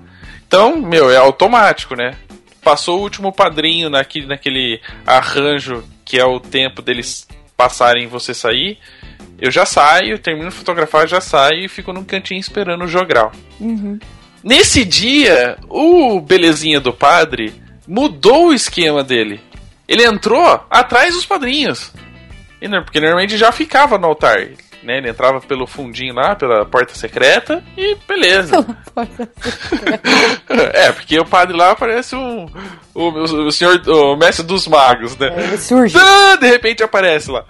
Então, 0.48 0.78
meu, 0.80 1.10
é 1.10 1.18
automático, 1.18 1.96
né? 1.96 2.16
passou 2.62 2.98
o 2.98 3.02
último 3.04 3.32
padrinho 3.32 3.92
naquele, 3.92 4.26
naquele 4.26 4.82
arranjo 5.06 5.84
que 6.04 6.18
é 6.20 6.26
o 6.26 6.40
tempo 6.40 6.82
deles 6.82 7.28
passarem 7.56 8.06
e 8.06 8.08
você 8.08 8.34
sair, 8.34 8.80
eu 9.40 9.52
já 9.52 9.68
saio, 9.68 10.18
termino 10.18 10.50
de 10.50 10.56
fotografar, 10.56 11.08
já 11.08 11.22
saio 11.22 11.64
e 11.66 11.68
fico 11.70 11.94
num 11.94 12.04
cantinho 12.04 12.40
esperando 12.40 12.84
o 12.84 12.88
jogral. 12.88 13.32
Nesse 14.46 14.86
dia, 14.86 15.58
o 15.68 16.22
belezinha 16.22 16.80
do 16.80 16.94
padre 16.94 17.52
mudou 17.88 18.50
o 18.50 18.54
esquema 18.54 19.04
dele. 19.04 19.42
Ele 19.88 20.06
entrou 20.06 20.64
atrás 20.70 21.16
dos 21.16 21.26
padrinhos. 21.26 21.92
Porque 22.84 23.00
normalmente 23.00 23.38
já 23.38 23.52
ficava 23.52 23.98
no 23.98 24.06
altar. 24.06 24.50
Né? 24.84 25.00
Ele 25.00 25.10
entrava 25.10 25.42
pelo 25.42 25.66
fundinho 25.66 26.14
lá, 26.14 26.36
pela 26.36 26.64
porta 26.64 26.94
secreta, 26.94 27.64
e 27.76 27.98
beleza. 28.08 28.64
é, 30.74 30.92
porque 30.92 31.20
o 31.20 31.26
padre 31.26 31.58
lá 31.58 31.76
parece 31.76 32.16
um. 32.16 32.46
O, 32.94 33.10
o, 33.10 33.48
o 33.48 33.52
senhor. 33.52 33.82
O 33.88 34.16
mestre 34.16 34.46
dos 34.46 34.68
magos, 34.68 35.18
né? 35.18 35.34
Ele 35.36 35.58
surge. 35.58 35.98
Ah, 35.98 36.36
de 36.36 36.48
repente 36.48 36.84
aparece 36.84 37.32
lá. 37.32 37.44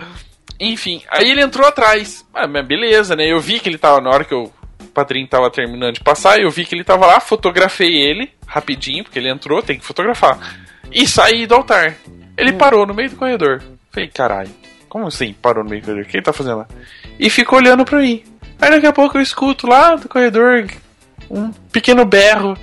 Enfim, 0.58 1.02
aí 1.10 1.30
ele 1.30 1.42
entrou 1.42 1.68
atrás. 1.68 2.26
Ah, 2.34 2.48
mas 2.48 2.66
beleza, 2.66 3.18
né? 3.18 3.30
Eu 3.30 3.42
vi 3.42 3.60
que 3.60 3.68
ele 3.68 3.78
tava, 3.78 4.00
na 4.00 4.10
hora 4.10 4.24
que 4.24 4.34
o 4.34 4.50
padrinho 4.96 5.28
tava 5.28 5.52
terminando 5.52 5.96
de 5.96 6.00
passar, 6.00 6.40
eu 6.40 6.50
vi 6.50 6.66
que 6.66 6.74
ele 6.74 6.84
tava 6.84 7.06
lá, 7.06 7.20
fotografei 7.20 7.94
ele 7.96 8.32
rapidinho, 8.48 9.04
porque 9.04 9.20
ele 9.20 9.30
entrou, 9.30 9.62
tem 9.62 9.78
que 9.78 9.86
fotografar. 9.86 10.40
E 10.92 11.06
saí 11.06 11.46
do 11.46 11.56
altar. 11.56 11.98
Ele 12.38 12.54
parou 12.54 12.86
no 12.86 12.94
meio 12.94 13.10
do 13.10 13.18
corredor. 13.18 13.62
Falei, 13.92 14.10
caralho, 14.10 14.50
como 14.88 15.08
assim 15.08 15.34
parou 15.34 15.64
no 15.64 15.70
meio 15.70 15.82
do 15.82 15.86
corredor? 15.86 16.06
O 16.06 16.10
que 16.10 16.18
ele 16.18 16.24
tá 16.24 16.34
fazendo 16.34 16.60
lá? 16.60 16.68
E 17.20 17.30
ficou 17.30 17.60
olhando 17.60 17.84
pra 17.84 18.00
mim. 18.00 18.24
Aí 18.60 18.72
daqui 18.72 18.88
a 18.88 18.94
pouco 18.94 19.18
eu 19.18 19.22
escuto 19.22 19.68
lá 19.68 19.96
do 19.96 20.08
corredor 20.08 20.68
um 21.30 21.52
pequeno 21.72 22.06
berro. 22.06 22.58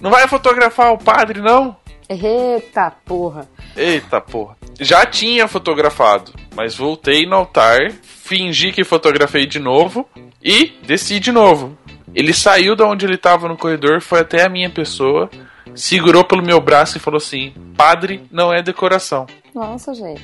Não 0.00 0.10
vai 0.10 0.26
fotografar 0.26 0.92
o 0.92 0.98
padre, 0.98 1.40
não? 1.40 1.76
Eita 2.08 2.90
porra. 3.04 3.48
Eita 3.76 4.20
porra. 4.20 4.56
Já 4.80 5.06
tinha 5.06 5.46
fotografado, 5.46 6.32
mas 6.54 6.74
voltei 6.74 7.26
no 7.26 7.36
altar, 7.36 7.92
fingi 8.02 8.72
que 8.72 8.84
fotografei 8.84 9.46
de 9.46 9.58
novo 9.58 10.08
e 10.44 10.74
desci 10.86 11.18
de 11.18 11.32
novo. 11.32 11.76
Ele 12.14 12.32
saiu 12.32 12.76
da 12.76 12.86
onde 12.86 13.04
ele 13.06 13.16
tava 13.16 13.48
no 13.48 13.56
corredor, 13.56 14.00
foi 14.00 14.20
até 14.20 14.44
a 14.44 14.48
minha 14.48 14.70
pessoa, 14.70 15.28
segurou 15.74 16.22
pelo 16.24 16.42
meu 16.44 16.60
braço 16.60 16.96
e 16.96 17.00
falou 17.00 17.18
assim: 17.18 17.52
Padre 17.76 18.22
não 18.30 18.52
é 18.52 18.62
decoração. 18.62 19.26
Nossa, 19.54 19.94
gente. 19.94 20.22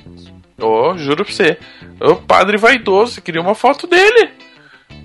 Ô, 0.61 0.97
juro 0.99 1.25
pra 1.25 1.33
você. 1.35 1.59
O 2.01 2.17
padre 2.17 2.57
vaidoso, 2.59 3.23
queria 3.23 3.41
uma 3.41 3.55
foto 3.55 3.87
dele. 3.87 4.31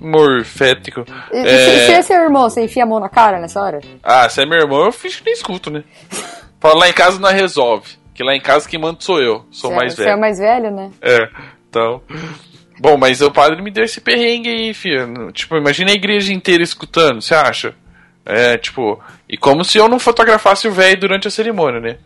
Morfético. 0.02 1.06
E, 1.32 1.38
É. 1.38 1.42
e 1.42 1.86
se, 1.88 1.92
é 1.94 2.02
seu 2.02 2.18
irmão, 2.22 2.50
você 2.50 2.64
enfia 2.64 2.84
a 2.84 2.86
mão 2.86 3.00
na 3.00 3.10
cara 3.10 3.40
nessa 3.40 3.62
hora? 3.62 3.80
Ah, 4.04 4.28
se 4.30 4.42
é 4.42 4.46
meu 4.46 4.60
irmão, 4.60 4.86
eu 4.86 4.92
finge 4.92 5.18
que 5.20 5.26
nem 5.26 5.34
escuto, 5.34 5.72
né? 5.72 5.84
Fala 6.60 6.80
lá 6.80 6.90
em 6.90 6.94
casa 6.94 7.20
não 7.20 7.30
resolve. 7.32 7.96
Que 8.14 8.24
lá 8.24 8.36
em 8.36 8.42
casa 8.42 8.68
quem 8.68 8.80
manda 8.80 8.98
sou 9.02 9.22
eu. 9.22 9.46
Sou 9.52 9.70
Você- 9.72 9.76
mais 9.76 9.94
Você 9.96 10.02
é 10.02 10.06
velho. 10.06 10.18
o 10.18 10.22
mais 10.22 10.38
velho, 10.40 10.72
né? 10.72 10.92
É, 11.02 11.30
então. 11.70 12.02
Bom, 12.80 12.98
mas 12.98 13.22
o 13.22 13.32
padre 13.32 13.62
me 13.62 13.72
deu 13.72 13.84
esse 13.86 14.02
perrengue 14.02 14.50
aí, 14.50 14.74
filho. 14.74 15.32
Tipo, 15.32 15.56
imagina 15.58 15.92
a 15.92 15.96
igreja 15.96 16.34
inteira 16.34 16.62
escutando, 16.64 17.22
você 17.22 17.34
acha? 17.34 17.74
É, 18.26 18.58
tipo. 18.58 19.02
E 19.30 19.38
como 19.38 19.64
se 19.64 19.78
eu 19.78 19.88
não 19.88 20.00
fotografasse 20.00 20.68
o 20.68 20.72
velho 20.72 21.00
durante 21.00 21.28
a 21.28 21.32
cerimônia, 21.32 21.80
né? 21.80 21.98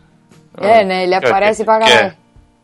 É, 0.58 0.84
né? 0.84 1.02
Ele 1.04 1.14
aparece 1.14 1.58
quer- 1.58 1.64
pra 1.64 1.78
caralho. 1.80 2.10
quer- 2.10 2.16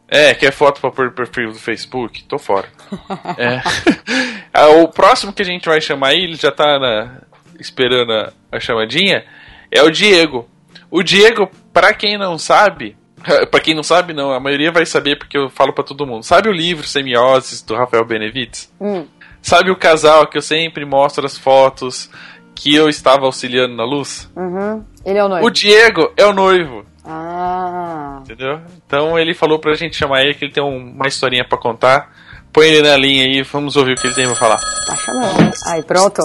É, 0.09 0.35
quer 0.35 0.53
foto 0.53 0.81
pra 0.81 0.91
pôr 0.93 1.11
perfil 1.13 1.51
do 1.53 1.59
Facebook? 1.59 2.23
Tô 2.25 2.39
fora. 2.39 2.69
É. 3.39 3.61
Ah, 4.53 4.69
o 4.69 4.89
próximo 4.89 5.35
que 5.35 5.43
a 5.43 5.45
gente 5.45 5.69
vai 5.69 5.81
chamar 5.83 6.09
aí, 6.09 6.23
ele 6.25 6.37
já 6.37 6.51
tá 6.51 6.79
na- 6.79 7.21
esperando 7.61 8.11
a, 8.13 8.33
a 8.53 8.59
chamadinha, 8.61 9.23
é 9.71 9.83
o 9.83 9.91
Diego. 9.91 10.49
O 10.91 11.03
Diego, 11.03 11.51
pra 11.75 11.93
quem 11.93 12.17
não 12.17 12.39
sabe, 12.39 12.96
pra 13.51 13.61
quem 13.61 13.75
não 13.75 13.83
sabe 13.83 14.13
não, 14.13 14.33
a 14.33 14.41
maioria 14.41 14.71
vai 14.73 14.85
saber 14.87 15.17
porque 15.19 15.37
eu 15.37 15.49
falo 15.51 15.73
pra 15.73 15.85
todo 15.85 16.07
mundo. 16.07 16.23
Sabe 16.25 16.49
o 16.49 16.53
livro 16.53 16.87
Semioses 16.87 17.63
do 17.63 17.75
Rafael 17.75 18.05
Benevides? 18.05 18.73
Hum. 18.81 19.07
Sabe 19.43 19.71
o 19.71 19.77
casal 19.77 20.27
que 20.27 20.37
eu 20.39 20.43
sempre 20.43 20.85
mostro 20.85 21.25
as 21.25 21.37
fotos 21.39 22.11
que 22.55 22.75
eu 22.75 22.89
estava 22.89 23.27
auxiliando 23.27 23.77
na 23.77 23.85
luz? 23.85 24.31
Uhum. 24.35 24.85
Ele 25.05 25.19
é 25.19 25.25
o 25.25 25.29
noivo. 25.29 25.47
O 25.47 25.51
Diego 25.51 26.13
é 26.17 26.25
o 26.27 26.33
noivo. 26.33 26.85
Ah. 27.05 28.19
Entendeu? 28.25 28.61
Então 28.87 29.17
ele 29.19 29.35
falou 29.35 29.59
pra 29.61 29.75
gente 29.75 29.95
chamar 29.97 30.23
ele, 30.23 30.35
que 30.35 30.45
ele 30.45 30.53
tem 30.53 30.63
um- 30.63 30.91
uma 30.95 31.07
historinha 31.07 31.45
pra 31.47 31.57
contar. 31.59 32.11
Põe 32.53 32.67
ele 32.69 32.89
na 32.89 32.97
linha 32.97 33.25
aí, 33.25 33.43
vamos 33.43 33.77
ouvir 33.77 33.93
o 33.93 33.97
que 33.97 34.07
ele 34.07 34.15
tem 34.15 34.27
pra 34.27 34.35
falar. 34.35 34.57
Tá 34.57 34.97
chamando. 34.97 35.53
Aí, 35.67 35.83
pronto. 35.85 36.23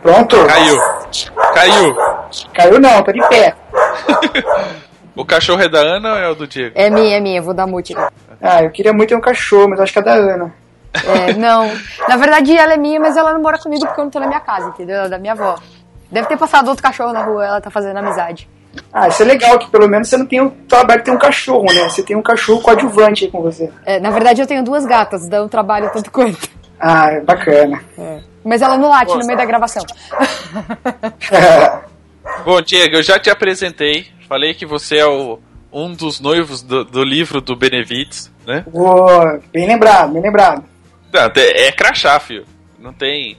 Pronto? 0.00 0.36
Caiu! 0.46 0.78
Caiu! 1.54 1.96
Caiu 2.54 2.78
não, 2.80 3.02
tô 3.02 3.10
de 3.12 3.20
pé. 3.28 3.54
O 5.16 5.24
cachorro 5.24 5.62
é 5.62 5.68
da 5.68 5.78
Ana 5.78 6.12
ou 6.12 6.18
é 6.18 6.28
o 6.28 6.34
do 6.34 6.46
Diego? 6.46 6.72
É 6.74 6.90
minha, 6.90 7.16
é 7.16 7.20
minha. 7.20 7.40
Vou 7.40 7.54
dar 7.54 7.66
mute. 7.66 7.94
Ah, 8.40 8.62
eu 8.62 8.70
queria 8.70 8.92
muito 8.92 9.10
ter 9.10 9.16
um 9.16 9.20
cachorro, 9.20 9.68
mas 9.68 9.80
acho 9.80 9.92
que 9.92 9.98
é 9.98 10.02
da 10.02 10.14
Ana. 10.14 10.52
É, 10.92 11.32
não. 11.34 11.70
Na 12.08 12.16
verdade, 12.16 12.56
ela 12.56 12.74
é 12.74 12.76
minha, 12.76 13.00
mas 13.00 13.16
ela 13.16 13.32
não 13.32 13.42
mora 13.42 13.58
comigo 13.58 13.84
porque 13.86 14.00
eu 14.00 14.04
não 14.04 14.10
tô 14.10 14.20
na 14.20 14.26
minha 14.26 14.40
casa, 14.40 14.68
entendeu? 14.68 14.96
Ela 14.96 15.06
é 15.06 15.10
da 15.10 15.18
minha 15.18 15.32
avó. 15.32 15.56
Deve 16.10 16.28
ter 16.28 16.36
passado 16.36 16.68
outro 16.68 16.82
cachorro 16.82 17.12
na 17.12 17.24
rua, 17.24 17.44
ela 17.44 17.60
tá 17.60 17.70
fazendo 17.70 17.96
amizade. 17.96 18.48
Ah, 18.92 19.08
isso 19.08 19.22
é 19.22 19.26
legal, 19.26 19.58
que 19.58 19.70
pelo 19.70 19.88
menos 19.88 20.08
você 20.08 20.16
não 20.16 20.26
tem 20.26 20.40
um 20.40 20.50
trabalho 20.50 21.00
de 21.00 21.06
ter 21.06 21.10
um 21.10 21.18
cachorro, 21.18 21.72
né? 21.72 21.88
Você 21.88 22.02
tem 22.02 22.16
um 22.16 22.22
cachorro 22.22 22.60
coadjuvante 22.60 23.24
aí 23.24 23.30
com 23.30 23.40
você. 23.40 23.70
É, 23.84 24.00
na 24.00 24.10
verdade, 24.10 24.40
eu 24.40 24.46
tenho 24.46 24.62
duas 24.62 24.84
gatas, 24.84 25.28
dá 25.28 25.42
um 25.42 25.48
trabalho 25.48 25.90
tanto 25.92 26.10
quanto. 26.10 26.48
Ah, 26.78 27.10
é 27.10 27.20
bacana. 27.20 27.82
Mas 28.44 28.62
ela 28.62 28.76
não 28.76 28.88
late 28.88 29.16
no 29.16 29.26
meio 29.26 29.38
da 29.38 29.44
gravação. 29.44 29.84
Bom, 32.44 32.60
Diego, 32.60 32.96
eu 32.96 33.02
já 33.02 33.18
te 33.18 33.30
apresentei. 33.30 34.12
Falei 34.28 34.54
que 34.54 34.64
você 34.66 34.98
é 34.98 35.06
o, 35.06 35.38
um 35.72 35.92
dos 35.92 36.20
noivos 36.20 36.62
do, 36.62 36.84
do 36.84 37.04
livro 37.04 37.40
do 37.40 37.54
Benevides, 37.56 38.30
né? 38.46 38.64
Boa, 38.70 39.40
bem 39.52 39.66
lembrado, 39.66 40.12
bem 40.12 40.22
lembrado. 40.22 40.64
Não, 41.12 41.30
é 41.36 41.70
crachá, 41.72 42.18
filho. 42.20 42.44
Não 42.78 42.92
tem. 42.92 43.36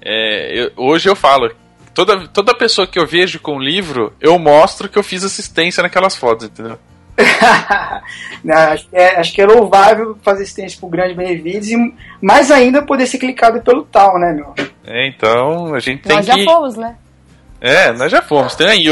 é, 0.00 0.62
eu- 0.64 0.72
hoje 0.76 1.08
eu 1.08 1.16
falo. 1.16 1.50
Toda, 1.94 2.28
toda 2.28 2.54
pessoa 2.54 2.86
que 2.86 2.98
eu 2.98 3.06
vejo 3.06 3.40
com 3.40 3.58
livro, 3.58 4.12
eu 4.20 4.38
mostro 4.38 4.88
que 4.88 4.96
eu 4.98 5.02
fiz 5.02 5.24
assistência 5.24 5.82
naquelas 5.82 6.16
fotos, 6.16 6.46
entendeu? 6.46 6.78
Não, 8.44 8.56
acho, 8.56 8.88
que 8.88 8.96
é, 8.96 9.16
acho 9.18 9.32
que 9.34 9.42
é 9.42 9.46
louvável 9.46 10.16
fazer 10.22 10.44
assistência 10.44 10.78
pro 10.78 10.88
grande 10.88 11.14
Benevides 11.14 11.70
e 11.70 11.94
mais 12.22 12.50
ainda 12.50 12.80
poder 12.80 13.06
ser 13.06 13.18
clicado 13.18 13.60
pelo 13.60 13.82
tal, 13.84 14.18
né, 14.18 14.32
meu? 14.32 14.54
É, 14.86 15.06
então 15.08 15.74
a 15.74 15.80
gente 15.80 16.02
tem 16.02 16.16
Nós 16.16 16.26
que. 16.26 16.44
já 16.44 16.52
fomos, 16.52 16.76
né? 16.76 16.96
É, 17.60 17.92
nós 17.92 18.10
já 18.10 18.22
fomos. 18.22 18.54
Tem 18.54 18.66
aí 18.66 18.86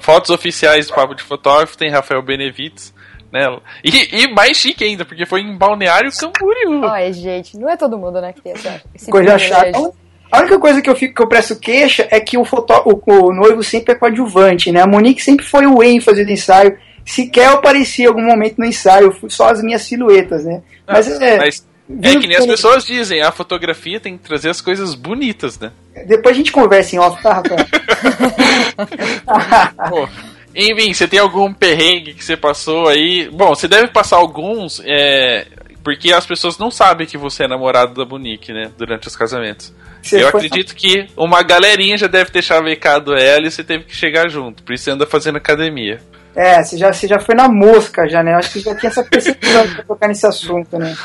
fotos 0.00 0.30
oficiais 0.30 0.86
do 0.86 0.94
Papo 0.94 1.14
de 1.14 1.22
Fotógrafo, 1.22 1.78
tem 1.78 1.90
Rafael 1.90 2.22
Benevides, 2.22 2.92
né? 3.32 3.40
E, 3.82 4.22
e 4.22 4.28
mais 4.28 4.56
chique 4.58 4.84
ainda, 4.84 5.04
porque 5.04 5.24
foi 5.24 5.40
em 5.40 5.56
Balneário 5.56 6.10
Camboriú. 6.12 6.82
Olha, 6.84 7.12
gente, 7.12 7.56
não 7.56 7.70
é 7.70 7.76
todo 7.76 7.96
mundo, 7.96 8.20
né, 8.20 8.32
que 8.32 8.42
tem 8.42 8.52
essa, 8.52 8.82
esse 8.94 9.10
Coisa 9.10 9.38
chata. 9.38 9.92
A 10.30 10.40
única 10.40 10.58
coisa 10.58 10.80
que 10.80 10.88
eu 10.88 10.96
fico 10.96 11.14
que 11.14 11.22
eu 11.22 11.28
presto 11.28 11.56
queixa 11.56 12.08
é 12.10 12.18
que 12.18 12.38
o, 12.38 12.44
fotó 12.44 12.82
o, 12.86 13.02
o 13.06 13.34
noivo 13.34 13.62
sempre 13.62 13.92
é 13.92 13.94
coadjuvante, 13.94 14.72
né? 14.72 14.80
A 14.80 14.86
Monique 14.86 15.22
sempre 15.22 15.44
foi 15.44 15.66
o 15.66 15.82
ênfase 15.82 16.24
do 16.24 16.30
ensaio. 16.30 16.78
Sequer 17.04 17.48
eu 17.48 17.54
apareci 17.54 18.02
em 18.02 18.06
algum 18.06 18.22
momento 18.22 18.58
no 18.58 18.64
ensaio, 18.64 19.14
só 19.28 19.50
as 19.50 19.62
minhas 19.62 19.82
silhuetas, 19.82 20.44
né? 20.44 20.62
Mas 20.86 21.20
é. 21.20 21.36
Mas 21.36 21.66
é 22.02 22.16
que 22.16 22.26
nem 22.26 22.36
as 22.36 22.46
pessoas 22.46 22.84
dizem, 22.84 23.20
a 23.20 23.32
fotografia 23.32 24.00
tem 24.00 24.16
que 24.16 24.24
trazer 24.24 24.50
as 24.50 24.60
coisas 24.60 24.94
bonitas, 24.94 25.58
né? 25.58 25.72
Depois 26.06 26.34
a 26.34 26.38
gente 26.38 26.52
conversa 26.52 26.96
em 26.96 26.98
off, 26.98 27.22
tá, 27.22 27.34
Rafael? 27.34 27.66
Pô, 29.90 30.08
enfim, 30.54 30.92
você 30.92 31.08
tem 31.08 31.18
algum 31.18 31.52
perrengue 31.52 32.14
que 32.14 32.24
você 32.24 32.36
passou 32.36 32.88
aí? 32.88 33.28
Bom, 33.30 33.48
você 33.48 33.66
deve 33.66 33.88
passar 33.88 34.16
alguns, 34.16 34.80
é, 34.84 35.46
porque 35.82 36.12
as 36.12 36.26
pessoas 36.26 36.58
não 36.58 36.70
sabem 36.70 37.06
que 37.06 37.18
você 37.18 37.44
é 37.44 37.48
namorado 37.48 37.94
da 37.94 38.04
Monique, 38.04 38.52
né? 38.52 38.70
Durante 38.76 39.08
os 39.08 39.16
casamentos. 39.16 39.72
Você 40.02 40.22
Eu 40.22 40.28
acredito 40.28 40.74
que 40.74 41.06
uma 41.16 41.42
galerinha 41.42 41.96
já 41.96 42.06
deve 42.06 42.30
ter 42.30 42.42
chavecado 42.42 43.14
ela 43.14 43.46
e 43.46 43.50
você 43.50 43.62
teve 43.62 43.84
que 43.84 43.94
chegar 43.94 44.28
junto. 44.28 44.62
Por 44.62 44.72
isso 44.72 44.84
você 44.84 44.90
anda 44.90 45.06
fazendo 45.06 45.36
academia. 45.36 46.00
É, 46.34 46.62
você 46.62 46.78
já, 46.78 46.92
você 46.92 47.06
já 47.06 47.18
foi 47.18 47.34
na 47.34 47.48
mosca 47.48 48.08
já, 48.08 48.22
né? 48.22 48.32
Eu 48.32 48.38
Acho 48.38 48.52
que 48.52 48.60
já 48.60 48.74
tinha 48.74 48.88
essa 48.88 49.04
percepção 49.04 49.68
pra 49.68 49.82
tocar 49.84 50.08
nesse 50.08 50.26
assunto, 50.26 50.78
né? 50.78 50.96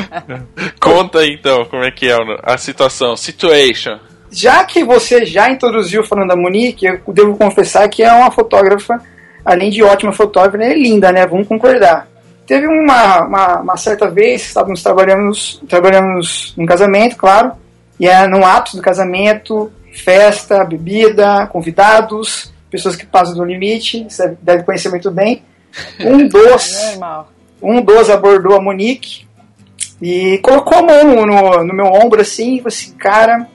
Conta 0.80 1.18
aí, 1.18 1.36
então 1.38 1.64
como 1.64 1.82
é 1.82 1.90
que 1.90 2.08
é 2.08 2.16
a 2.42 2.56
situação, 2.56 3.16
situation. 3.16 3.98
Já 4.30 4.64
que 4.64 4.84
você 4.84 5.26
já 5.26 5.50
introduziu 5.50 6.04
falando 6.04 6.28
da 6.28 6.36
Monique, 6.36 6.86
eu 6.86 7.00
devo 7.08 7.36
confessar 7.36 7.88
que 7.88 8.02
é 8.02 8.12
uma 8.12 8.30
fotógrafa, 8.30 9.02
além 9.44 9.68
de 9.68 9.82
ótima 9.82 10.12
fotógrafa, 10.12 10.56
ela 10.56 10.72
é 10.72 10.74
linda, 10.74 11.12
né? 11.12 11.26
Vamos 11.26 11.48
concordar. 11.48 12.08
Teve 12.46 12.66
uma, 12.66 13.26
uma, 13.26 13.60
uma 13.60 13.76
certa 13.76 14.08
vez, 14.08 14.42
estávamos 14.46 14.82
trabalhando, 14.82 15.32
trabalhando 15.68 16.20
num 16.56 16.66
casamento, 16.66 17.16
claro, 17.16 17.52
e 17.98 18.08
é 18.08 18.26
no 18.26 18.44
ato 18.44 18.76
do 18.76 18.82
casamento, 18.82 19.70
festa, 19.92 20.64
bebida, 20.64 21.46
convidados, 21.48 22.52
pessoas 22.72 22.96
que 22.96 23.06
passam 23.06 23.36
do 23.36 23.44
limite, 23.44 24.04
você 24.08 24.36
deve 24.42 24.64
conhecer 24.64 24.88
muito 24.88 25.10
bem. 25.10 25.42
Um 26.00 26.26
dos 26.26 26.82
Normal. 26.90 27.32
um 27.62 27.80
dos 27.80 28.10
abordou 28.10 28.56
a 28.56 28.60
Monique 28.60 29.26
e 30.02 30.38
colocou 30.38 30.76
a 30.78 30.82
mão 30.82 31.24
no, 31.24 31.64
no 31.64 31.74
meu 31.74 31.86
ombro 31.86 32.20
assim 32.20 32.56
e 32.56 32.58
falou 32.58 32.68
assim, 32.68 32.92
cara, 32.94 33.48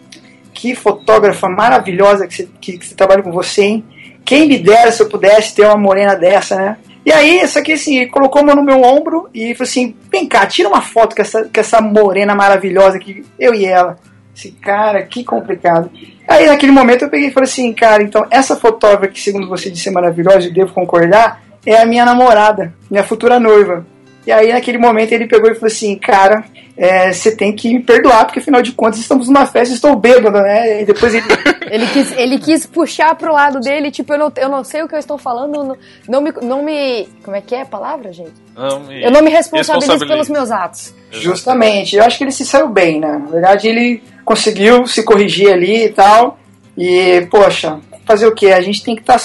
que 0.51 0.73
fotógrafa 0.73 1.47
maravilhosa 1.47 2.25
que 2.25 2.33
você, 2.33 2.49
que, 2.59 2.77
que 2.79 2.87
você 2.87 2.95
trabalha 2.95 3.21
com 3.21 3.31
você, 3.31 3.63
hein? 3.63 3.85
quem 4.27 4.45
me 4.45 4.57
dera 4.59 4.91
se 4.91 5.01
eu 5.01 5.07
pudesse 5.07 5.55
ter 5.55 5.65
uma 5.65 5.77
morena 5.77 6.13
dessa, 6.13 6.57
né? 6.57 6.77
E 7.05 7.13
aí, 7.13 7.39
isso 7.39 7.57
aqui 7.57 7.71
assim, 7.71 7.99
ele 7.99 8.09
colocou 8.09 8.41
a 8.41 8.45
mão 8.45 8.57
no 8.57 8.63
meu 8.63 8.81
ombro 8.81 9.29
e 9.33 9.55
falou 9.55 9.69
assim: 9.69 9.95
vem 10.11 10.27
cá, 10.27 10.45
tira 10.45 10.67
uma 10.67 10.81
foto 10.81 11.15
com 11.15 11.21
essa, 11.21 11.45
com 11.45 11.59
essa 11.61 11.79
morena 11.79 12.35
maravilhosa 12.35 12.97
aqui, 12.97 13.25
eu 13.39 13.55
e 13.55 13.65
ela. 13.65 13.97
Assim, 14.35 14.51
cara, 14.51 15.01
que 15.03 15.23
complicado. 15.23 15.89
Aí 16.27 16.45
naquele 16.45 16.71
momento 16.71 17.03
eu 17.03 17.09
peguei 17.09 17.29
e 17.29 17.31
falei 17.31 17.49
assim, 17.49 17.71
cara, 17.73 18.03
então 18.03 18.25
essa 18.29 18.55
fotógrafa 18.55 19.07
que 19.07 19.19
segundo 19.19 19.47
você 19.47 19.69
disse 19.69 19.87
é 19.87 19.91
maravilhosa, 19.91 20.47
eu 20.47 20.53
devo 20.53 20.73
concordar, 20.73 21.41
é 21.65 21.77
a 21.79 21.85
minha 21.85 22.03
namorada, 22.03 22.73
minha 22.91 23.03
futura 23.03 23.39
noiva. 23.39 23.85
E 24.27 24.31
aí 24.31 24.51
naquele 24.51 24.77
momento 24.77 25.13
ele 25.13 25.25
pegou 25.25 25.49
e 25.49 25.55
falou 25.55 25.67
assim, 25.67 25.95
cara, 25.95 26.43
é, 26.75 27.13
você 27.13 27.33
tem 27.33 27.55
que 27.55 27.73
me 27.73 27.81
perdoar, 27.81 28.25
porque 28.25 28.39
afinal 28.39 28.61
de 28.61 28.73
contas 28.73 28.99
estamos 28.99 29.29
numa 29.29 29.45
festa 29.45 29.73
e 29.73 29.75
estou 29.75 29.95
bêbado, 29.95 30.41
né? 30.41 30.81
E 30.81 30.85
depois 30.85 31.15
ele. 31.15 31.25
ele, 31.71 31.87
quis, 31.87 32.11
ele 32.11 32.37
quis 32.37 32.65
puxar 32.65 33.15
pro 33.15 33.31
lado 33.31 33.61
dele, 33.61 33.89
tipo, 33.89 34.13
eu 34.13 34.19
não, 34.19 34.33
eu 34.35 34.49
não 34.49 34.65
sei 34.65 34.83
o 34.83 34.87
que 34.87 34.95
eu 34.95 34.99
estou 34.99 35.17
falando, 35.17 35.63
não, 35.63 35.77
não, 36.09 36.21
me, 36.21 36.33
não 36.41 36.61
me. 36.61 37.07
Como 37.23 37.37
é 37.37 37.41
que 37.41 37.55
é 37.55 37.61
a 37.61 37.65
palavra, 37.65 38.11
gente? 38.11 38.33
Não 38.53 38.81
me 38.81 39.01
eu 39.01 39.09
não 39.09 39.21
me 39.21 39.29
responsabilizo 39.29 39.91
responsabilizo. 39.91 40.07
pelos 40.07 40.29
meus 40.29 40.51
atos. 40.51 40.93
Justamente, 41.09 41.95
eu 41.95 42.03
acho 42.03 42.17
que 42.17 42.25
ele 42.25 42.31
se 42.31 42.45
saiu 42.45 42.67
bem, 42.67 42.99
né? 42.99 43.21
Na 43.23 43.31
verdade, 43.31 43.69
ele 43.69 44.03
conseguiu 44.25 44.85
se 44.85 45.03
corrigir 45.03 45.53
ali 45.53 45.85
e 45.85 45.89
tal. 45.89 46.37
E, 46.77 47.25
poxa, 47.31 47.79
fazer 48.05 48.27
o 48.27 48.35
quê? 48.35 48.47
A 48.47 48.59
gente 48.59 48.83
tem 48.83 48.93
que 48.93 49.01
estar 49.01 49.19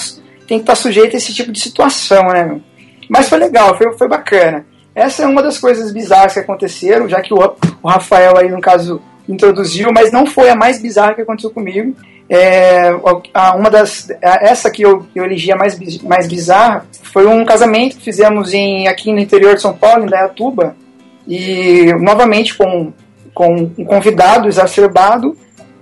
tem 0.47 0.59
que 0.59 0.62
estar 0.62 0.77
sujeito 0.77 1.15
a 1.15 1.16
esse 1.16 1.35
tipo 1.35 1.51
de 1.51 1.59
situação, 1.59 2.29
né? 2.29 2.61
Mas 3.09 3.29
foi 3.29 3.39
legal, 3.39 3.77
foi, 3.77 3.93
foi 3.99 4.09
bacana. 4.09 4.65
Essa 4.94 5.23
é 5.23 5.27
uma 5.27 5.43
das 5.43 5.59
coisas 5.59 5.93
bizarras 5.93 6.35
que 6.35 6.40
aconteceram, 6.40 7.09
já 7.09 7.20
que 7.20 7.32
o, 7.32 7.39
o 7.82 7.89
Rafael 7.89 8.36
aí, 8.36 8.51
no 8.51 8.60
caso, 8.60 9.01
introduziu, 9.28 9.90
mas 9.93 10.12
não 10.12 10.27
foi 10.27 10.51
a 10.51 10.56
mais 10.56 10.81
bizarra 10.81 11.14
que 11.14 11.23
aconteceu 11.23 11.51
comigo. 11.51 11.94
É, 12.28 12.90
uma 13.55 13.70
das, 13.70 14.09
essa 14.20 14.70
que 14.70 14.82
eu, 14.82 15.06
eu 15.14 15.24
elegi 15.24 15.52
a 15.52 15.56
mais, 15.56 15.78
mais 16.02 16.27
bizarra 16.27 16.86
foi 17.02 17.27
um 17.27 17.44
casamento 17.44 17.97
que 17.97 18.05
fizemos 18.05 18.55
em, 18.55 18.89
aqui 18.89 19.12
no 19.12 19.19
interior 19.19 19.55
de 19.55 19.62
São 19.62 19.74
Paulo, 19.74 20.05
em 20.05 20.09
Dayatuba, 20.09 20.77
e 21.27 21.93
novamente 22.01 22.56
com, 22.56 22.93
com 23.35 23.70
um 23.77 23.85
convidado 23.85 24.48
exacerbado 24.48 25.36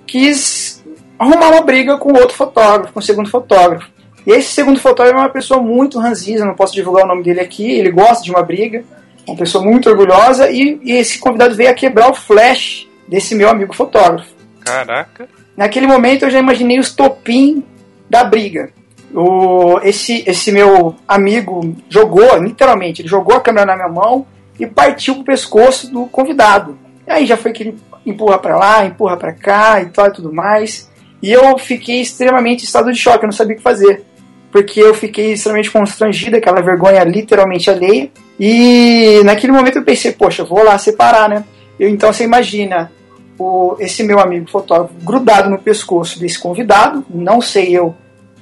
quis 0.06 0.84
arrumar 1.18 1.50
uma 1.50 1.62
briga 1.62 1.96
com 1.98 2.12
outro 2.12 2.34
fotógrafo, 2.34 2.92
com 2.92 3.00
o 3.00 3.02
segundo 3.02 3.30
fotógrafo. 3.30 3.88
E 4.26 4.32
esse 4.32 4.52
segundo 4.52 4.78
fotógrafo 4.78 5.18
é 5.18 5.22
uma 5.22 5.28
pessoa 5.28 5.60
muito 5.60 5.98
ranzinza, 5.98 6.44
não 6.44 6.54
posso 6.54 6.74
divulgar 6.74 7.04
o 7.04 7.08
nome 7.08 7.22
dele 7.22 7.40
aqui, 7.40 7.70
ele 7.70 7.90
gosta 7.90 8.22
de 8.22 8.30
uma 8.30 8.42
briga, 8.42 8.84
uma 9.26 9.36
pessoa 9.36 9.64
muito 9.64 9.88
orgulhosa, 9.88 10.50
e, 10.50 10.80
e 10.82 10.92
esse 10.92 11.18
convidado 11.18 11.54
veio 11.54 11.70
a 11.70 11.74
quebrar 11.74 12.10
o 12.10 12.14
flash 12.14 12.88
desse 13.08 13.34
meu 13.34 13.48
amigo 13.48 13.74
fotógrafo. 13.74 14.32
Caraca. 14.60 15.28
Naquele 15.56 15.86
momento 15.86 16.24
eu 16.24 16.30
já 16.30 16.38
imaginei 16.38 16.78
os 16.78 16.94
topim 16.94 17.62
da 18.08 18.24
briga. 18.24 18.70
O, 19.14 19.80
esse, 19.82 20.22
esse 20.26 20.52
meu 20.52 20.94
amigo 21.06 21.76
jogou, 21.88 22.36
literalmente, 22.36 23.02
ele 23.02 23.08
jogou 23.08 23.36
a 23.36 23.40
câmera 23.40 23.66
na 23.66 23.76
minha 23.76 23.88
mão 23.88 24.26
e 24.58 24.66
partiu 24.66 25.16
pro 25.16 25.24
pescoço 25.24 25.90
do 25.90 26.06
convidado. 26.06 26.78
E 27.06 27.10
aí 27.10 27.26
já 27.26 27.36
foi 27.36 27.52
que 27.52 27.62
ele 27.62 27.78
empurra 28.06 28.38
pra 28.38 28.56
lá, 28.56 28.84
empurra 28.84 29.16
pra 29.16 29.32
cá 29.32 29.80
e 29.82 29.86
tal 29.86 30.06
e 30.06 30.12
tudo 30.12 30.32
mais. 30.32 30.88
E 31.22 31.32
eu 31.32 31.58
fiquei 31.58 32.00
extremamente 32.00 32.62
em 32.62 32.64
estado 32.64 32.92
de 32.92 32.98
choque, 32.98 33.24
eu 33.24 33.28
não 33.28 33.32
sabia 33.32 33.54
o 33.54 33.56
que 33.56 33.62
fazer. 33.62 34.04
Porque 34.50 34.80
eu 34.80 34.94
fiquei 34.94 35.32
extremamente 35.32 35.70
constrangida, 35.70 36.38
aquela 36.38 36.60
vergonha 36.60 37.04
literalmente 37.04 37.70
alheia. 37.70 38.10
E 38.38 39.20
naquele 39.24 39.52
momento 39.52 39.76
eu 39.76 39.84
pensei, 39.84 40.12
poxa, 40.12 40.44
vou 40.44 40.62
lá 40.62 40.76
separar, 40.78 41.28
né? 41.28 41.44
Eu, 41.78 41.88
então 41.88 42.12
você 42.12 42.24
imagina 42.24 42.90
o, 43.38 43.76
esse 43.78 44.02
meu 44.02 44.20
amigo 44.20 44.50
fotógrafo 44.50 44.94
grudado 45.02 45.48
no 45.48 45.58
pescoço 45.58 46.20
desse 46.20 46.38
convidado, 46.38 47.04
não 47.08 47.40
sei 47.40 47.76
eu, 47.76 47.94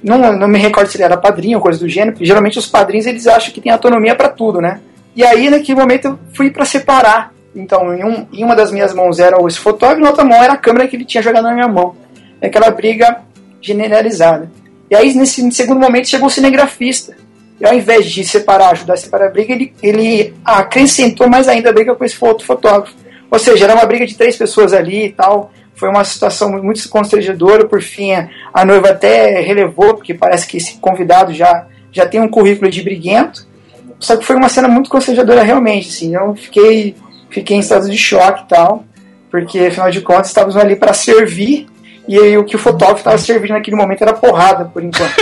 não, 0.03 0.33
não 0.37 0.47
me 0.47 0.59
recordo 0.59 0.89
se 0.89 0.97
ele 0.97 1.03
era 1.03 1.17
padrinho 1.17 1.57
ou 1.57 1.63
coisa 1.63 1.79
do 1.79 1.87
gênero, 1.87 2.13
porque 2.13 2.25
geralmente 2.25 2.59
os 2.59 2.67
padrinhos 2.67 3.05
eles 3.05 3.27
acham 3.27 3.53
que 3.53 3.61
tem 3.61 3.71
autonomia 3.71 4.15
para 4.15 4.29
tudo, 4.29 4.59
né? 4.61 4.79
E 5.15 5.23
aí 5.23 5.49
naquele 5.49 5.79
momento 5.79 6.05
eu 6.05 6.19
fui 6.33 6.49
para 6.49 6.65
separar. 6.65 7.33
Então 7.55 7.93
em, 7.93 8.03
um, 8.03 8.27
em 8.31 8.43
uma 8.43 8.55
das 8.55 8.71
minhas 8.71 8.93
mãos 8.93 9.19
era 9.19 9.37
esse 9.47 9.59
fotógrafo, 9.59 10.01
na 10.01 10.09
outra 10.09 10.23
mão 10.23 10.41
era 10.41 10.53
a 10.53 10.57
câmera 10.57 10.87
que 10.87 10.95
ele 10.95 11.05
tinha 11.05 11.23
jogado 11.23 11.43
na 11.43 11.53
minha 11.53 11.67
mão. 11.67 11.95
Aquela 12.41 12.71
briga 12.71 13.21
generalizada. 13.61 14.49
E 14.89 14.95
aí 14.95 15.13
nesse 15.13 15.49
segundo 15.51 15.79
momento 15.79 16.07
chegou 16.07 16.27
o 16.27 16.31
cinegrafista. 16.31 17.15
E 17.59 17.65
ao 17.65 17.73
invés 17.73 18.05
de 18.05 18.23
separar, 18.23 18.71
ajudar 18.71 18.93
a 18.93 18.97
separar 18.97 19.27
a 19.27 19.29
briga, 19.29 19.53
ele, 19.53 19.73
ele 19.83 20.33
acrescentou 20.45 21.29
mais 21.29 21.47
ainda 21.47 21.69
a 21.69 21.73
briga 21.73 21.93
com 21.93 22.05
esse 22.05 22.17
outro 22.23 22.45
fotógrafo. 22.45 22.95
Ou 23.29 23.37
seja, 23.37 23.65
era 23.65 23.75
uma 23.75 23.85
briga 23.85 24.05
de 24.07 24.15
três 24.15 24.35
pessoas 24.37 24.73
ali 24.73 25.05
e 25.05 25.11
tal. 25.11 25.51
Foi 25.75 25.89
uma 25.89 26.03
situação 26.03 26.49
muito 26.51 26.87
constrangedora. 26.89 27.65
Por 27.65 27.81
fim, 27.81 28.11
a 28.53 28.65
noiva 28.65 28.89
até 28.89 29.39
relevou, 29.41 29.93
porque 29.93 30.13
parece 30.13 30.47
que 30.47 30.57
esse 30.57 30.77
convidado 30.77 31.33
já, 31.33 31.67
já 31.91 32.05
tem 32.05 32.21
um 32.21 32.27
currículo 32.27 32.71
de 32.71 32.81
briguento. 32.81 33.47
Só 33.99 34.15
que 34.15 34.25
foi 34.25 34.35
uma 34.35 34.49
cena 34.49 34.67
muito 34.67 34.89
constrangedora 34.89 35.43
realmente, 35.43 35.89
assim. 35.89 36.15
Eu 36.15 36.35
fiquei, 36.35 36.95
fiquei 37.29 37.57
em 37.57 37.59
estado 37.59 37.89
de 37.89 37.97
choque 37.97 38.43
e 38.43 38.47
tal. 38.47 38.85
Porque, 39.29 39.59
afinal 39.59 39.91
de 39.91 40.01
contas, 40.01 40.27
estávamos 40.27 40.57
ali 40.57 40.75
para 40.75 40.93
servir. 40.93 41.67
E 42.09 42.17
aí, 42.17 42.35
o 42.37 42.43
que 42.43 42.55
o 42.55 42.59
fotógrafo 42.59 43.01
estava 43.01 43.17
servindo 43.19 43.51
naquele 43.51 43.77
momento 43.77 44.01
era 44.01 44.13
porrada, 44.13 44.65
por 44.65 44.83
enquanto. 44.83 45.13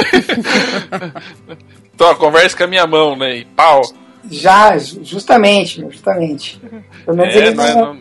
Então, 1.94 2.16
conversa 2.16 2.56
com 2.56 2.64
a 2.64 2.68
minha 2.68 2.88
mão, 2.88 3.16
né? 3.16 3.38
E 3.38 3.46
pau. 3.46 3.82
Já, 4.30 4.78
ju- 4.78 5.02
justamente, 5.04 5.80
meu, 5.82 5.92
justamente. 5.92 6.62
Pelo 7.06 7.18
menos 7.18 7.36
É, 7.36 7.38
eles 7.40 7.54
não, 7.56 7.66
é- 7.66 7.74
não, 7.74 7.82
não, 7.94 7.98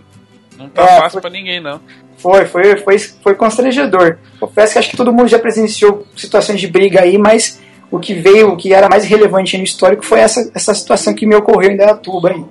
não 0.58 0.68
tá 0.68 0.82
É, 0.82 0.86
fácil 0.98 1.10
foi- 1.12 1.20
pra 1.22 1.30
ninguém, 1.30 1.60
não. 1.60 1.80
Foi, 2.18 2.44
foi, 2.46 2.76
foi, 2.78 2.98
foi 2.98 3.34
constrangedor. 3.34 4.18
Confesso 4.40 4.72
que 4.74 4.78
acho 4.78 4.90
que 4.90 4.96
todo 4.96 5.12
mundo 5.12 5.28
já 5.28 5.38
presenciou 5.38 6.06
situações 6.16 6.60
de 6.60 6.66
briga 6.68 7.02
aí, 7.02 7.18
mas 7.18 7.60
o 7.90 7.98
que 7.98 8.14
veio, 8.14 8.50
o 8.52 8.56
que 8.56 8.72
era 8.72 8.88
mais 8.88 9.04
relevante 9.04 9.56
no 9.58 9.64
histórico 9.64 10.04
foi 10.04 10.20
essa, 10.20 10.50
essa 10.54 10.74
situação 10.74 11.12
que 11.14 11.26
me 11.26 11.34
ocorreu 11.34 11.70
em 11.72 11.76
Dayatuba 11.76 12.30
aí. 12.30 12.44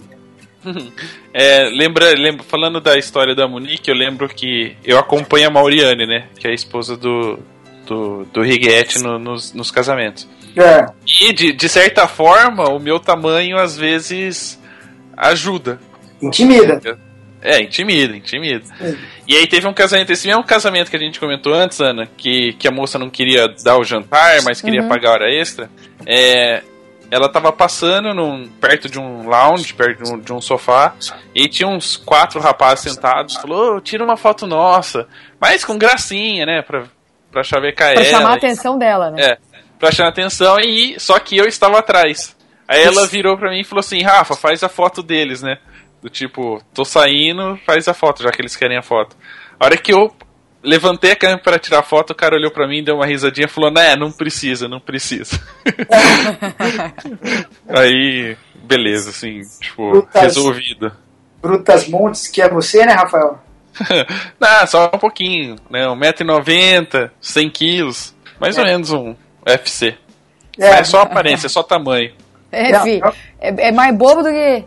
É, 1.34 1.64
lembra, 1.70 2.12
lembra, 2.14 2.44
falando 2.44 2.80
da 2.80 2.98
história 2.98 3.36
da 3.36 3.48
Monique, 3.48 3.90
eu 3.90 3.96
lembro 3.96 4.28
que 4.30 4.76
eu 4.86 4.98
acompanho 4.98 5.48
a 5.48 5.52
Mauriane, 5.52 6.06
né? 6.08 6.28
Que 6.40 6.48
é 6.48 6.52
a 6.52 6.54
esposa 6.54 6.96
do, 6.96 7.38
do, 7.86 8.24
do 8.26 8.42
Righetti 8.42 9.00
no- 9.00 9.20
nos, 9.20 9.54
nos 9.54 9.70
casamentos. 9.70 10.28
É, 10.56 10.86
E, 11.22 11.34
de, 11.34 11.52
de 11.52 11.68
certa 11.70 12.08
forma, 12.08 12.70
o 12.70 12.80
meu 12.80 13.00
tamanho 13.00 13.58
às 13.58 13.76
vezes 13.78 14.58
ajuda. 15.18 15.80
intimida. 16.22 16.98
É, 17.42 17.62
intimida, 17.62 18.16
intimida. 18.16 18.64
É. 18.82 18.96
E 19.28 19.36
aí 19.36 19.46
teve 19.46 19.68
um 19.68 19.74
casamento, 19.74 20.12
esse 20.12 20.26
mesmo 20.28 20.44
casamento 20.44 20.90
que 20.90 20.96
a 20.96 21.00
gente 21.00 21.20
comentou 21.20 21.54
antes, 21.54 21.80
Ana, 21.82 22.08
que, 22.18 22.54
que 22.54 22.68
a 22.68 22.72
moça 22.72 22.98
não 22.98 23.10
queria 23.10 23.48
dar 23.64 23.78
o 23.78 23.84
jantar, 23.84 24.42
mas 24.44 24.62
queria 24.62 24.82
Uhum. 24.82 24.88
pagar 24.90 25.10
a 25.10 25.14
hora 25.14 25.32
extra. 25.34 25.70
É, 26.08 26.64
ela 27.16 27.30
tava 27.30 27.52
passando 27.52 28.14
num, 28.14 28.48
perto 28.60 28.90
de 28.90 29.00
um 29.00 29.28
lounge, 29.28 29.74
perto 29.74 30.04
de 30.04 30.12
um, 30.14 30.20
de 30.20 30.34
um 30.34 30.42
sofá, 30.42 30.94
e 31.34 31.48
tinha 31.48 31.68
uns 31.68 31.96
quatro 31.98 32.40
rapazes 32.42 32.92
sentados, 32.94 33.36
falou, 33.36 33.78
"Ô, 33.78 33.82
tira 33.82 34.04
uma 34.04 34.18
foto 34.18 34.46
nossa, 34.46 35.08
mas 35.40 35.64
com 35.64 35.78
gracinha, 35.78 36.46
né, 36.46 36.62
pra, 36.62 36.84
pra 37.32 37.44
chavecar 37.44 37.94
Pra 37.94 38.02
ela. 38.04 38.12
chamar 38.18 38.32
a 38.32 38.36
atenção 38.36 38.78
dela, 38.78 39.12
né? 39.12 39.22
é, 39.22 39.38
pra 39.80 39.92
chamar 39.92 40.10
atenção, 40.10 40.60
e 40.60 41.00
só 41.00 41.18
que 41.20 41.38
eu 41.38 41.46
estava 41.48 41.80
atrás. 41.80 42.36
Aí 42.68 42.84
ela 42.84 43.06
virou 43.08 43.38
pra 43.38 43.50
mim 43.52 43.60
e 43.62 43.64
falou 43.64 43.80
assim, 43.82 44.02
Rafa, 44.02 44.36
faz 44.36 44.64
a 44.64 44.70
foto 44.70 45.04
deles, 45.04 45.42
né? 45.42 45.58
Do 46.02 46.10
tipo, 46.10 46.62
tô 46.74 46.84
saindo, 46.84 47.58
faz 47.66 47.88
a 47.88 47.94
foto, 47.94 48.24
já 48.24 48.32
que 48.32 48.42
eles 48.42 48.56
querem 48.56 48.78
a 48.78 48.82
foto. 48.82 49.16
A 49.60 49.66
hora 49.66 49.78
que 49.78 49.94
eu 49.94 50.14
levantei 50.66 51.12
a 51.12 51.16
câmera 51.16 51.40
pra 51.42 51.60
tirar 51.60 51.80
a 51.80 51.84
foto, 51.84 52.12
o 52.12 52.16
cara 52.16 52.36
olhou 52.36 52.52
pra 52.52 52.68
mim, 52.68 52.84
deu 52.84 52.96
uma 52.96 53.06
risadinha 53.06 53.46
e 53.46 53.50
falou, 53.50 53.72
né, 53.72 53.96
não 53.96 54.12
precisa, 54.12 54.68
não 54.68 54.80
precisa. 54.80 55.40
Aí, 57.70 58.36
beleza, 58.64 59.12
assim, 59.12 59.42
tipo, 59.62 59.92
Putas. 59.92 60.22
resolvido. 60.22 60.92
Brutas 61.42 61.88
Montes, 61.88 62.28
que 62.28 62.42
é 62.42 62.50
você, 62.50 62.86
né, 62.86 62.94
Rafael? 62.94 63.40
Não, 64.40 64.68
só 64.68 64.90
um 64.94 64.98
pouquinho, 64.98 65.58
né? 65.70 65.86
1,90m, 65.86 67.12
100 67.20 67.50
quilos, 67.50 68.16
mais 68.40 68.58
ou 68.58 68.64
menos 68.64 68.92
um 68.92 69.14
UFC. 69.46 69.98
É, 70.58 70.70
Mas 70.70 70.80
é 70.80 70.84
só 70.86 71.02
aparência, 71.02 71.48
é 71.48 71.50
só 71.50 71.62
tamanho. 71.62 72.14
É, 72.52 72.72
não. 72.72 72.88
é, 72.88 73.14
é 73.68 73.72
mais 73.74 73.94
bobo 73.96 74.24
do 74.24 74.30
que. 74.30 74.64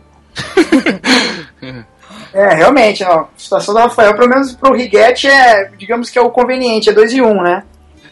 é, 2.32 2.54
realmente, 2.54 3.02
ó, 3.04 3.20
a 3.20 3.28
situação 3.36 3.74
do 3.74 3.80
Rafael, 3.80 4.14
pelo 4.14 4.28
menos 4.28 4.54
pro 4.54 4.74
Riguete, 4.74 5.26
é, 5.26 5.70
digamos 5.76 6.10
que 6.10 6.18
é 6.18 6.22
o 6.22 6.30
conveniente, 6.30 6.90
é 6.90 6.92
2 6.92 7.12
e 7.14 7.22
1, 7.22 7.26
um, 7.26 7.42
né? 7.42 7.62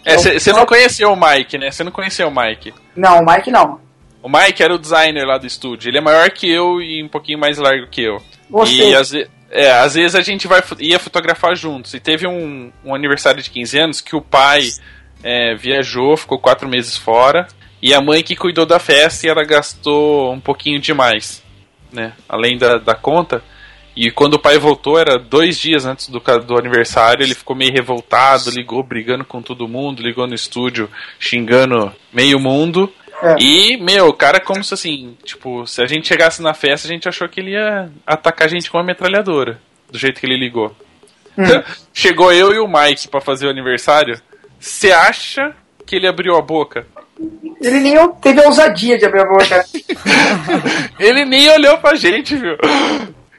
É, 0.05 0.17
você 0.17 0.53
não 0.53 0.65
conheceu 0.65 1.13
o 1.13 1.17
Mike, 1.17 1.59
né? 1.59 1.71
Você 1.71 1.83
não 1.83 1.91
conheceu 1.91 2.29
o 2.29 2.35
Mike. 2.35 2.73
Não, 2.95 3.19
o 3.19 3.27
Mike 3.27 3.51
não. 3.51 3.81
O 4.23 4.29
Mike 4.29 4.63
era 4.63 4.75
o 4.75 4.79
designer 4.79 5.25
lá 5.27 5.37
do 5.37 5.47
estúdio. 5.47 5.91
Ele 5.91 5.99
é 5.99 6.01
maior 6.01 6.31
que 6.31 6.49
eu 6.49 6.81
e 6.81 7.03
um 7.03 7.09
pouquinho 7.09 7.41
mais 7.41 7.59
largo 7.59 7.89
que 7.89 8.03
eu. 8.03 8.23
Você. 8.49 8.73
E 8.73 8.95
às, 8.95 9.13
é, 9.51 9.71
às 9.71 9.95
vezes 9.95 10.15
a 10.15 10.21
gente 10.21 10.47
vai, 10.47 10.63
ia 10.79 10.99
fotografar 10.99 11.57
juntos. 11.57 11.93
E 11.93 12.01
teve 12.01 12.27
um, 12.27 12.73
um 12.85 12.95
aniversário 12.95 13.43
de 13.43 13.51
15 13.51 13.79
anos 13.79 14.01
que 14.01 14.15
o 14.15 14.21
pai 14.21 14.69
é, 15.25 15.55
viajou, 15.57 16.17
ficou 16.17 16.39
quatro 16.39 16.69
meses 16.69 16.97
fora. 16.97 17.49
E 17.83 17.93
a 17.93 18.01
mãe 18.01 18.23
que 18.23 18.37
cuidou 18.37 18.65
da 18.65 18.79
festa 18.79 19.27
e 19.27 19.31
ela 19.31 19.45
gastou 19.45 20.33
um 20.33 20.41
pouquinho 20.41 20.81
demais, 20.81 21.43
né? 21.93 22.13
Além 22.29 22.57
da, 22.57 22.79
da 22.79 22.95
conta. 22.95 23.43
E 23.97 24.11
quando 24.11 24.35
o 24.35 24.39
pai 24.39 24.59
voltou, 24.59 24.99
era 24.99 25.19
dois 25.19 25.59
dias 25.59 25.87
antes 25.87 26.09
do, 26.09 26.21
do 26.21 26.59
aniversário, 26.59 27.25
ele 27.25 27.35
ficou 27.35 27.57
meio 27.57 27.73
revoltado, 27.73 28.51
ligou 28.51 28.83
brigando 28.83 29.25
com 29.25 29.41
todo 29.41 29.67
mundo, 29.67 30.03
ligou 30.03 30.27
no 30.27 30.35
estúdio 30.35 30.91
xingando 31.19 31.91
meio 32.13 32.39
mundo. 32.39 32.93
É. 33.23 33.37
E, 33.41 33.77
meu, 33.79 34.09
o 34.09 34.13
cara 34.13 34.39
como 34.39 34.63
se 34.63 34.75
assim, 34.75 35.17
tipo, 35.25 35.67
se 35.67 35.83
a 35.83 35.87
gente 35.87 36.07
chegasse 36.07 36.43
na 36.43 36.53
festa, 36.53 36.87
a 36.87 36.91
gente 36.91 37.09
achou 37.09 37.27
que 37.27 37.41
ele 37.41 37.53
ia 37.53 37.89
atacar 38.07 38.47
a 38.47 38.51
gente 38.51 38.71
com 38.71 38.77
uma 38.77 38.85
metralhadora, 38.85 39.59
do 39.91 39.99
jeito 39.99 40.21
que 40.21 40.27
ele 40.27 40.39
ligou. 40.39 40.77
Chegou 41.95 42.31
eu 42.33 42.53
e 42.53 42.59
o 42.59 42.69
Mike 42.69 43.09
pra 43.09 43.21
fazer 43.23 43.47
o 43.47 43.51
aniversário. 43.51 44.21
Você 44.61 44.93
acha 44.93 45.55
que 45.87 45.97
ele 45.97 46.07
abriu 46.07 46.37
a 46.37 46.43
boca? 46.43 46.87
Ele 47.61 47.81
nem 47.81 48.13
teve 48.21 48.43
a 48.43 48.47
ousadia 48.47 48.99
de 48.99 49.07
abrir 49.07 49.23
a 49.23 49.25
boca. 49.25 49.65
Ele 51.01 51.25
nem 51.25 51.49
olhou 51.49 51.79
pra 51.79 51.95
gente, 51.95 52.37
viu? 52.37 52.57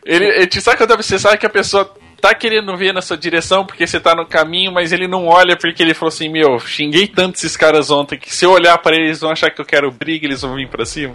Ele, 0.08 0.26
ele 0.26 0.62
sabe 0.62 0.78
quando 0.78 0.96
você 0.96 1.20
sabe 1.20 1.38
que 1.38 1.46
a 1.46 1.50
pessoa 1.50 1.94
tá 2.22 2.34
querendo 2.34 2.76
ver 2.76 2.94
na 2.94 3.02
sua 3.02 3.18
direção 3.18 3.66
porque 3.66 3.86
você 3.86 4.00
tá 4.00 4.16
no 4.16 4.26
caminho, 4.26 4.72
mas 4.72 4.92
ele 4.92 5.08
não 5.08 5.28
olha 5.28 5.56
porque 5.58 5.84
ele 5.84 5.94
falou 5.94 6.10
assim: 6.10 6.30
Meu, 6.30 6.60
xinguei 6.60 7.08
tanto 7.08 7.36
esses 7.36 7.58
caras 7.58 7.92
ontem 7.92 8.18
que 8.18 8.34
se 8.34 8.46
eu 8.46 8.52
olhar 8.52 8.78
pra 8.78 8.96
eles, 8.96 9.20
vão 9.20 9.32
achar 9.32 9.52
que 9.52 9.60
eu 9.60 9.66
quero 9.66 9.92
briga 9.92 10.26
e 10.26 10.30
eles 10.30 10.42
vão 10.42 10.56
vir 10.56 10.68
pra 10.68 10.86
cima. 10.86 11.14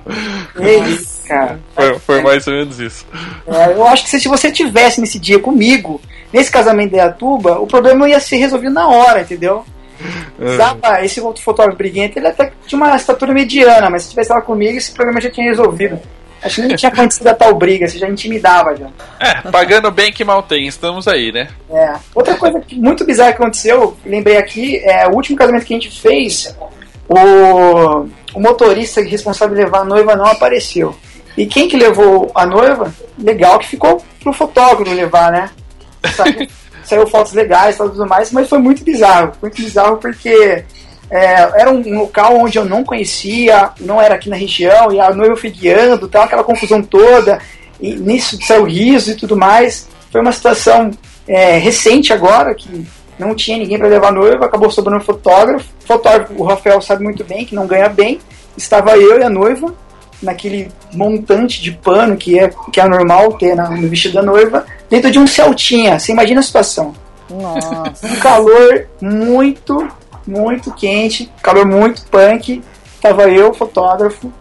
Eles, 0.57 1.25
cara. 1.27 1.59
Foi, 1.75 1.99
foi 1.99 2.23
mais 2.23 2.47
ou 2.47 2.53
menos 2.53 2.79
isso. 2.79 3.07
É, 3.47 3.73
eu 3.73 3.87
acho 3.87 4.05
que 4.05 4.11
se, 4.11 4.21
se 4.21 4.29
você 4.29 4.53
tivesse 4.53 5.01
nesse 5.01 5.19
dia 5.19 5.39
comigo, 5.39 6.01
nesse 6.33 6.51
casamento 6.51 6.93
da 6.93 7.07
Atuba, 7.07 7.59
o 7.59 7.67
problema 7.67 8.09
ia 8.09 8.21
ser 8.21 8.37
resolvido 8.37 8.75
na 8.75 8.89
hora, 8.89 9.23
entendeu? 9.23 9.65
Zapa, 10.57 11.05
esse 11.05 11.21
outro 11.21 11.43
fotógrafo 11.43 11.79
briguento, 11.79 12.19
ele 12.19 12.27
até 12.27 12.53
tinha 12.67 12.77
uma 12.77 12.97
estatura 12.97 13.33
mediana, 13.33 13.89
mas 13.89 14.03
se 14.03 14.11
tivesse 14.11 14.33
lá 14.33 14.41
comigo, 14.41 14.77
esse 14.77 14.93
problema 14.93 15.21
já 15.21 15.31
tinha 15.31 15.49
resolvido. 15.49 16.01
Acho 16.43 16.57
que 16.63 16.67
nem 16.69 16.77
tinha 16.77 16.91
acontecido 16.91 17.29
a 17.29 17.35
tal 17.35 17.55
briga, 17.55 17.87
você 17.87 17.99
já 17.99 18.09
intimidava 18.09 18.75
já. 18.77 18.89
É, 19.21 19.35
pagando 19.51 19.91
bem 19.91 20.13
que 20.13 20.25
mal 20.25 20.43
tem, 20.43 20.67
estamos 20.67 21.07
aí, 21.07 21.31
né? 21.31 21.49
É. 21.71 21.93
Outra 22.15 22.35
coisa 22.37 22.61
que- 22.61 22.75
muito 22.77 23.05
bizarra 23.05 23.33
que 23.33 23.41
aconteceu, 23.43 23.97
lembrei 24.05 24.37
aqui, 24.37 24.79
é 24.85 25.07
o 25.07 25.13
último 25.15 25.37
casamento 25.39 25.65
que 25.65 25.75
a 25.75 25.79
gente 25.79 26.01
fez, 26.01 26.57
o, 27.09 28.07
o 28.35 28.41
motorista 28.41 29.01
responsável 29.03 29.55
de 29.57 29.63
levar 29.63 29.81
a 29.81 29.85
noiva 29.85 30.17
não 30.17 30.27
apareceu. 30.27 30.97
E 31.37 31.47
quem 31.47 31.69
que 31.69 31.77
levou 31.77 32.31
a 32.35 32.45
noiva? 32.45 32.93
Legal 33.19 33.59
que 33.59 33.69
ficou 33.69 34.05
pro 34.23 34.33
fotógrafo 34.33 34.93
levar, 34.95 35.31
né? 35.33 35.51
Saiu, 36.15 36.47
saiu 36.85 37.07
fotos 37.07 37.33
legais 37.33 37.77
e 37.77 37.79
tudo 37.79 38.07
mais, 38.07 38.31
mas 38.33 38.49
foi 38.49 38.59
muito 38.59 38.85
bizarro. 38.85 39.33
Muito 39.41 39.57
bizarro 39.63 39.97
porque 39.97 40.65
é, 41.13 41.61
era 41.61 41.71
um 41.71 41.83
local 41.99 42.39
onde 42.39 42.59
eu 42.59 42.65
não 42.65 42.83
conhecia, 42.83 43.71
não 43.79 44.01
era 44.01 44.15
aqui 44.15 44.31
na 44.31 44.37
região, 44.37 44.91
e 44.91 44.99
a 44.99 45.13
noiva 45.13 45.37
foi 45.37 45.51
guiando, 45.51 46.09
tal, 46.09 46.23
aquela 46.23 46.43
confusão 46.43 46.83
toda, 46.83 47.39
e 47.79 47.95
nisso 47.95 48.39
saiu 48.43 48.65
riso 48.65 49.11
e 49.11 49.15
tudo 49.15 49.37
mais. 49.37 49.89
Foi 50.11 50.21
uma 50.23 50.33
situação 50.33 50.91
é, 51.29 51.59
recente 51.59 52.13
agora, 52.13 52.55
que 52.55 52.87
não 53.19 53.35
tinha 53.35 53.59
ninguém 53.59 53.79
para 53.79 53.89
levar 53.89 54.09
a 54.09 54.13
noiva, 54.13 54.47
acabou 54.47 54.71
sobrando 54.71 55.05
fotógrafo. 55.05 55.67
Fotógrafo, 55.87 56.33
o 56.37 56.45
Rafael 56.45 56.81
sabe 56.81 57.05
muito 57.05 57.23
bem 57.23 57.45
que 57.45 57.55
não 57.55 57.67
ganha 57.67 57.89
bem. 57.89 58.19
Estava 58.57 58.97
eu 58.97 59.21
e 59.21 59.23
a 59.23 59.31
noiva, 59.31 59.75
naquele 60.23 60.71
montante 60.95 61.61
de 61.61 61.73
pano 61.73 62.17
que 62.17 62.39
é, 62.39 62.51
que 62.73 62.81
é 62.81 62.89
normal 62.89 63.33
ter 63.35 63.55
na- 63.55 63.69
no 63.71 63.89
vestido 63.89 64.15
da 64.15 64.23
noiva, 64.23 64.65
dentro 64.89 65.11
de 65.11 65.19
um 65.19 65.27
Celtinha. 65.27 65.99
Você 65.99 66.13
imagina 66.13 66.41
a 66.41 66.43
situação 66.43 66.95
Nossa. 67.31 67.93
um 68.07 68.17
calor 68.17 68.87
muito, 69.01 69.89
muito 70.27 70.73
quente, 70.75 71.31
calor 71.43 71.67
muito 71.67 72.05
punk. 72.07 72.63
Tava 73.01 73.29
eu, 73.29 73.53
fotógrafo, 73.53 74.33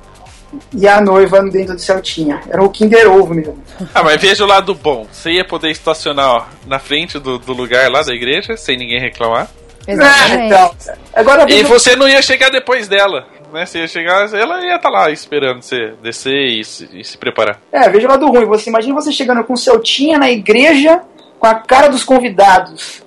e 0.73 0.87
a 0.87 1.01
noiva 1.01 1.41
dentro 1.43 1.75
do 1.75 1.81
Celtinha. 1.81 2.41
Era 2.49 2.63
o 2.63 2.69
Kinder 2.69 3.09
Ovo 3.11 3.33
mesmo. 3.33 3.61
Ah, 3.93 4.03
mas 4.03 4.21
veja 4.21 4.43
o 4.43 4.47
lado 4.47 4.73
bom. 4.73 5.07
Você 5.11 5.31
ia 5.31 5.45
poder 5.45 5.69
estacionar 5.69 6.29
ó, 6.29 6.45
na 6.67 6.79
frente 6.79 7.19
do, 7.19 7.37
do 7.37 7.53
lugar 7.53 7.89
lá 7.89 8.01
da 8.03 8.13
igreja, 8.13 8.55
sem 8.55 8.77
ninguém 8.77 8.99
reclamar. 8.99 9.49
Exatamente. 9.87 10.45
Então, 10.45 10.71
agora 11.13 11.51
E 11.51 11.63
você 11.63 11.95
não 11.95 12.07
ia 12.07 12.21
chegar 12.21 12.49
depois 12.49 12.87
dela. 12.87 13.25
Né? 13.51 13.65
Você 13.65 13.79
ia 13.79 13.87
chegar, 13.87 14.33
ela 14.33 14.63
ia 14.63 14.75
estar 14.75 14.89
lá 14.89 15.09
esperando 15.09 15.61
você 15.61 15.93
descer 16.01 16.47
e 16.47 16.63
se, 16.63 16.89
e 16.93 17.03
se 17.03 17.17
preparar. 17.17 17.59
É, 17.71 17.89
veja 17.89 18.07
o 18.07 18.11
lado 18.11 18.27
ruim. 18.27 18.45
Você 18.45 18.69
imagina 18.69 18.93
você 18.93 19.11
chegando 19.11 19.43
com 19.43 19.53
o 19.53 19.57
Celtinha 19.57 20.17
na 20.17 20.31
igreja, 20.31 21.01
com 21.39 21.47
a 21.47 21.55
cara 21.55 21.87
dos 21.87 22.03
convidados, 22.03 23.03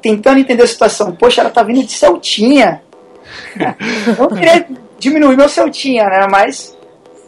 tentando 0.00 0.38
entender 0.38 0.62
a 0.62 0.66
situação. 0.66 1.12
Poxa, 1.12 1.42
ela 1.42 1.50
tá 1.50 1.62
vindo 1.62 1.84
de 1.84 1.92
Celtinha. 1.92 2.82
Eu 4.18 4.28
queria 4.28 4.66
diminuir 4.98 5.36
meu 5.36 5.48
Celtinha, 5.48 6.04
né? 6.04 6.26
Mas 6.30 6.76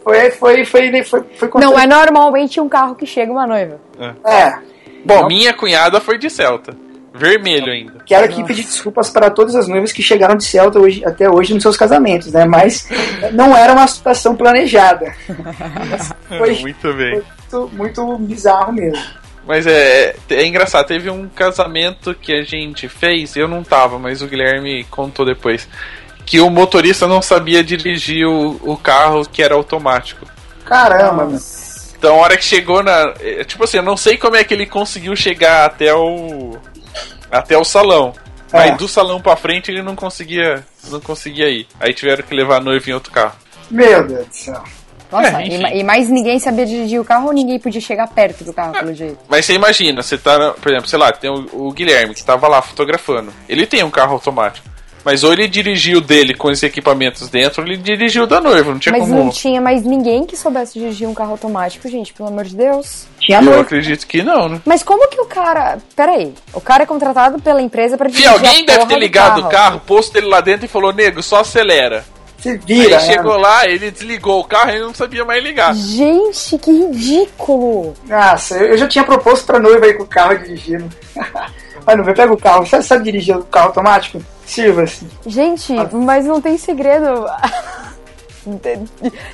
foi, 0.03 0.31
foi, 0.31 0.65
foi, 0.65 1.03
foi, 1.03 1.23
foi 1.35 1.49
Não 1.55 1.77
é 1.77 1.85
normalmente 1.85 2.59
um 2.59 2.67
carro 2.67 2.95
que 2.95 3.05
chega 3.05 3.31
uma 3.31 3.45
noiva. 3.45 3.79
É. 4.25 4.57
Bom, 5.05 5.27
Minha 5.27 5.53
cunhada 5.53 5.99
foi 5.99 6.17
de 6.17 6.29
Celta. 6.29 6.75
Vermelho 7.13 7.71
ainda. 7.71 8.03
Quero 8.05 8.25
aqui 8.25 8.43
pedir 8.43 8.63
desculpas 8.63 9.09
para 9.09 9.29
todas 9.29 9.55
as 9.55 9.67
noivas 9.67 9.91
que 9.91 10.01
chegaram 10.01 10.35
de 10.35 10.45
Celta 10.45 10.79
hoje, 10.79 11.03
até 11.03 11.29
hoje 11.29 11.53
nos 11.53 11.63
seus 11.63 11.75
casamentos, 11.75 12.31
né? 12.31 12.45
Mas 12.45 12.87
não 13.33 13.55
era 13.57 13.73
uma 13.73 13.87
situação 13.87 14.35
planejada. 14.35 15.13
Foi 16.27 16.59
Muito 16.59 16.93
bem. 16.93 17.21
muito, 17.51 17.69
muito 17.73 18.17
bizarro 18.19 18.71
mesmo. 18.71 19.03
Mas 19.49 19.65
é, 19.65 20.15
é 20.29 20.45
engraçado, 20.45 20.85
teve 20.85 21.09
um 21.09 21.27
casamento 21.27 22.13
que 22.13 22.31
a 22.31 22.43
gente 22.43 22.87
fez, 22.87 23.35
eu 23.35 23.47
não 23.47 23.63
tava, 23.63 23.97
mas 23.97 24.21
o 24.21 24.27
Guilherme 24.27 24.83
contou 24.91 25.25
depois. 25.25 25.67
Que 26.23 26.39
o 26.39 26.51
motorista 26.51 27.07
não 27.07 27.19
sabia 27.19 27.63
dirigir 27.63 28.27
o, 28.27 28.59
o 28.61 28.77
carro 28.77 29.27
que 29.27 29.41
era 29.41 29.55
automático. 29.55 30.27
Caramba, 30.63 31.25
meu. 31.25 31.39
Então, 31.97 32.13
a 32.13 32.17
hora 32.19 32.37
que 32.37 32.45
chegou 32.45 32.83
na. 32.83 33.15
é, 33.19 33.43
Tipo 33.43 33.63
assim, 33.63 33.77
eu 33.77 33.83
não 33.83 33.97
sei 33.97 34.19
como 34.19 34.35
é 34.35 34.43
que 34.43 34.53
ele 34.53 34.67
conseguiu 34.67 35.15
chegar 35.15 35.65
até 35.65 35.91
o. 35.95 36.55
Até 37.31 37.57
o 37.57 37.63
salão. 37.63 38.13
Mas 38.53 38.69
É. 38.69 38.75
do 38.75 38.87
salão 38.87 39.19
pra 39.19 39.35
frente 39.35 39.71
ele 39.71 39.81
não 39.81 39.95
conseguia. 39.95 40.63
Não 40.91 40.99
conseguia 41.01 41.49
ir. 41.49 41.67
Aí 41.79 41.91
tiveram 41.91 42.21
que 42.23 42.35
levar 42.35 42.57
a 42.57 42.63
noiva 42.63 42.87
em 42.87 42.93
outro 42.93 43.11
carro. 43.11 43.33
Meu 43.71 44.07
Deus 44.07 44.27
do 44.27 44.35
céu. 44.35 44.63
Nossa, 45.11 45.41
É, 45.41 45.47
e, 45.47 45.79
e 45.79 45.83
mais 45.83 46.09
ninguém 46.09 46.39
sabia 46.39 46.65
dirigir 46.65 46.99
o 47.01 47.05
carro 47.05 47.27
ou 47.27 47.33
ninguém 47.33 47.57
podia 47.59 47.81
chegar 47.81 48.07
perto 48.07 48.43
do 48.43 48.53
carro, 48.53 48.73
pelo 48.73 48.93
jeito. 48.93 49.17
Mas 49.27 49.45
você 49.45 49.53
imagina, 49.53 50.01
você 50.03 50.17
tá, 50.17 50.51
por 50.61 50.69
exemplo, 50.71 50.87
sei 50.87 50.99
lá, 50.99 51.11
tem 51.11 51.29
o, 51.29 51.47
o 51.53 51.71
Guilherme 51.71 52.13
que 52.13 52.23
tava 52.23 52.47
lá 52.47 52.61
fotografando. 52.61 53.33
Ele 53.47 53.65
tem 53.65 53.83
um 53.83 53.89
carro 53.89 54.13
automático. 54.13 54.67
Mas 55.03 55.23
ou 55.23 55.31
ele 55.31 55.47
dirigiu 55.47 56.01
dele 56.01 56.33
com 56.33 56.49
os 56.49 56.61
equipamentos 56.61 57.29
dentro, 57.29 57.61
ou 57.63 57.67
ele 57.67 57.77
dirigiu 57.77 58.27
da 58.27 58.41
noiva, 58.41 58.71
não 58.73 58.79
tinha 58.79 58.91
Mas 58.91 59.03
como. 59.07 59.15
não 59.15 59.29
tinha 59.29 59.61
mais 59.61 59.81
ninguém 59.83 60.25
que 60.25 60.35
soubesse 60.35 60.77
dirigir 60.77 61.07
um 61.07 61.13
carro 61.13 61.31
automático, 61.31 61.87
gente, 61.87 62.11
pelo 62.13 62.27
amor 62.27 62.43
de 62.43 62.53
Deus. 62.55 63.07
Tinha 63.17 63.37
Eu 63.39 63.43
noiva. 63.43 63.61
acredito 63.61 64.05
que 64.05 64.21
não, 64.21 64.49
né? 64.49 64.61
Mas 64.65 64.83
como 64.83 65.07
que 65.07 65.19
o 65.21 65.25
cara. 65.25 65.77
Peraí, 65.95 66.33
o 66.53 66.59
cara 66.59 66.83
é 66.83 66.85
contratado 66.85 67.41
pela 67.41 67.61
empresa 67.61 67.97
pra 67.97 68.09
Fih, 68.09 68.17
dirigir. 68.17 68.33
alguém 68.33 68.61
a 68.63 68.65
deve 68.65 68.85
ter 68.87 68.93
do 68.95 68.99
ligado 68.99 69.39
o 69.39 69.49
carro, 69.49 69.79
posto 69.79 70.17
ele 70.17 70.27
lá 70.27 70.41
dentro 70.41 70.65
e 70.65 70.69
falou, 70.69 70.91
nego, 70.91 71.23
só 71.23 71.37
acelera. 71.39 72.03
Se 72.41 72.57
vira. 72.57 72.97
Aí 72.97 73.07
né? 73.07 73.13
chegou 73.13 73.37
lá, 73.37 73.65
ele 73.65 73.91
desligou 73.91 74.39
o 74.39 74.43
carro 74.43 74.71
e 74.71 74.75
ele 74.75 74.85
não 74.85 74.93
sabia 74.93 75.25
mais 75.25 75.43
ligar. 75.43 75.73
Gente, 75.75 76.57
que 76.57 76.71
ridículo! 76.71 77.93
Nossa, 78.07 78.57
eu 78.57 78.77
já 78.77 78.87
tinha 78.87 79.03
proposto 79.03 79.45
pra 79.45 79.59
noiva 79.59 79.87
ir 79.87 79.97
com 79.97 80.03
o 80.03 80.07
carro 80.07 80.37
dirigindo. 80.37 80.89
Mas 81.85 81.97
não, 81.97 82.03
pega 82.05 82.31
o 82.31 82.37
carro. 82.37 82.65
Você 82.65 82.81
sabe 82.81 83.03
dirigir 83.03 83.35
o 83.35 83.43
carro 83.43 83.67
automático? 83.67 84.21
Sirva-se. 84.45 85.07
Gente, 85.25 85.73
mas 85.93 86.25
não 86.25 86.41
tem 86.41 86.57
segredo. 86.57 87.25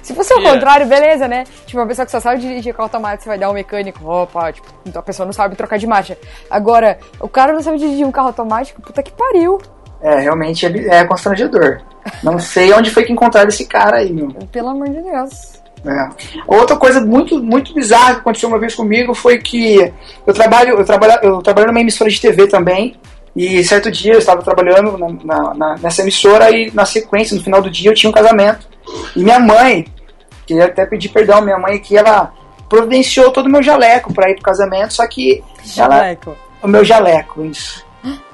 Se 0.02 0.14
fosse 0.14 0.34
o 0.34 0.38
Yeah. 0.38 0.54
contrário, 0.54 0.88
beleza, 0.88 1.28
né? 1.28 1.46
Tipo, 1.66 1.80
uma 1.80 1.88
pessoa 1.88 2.06
que 2.06 2.12
só 2.12 2.20
sabe 2.20 2.42
dirigir 2.42 2.74
carro 2.74 2.86
automático, 2.86 3.24
você 3.24 3.30
vai 3.30 3.38
dar 3.38 3.50
um 3.50 3.54
mecânico, 3.54 4.06
opa, 4.06 4.52
tipo, 4.52 4.68
então 4.86 5.00
a 5.00 5.04
pessoa 5.04 5.26
não 5.26 5.34
sabe 5.34 5.56
trocar 5.56 5.78
de 5.78 5.88
marcha. 5.88 6.18
Agora, 6.50 7.00
o 7.20 7.30
cara 7.30 7.54
não 7.54 7.62
sabe 7.62 7.78
dirigir 7.78 8.06
um 8.06 8.12
carro 8.12 8.28
automático, 8.28 8.82
puta 8.82 9.02
que 9.04 9.12
pariu. 9.12 9.60
É, 10.02 10.20
realmente 10.20 10.66
é, 10.66 11.00
é 11.00 11.06
constrangedor. 11.06 11.80
Não 12.24 12.38
sei 12.38 12.72
onde 12.74 12.92
foi 12.92 13.04
que 13.04 13.12
encontraram 13.14 13.50
esse 13.50 13.66
cara 13.66 13.98
aí, 13.98 14.12
meu. 14.14 14.30
Pelo 14.52 14.70
amor 14.70 14.88
de 14.90 15.02
Deus. 15.02 15.56
É. 15.86 16.10
Outra 16.48 16.76
coisa 16.76 17.00
muito, 17.02 17.42
muito 17.42 17.74
bizarra 17.74 18.16
que 18.16 18.20
aconteceu 18.22 18.50
uma 18.50 18.60
vez 18.60 18.74
comigo 18.76 19.14
foi 19.14 19.38
que 19.38 19.92
eu 20.26 20.34
trabalho, 20.34 20.78
eu 20.80 20.86
trabalho, 20.86 21.20
eu 21.24 21.42
trabalho 21.42 21.68
numa 21.68 21.80
emissora 21.82 22.10
de 22.10 22.20
TV 22.20 22.48
também. 22.48 22.96
E 23.36 23.64
certo 23.64 23.92
dia 23.92 24.14
eu 24.14 24.20
estava 24.20 24.42
trabalhando 24.42 24.98
na- 25.24 25.54
na- 25.54 25.76
nessa 25.78 26.02
emissora 26.02 26.50
e 26.52 26.72
na 26.74 26.86
sequência, 26.86 27.36
no 27.36 27.44
final 27.44 27.62
do 27.62 27.70
dia, 27.70 27.92
eu 27.92 27.94
tinha 27.96 28.10
um 28.10 28.14
casamento. 28.14 28.68
E 29.16 29.24
minha 29.24 29.40
mãe, 29.40 29.86
queria 30.48 30.66
até 30.66 30.86
pedir 30.86 31.10
perdão, 31.10 31.42
minha 31.42 31.58
mãe 31.58 31.78
que 31.80 31.98
ela 31.98 32.32
providenciou 32.70 33.32
todo 33.32 33.46
o 33.48 33.50
meu 33.50 33.62
jaleco 33.62 34.14
para 34.14 34.30
ir 34.30 34.36
pro 34.36 34.44
casamento, 34.44 34.94
só 34.94 35.06
que 35.06 35.44
ela, 35.78 35.96
Jaleco. 35.98 36.36
o 36.64 36.68
meu 36.68 36.84
jaleco, 36.84 37.44
isso. 37.46 37.85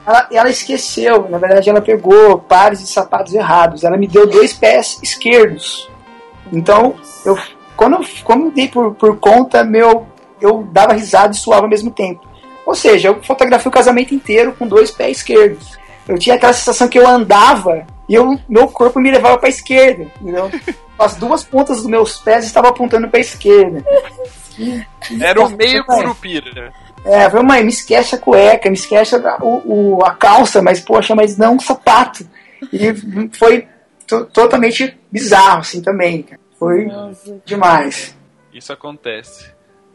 Ela, 0.05 0.27
ela 0.31 0.49
esqueceu, 0.49 1.29
na 1.29 1.37
verdade 1.37 1.69
ela 1.69 1.81
pegou 1.81 2.39
pares 2.39 2.79
de 2.79 2.87
sapatos 2.87 3.33
errados. 3.33 3.83
Ela 3.83 3.97
me 3.97 4.07
deu 4.07 4.27
dois 4.27 4.53
pés 4.53 4.99
esquerdos. 5.01 5.89
Então, 6.51 6.95
eu, 7.25 7.37
quando 7.75 7.97
eu 7.97 8.05
quando 8.23 8.45
eu 8.45 8.51
dei 8.51 8.67
por, 8.67 8.93
por 8.95 9.17
conta, 9.17 9.63
meu, 9.63 10.07
eu 10.39 10.67
dava 10.71 10.93
risada 10.93 11.33
e 11.33 11.37
suava 11.37 11.63
ao 11.63 11.69
mesmo 11.69 11.91
tempo. 11.91 12.25
Ou 12.65 12.75
seja, 12.75 13.09
eu 13.09 13.23
fotografei 13.23 13.69
o 13.69 13.73
casamento 13.73 14.13
inteiro 14.13 14.53
com 14.57 14.67
dois 14.67 14.91
pés 14.91 15.17
esquerdos. 15.17 15.79
Eu 16.07 16.17
tinha 16.17 16.35
aquela 16.35 16.53
sensação 16.53 16.87
que 16.87 16.99
eu 16.99 17.07
andava 17.07 17.85
e 18.07 18.15
eu, 18.15 18.37
meu 18.49 18.67
corpo 18.67 18.99
me 18.99 19.11
levava 19.11 19.37
para 19.37 19.47
a 19.47 19.49
esquerda, 19.49 20.03
entendeu? 20.19 20.51
As 20.99 21.15
duas 21.15 21.43
pontas 21.43 21.77
dos 21.77 21.87
meus 21.87 22.17
pés 22.19 22.45
estavam 22.45 22.69
apontando 22.69 23.07
para 23.07 23.17
a 23.17 23.21
esquerda. 23.21 23.83
Era 25.19 25.41
o 25.41 25.49
meio 25.49 25.83
curupira. 25.85 26.73
É, 27.03 27.29
falei, 27.29 27.45
mãe, 27.45 27.63
me 27.63 27.69
esquece 27.71 28.15
a 28.15 28.17
cueca, 28.17 28.69
me 28.69 28.75
esquece 28.75 29.15
a, 29.15 29.37
o, 29.41 29.97
o- 29.97 30.05
a 30.05 30.11
calça, 30.13 30.61
mas 30.61 30.79
poxa, 30.79 31.15
mas 31.15 31.37
não 31.37 31.55
o 31.57 31.61
sapato. 31.61 32.25
E 32.71 32.93
foi 33.37 33.67
to- 34.05 34.25
totalmente 34.25 34.97
bizarro, 35.11 35.59
assim, 35.61 35.81
também. 35.81 36.25
Foi 36.59 36.87
demais. 37.45 38.15
Isso 38.53 38.71
acontece. 38.71 39.49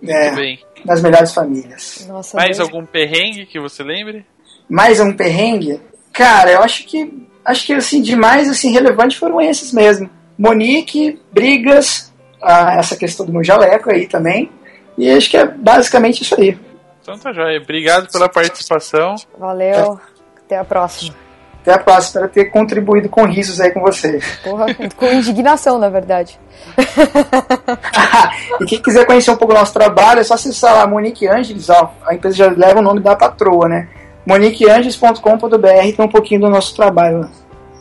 É, 0.06 0.24
Muito 0.26 0.36
bem. 0.36 0.58
nas 0.84 1.00
melhores 1.00 1.32
famílias. 1.32 2.04
Nossa, 2.08 2.36
Mais 2.36 2.56
Deus. 2.58 2.68
algum 2.68 2.84
perrengue 2.84 3.46
que 3.46 3.58
você 3.60 3.82
lembre? 3.82 4.26
Mais 4.68 4.98
um 5.00 5.12
perrengue? 5.12 5.80
Cara, 6.12 6.50
eu 6.50 6.62
acho 6.62 6.84
que 6.86 7.26
acho 7.44 7.64
que 7.66 7.72
assim, 7.74 8.02
de 8.02 8.16
mais 8.16 8.48
assim, 8.48 8.72
relevante 8.72 9.16
foram 9.16 9.40
esses 9.40 9.72
mesmo. 9.72 10.10
Monique, 10.36 11.20
brigas, 11.32 12.12
ah, 12.42 12.74
essa 12.78 12.96
questão 12.96 13.24
do 13.24 13.32
meu 13.32 13.44
jaleco 13.44 13.90
aí 13.90 14.06
também. 14.08 14.50
E 14.98 15.08
acho 15.10 15.30
que 15.30 15.36
é 15.36 15.46
basicamente 15.46 16.22
isso 16.22 16.38
aí. 16.38 16.58
Então 17.06 17.16
tá 17.16 17.32
joia. 17.32 17.60
Obrigado 17.60 18.10
pela 18.10 18.28
participação. 18.28 19.14
Valeu. 19.38 20.00
Até 20.44 20.58
a 20.58 20.64
próxima. 20.64 21.14
Até 21.62 21.74
a 21.74 21.78
próxima, 21.78 22.26
espero 22.26 22.28
ter 22.28 22.44
contribuído 22.46 23.08
com 23.08 23.24
risos 23.24 23.60
aí 23.60 23.70
com 23.70 23.80
vocês. 23.80 24.38
Porra, 24.42 24.66
com 24.96 25.06
indignação, 25.06 25.78
na 25.78 25.88
verdade. 25.88 26.38
e 28.60 28.64
quem 28.66 28.82
quiser 28.82 29.04
conhecer 29.04 29.30
um 29.30 29.36
pouco 29.36 29.54
do 29.54 29.58
nosso 29.58 29.72
trabalho, 29.72 30.20
é 30.20 30.24
só 30.24 30.34
acessar 30.34 30.74
lá 30.74 30.86
Monique 30.86 31.28
Angeles, 31.28 31.68
ó, 31.70 31.92
a 32.06 32.14
empresa 32.14 32.36
já 32.36 32.50
leva 32.50 32.78
o 32.80 32.82
nome 32.82 33.00
da 33.00 33.16
patroa, 33.16 33.68
né? 33.68 33.88
moniqueangeles.com.br 34.26 35.96
tem 35.96 36.04
um 36.04 36.08
pouquinho 36.08 36.42
do 36.42 36.50
nosso 36.50 36.74
trabalho 36.74 37.20
lá. 37.20 37.30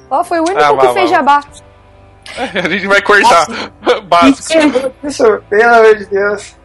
Ó, 0.09 0.23
foi 0.23 0.39
o 0.39 0.43
único 0.43 0.59
Ah, 0.59 0.69
que 0.69 0.75
vá, 0.75 0.93
fez 0.93 1.09
vá. 1.09 1.15
jabá. 1.17 1.43
A 2.63 2.69
gente 2.69 2.87
vai 2.87 3.01
cortar. 3.01 3.47
Básico. 4.03 4.93
Isso, 5.03 5.41
pelo 5.49 5.75
amor 5.75 5.95
de 5.95 6.05
Deus. 6.05 6.55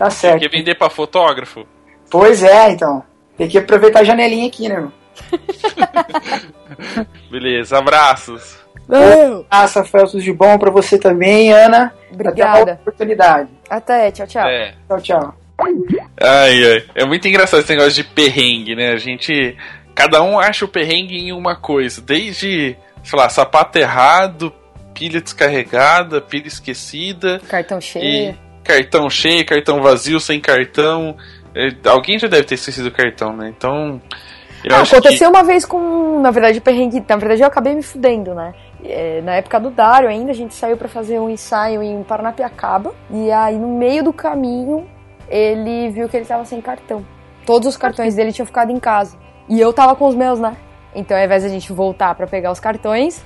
Tá 0.00 0.08
certo. 0.08 0.40
Quer 0.40 0.48
vender 0.48 0.76
pra 0.76 0.88
fotógrafo? 0.88 1.66
Pois 2.10 2.42
é, 2.42 2.70
então. 2.70 3.04
Tem 3.36 3.46
que 3.46 3.58
aproveitar 3.58 4.00
a 4.00 4.04
janelinha 4.04 4.48
aqui, 4.48 4.66
né, 4.66 4.76
irmão? 4.76 4.92
Beleza, 7.30 7.76
abraços. 7.76 8.58
Valeu. 8.88 9.44
Ah, 9.50 9.66
Rafael, 9.66 10.06
tudo 10.06 10.22
de 10.22 10.32
bom 10.32 10.56
pra 10.56 10.70
você 10.70 10.98
também, 10.98 11.52
Ana. 11.52 11.92
Até 11.94 12.14
Obrigada. 12.14 12.72
oportunidade. 12.80 13.50
Até, 13.68 14.10
tchau, 14.10 14.26
tchau. 14.26 14.48
É. 14.48 14.74
Tchau, 14.88 15.00
tchau. 15.02 15.34
Ai, 16.18 16.64
ai. 16.64 16.84
É 16.94 17.04
muito 17.04 17.28
engraçado 17.28 17.60
esse 17.60 17.70
negócio 17.70 17.92
de 17.92 18.04
perrengue, 18.04 18.74
né? 18.74 18.92
A 18.92 18.96
gente. 18.96 19.54
Cada 19.94 20.22
um 20.22 20.40
acha 20.40 20.64
o 20.64 20.68
perrengue 20.68 21.14
em 21.14 21.30
uma 21.30 21.56
coisa. 21.56 22.00
Desde, 22.00 22.74
sei 23.04 23.18
lá, 23.18 23.28
sapato 23.28 23.78
errado, 23.78 24.50
pilha 24.94 25.20
descarregada, 25.20 26.22
pilha 26.22 26.48
esquecida, 26.48 27.38
Cartão 27.46 27.78
e 27.78 27.82
cheio. 27.82 28.38
Cartão 28.70 29.10
cheio, 29.10 29.44
cartão 29.44 29.82
vazio, 29.82 30.20
sem 30.20 30.40
cartão. 30.40 31.16
É, 31.54 31.70
Alguém 31.88 32.18
já 32.18 32.28
deve 32.28 32.44
ter 32.44 32.54
esquecido 32.54 32.88
o 32.88 32.92
cartão, 32.92 33.36
né? 33.36 33.52
Então. 33.56 34.00
Eu 34.62 34.76
Ah, 34.76 34.82
aconteceu 34.82 35.30
uma 35.30 35.42
vez 35.42 35.64
com, 35.64 36.20
na 36.20 36.30
verdade, 36.30 36.60
perrengue. 36.60 37.02
Na 37.08 37.16
verdade, 37.16 37.42
eu 37.42 37.46
acabei 37.46 37.74
me 37.74 37.82
fudendo, 37.82 38.34
né? 38.34 38.52
É, 38.84 39.20
na 39.22 39.34
época 39.36 39.58
do 39.58 39.70
Dário 39.70 40.08
ainda, 40.08 40.30
a 40.30 40.34
gente 40.34 40.54
saiu 40.54 40.76
pra 40.76 40.88
fazer 40.88 41.18
um 41.18 41.30
ensaio 41.30 41.82
em 41.82 42.02
Paranapiacaba. 42.02 42.94
E 43.10 43.30
aí, 43.30 43.58
no 43.58 43.68
meio 43.68 44.04
do 44.04 44.12
caminho, 44.12 44.86
ele 45.28 45.88
viu 45.90 46.08
que 46.08 46.16
ele 46.16 46.26
tava 46.26 46.44
sem 46.44 46.60
cartão. 46.60 47.04
Todos 47.46 47.68
os 47.68 47.76
cartões 47.76 48.14
dele 48.14 48.32
tinham 48.32 48.46
ficado 48.46 48.70
em 48.70 48.78
casa. 48.78 49.16
E 49.48 49.58
eu 49.58 49.72
tava 49.72 49.96
com 49.96 50.06
os 50.06 50.14
meus, 50.14 50.38
né? 50.38 50.56
Então, 50.94 51.16
ao 51.16 51.24
invés 51.24 51.42
da 51.42 51.48
gente 51.48 51.72
voltar 51.72 52.14
pra 52.14 52.26
pegar 52.26 52.52
os 52.52 52.60
cartões, 52.60 53.24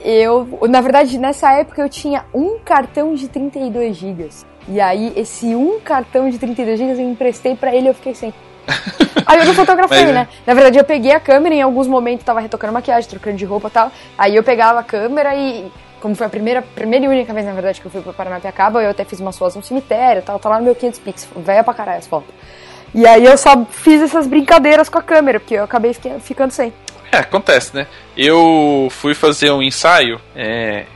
eu. 0.00 0.58
Na 0.68 0.80
verdade, 0.80 1.18
nessa 1.18 1.52
época 1.52 1.82
eu 1.82 1.88
tinha 1.88 2.24
um 2.32 2.58
cartão 2.58 3.14
de 3.14 3.28
32 3.28 3.96
gigas. 3.96 4.46
E 4.68 4.80
aí, 4.80 5.12
esse 5.16 5.54
um 5.54 5.80
cartão 5.80 6.30
de 6.30 6.38
32 6.38 6.78
gigas 6.78 6.98
eu 6.98 7.04
emprestei 7.04 7.54
pra 7.56 7.74
ele 7.74 7.86
e 7.86 7.88
eu 7.88 7.94
fiquei 7.94 8.14
sem. 8.14 8.32
Aí 9.26 9.38
eu 9.38 9.44
não 9.44 9.54
fotografei, 9.54 10.00
Mas, 10.00 10.10
é. 10.10 10.12
né? 10.12 10.28
Na 10.46 10.54
verdade, 10.54 10.78
eu 10.78 10.84
peguei 10.84 11.12
a 11.12 11.20
câmera, 11.20 11.54
em 11.54 11.62
alguns 11.62 11.86
momentos 11.86 12.24
tava 12.24 12.40
retocando 12.40 12.72
maquiagem, 12.72 13.08
trocando 13.08 13.36
de 13.36 13.44
roupa 13.44 13.68
e 13.68 13.70
tal. 13.70 13.92
Aí 14.16 14.36
eu 14.36 14.42
pegava 14.42 14.80
a 14.80 14.82
câmera 14.82 15.34
e, 15.34 15.70
como 16.00 16.14
foi 16.14 16.26
a 16.26 16.30
primeira, 16.30 16.62
primeira 16.62 17.04
e 17.04 17.08
única 17.08 17.32
vez, 17.32 17.46
na 17.46 17.52
verdade, 17.52 17.80
que 17.80 17.86
eu 17.86 17.90
fui 17.90 18.00
pra 18.02 18.12
Paranapiacaba, 18.12 18.82
eu 18.82 18.90
até 18.90 19.04
fiz 19.04 19.20
umas 19.20 19.36
fotos 19.38 19.56
no 19.56 19.62
cemitério 19.62 20.20
e 20.20 20.22
tal, 20.22 20.38
tá 20.38 20.48
lá 20.48 20.58
no 20.58 20.64
meu 20.64 20.74
500 20.74 21.00
pix, 21.00 21.28
velha 21.36 21.64
pra 21.64 21.74
caralho 21.74 21.98
as 21.98 22.06
fotos. 22.06 22.34
E 22.94 23.06
aí 23.06 23.24
eu 23.24 23.36
só 23.38 23.64
fiz 23.70 24.02
essas 24.02 24.26
brincadeiras 24.26 24.88
com 24.88 24.98
a 24.98 25.02
câmera, 25.02 25.40
porque 25.40 25.54
eu 25.54 25.64
acabei 25.64 25.94
ficando 26.20 26.50
sem. 26.50 26.72
É, 27.10 27.18
acontece, 27.18 27.74
né? 27.74 27.86
Eu 28.16 28.88
fui 28.90 29.14
fazer 29.14 29.50
um 29.50 29.62
ensaio 29.62 30.20
é, 30.34 30.86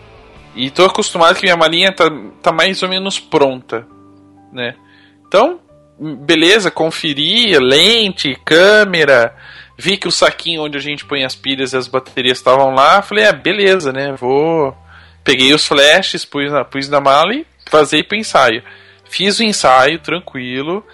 e 0.56 0.70
tô 0.70 0.84
acostumado 0.84 1.36
que 1.36 1.42
minha 1.42 1.56
malinha 1.56 1.92
tá, 1.92 2.10
tá 2.42 2.50
mais 2.50 2.82
ou 2.82 2.88
menos 2.88 3.20
pronta, 3.20 3.86
né? 4.52 4.74
Então, 5.26 5.60
beleza, 5.98 6.70
conferi 6.70 7.58
lente, 7.58 8.36
câmera, 8.44 9.36
vi 9.78 9.96
que 9.96 10.08
o 10.08 10.12
saquinho 10.12 10.62
onde 10.62 10.76
a 10.76 10.80
gente 10.80 11.04
põe 11.04 11.24
as 11.24 11.34
pilhas 11.34 11.72
e 11.72 11.76
as 11.76 11.86
baterias 11.86 12.38
estavam 12.38 12.74
lá, 12.74 13.02
falei, 13.02 13.24
é, 13.24 13.32
beleza, 13.32 13.92
né? 13.92 14.12
Vou. 14.12 14.76
Peguei 15.22 15.52
os 15.52 15.66
flashes, 15.66 16.24
pus 16.24 16.50
na, 16.50 16.64
pus 16.64 16.88
na 16.88 17.00
mala 17.00 17.34
e 17.34 17.46
vazei 17.70 18.02
pro 18.02 18.16
ensaio. 18.16 18.62
Fiz 19.08 19.38
o 19.38 19.42
ensaio, 19.42 19.98
tranquilo. 19.98 20.84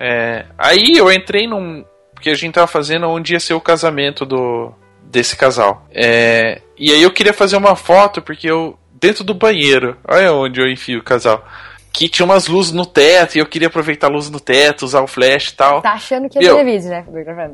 É, 0.00 0.46
aí 0.58 0.96
eu 0.96 1.12
entrei 1.12 1.46
num. 1.46 1.84
Porque 2.14 2.30
a 2.30 2.34
gente 2.34 2.54
tava 2.54 2.66
fazendo 2.66 3.08
onde 3.08 3.34
ia 3.34 3.40
ser 3.40 3.54
o 3.54 3.60
casamento 3.60 4.24
do 4.24 4.72
desse 5.02 5.36
casal. 5.36 5.86
É, 5.92 6.62
e 6.78 6.90
aí 6.90 7.02
eu 7.02 7.10
queria 7.10 7.32
fazer 7.32 7.56
uma 7.56 7.76
foto, 7.76 8.22
porque 8.22 8.50
eu. 8.50 8.78
Dentro 9.02 9.24
do 9.24 9.34
banheiro, 9.34 9.96
olha 10.08 10.32
onde 10.32 10.60
eu 10.60 10.70
enfio 10.70 11.00
o 11.00 11.02
casal. 11.02 11.44
Que 11.92 12.08
tinha 12.08 12.24
umas 12.24 12.46
luzes 12.46 12.72
no 12.72 12.86
teto, 12.86 13.34
e 13.36 13.40
eu 13.40 13.46
queria 13.46 13.66
aproveitar 13.68 14.06
a 14.06 14.10
luz 14.10 14.30
no 14.30 14.38
teto, 14.40 14.84
usar 14.84 15.02
o 15.02 15.06
flash 15.08 15.48
e 15.48 15.54
tal. 15.56 15.82
Tá 15.82 15.92
achando 15.94 16.28
que 16.30 16.38
é 16.38 16.40
Meu. 16.40 16.56
televídeo, 16.56 16.88
né? 16.88 17.50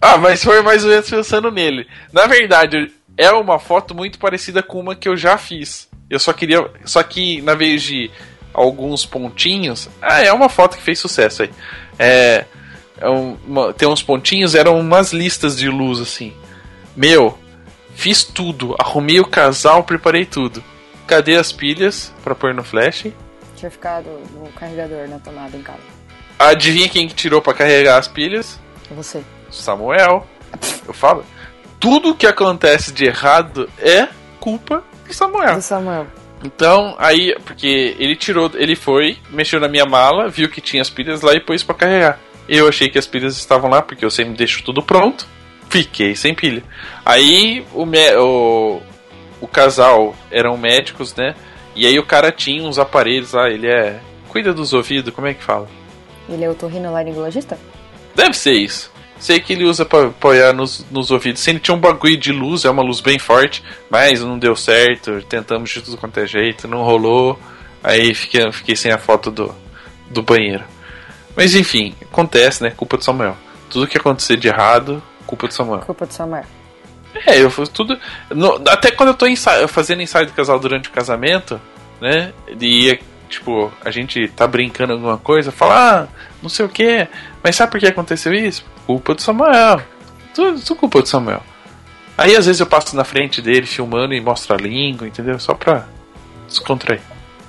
Ah, 0.00 0.18
mas 0.18 0.44
foi 0.44 0.60
mais 0.62 0.84
ou 0.84 0.90
menos 0.90 1.08
pensando 1.08 1.50
nele. 1.50 1.86
Na 2.12 2.26
verdade, 2.26 2.92
é 3.16 3.30
uma 3.32 3.58
foto 3.58 3.94
muito 3.94 4.18
parecida 4.18 4.62
com 4.62 4.78
uma 4.80 4.94
que 4.94 5.08
eu 5.08 5.16
já 5.16 5.38
fiz. 5.38 5.88
Eu 6.10 6.18
só 6.18 6.32
queria. 6.32 6.68
Só 6.84 7.02
que, 7.02 7.40
na 7.40 7.54
vez 7.54 7.82
de 7.82 8.10
alguns 8.52 9.06
pontinhos. 9.06 9.88
Ah, 10.02 10.20
é 10.22 10.30
uma 10.32 10.48
foto 10.50 10.76
que 10.76 10.82
fez 10.82 10.98
sucesso 10.98 11.42
aí. 11.42 11.50
É. 11.98 12.44
é 13.00 13.08
um- 13.08 13.36
uma- 13.46 13.72
tem 13.72 13.88
uns 13.88 14.02
pontinhos, 14.02 14.54
eram 14.54 14.78
umas 14.78 15.12
listas 15.12 15.56
de 15.56 15.68
luz 15.68 15.98
assim. 16.00 16.32
Meu, 16.94 17.36
fiz 17.94 18.22
tudo. 18.22 18.76
Arrumei 18.78 19.18
o 19.18 19.24
casal, 19.26 19.82
preparei 19.82 20.24
tudo. 20.26 20.62
Cadê 21.06 21.36
as 21.36 21.52
pilhas 21.52 22.12
pra 22.22 22.34
pôr 22.34 22.54
no 22.54 22.62
flash? 22.64 23.06
Tinha 23.56 23.70
ficado 23.70 24.08
no 24.34 24.48
carregador 24.52 25.08
na 25.08 25.18
tomada 25.18 25.56
em 25.56 25.62
casa. 25.62 25.78
Adivinha 26.38 26.88
quem 26.88 27.06
que 27.08 27.14
tirou 27.14 27.40
pra 27.40 27.54
carregar 27.54 27.98
as 27.98 28.08
pilhas? 28.08 28.58
Você. 28.90 29.22
Samuel. 29.50 30.26
Eu 30.86 30.92
falo, 30.92 31.24
tudo 31.78 32.14
que 32.14 32.26
acontece 32.26 32.92
de 32.92 33.04
errado 33.06 33.68
é 33.78 34.08
culpa 34.40 34.82
do 35.06 35.12
Samuel. 35.14 35.54
Do 35.56 35.62
Samuel. 35.62 36.06
Então, 36.44 36.96
aí, 36.98 37.36
porque 37.44 37.94
ele 37.98 38.16
tirou, 38.16 38.50
ele 38.54 38.74
foi, 38.74 39.16
mexeu 39.30 39.60
na 39.60 39.68
minha 39.68 39.86
mala, 39.86 40.28
viu 40.28 40.48
que 40.48 40.60
tinha 40.60 40.82
as 40.82 40.90
pilhas 40.90 41.22
lá 41.22 41.32
e 41.34 41.40
pôs 41.40 41.62
pra 41.62 41.74
carregar. 41.74 42.18
Eu 42.48 42.68
achei 42.68 42.88
que 42.88 42.98
as 42.98 43.06
pilhas 43.06 43.36
estavam 43.36 43.70
lá, 43.70 43.80
porque 43.80 44.04
eu 44.04 44.10
sempre 44.10 44.34
deixo 44.34 44.62
tudo 44.64 44.82
pronto. 44.82 45.24
Fiquei 45.70 46.16
sem 46.16 46.34
pilha. 46.34 46.62
Aí 47.06 47.64
o, 47.72 47.86
mé- 47.86 48.18
o, 48.18 48.82
o 49.42 49.48
casal 49.48 50.14
eram 50.30 50.56
médicos, 50.56 51.14
né? 51.16 51.34
E 51.74 51.84
aí 51.84 51.98
o 51.98 52.06
cara 52.06 52.30
tinha 52.30 52.62
uns 52.62 52.78
aparelhos 52.78 53.32
lá, 53.32 53.50
ele 53.50 53.66
é. 53.66 53.98
Cuida 54.28 54.54
dos 54.54 54.72
ouvidos, 54.72 55.12
como 55.12 55.26
é 55.26 55.34
que 55.34 55.42
fala? 55.42 55.68
Ele 56.28 56.44
é 56.44 56.48
o 56.48 56.54
torrinolaringologista? 56.54 57.58
Deve 58.14 58.34
ser 58.34 58.52
isso. 58.52 58.90
Sei 59.18 59.40
que 59.40 59.52
ele 59.52 59.64
usa 59.64 59.84
pra 59.84 60.06
apoiar 60.06 60.52
nos, 60.52 60.86
nos 60.90 61.10
ouvidos. 61.10 61.42
Sim, 61.42 61.50
ele 61.52 61.60
tinha 61.60 61.74
um 61.74 61.80
bagulho 61.80 62.16
de 62.16 62.32
luz, 62.32 62.64
é 62.64 62.70
uma 62.70 62.82
luz 62.82 63.00
bem 63.00 63.18
forte, 63.18 63.64
mas 63.90 64.22
não 64.22 64.38
deu 64.38 64.54
certo. 64.54 65.20
Tentamos 65.22 65.70
de 65.70 65.82
tudo 65.82 65.96
quanto 65.96 66.18
é 66.20 66.26
jeito, 66.26 66.68
não 66.68 66.82
rolou. 66.82 67.38
Aí 67.82 68.14
fiquei, 68.14 68.50
fiquei 68.52 68.76
sem 68.76 68.92
a 68.92 68.98
foto 68.98 69.30
do, 69.30 69.54
do 70.08 70.22
banheiro. 70.22 70.64
Mas 71.36 71.54
enfim, 71.54 71.94
acontece, 72.00 72.62
né? 72.62 72.70
Culpa 72.70 72.96
do 72.96 73.04
Samuel. 73.04 73.36
Tudo 73.68 73.88
que 73.88 73.98
acontecer 73.98 74.36
de 74.36 74.46
errado, 74.46 75.02
culpa 75.26 75.48
do 75.48 75.54
Samuel. 75.54 75.80
Culpa 75.80 76.06
do 76.06 76.12
Samuel. 76.12 76.44
É, 77.26 77.40
eu 77.40 77.50
faço 77.50 77.70
tudo. 77.70 77.98
no- 78.30 78.60
até 78.68 78.90
quando 78.90 79.10
eu 79.10 79.14
tô 79.14 79.26
ensa- 79.26 79.66
fazendo 79.68 80.02
ensaio 80.02 80.26
do 80.26 80.32
casal 80.32 80.58
durante 80.58 80.88
o 80.88 80.92
casamento, 80.92 81.60
né? 82.00 82.32
E 82.60 82.86
ia, 82.86 82.98
tipo, 83.28 83.72
a 83.84 83.90
gente 83.90 84.28
tá 84.28 84.46
brincando 84.46 84.92
alguma 84.94 85.18
coisa, 85.18 85.52
fala, 85.52 86.02
ah, 86.02 86.08
não 86.42 86.48
sei 86.48 86.64
o 86.66 86.68
que, 86.68 87.06
mas 87.42 87.56
sabe 87.56 87.70
por 87.72 87.80
que 87.80 87.86
aconteceu 87.86 88.32
isso? 88.34 88.64
Culpa 88.86 89.14
do 89.14 89.22
Samuel. 89.22 89.80
Tudo, 90.34 90.60
tudo 90.60 90.78
culpa 90.80 91.02
do 91.02 91.08
Samuel. 91.08 91.42
Aí 92.18 92.36
às 92.36 92.46
vezes 92.46 92.60
eu 92.60 92.66
passo 92.66 92.94
na 92.96 93.04
frente 93.04 93.40
dele 93.40 93.66
filmando 93.66 94.12
e 94.14 94.20
mostro 94.20 94.54
a 94.54 94.58
língua, 94.58 95.06
entendeu? 95.06 95.38
Só 95.38 95.54
pra 95.54 95.86
descontrair. 96.46 97.00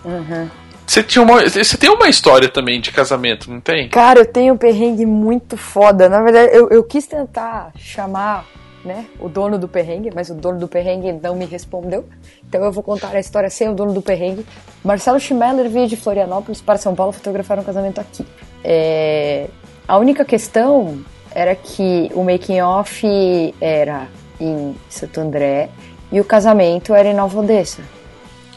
Uhum. 0.05 0.49
Você, 0.85 1.01
tinha 1.01 1.21
uma, 1.23 1.41
você 1.49 1.77
tem 1.77 1.89
uma 1.89 2.07
história 2.09 2.49
também 2.49 2.79
de 2.81 2.91
casamento, 2.91 3.49
não 3.49 3.59
tem? 3.61 3.87
Cara, 3.89 4.19
eu 4.19 4.25
tenho 4.25 4.53
um 4.53 4.57
perrengue 4.57 5.05
muito 5.05 5.55
foda. 5.57 6.09
Na 6.09 6.21
verdade, 6.21 6.51
eu, 6.55 6.69
eu 6.69 6.83
quis 6.83 7.07
tentar 7.07 7.71
chamar 7.77 8.45
né? 8.83 9.05
O 9.19 9.29
dono 9.29 9.57
do 9.57 9.67
perrengue, 9.67 10.11
mas 10.13 10.29
o 10.29 10.33
dono 10.33 10.59
do 10.59 10.67
perrengue 10.67 11.11
não 11.13 11.35
me 11.35 11.45
respondeu. 11.45 12.05
Então 12.47 12.63
eu 12.63 12.71
vou 12.71 12.83
contar 12.83 13.15
a 13.15 13.19
história 13.19 13.49
sem 13.49 13.69
o 13.69 13.73
dono 13.73 13.93
do 13.93 14.01
perrengue. 14.01 14.45
Marcelo 14.83 15.19
Schmeller 15.19 15.69
veio 15.69 15.87
de 15.87 15.95
Florianópolis 15.95 16.61
para 16.61 16.77
São 16.77 16.93
Paulo 16.93 17.11
fotografar 17.13 17.57
um 17.59 17.63
casamento 17.63 17.99
aqui. 18.01 18.25
É, 18.63 19.47
A 19.87 19.97
única 19.97 20.23
questão 20.23 21.03
era 21.31 21.55
que 21.55 22.11
o 22.13 22.23
making 22.23 22.61
off 22.61 23.53
era 23.59 24.07
em 24.39 24.75
Santo 24.89 25.19
André 25.19 25.69
e 26.11 26.19
o 26.19 26.25
casamento 26.25 26.93
era 26.93 27.09
em 27.09 27.13
Nova 27.13 27.39
Odessa. 27.39 27.81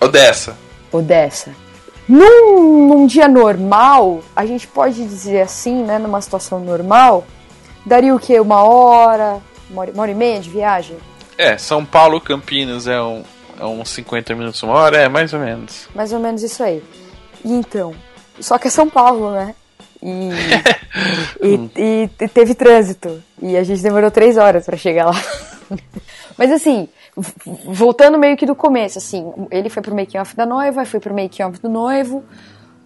Odessa. 0.01 0.57
Odessa. 0.93 1.51
Num, 2.09 2.86
num 2.86 3.07
dia 3.07 3.27
normal, 3.27 4.20
a 4.35 4.47
gente 4.47 4.69
pode 4.69 5.05
dizer 5.05 5.40
assim, 5.40 5.82
né? 5.82 5.98
Numa 5.98 6.20
situação 6.20 6.61
normal, 6.61 7.24
daria 7.85 8.15
o 8.15 8.19
quê? 8.19 8.39
Uma 8.39 8.62
hora, 8.62 9.39
uma 9.71 9.83
hora, 9.83 9.93
uma 9.93 10.03
hora 10.03 10.11
e 10.11 10.15
meia 10.15 10.41
de 10.41 10.51
viagem? 10.51 10.97
É, 11.39 11.57
São 11.59 11.85
Paulo, 11.85 12.21
Campinas 12.21 12.87
é, 12.87 13.01
um, 13.01 13.23
é 13.59 13.65
uns 13.65 13.91
50 13.91 14.35
minutos, 14.35 14.63
uma 14.63 14.75
hora, 14.75 14.99
é 14.99 15.09
mais 15.09 15.33
ou 15.33 15.41
menos. 15.41 15.89
Mais 15.95 16.13
ou 16.13 16.19
menos 16.19 16.43
isso 16.43 16.63
aí. 16.63 16.83
E 17.45 17.53
então, 17.53 17.95
só 18.41 18.59
que 18.59 18.69
é 18.69 18.71
São 18.71 18.89
Paulo, 18.89 19.33
né? 19.33 19.55
E, 20.03 20.31
e, 21.43 22.11
e- 22.21 22.29
teve 22.29 22.55
trânsito. 22.55 23.23
E 23.41 23.57
a 23.57 23.63
gente 23.65 23.83
demorou 23.83 24.11
três 24.11 24.37
horas 24.37 24.65
pra 24.65 24.77
chegar 24.77 25.07
lá. 25.07 25.23
Mas 26.39 26.51
assim, 26.53 26.89
voltando 27.65 28.19
meio 28.19 28.37
que 28.37 28.47
do 28.47 28.55
começo, 28.55 28.99
assim, 28.99 29.33
ele 29.51 29.69
foi 29.69 29.83
pro 29.83 29.95
making 29.95 30.19
off 30.19 30.37
da 30.37 30.47
noiva, 30.47 30.83
eu 30.83 30.87
fui 30.87 31.01
pro 31.01 31.15
making 31.15 31.43
off 31.45 31.61
do 31.61 31.69
noivo. 31.69 32.25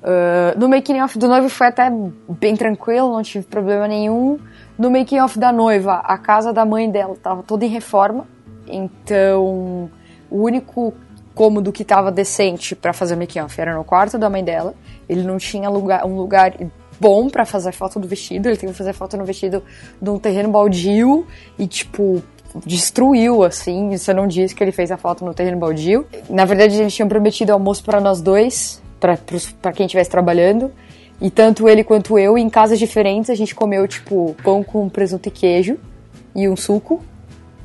Ah, 0.03 0.55
no 0.57 0.69
making 0.69 1.01
off 1.01 1.19
do 1.19 1.29
noivo 1.29 1.49
foi 1.49 1.67
até 1.69 1.91
bem 2.29 2.57
tranquilo, 2.57 3.13
não 3.13 3.23
tive 3.23 3.45
problema 3.47 3.87
nenhum. 3.87 4.39
No 4.81 4.91
making 4.91 5.21
off 5.21 5.39
da 5.39 5.53
noiva, 5.53 5.97
a 5.97 6.17
casa 6.17 6.55
da 6.55 6.65
mãe 6.65 6.91
dela 6.91 7.15
tava 7.23 7.43
toda 7.43 7.67
em 7.67 7.69
reforma. 7.69 8.27
Então, 8.67 9.91
o 10.31 10.43
único 10.43 10.95
cômodo 11.35 11.71
que 11.71 11.85
tava 11.85 12.11
decente 12.11 12.75
pra 12.75 12.95
fazer 12.95 13.15
making 13.15 13.41
off 13.41 13.61
era 13.61 13.75
no 13.75 13.85
quarto 13.85 14.17
da 14.17 14.31
mãe 14.31 14.43
dela. 14.43 14.75
Ele 15.07 15.23
não 15.23 15.37
tinha 15.37 15.69
lugar, 15.69 16.07
um 16.07 16.17
lugar 16.17 16.55
bom 16.99 17.29
pra 17.29 17.45
fazer 17.45 17.73
foto 17.73 18.01
do 18.01 18.09
vestido, 18.09 18.49
ele 18.49 18.57
teve 18.57 18.73
que 18.73 18.79
fazer 18.79 18.95
foto 18.95 19.19
no 19.19 19.25
vestido 19.27 19.63
de 20.01 20.09
um 20.09 20.19
terreno 20.19 20.49
baldio 20.49 21.27
e 21.59 21.67
tipo 21.67 22.23
destruiu 22.65 23.43
assim, 23.43 23.95
você 23.99 24.15
não 24.15 24.27
disse 24.27 24.55
que 24.55 24.65
ele 24.65 24.73
fez 24.73 24.91
a 24.91 24.97
foto 24.97 25.27
no 25.27 25.35
terreno 25.35 25.59
baldio. 25.59 26.07
Na 26.31 26.47
verdade, 26.47 26.81
eles 26.81 26.95
tinham 26.95 27.07
prometido 27.07 27.53
almoço 27.53 27.85
pra 27.85 28.01
nós 28.01 28.23
dois, 28.23 28.81
pra 28.99 29.73
quem 29.75 29.85
estivesse 29.85 30.09
trabalhando. 30.09 30.73
E 31.21 31.31
tanto 31.31 31.69
ele 31.69 31.85
quanto 31.85 32.19
eu, 32.19 32.39
em 32.39 32.49
casas 32.49 32.79
diferentes, 32.79 33.29
a 33.31 33.35
gente 33.35 33.55
comeu 33.55 33.87
tipo 33.87 34.35
pão 34.43 34.63
com 34.63 34.89
presunto 34.89 35.29
e 35.29 35.31
queijo 35.31 35.77
e 36.35 36.49
um 36.49 36.57
suco. 36.57 37.03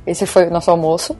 Esse 0.06 0.26
foi 0.26 0.48
o 0.48 0.52
nosso 0.52 0.70
almoço. 0.70 1.16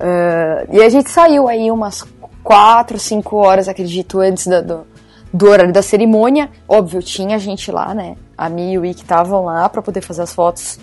Ah, 0.00 0.64
e 0.70 0.82
a 0.82 0.88
gente 0.88 1.10
saiu 1.10 1.48
aí 1.48 1.70
umas 1.70 2.04
4, 2.42 2.98
5 2.98 3.36
horas, 3.36 3.68
acredito, 3.68 4.20
antes 4.20 4.46
da- 4.46 4.60
do, 4.60 4.86
do 5.32 5.48
horário 5.48 5.72
da 5.72 5.82
cerimônia. 5.82 6.50
Óbvio, 6.68 7.00
tinha 7.02 7.38
gente 7.38 7.70
lá, 7.70 7.94
né? 7.94 8.16
A 8.36 8.48
Mi 8.48 8.72
e 8.72 8.78
o 8.78 8.84
Ick 8.84 9.02
estavam 9.02 9.44
lá 9.44 9.68
pra 9.68 9.80
poder 9.80 10.00
fazer 10.00 10.22
as 10.22 10.32
fotos 10.34 10.78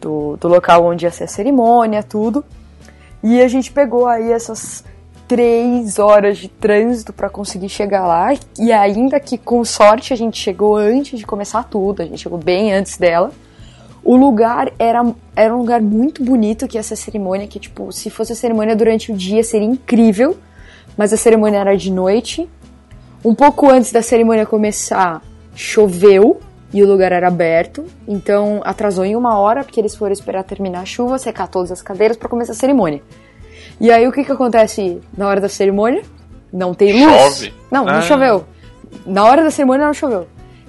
do, 0.00 0.36
do 0.38 0.48
local 0.48 0.84
onde 0.86 1.04
ia 1.04 1.10
ser 1.10 1.24
a 1.24 1.28
cerimônia, 1.28 2.02
tudo. 2.02 2.44
E 3.22 3.40
a 3.42 3.48
gente 3.48 3.70
pegou 3.70 4.06
aí 4.06 4.32
essas 4.32 4.82
três 5.30 6.00
horas 6.00 6.38
de 6.38 6.48
trânsito 6.48 7.12
pra 7.12 7.30
conseguir 7.30 7.68
chegar 7.68 8.04
lá. 8.04 8.34
E 8.58 8.72
ainda 8.72 9.20
que 9.20 9.38
com 9.38 9.64
sorte 9.64 10.12
a 10.12 10.16
gente 10.16 10.36
chegou 10.36 10.74
antes 10.74 11.20
de 11.20 11.24
começar 11.24 11.62
tudo, 11.62 12.02
a 12.02 12.04
gente 12.04 12.18
chegou 12.18 12.36
bem 12.36 12.72
antes 12.72 12.98
dela. 12.98 13.30
O 14.02 14.16
lugar 14.16 14.72
era, 14.76 15.14
era 15.36 15.54
um 15.54 15.58
lugar 15.58 15.80
muito 15.80 16.24
bonito 16.24 16.66
que 16.66 16.76
essa 16.76 16.96
cerimônia, 16.96 17.46
que 17.46 17.60
tipo, 17.60 17.92
se 17.92 18.10
fosse 18.10 18.32
a 18.32 18.34
cerimônia 18.34 18.74
durante 18.74 19.12
o 19.12 19.14
dia 19.14 19.44
seria 19.44 19.68
incrível, 19.68 20.36
mas 20.96 21.12
a 21.12 21.16
cerimônia 21.16 21.58
era 21.58 21.76
de 21.76 21.92
noite. 21.92 22.50
Um 23.24 23.32
pouco 23.32 23.70
antes 23.70 23.92
da 23.92 24.02
cerimônia 24.02 24.44
começar, 24.44 25.22
choveu 25.54 26.40
e 26.74 26.82
o 26.82 26.88
lugar 26.88 27.12
era 27.12 27.28
aberto, 27.28 27.84
então 28.08 28.60
atrasou 28.64 29.04
em 29.04 29.14
uma 29.14 29.38
hora 29.38 29.62
porque 29.62 29.78
eles 29.78 29.94
foram 29.94 30.12
esperar 30.12 30.42
terminar 30.42 30.80
a 30.80 30.84
chuva, 30.84 31.18
secar 31.18 31.46
todas 31.46 31.70
as 31.70 31.82
cadeiras 31.82 32.16
para 32.16 32.28
começar 32.28 32.50
a 32.50 32.56
cerimônia. 32.56 33.00
E 33.80 33.90
aí 33.90 34.06
o 34.06 34.12
que 34.12 34.24
que 34.24 34.32
acontece 34.32 35.00
na 35.16 35.26
hora 35.26 35.40
da 35.40 35.48
cerimônia? 35.48 36.02
Não 36.52 36.74
tem 36.74 37.04
luz. 37.04 37.22
Chove. 37.36 37.54
Não, 37.70 37.84
não 37.84 37.94
Ah. 37.94 38.02
choveu. 38.02 38.44
Na 39.06 39.24
hora 39.24 39.42
da 39.42 39.50
cerimônia 39.50 39.86
não 39.86 39.94
choveu. 39.94 40.26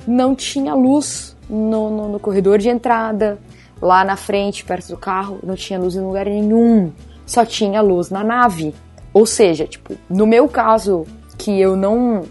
Não 0.08 0.34
tinha 0.36 0.74
luz 0.74 1.36
no, 1.50 1.90
no, 1.90 2.10
no 2.10 2.20
corredor 2.20 2.58
de 2.58 2.70
entrada, 2.70 3.38
lá 3.82 4.04
na 4.06 4.16
frente, 4.16 4.64
perto 4.64 4.90
do 4.90 4.98
carro, 4.98 5.40
não 5.44 5.56
tinha 5.56 5.80
luz 5.80 5.96
em 5.96 6.00
lugar 6.02 6.26
nenhum. 6.26 6.92
Só 7.26 7.44
tinha 7.46 7.82
luz 7.82 8.10
na 8.10 8.24
nave. 8.24 8.74
Ou 9.14 9.26
seja, 9.26 9.66
tipo, 9.66 9.94
no 10.10 10.26
meu 10.26 10.48
caso, 10.48 11.06
que 11.38 11.60
eu 11.60 11.76
não. 11.76 12.24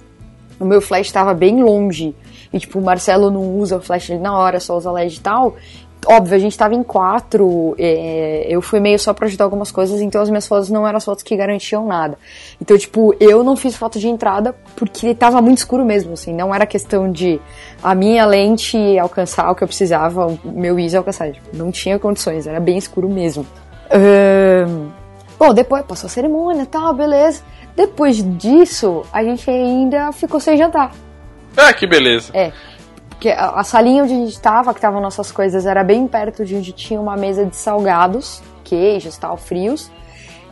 O 0.58 0.64
meu 0.64 0.80
flash 0.80 1.06
estava 1.06 1.34
bem 1.34 1.62
longe. 1.62 2.14
E, 2.52 2.58
tipo, 2.58 2.78
o 2.78 2.82
Marcelo 2.82 3.30
não 3.30 3.56
usa 3.58 3.76
o 3.76 3.80
flash 3.80 4.10
ali 4.10 4.20
na 4.20 4.36
hora, 4.36 4.58
só 4.60 4.76
usa 4.76 4.90
LED 4.90 5.16
e 5.16 5.20
tal. 5.20 5.56
Óbvio, 6.06 6.34
a 6.34 6.38
gente 6.38 6.56
tava 6.56 6.74
em 6.74 6.82
quatro, 6.82 7.74
é, 7.78 8.46
eu 8.48 8.62
fui 8.62 8.80
meio 8.80 8.98
só 8.98 9.12
pra 9.12 9.26
ajudar 9.26 9.44
algumas 9.44 9.70
coisas, 9.70 10.00
então 10.00 10.22
as 10.22 10.30
minhas 10.30 10.48
fotos 10.48 10.70
não 10.70 10.88
eram 10.88 10.96
as 10.96 11.04
fotos 11.04 11.22
que 11.22 11.36
garantiam 11.36 11.86
nada. 11.86 12.18
Então, 12.60 12.76
tipo, 12.78 13.14
eu 13.20 13.44
não 13.44 13.54
fiz 13.54 13.76
foto 13.76 13.98
de 13.98 14.08
entrada 14.08 14.54
porque 14.76 15.14
tava 15.14 15.42
muito 15.42 15.58
escuro 15.58 15.84
mesmo, 15.84 16.14
assim, 16.14 16.32
não 16.34 16.54
era 16.54 16.64
questão 16.64 17.12
de 17.12 17.38
a 17.82 17.94
minha 17.94 18.24
lente 18.24 18.78
alcançar 18.98 19.50
o 19.50 19.54
que 19.54 19.62
eu 19.62 19.68
precisava, 19.68 20.26
o 20.26 20.38
meu 20.44 20.78
ISO 20.78 20.96
alcançar, 20.96 21.32
tipo, 21.32 21.54
não 21.54 21.70
tinha 21.70 21.98
condições, 21.98 22.46
era 22.46 22.60
bem 22.60 22.78
escuro 22.78 23.08
mesmo. 23.08 23.46
Bom, 25.38 25.54
depois 25.54 25.84
passou 25.84 26.06
a 26.06 26.10
cerimônia 26.10 26.62
e 26.62 26.66
tal, 26.66 26.92
beleza. 26.94 27.42
Depois 27.74 28.22
disso, 28.38 29.04
a 29.12 29.22
gente 29.22 29.48
ainda 29.48 30.12
ficou 30.12 30.38
sem 30.38 30.56
jantar. 30.56 30.92
Ah, 31.56 31.72
que 31.72 31.86
beleza. 31.86 32.30
É. 32.34 32.52
Porque 33.20 33.28
a, 33.28 33.62
salinha 33.62 34.02
onde 34.02 34.14
a 34.14 34.16
gente 34.16 34.40
tava, 34.40 34.72
que 34.72 34.78
estavam 34.78 34.98
nossas 34.98 35.30
coisas, 35.30 35.66
era 35.66 35.84
bem 35.84 36.08
perto 36.08 36.42
de 36.42 36.56
onde 36.56 36.72
tinha 36.72 36.98
uma 36.98 37.18
mesa 37.18 37.44
de 37.44 37.54
salgados, 37.54 38.42
queijos 38.64 39.18
tal, 39.18 39.36
frios. 39.36 39.92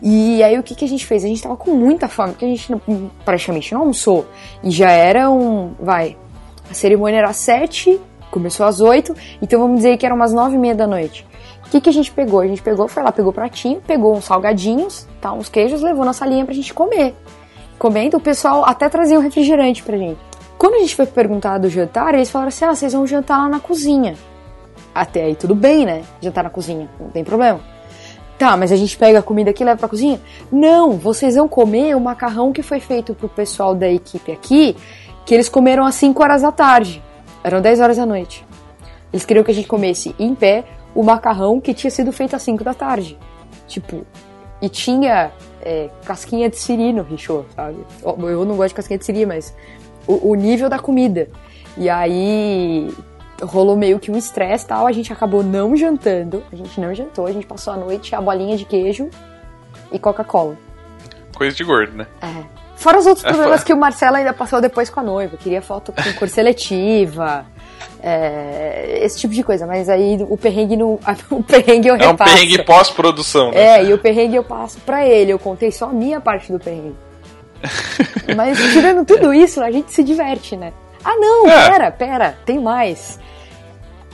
E 0.02 0.42
aí 0.42 0.58
o 0.58 0.62
que, 0.62 0.74
que 0.74 0.84
a 0.84 0.88
gente 0.88 1.06
fez? 1.06 1.24
A 1.24 1.28
gente 1.28 1.42
tava 1.42 1.56
com 1.56 1.70
muita 1.70 2.08
fome, 2.08 2.32
porque 2.32 2.44
a 2.44 2.48
gente 2.48 2.70
não- 2.70 3.10
praticamente 3.24 3.72
não 3.72 3.80
almoçou. 3.80 4.26
E 4.62 4.70
já 4.70 4.90
era 4.90 5.30
um. 5.30 5.72
Vai. 5.80 6.18
A 6.70 6.74
cerimônia 6.74 7.20
era 7.20 7.30
às 7.30 7.38
sete, 7.38 7.98
começou 8.30 8.66
às 8.66 8.82
oito, 8.82 9.16
então 9.40 9.58
vamos 9.60 9.76
dizer 9.76 9.96
que 9.96 10.04
eram 10.04 10.16
umas 10.16 10.34
nove 10.34 10.56
e 10.56 10.58
meia 10.58 10.74
da 10.74 10.86
noite. 10.86 11.26
O 11.66 11.70
que, 11.70 11.80
que 11.80 11.88
a 11.88 11.92
gente 11.92 12.12
pegou? 12.12 12.40
A 12.40 12.46
gente 12.46 12.60
pegou, 12.60 12.86
foi 12.86 13.02
lá, 13.02 13.10
pegou 13.10 13.32
pratinho, 13.32 13.80
pegou 13.80 14.14
uns 14.14 14.26
salgadinhos, 14.26 15.08
tá, 15.22 15.32
uns 15.32 15.48
queijos, 15.48 15.80
levou 15.80 16.04
na 16.04 16.12
salinha 16.12 16.44
pra 16.44 16.52
gente 16.52 16.74
comer. 16.74 17.14
Comendo, 17.78 18.18
o 18.18 18.20
pessoal 18.20 18.62
até 18.66 18.90
trazia 18.90 19.18
um 19.18 19.22
refrigerante 19.22 19.82
pra 19.82 19.96
gente. 19.96 20.27
Quando 20.58 20.74
a 20.74 20.78
gente 20.80 20.96
foi 20.96 21.06
perguntar 21.06 21.58
do 21.58 21.70
jantar, 21.70 22.14
eles 22.14 22.30
falaram 22.30 22.48
assim: 22.48 22.64
ah, 22.64 22.74
vocês 22.74 22.92
vão 22.92 23.06
jantar 23.06 23.38
lá 23.38 23.48
na 23.48 23.60
cozinha. 23.60 24.16
Até 24.94 25.24
aí 25.24 25.36
tudo 25.36 25.54
bem, 25.54 25.86
né? 25.86 26.02
Jantar 26.20 26.42
na 26.42 26.50
cozinha, 26.50 26.90
não 26.98 27.08
tem 27.10 27.22
problema. 27.22 27.60
Tá, 28.36 28.56
mas 28.56 28.70
a 28.70 28.76
gente 28.76 28.96
pega 28.96 29.20
a 29.20 29.22
comida 29.22 29.50
aqui 29.50 29.62
e 29.62 29.66
leva 29.66 29.78
pra 29.78 29.88
cozinha? 29.88 30.20
Não, 30.50 30.92
vocês 30.92 31.34
vão 31.34 31.48
comer 31.48 31.96
o 31.96 32.00
macarrão 32.00 32.52
que 32.52 32.62
foi 32.62 32.78
feito 32.78 33.14
pro 33.14 33.28
pessoal 33.28 33.74
da 33.74 33.88
equipe 33.88 34.30
aqui, 34.30 34.76
que 35.24 35.34
eles 35.34 35.48
comeram 35.48 35.84
às 35.84 35.96
5 35.96 36.22
horas 36.22 36.42
da 36.42 36.52
tarde. 36.52 37.02
Eram 37.42 37.60
10 37.60 37.80
horas 37.80 37.96
da 37.96 38.06
noite. 38.06 38.46
Eles 39.12 39.24
queriam 39.24 39.44
que 39.44 39.50
a 39.50 39.54
gente 39.54 39.66
comesse 39.66 40.14
em 40.18 40.34
pé 40.34 40.64
o 40.94 41.02
macarrão 41.02 41.60
que 41.60 41.74
tinha 41.74 41.90
sido 41.90 42.12
feito 42.12 42.36
às 42.36 42.42
5 42.42 42.62
da 42.62 42.74
tarde. 42.74 43.18
Tipo, 43.66 44.04
e 44.60 44.68
tinha 44.68 45.32
é, 45.62 45.88
casquinha 46.04 46.48
de 46.48 46.56
siri 46.56 46.92
no 46.92 47.02
richô, 47.02 47.44
sabe? 47.54 47.78
Eu 48.04 48.44
não 48.44 48.56
gosto 48.56 48.68
de 48.68 48.74
casquinha 48.74 48.98
de 48.98 49.04
siri, 49.04 49.26
mas 49.26 49.54
o, 50.08 50.30
o 50.30 50.34
nível 50.34 50.68
da 50.68 50.78
comida. 50.78 51.28
E 51.76 51.88
aí 51.88 52.92
rolou 53.40 53.76
meio 53.76 54.00
que 54.00 54.10
um 54.10 54.16
estresse 54.16 54.64
e 54.64 54.68
tal, 54.68 54.86
a 54.86 54.90
gente 54.90 55.12
acabou 55.12 55.44
não 55.44 55.76
jantando, 55.76 56.42
a 56.52 56.56
gente 56.56 56.80
não 56.80 56.92
jantou, 56.92 57.26
a 57.26 57.30
gente 57.32 57.46
passou 57.46 57.72
a 57.72 57.76
noite 57.76 58.12
a 58.14 58.20
bolinha 58.20 58.56
de 58.56 58.64
queijo 58.64 59.08
e 59.92 59.98
Coca-Cola. 59.98 60.56
Coisa 61.36 61.54
de 61.54 61.62
gordo, 61.62 61.92
né? 61.96 62.06
É. 62.20 62.58
Fora 62.74 62.98
os 62.98 63.06
outros 63.06 63.24
É, 63.24 63.28
problemas 63.28 63.60
fora. 63.60 63.66
que 63.66 63.72
o 63.72 63.76
Marcelo 63.76 64.16
ainda 64.16 64.32
passou 64.32 64.60
depois 64.60 64.90
com 64.90 64.98
a 65.00 65.02
noiva. 65.04 65.36
Queria 65.36 65.62
foto 65.62 65.92
com 65.92 66.12
cor 66.14 66.28
seletiva, 66.28 67.44
é, 68.02 69.00
esse 69.02 69.18
tipo 69.18 69.32
de 69.34 69.42
coisa. 69.42 69.66
Mas 69.66 69.88
aí 69.88 70.18
o 70.28 70.36
perrengue, 70.36 70.76
não, 70.76 70.98
o 71.30 71.42
perrengue 71.42 71.88
eu 71.88 71.94
É 71.96 72.06
um 72.06 72.10
repasso. 72.12 72.32
perrengue 72.34 72.62
pós-produção, 72.64 73.50
né? 73.50 73.60
É, 73.80 73.84
e 73.84 73.92
o 73.92 73.98
perrengue 73.98 74.36
eu 74.36 74.44
passo 74.44 74.78
pra 74.80 75.06
ele. 75.06 75.32
Eu 75.32 75.38
contei 75.38 75.70
só 75.72 75.86
a 75.86 75.92
minha 75.92 76.20
parte 76.20 76.52
do 76.52 76.58
perrengue. 76.58 76.96
Mas 78.36 78.58
tirando 78.72 79.04
tudo 79.04 79.32
isso, 79.32 79.62
a 79.62 79.70
gente 79.70 79.92
se 79.92 80.02
diverte, 80.04 80.56
né? 80.56 80.72
Ah, 81.04 81.16
não, 81.16 81.48
É. 81.48 81.70
pera, 81.70 81.90
pera, 81.90 82.38
tem 82.44 82.58
mais. 82.60 83.18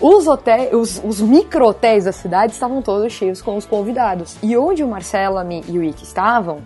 Os 0.01 0.27
hotéis, 0.27 0.73
os, 0.73 1.01
os 1.05 1.21
micro-hotéis 1.21 2.05
da 2.05 2.13
cidade 2.13 2.53
estavam 2.53 2.83
todos 2.83 3.13
cheios 3.13 3.41
com 3.41 3.57
os 3.57 3.65
convidados. 3.65 4.37
E 4.43 4.57
onde 4.57 4.83
o 4.83 4.89
Marcelo 4.89 5.39
a 5.39 5.45
Mi 5.45 5.65
e 5.69 5.79
o 5.79 5.83
Ike 5.83 6.05
estavam, 6.05 6.59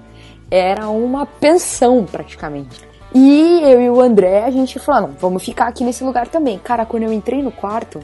era 0.51 0.89
uma 0.89 1.27
pensão 1.27 2.05
praticamente. 2.05 2.87
E 3.15 3.61
eu 3.63 3.81
e 3.81 3.91
o 3.91 4.01
André, 4.01 4.45
a 4.45 4.51
gente 4.51 4.79
falou, 4.79 4.99
"Ah, 4.99 5.09
não, 5.09 5.15
vamos 5.19 5.45
ficar 5.45 5.67
aqui 5.69 5.85
nesse 5.85 6.03
lugar 6.05 6.27
também. 6.29 6.59
Cara, 6.59 6.85
quando 6.85 7.05
eu 7.05 7.13
entrei 7.13 7.43
no 7.43 7.51
quarto, 7.53 8.01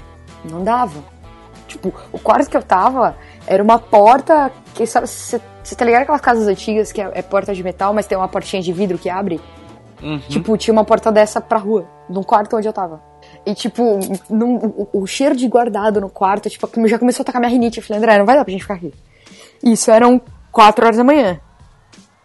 não 0.48 0.62
dava. 0.62 1.02
Tipo, 1.66 1.92
o 2.12 2.18
quarto 2.18 2.48
que 2.50 2.56
eu 2.56 2.62
tava 2.62 3.16
era 3.46 3.62
uma 3.62 3.78
porta 3.78 4.50
que, 4.74 4.86
sabe, 4.86 5.06
você 5.06 5.38
tá 5.76 5.84
ligado 5.84 6.02
aquelas 6.02 6.20
casas 6.20 6.48
antigas 6.48 6.90
que 6.92 7.00
é, 7.00 7.10
é, 7.14 7.22
porta 7.22 7.54
de 7.54 7.62
metal, 7.62 7.94
mas 7.94 8.06
tem 8.06 8.18
uma 8.18 8.28
portinha 8.28 8.60
de 8.60 8.72
vidro 8.72 8.98
que 8.98 9.08
abre? 9.08 9.40
Uhum. 10.02 10.18
Tipo, 10.28 10.56
tinha 10.58 10.72
uma 10.72 10.84
porta 10.84 11.10
dessa 11.10 11.40
pra 11.40 11.58
rua, 11.58 11.86
no 12.10 12.24
quarto 12.24 12.56
onde 12.56 12.68
eu 12.68 12.72
tava. 12.72 13.00
E, 13.46 13.54
tipo, 13.54 14.00
num, 14.28 14.56
o, 14.56 14.88
o, 14.92 15.06
cheiro 15.06 15.34
de 15.34 15.46
guardado 15.48 16.00
no 16.00 16.10
quarto, 16.10 16.50
tipo, 16.50 16.68
já 16.86 16.98
começou 16.98 17.22
a 17.22 17.26
tacar 17.26 17.40
minha 17.40 17.50
rinite. 17.50 17.78
Eu 17.78 17.84
falei, 17.84 17.98
André, 17.98 18.18
não 18.18 18.26
vai 18.26 18.36
dar 18.36 18.44
pra 18.44 18.52
gente 18.52 18.62
ficar 18.62 18.74
aqui. 18.74 18.92
Isso 19.62 19.90
eram 19.90 20.20
4 20.52 20.84
horas 20.84 20.96
da 20.96 21.04
manhã. 21.04 21.40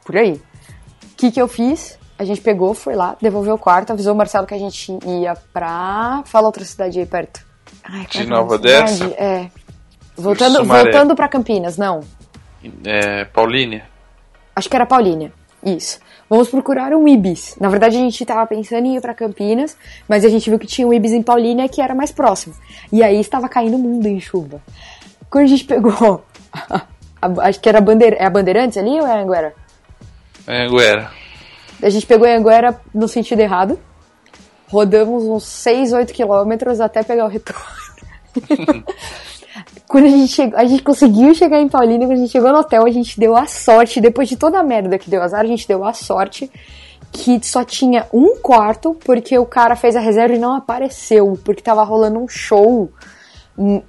Por 0.03 0.17
aí. 0.17 0.33
O 0.33 1.15
que 1.15 1.31
que 1.31 1.41
eu 1.41 1.47
fiz? 1.47 1.97
A 2.17 2.25
gente 2.25 2.41
pegou, 2.41 2.73
foi 2.73 2.95
lá, 2.95 3.15
devolveu 3.21 3.55
o 3.55 3.57
quarto, 3.57 3.91
avisou 3.91 4.13
o 4.13 4.17
Marcelo 4.17 4.45
que 4.45 4.53
a 4.53 4.57
gente 4.57 4.91
ia 5.05 5.35
pra. 5.53 6.21
Fala 6.25 6.47
outra 6.47 6.65
cidade 6.65 6.99
aí 6.99 7.05
perto. 7.05 7.45
Ai, 7.83 8.05
de 8.09 8.25
Nova 8.25 8.55
Odessa? 8.55 9.05
É. 9.17 9.49
Voltando, 10.17 10.65
voltando 10.65 11.15
pra 11.15 11.29
Campinas, 11.29 11.77
não. 11.77 12.01
É. 12.85 13.25
Paulínia? 13.25 13.85
Acho 14.55 14.69
que 14.69 14.75
era 14.75 14.85
Paulínia. 14.85 15.31
Isso. 15.63 15.99
Vamos 16.29 16.49
procurar 16.49 16.93
um 16.93 17.07
Ibis. 17.07 17.55
Na 17.59 17.69
verdade, 17.69 17.97
a 17.97 17.99
gente 17.99 18.25
tava 18.25 18.45
pensando 18.45 18.85
em 18.85 18.95
ir 18.95 19.01
pra 19.01 19.13
Campinas, 19.13 19.75
mas 20.07 20.23
a 20.23 20.29
gente 20.29 20.49
viu 20.49 20.59
que 20.59 20.67
tinha 20.67 20.87
um 20.87 20.93
Ibis 20.93 21.11
em 21.11 21.23
Paulínia 21.23 21.67
que 21.67 21.81
era 21.81 21.95
mais 21.95 22.11
próximo. 22.11 22.53
E 22.91 23.01
aí 23.01 23.19
estava 23.19 23.49
caindo 23.49 23.75
o 23.75 23.79
mundo 23.79 24.05
em 24.05 24.19
chuva. 24.19 24.61
Quando 25.29 25.45
a 25.45 25.47
gente 25.47 25.63
pegou. 25.65 26.23
acho 27.21 27.59
que 27.59 27.67
era 27.67 27.81
Bandeira, 27.81 28.15
é 28.17 28.25
a 28.25 28.29
Bandeirantes 28.29 28.77
ali 28.77 28.99
ou 28.99 29.07
é 29.07 29.13
a 29.13 29.21
Anguera? 29.21 29.53
É 30.45 30.61
a 30.61 30.65
Anguera. 30.67 31.11
A 31.81 31.89
gente 31.89 32.05
pegou 32.05 32.27
a 32.27 32.35
Anguera 32.35 32.79
no 32.93 33.07
sentido 33.07 33.39
errado. 33.39 33.79
Rodamos 34.67 35.23
uns 35.23 35.45
6, 35.45 35.93
8 35.93 36.13
quilômetros 36.13 36.79
até 36.79 37.01
pegar 37.01 37.25
o 37.25 37.29
retorno. 37.29 37.63
quando 39.89 40.05
a 40.05 40.09
gente 40.09 40.31
chegou, 40.31 40.59
a 40.59 40.65
gente 40.65 40.83
conseguiu 40.83 41.33
chegar 41.33 41.59
em 41.59 41.67
Paulínia, 41.67 42.05
quando 42.05 42.19
a 42.19 42.21
gente 42.21 42.31
chegou 42.31 42.51
no 42.51 42.59
hotel, 42.59 42.85
a 42.85 42.91
gente 42.91 43.19
deu 43.19 43.35
a 43.35 43.47
sorte, 43.47 43.99
depois 43.99 44.29
de 44.29 44.37
toda 44.37 44.59
a 44.59 44.63
merda 44.63 44.99
que 44.99 45.09
deu 45.09 45.19
azar, 45.19 45.41
a 45.41 45.47
gente 45.47 45.67
deu 45.67 45.83
a 45.83 45.93
sorte 45.93 46.49
que 47.11 47.43
só 47.43 47.63
tinha 47.63 48.05
um 48.13 48.37
quarto, 48.37 48.95
porque 49.03 49.35
o 49.39 49.47
cara 49.47 49.75
fez 49.75 49.95
a 49.95 49.99
reserva 49.99 50.35
e 50.35 50.37
não 50.37 50.53
apareceu, 50.53 51.39
porque 51.43 51.63
tava 51.63 51.83
rolando 51.83 52.19
um 52.19 52.27
show 52.27 52.91
num, 53.57 53.81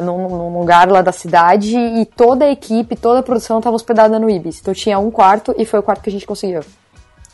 num 0.00 0.56
lugar 0.56 0.88
lá 0.88 1.02
da 1.02 1.10
cidade 1.10 1.76
e 1.76 2.06
toda 2.06 2.44
a 2.44 2.50
equipe, 2.52 2.94
toda 2.94 3.18
a 3.18 3.22
produção 3.24 3.60
tava 3.60 3.74
hospedada 3.74 4.20
no 4.20 4.30
Ibis. 4.30 4.60
Então 4.60 4.72
tinha 4.72 5.00
um 5.00 5.10
quarto 5.10 5.52
e 5.58 5.64
foi 5.64 5.80
o 5.80 5.82
quarto 5.82 6.00
que 6.00 6.10
a 6.10 6.12
gente 6.12 6.26
conseguiu. 6.26 6.60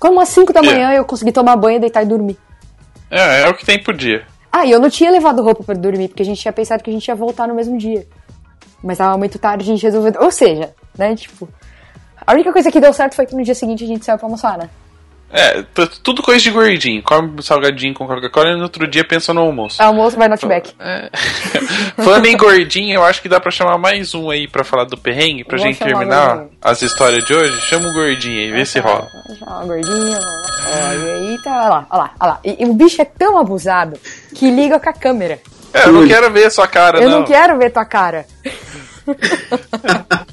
Como 0.00 0.18
às 0.22 0.30
5 0.30 0.54
da 0.54 0.60
é. 0.60 0.62
manhã 0.62 0.92
eu 0.92 1.04
consegui 1.04 1.32
tomar 1.32 1.54
banho, 1.56 1.78
deitar 1.78 2.02
e 2.02 2.06
dormir. 2.06 2.38
É, 3.10 3.42
é 3.42 3.48
o 3.50 3.54
que 3.54 3.66
tem 3.66 3.78
por 3.78 3.94
dia. 3.94 4.24
Ah, 4.58 4.64
e 4.64 4.70
eu 4.70 4.80
não 4.80 4.88
tinha 4.88 5.10
levado 5.10 5.42
roupa 5.42 5.62
para 5.62 5.74
dormir, 5.74 6.08
porque 6.08 6.22
a 6.22 6.24
gente 6.24 6.40
tinha 6.40 6.50
pensado 6.50 6.82
que 6.82 6.88
a 6.88 6.92
gente 6.92 7.06
ia 7.06 7.14
voltar 7.14 7.46
no 7.46 7.54
mesmo 7.54 7.76
dia. 7.76 8.06
Mas 8.82 8.96
tava 8.96 9.18
muito 9.18 9.38
tarde, 9.38 9.64
a 9.64 9.66
gente 9.66 9.82
resolveu. 9.82 10.14
Ou 10.18 10.30
seja, 10.30 10.74
né, 10.96 11.14
tipo. 11.14 11.46
A 12.26 12.32
única 12.32 12.50
coisa 12.50 12.70
que 12.70 12.80
deu 12.80 12.90
certo 12.90 13.16
foi 13.16 13.26
que 13.26 13.34
no 13.34 13.44
dia 13.44 13.54
seguinte 13.54 13.84
a 13.84 13.86
gente 13.86 14.02
saiu 14.02 14.16
pra 14.16 14.26
almoçar, 14.26 14.56
né? 14.56 14.70
É, 15.30 15.64
tudo 16.02 16.22
coisa 16.22 16.40
de 16.40 16.50
gordinho. 16.50 17.02
Come 17.02 17.42
salgadinho 17.42 17.92
com 17.92 18.06
Coca-Cola 18.06 18.50
e 18.50 18.56
no 18.56 18.62
outro 18.62 18.86
dia 18.86 19.04
pensa 19.04 19.34
no 19.34 19.40
almoço. 19.40 19.82
Almoço 19.82 20.16
vai 20.16 20.28
no 20.28 20.34
Outback. 20.34 20.72
É. 20.78 21.10
Falando 22.02 22.26
em 22.26 22.36
gordinho, 22.36 22.94
eu 22.94 23.04
acho 23.04 23.20
que 23.20 23.28
dá 23.28 23.40
pra 23.40 23.50
chamar 23.50 23.76
mais 23.76 24.14
um 24.14 24.30
aí 24.30 24.46
pra 24.46 24.62
falar 24.62 24.84
do 24.84 24.96
perrengue, 24.96 25.44
pra 25.44 25.58
Vou 25.58 25.66
gente 25.66 25.78
terminar 25.78 26.46
as 26.62 26.80
histórias 26.82 27.24
de 27.24 27.34
hoje. 27.34 27.60
Chama 27.62 27.88
o 27.88 27.92
gordinho 27.92 28.38
aí, 28.38 28.52
vê 28.52 28.64
se 28.64 28.78
rola. 28.78 29.06
Chama 29.38 29.64
o 29.64 29.66
gordinho, 29.66 30.18
olha 30.66 31.14
aí, 31.14 31.38
tá, 31.42 31.50
olha 31.50 31.68
lá, 31.68 31.86
olha 31.90 32.02
lá, 32.02 32.14
olha 32.20 32.30
lá. 32.30 32.40
E, 32.44 32.62
e, 32.62 32.66
o 32.66 32.74
bicho 32.74 33.02
é 33.02 33.04
tão 33.04 33.36
abusado 33.36 33.98
que 34.34 34.50
liga 34.50 34.78
com 34.78 34.88
a 34.88 34.92
câmera. 34.92 35.40
É, 35.74 35.86
eu 35.86 35.92
não 35.92 36.06
quero 36.06 36.30
ver 36.30 36.50
sua 36.50 36.68
cara, 36.68 36.98
eu 36.98 37.02
não. 37.02 37.10
Eu 37.10 37.18
não 37.20 37.26
quero 37.26 37.58
ver 37.58 37.70
tua 37.70 37.84
cara. 37.84 38.26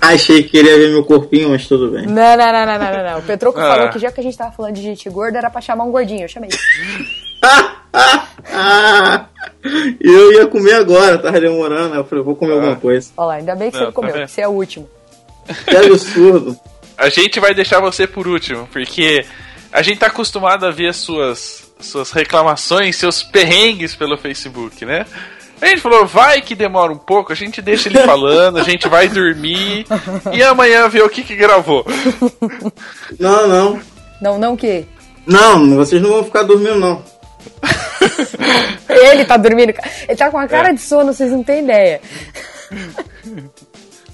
Achei 0.00 0.42
que 0.42 0.50
queria 0.50 0.76
ver 0.76 0.90
meu 0.90 1.04
corpinho, 1.04 1.50
mas 1.50 1.66
tudo 1.66 1.90
bem. 1.90 2.06
Não, 2.06 2.36
não, 2.36 2.52
não, 2.52 2.66
não, 2.66 2.78
não, 2.78 3.12
não. 3.12 3.18
O 3.18 3.22
Petroco 3.22 3.58
ah. 3.58 3.62
falou 3.62 3.90
que 3.90 3.98
já 3.98 4.12
que 4.12 4.20
a 4.20 4.22
gente 4.22 4.36
tava 4.36 4.52
falando 4.52 4.74
de 4.74 4.82
gente 4.82 5.08
gorda, 5.08 5.38
era 5.38 5.50
pra 5.50 5.60
chamar 5.60 5.84
um 5.84 5.90
gordinho. 5.90 6.22
Eu 6.22 6.28
chamei. 6.28 6.50
eu 10.00 10.32
ia 10.32 10.46
comer 10.46 10.74
agora, 10.74 11.18
tava 11.18 11.40
demorando. 11.40 11.94
Eu 11.94 12.04
falei, 12.04 12.24
vou 12.24 12.36
comer 12.36 12.52
ah. 12.52 12.56
alguma 12.56 12.76
coisa. 12.76 13.10
Olha 13.16 13.26
lá, 13.26 13.34
ainda 13.34 13.54
bem 13.54 13.70
que 13.70 13.78
não, 13.78 13.86
você 13.86 13.92
comeu. 13.92 14.12
Tá 14.12 14.26
você 14.26 14.40
é 14.42 14.48
o 14.48 14.52
último. 14.52 14.88
Que 15.64 15.76
absurdo. 15.76 16.58
A 16.98 17.08
gente 17.08 17.38
vai 17.38 17.54
deixar 17.54 17.80
você 17.80 18.06
por 18.06 18.26
último, 18.26 18.66
porque 18.72 19.24
a 19.70 19.82
gente 19.82 19.98
tá 19.98 20.06
acostumado 20.06 20.64
a 20.64 20.70
ver 20.70 20.94
suas, 20.94 21.70
suas 21.78 22.10
reclamações, 22.10 22.96
seus 22.96 23.22
perrengues 23.22 23.94
pelo 23.94 24.16
Facebook, 24.16 24.84
né? 24.84 25.04
A 25.60 25.66
gente 25.66 25.80
falou, 25.80 26.06
vai 26.06 26.42
que 26.42 26.54
demora 26.54 26.92
um 26.92 26.98
pouco, 26.98 27.32
a 27.32 27.36
gente 27.36 27.62
deixa 27.62 27.88
ele 27.88 27.98
falando, 28.00 28.58
a 28.58 28.62
gente 28.62 28.88
vai 28.88 29.08
dormir 29.08 29.86
e 30.32 30.42
amanhã 30.42 30.88
ver 30.88 31.02
o 31.02 31.08
que 31.08 31.22
que 31.22 31.34
gravou. 31.34 31.84
Não, 33.18 33.48
não. 33.48 33.80
Não, 34.20 34.38
não 34.38 34.54
o 34.54 34.56
quê? 34.56 34.84
Não, 35.26 35.76
vocês 35.76 36.00
não 36.00 36.10
vão 36.10 36.24
ficar 36.24 36.42
dormindo, 36.42 36.76
não. 36.76 37.02
ele 38.88 39.24
tá 39.24 39.36
dormindo. 39.36 39.72
Ele 40.08 40.16
tá 40.16 40.30
com 40.30 40.38
a 40.38 40.46
cara 40.46 40.70
é. 40.70 40.72
de 40.72 40.80
sono, 40.80 41.12
vocês 41.12 41.32
não 41.32 41.42
têm 41.42 41.64
ideia. 41.64 42.00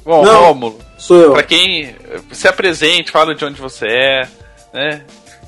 Bom, 0.05 0.25
não, 0.25 0.45
Rômulo. 0.47 0.79
Sou 0.97 1.21
eu. 1.21 1.33
Pra 1.33 1.43
quem 1.43 1.95
se 2.31 2.47
apresente, 2.47 3.11
fala 3.11 3.35
de 3.35 3.45
onde 3.45 3.61
você 3.61 3.87
é, 3.87 4.29
né? 4.73 5.03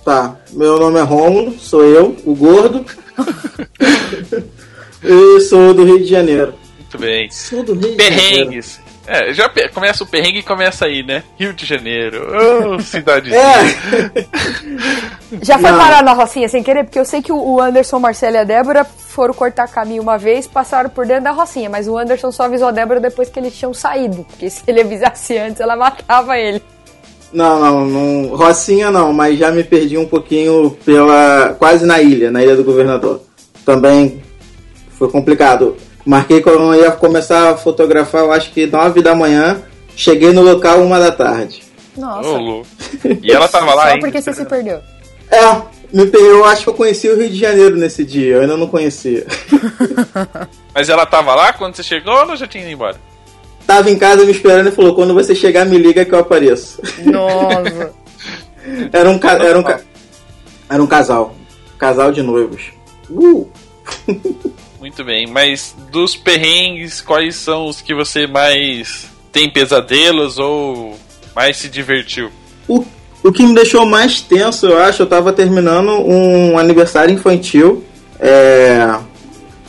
Tá, 0.04 0.36
meu 0.52 0.78
nome 0.78 0.98
é 0.98 1.02
Rômulo, 1.02 1.58
sou 1.58 1.82
eu, 1.82 2.16
o 2.24 2.34
gordo. 2.34 2.84
Eu 5.05 5.39
sou 5.40 5.74
do 5.74 5.85
Rio 5.85 5.98
de 5.98 6.06
Janeiro. 6.06 6.55
Muito 6.78 6.98
bem. 6.98 7.31
Sou 7.31 7.62
do 7.62 7.74
Rio 7.74 7.90
de 7.90 7.97
Perrengues. 7.97 8.81
Janeiro. 8.81 8.85
É, 9.06 9.35
já 9.35 9.51
começa 9.68 10.02
o 10.02 10.06
perrengue 10.06 10.39
e 10.39 10.43
começa 10.43 10.86
aí, 10.86 11.02
né? 11.02 11.22
Rio 11.39 11.52
de 11.52 11.66
Janeiro. 11.66 12.26
Oh, 12.74 12.81
cidadezinha. 12.81 13.39
É. 13.39 14.24
já 15.44 15.59
foi 15.59 15.70
Não. 15.70 15.78
parar 15.78 16.02
na 16.02 16.14
Rocinha 16.14 16.48
sem 16.48 16.62
querer? 16.62 16.85
Porque 16.85 16.98
eu 16.98 17.05
sei 17.05 17.20
que 17.20 17.31
o 17.31 17.60
Anderson, 17.60 17.98
Marcelo 17.98 18.36
e 18.36 18.39
a 18.39 18.44
Débora 18.44 18.82
foram 18.82 19.35
cortar 19.35 19.68
caminho 19.68 20.02
uma 20.02 20.16
vez 20.16 20.47
passaram 20.47 20.89
por 20.89 21.06
dentro 21.06 21.24
da 21.24 21.32
Rocinha. 21.32 21.68
Mas 21.68 21.86
o 21.86 21.98
Anderson 21.98 22.32
só 22.32 22.44
avisou 22.44 22.68
a 22.68 22.72
Débora 22.72 22.98
depois 22.98 23.28
que 23.28 23.39
eles 23.39 23.55
tinham 23.55 23.74
saído. 23.74 24.24
Porque 24.24 24.48
se 24.48 24.62
ele 24.66 24.81
avisasse 24.81 25.36
antes, 25.36 25.60
ela 25.60 25.76
matava 25.76 26.39
ele. 26.39 26.62
Não, 27.31 27.60
não, 27.60 27.85
não. 27.85 28.36
Rocinha 28.36 28.90
não, 28.90 29.12
mas 29.12 29.39
já 29.39 29.51
me 29.51 29.64
perdi 29.64 29.98
um 29.98 30.06
pouquinho 30.06 30.70
pela. 30.82 31.55
quase 31.59 31.85
na 31.85 32.01
ilha, 32.01 32.31
na 32.31 32.43
ilha 32.43 32.56
do 32.56 32.64
governador. 32.64 33.20
Também 33.66 34.22
foi 35.05 35.10
complicado. 35.10 35.76
Marquei 36.05 36.40
quando 36.40 36.74
eu 36.74 36.82
ia 36.82 36.90
começar 36.93 37.51
a 37.51 37.56
fotografar, 37.56 38.22
eu 38.22 38.32
acho 38.32 38.51
que 38.52 38.66
9 38.66 39.02
da 39.02 39.14
manhã. 39.14 39.62
Cheguei 39.97 40.32
no 40.32 40.43
local 40.43 40.81
uma 40.81 40.98
da 40.98 41.12
tarde. 41.12 41.62
Nossa. 41.97 42.28
Oh, 42.28 42.62
e 43.22 43.31
ela 43.31 43.47
tava 43.47 43.74
lá 43.74 43.82
Só 43.82 43.89
ainda. 43.89 44.01
porque 44.01 44.20
você 44.20 44.32
se 44.32 44.44
perdeu. 44.44 44.81
É, 45.31 45.47
me 45.93 46.10
eu 46.12 46.44
acho 46.44 46.64
que 46.64 46.68
eu 46.68 46.74
conheci 46.74 47.09
o 47.09 47.16
Rio 47.16 47.31
de 47.31 47.39
Janeiro 47.39 47.76
nesse 47.76 48.05
dia, 48.05 48.35
eu 48.35 48.40
ainda 48.40 48.56
não 48.56 48.66
conhecia. 48.66 49.24
Mas 50.74 50.89
ela 50.89 51.06
tava 51.06 51.35
lá 51.35 51.52
quando 51.52 51.76
você 51.76 51.85
chegou 51.85 52.12
ou 52.12 52.20
ela 52.22 52.36
já 52.36 52.47
tinha 52.47 52.64
ido 52.64 52.72
embora? 52.72 52.97
Tava 53.64 53.90
em 53.90 53.97
casa 53.97 54.24
me 54.24 54.32
esperando 54.32 54.68
e 54.68 54.72
falou: 54.72 54.94
quando 54.94 55.14
você 55.14 55.35
chegar, 55.35 55.64
me 55.64 55.78
liga 55.78 56.05
que 56.05 56.12
eu 56.12 56.18
apareço. 56.18 56.82
Nossa. 57.05 57.93
era, 58.93 59.09
um, 59.09 59.20
era, 59.22 59.59
um, 59.59 59.64
era 60.68 60.82
um 60.82 60.86
casal. 60.86 61.35
Casal 61.78 62.10
de 62.10 62.22
noivos. 62.22 62.72
Uh! 63.09 63.48
Muito 64.85 65.02
bem, 65.02 65.27
mas 65.27 65.74
dos 65.90 66.15
perrengues, 66.15 67.01
quais 67.01 67.36
são 67.36 67.69
os 67.69 67.81
que 67.81 67.94
você 67.94 68.27
mais 68.27 69.06
tem 69.32 69.48
pesadelos 69.48 70.39
ou 70.39 70.98
mais 71.35 71.56
se 71.56 71.70
divertiu? 71.70 72.28
O, 72.69 72.85
o 73.23 73.32
que 73.32 73.47
me 73.47 73.55
deixou 73.55 73.86
mais 73.86 74.20
tenso, 74.20 74.66
eu 74.66 74.77
acho, 74.77 75.01
eu 75.01 75.06
tava 75.06 75.32
terminando 75.32 75.89
um 75.89 76.59
aniversário 76.59 77.15
infantil, 77.15 77.82
é, 78.20 78.94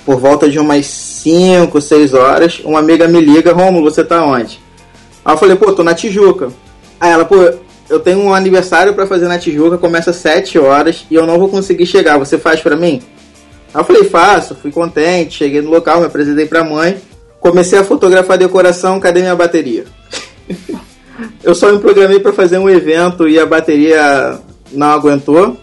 por 0.06 0.20
volta 0.20 0.50
de 0.50 0.60
umas 0.60 0.86
5, 0.86 1.80
6 1.80 2.14
horas, 2.14 2.60
uma 2.66 2.80
amiga 2.80 3.08
me 3.08 3.22
liga, 3.22 3.54
Romulo, 3.54 3.90
você 3.90 4.04
tá 4.04 4.22
onde? 4.22 4.60
Aí 5.24 5.34
eu 5.34 5.38
falei, 5.38 5.56
pô, 5.56 5.72
tô 5.72 5.82
na 5.82 5.96
Tijuca. 5.96 6.52
Aí 7.00 7.10
ela, 7.10 7.24
pô, 7.24 7.38
eu 7.90 8.02
tenho 8.02 8.20
um 8.20 8.34
aniversário 8.34 8.94
para 8.94 9.08
fazer 9.08 9.30
na 9.30 9.40
Tijuca, 9.40 9.78
começa 9.78 10.10
às 10.10 10.18
7 10.18 10.60
horas 10.60 11.06
e 11.10 11.16
eu 11.16 11.26
não 11.26 11.40
vou 11.40 11.48
conseguir 11.48 11.86
chegar, 11.86 12.18
você 12.18 12.38
faz 12.38 12.60
para 12.60 12.76
mim? 12.76 13.02
Aí 13.76 13.82
eu 13.82 13.84
falei, 13.84 14.06
faço, 14.06 14.56
fui 14.56 14.72
contente, 14.72 15.40
cheguei 15.40 15.62
no 15.62 15.70
local, 15.70 16.00
me 16.00 16.06
apresentei 16.06 16.46
pra 16.46 16.64
mãe, 16.64 16.98
comecei 17.42 17.78
a 17.78 17.84
fotografar 17.84 18.36
a 18.36 18.40
decoração, 18.40 19.02
cadê 19.02 19.20
minha 19.20 19.36
bateria? 19.36 19.84
eu 21.44 21.54
só 21.54 21.70
me 21.74 21.80
programei 21.80 22.22
para 22.22 22.32
fazer 22.32 22.58
um 22.58 22.70
evento 22.70 23.28
e 23.28 23.38
a 23.38 23.46
bateria 23.46 24.40
não 24.72 24.88
aguentou, 24.88 25.58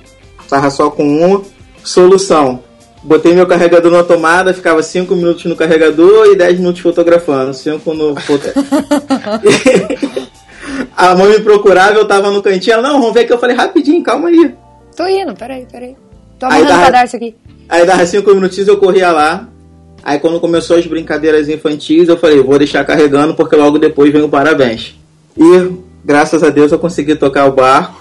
tava 0.47 0.69
só 0.69 0.91
com 0.91 1.05
uma. 1.25 1.41
Solução, 1.83 2.63
botei 3.03 3.35
meu 3.35 3.47
carregador 3.47 3.91
na 3.91 4.05
tomada, 4.05 4.53
ficava 4.53 4.83
5 4.83 5.17
minutos 5.17 5.47
no 5.47 5.57
carregador 5.57 6.27
e 6.27 6.37
10 6.37 6.59
minutos 6.59 6.83
fotografando, 6.83 7.55
5 7.55 7.95
no 7.95 8.15
A 10.95 11.15
mãe 11.17 11.31
me 11.31 11.41
procurava, 11.41 11.95
eu 11.95 12.07
tava 12.07 12.31
no 12.31 12.43
cantinho, 12.43 12.75
ela, 12.75 12.83
não, 12.83 13.01
vamos 13.01 13.15
ver 13.15 13.25
que 13.25 13.33
eu 13.33 13.39
falei 13.39 13.57
rapidinho, 13.57 14.03
calma 14.03 14.29
aí. 14.29 14.55
Tô 14.95 15.09
indo, 15.09 15.35
peraí, 15.35 15.67
peraí. 15.73 15.97
Tô 16.39 16.45
amarrando 16.47 16.73
o 16.73 16.85
cadarço 16.85 17.17
aqui. 17.17 17.35
Aí 17.73 17.87
dava 17.87 18.05
cinco 18.05 18.35
minutinhos 18.35 18.69
eu 18.69 18.77
corria 18.77 19.11
lá, 19.11 19.49
Aí 20.05 20.19
quando 20.19 20.41
começou 20.41 20.77
as 20.77 20.87
brincadeiras 20.87 21.49
infantis, 21.49 22.09
eu 22.09 22.17
falei, 22.17 22.43
vou 22.43 22.59
deixar 22.59 22.85
carregando 22.85 23.35
porque 23.35 23.55
logo 23.55 23.79
depois 23.79 24.13
vem 24.13 24.23
o 24.23 24.29
parabéns. 24.29 24.97
E 25.37 25.71
graças 26.05 26.43
a 26.43 26.51
Deus 26.51 26.73
eu 26.73 26.79
consegui 26.79 27.15
tocar 27.15 27.47
o 27.47 27.53
barco, 27.53 27.95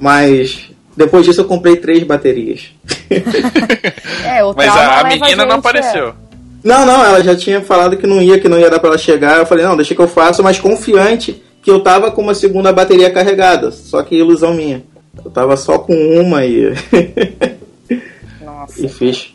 mas 0.00 0.70
depois 0.96 1.26
disso 1.26 1.42
eu 1.42 1.44
comprei 1.44 1.76
três 1.76 2.02
baterias. 2.02 2.70
É, 4.26 4.44
o 4.44 4.52
Mas 4.54 4.68
a, 4.68 5.04
menina 5.04 5.46
não 5.46 5.56
apareceu. 5.56 6.12
Não, 6.62 6.84
não, 6.84 7.02
ela 7.02 7.22
já 7.22 7.34
tinha 7.34 7.62
falado 7.62 7.96
que 7.96 8.06
não 8.06 8.20
ia, 8.20 8.38
que 8.38 8.48
não 8.48 8.58
ia 8.58 8.68
dar 8.68 8.80
pra 8.80 8.90
ela 8.90 8.98
chegar. 8.98 9.38
Eu 9.38 9.46
falei, 9.46 9.64
não, 9.64 9.76
deixa 9.76 9.94
que 9.94 10.00
eu 10.00 10.08
faço, 10.08 10.42
mas 10.42 10.58
confiante 10.58 11.42
que 11.62 11.70
eu 11.70 11.80
tava 11.80 12.10
com 12.10 12.20
uma 12.20 12.34
segunda 12.34 12.72
bateria 12.72 13.10
carregada. 13.10 13.70
Só 13.70 14.02
que 14.02 14.16
ilusão 14.16 14.52
minha. 14.52 14.82
Eu 15.24 15.30
tava 15.30 15.56
só 15.56 15.78
com 15.78 15.94
uma 15.94 16.44
e. 16.44 16.74
Nossa. 18.68 18.86
e 18.86 18.88
fiz. 18.88 19.34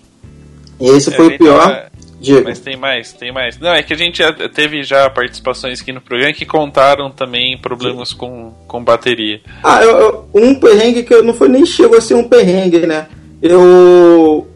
E 0.80 0.90
esse 0.90 1.10
É, 1.12 1.16
foi 1.16 1.28
o 1.28 1.38
pior. 1.38 1.90
Diga. 2.20 2.42
Mas 2.44 2.60
tem 2.60 2.78
mais, 2.78 3.14
tem 3.14 3.32
mais. 3.32 3.58
Não, 3.60 3.70
é 3.74 3.82
que 3.82 3.94
a 3.94 3.98
gente 3.98 4.20
já 4.20 4.32
teve 4.32 4.84
já 4.84 5.10
participações 5.10 5.82
aqui 5.82 5.92
no 5.92 6.00
programa 6.02 6.32
que 6.34 6.46
contaram 6.46 7.10
também 7.10 7.58
problemas 7.58 8.14
com, 8.14 8.54
com 8.68 8.84
bateria. 8.84 9.42
Ah, 9.64 9.82
eu- 9.84 9.98
eu- 9.98 10.30
um 10.36 10.54
perrengue 10.60 11.02
que 11.02 11.12
eu 11.14 11.24
não 11.24 11.34
foi 11.34 11.50
nem 11.50 11.66
chegou 11.66 11.98
a 11.98 12.02
ser 12.02 12.14
um 12.14 12.28
perrengue, 12.28 12.86
né? 12.86 13.08
Eu 13.42 14.48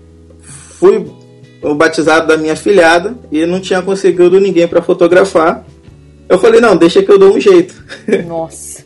fui 0.80 1.07
o 1.64 1.73
batizado 1.73 2.27
da 2.27 2.38
minha 2.38 2.56
filhada 2.56 3.18
e 3.31 3.43
não 3.47 3.60
tinha 3.60 3.81
conseguido 3.81 4.39
ninguém 4.39 4.68
pra 4.68 4.84
fotografar. 4.84 5.65
Eu 6.30 6.38
falei, 6.38 6.61
não, 6.61 6.76
deixa 6.77 7.02
que 7.02 7.11
eu 7.11 7.18
dou 7.18 7.35
um 7.35 7.39
jeito. 7.39 7.84
Nossa. 8.27 8.84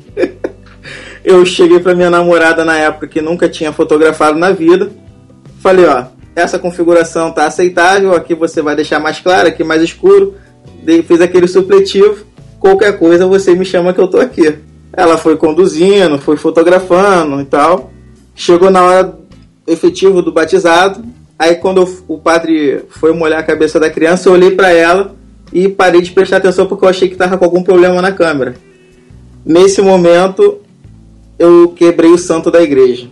Eu 1.24 1.46
cheguei 1.46 1.80
pra 1.80 1.94
minha 1.94 2.10
namorada 2.10 2.64
na 2.64 2.78
época 2.78 3.08
que 3.08 3.22
nunca 3.22 3.50
tinha 3.50 3.74
fotografado 3.74 4.40
na 4.40 4.52
vida. 4.52 4.90
Falei, 5.60 5.86
ó, 5.86 6.06
essa 6.36 6.58
configuração 6.58 7.32
tá 7.32 7.46
aceitável, 7.46 8.14
aqui 8.14 8.34
você 8.34 8.62
vai 8.62 8.76
deixar 8.76 9.00
mais 9.00 9.20
claro, 9.20 9.48
aqui 9.48 9.64
mais 9.64 9.82
escuro. 9.82 10.36
Dei- 10.84 11.04
Fiz 11.04 11.20
aquele 11.22 11.48
supletivo. 11.48 12.26
Qualquer 12.60 12.98
coisa 12.98 13.28
você 13.28 13.54
me 13.56 13.66
chama 13.66 13.94
que 13.94 14.00
eu 14.00 14.08
tô 14.08 14.20
aqui. 14.20 14.56
Ela 14.94 15.18
foi 15.18 15.38
conduzindo, 15.38 16.18
foi 16.18 16.36
fotografando 16.38 17.40
e 17.42 17.46
tal. 17.46 17.92
Chegou 18.36 18.70
na 18.72 18.84
hora 18.84 19.20
efetiva 19.68 20.22
do 20.22 20.32
batizado. 20.32 21.04
Aí 21.38 21.56
quando 21.56 21.88
o 22.08 22.18
padre 22.18 22.84
foi 22.90 23.14
molhar 23.14 23.40
a 23.40 23.44
cabeça 23.44 23.80
da 23.80 23.90
criança, 23.90 24.28
eu 24.28 24.34
olhei 24.34 24.52
pra 24.52 24.72
ela 24.72 25.16
e 25.54 25.68
parei 25.70 26.02
de 26.02 26.12
prestar 26.12 26.38
atenção 26.38 26.66
porque 26.68 26.84
eu 26.84 26.90
achei 26.90 27.08
que 27.08 27.16
tava 27.16 27.38
com 27.38 27.46
algum 27.46 27.64
problema 27.64 28.02
na 28.02 28.12
câmera. 28.12 28.56
Nesse 29.46 29.82
momento, 29.82 30.60
eu 31.38 31.70
quebrei 31.70 32.12
o 32.12 32.18
santo 32.18 32.52
da 32.52 32.62
igreja. 32.62 33.08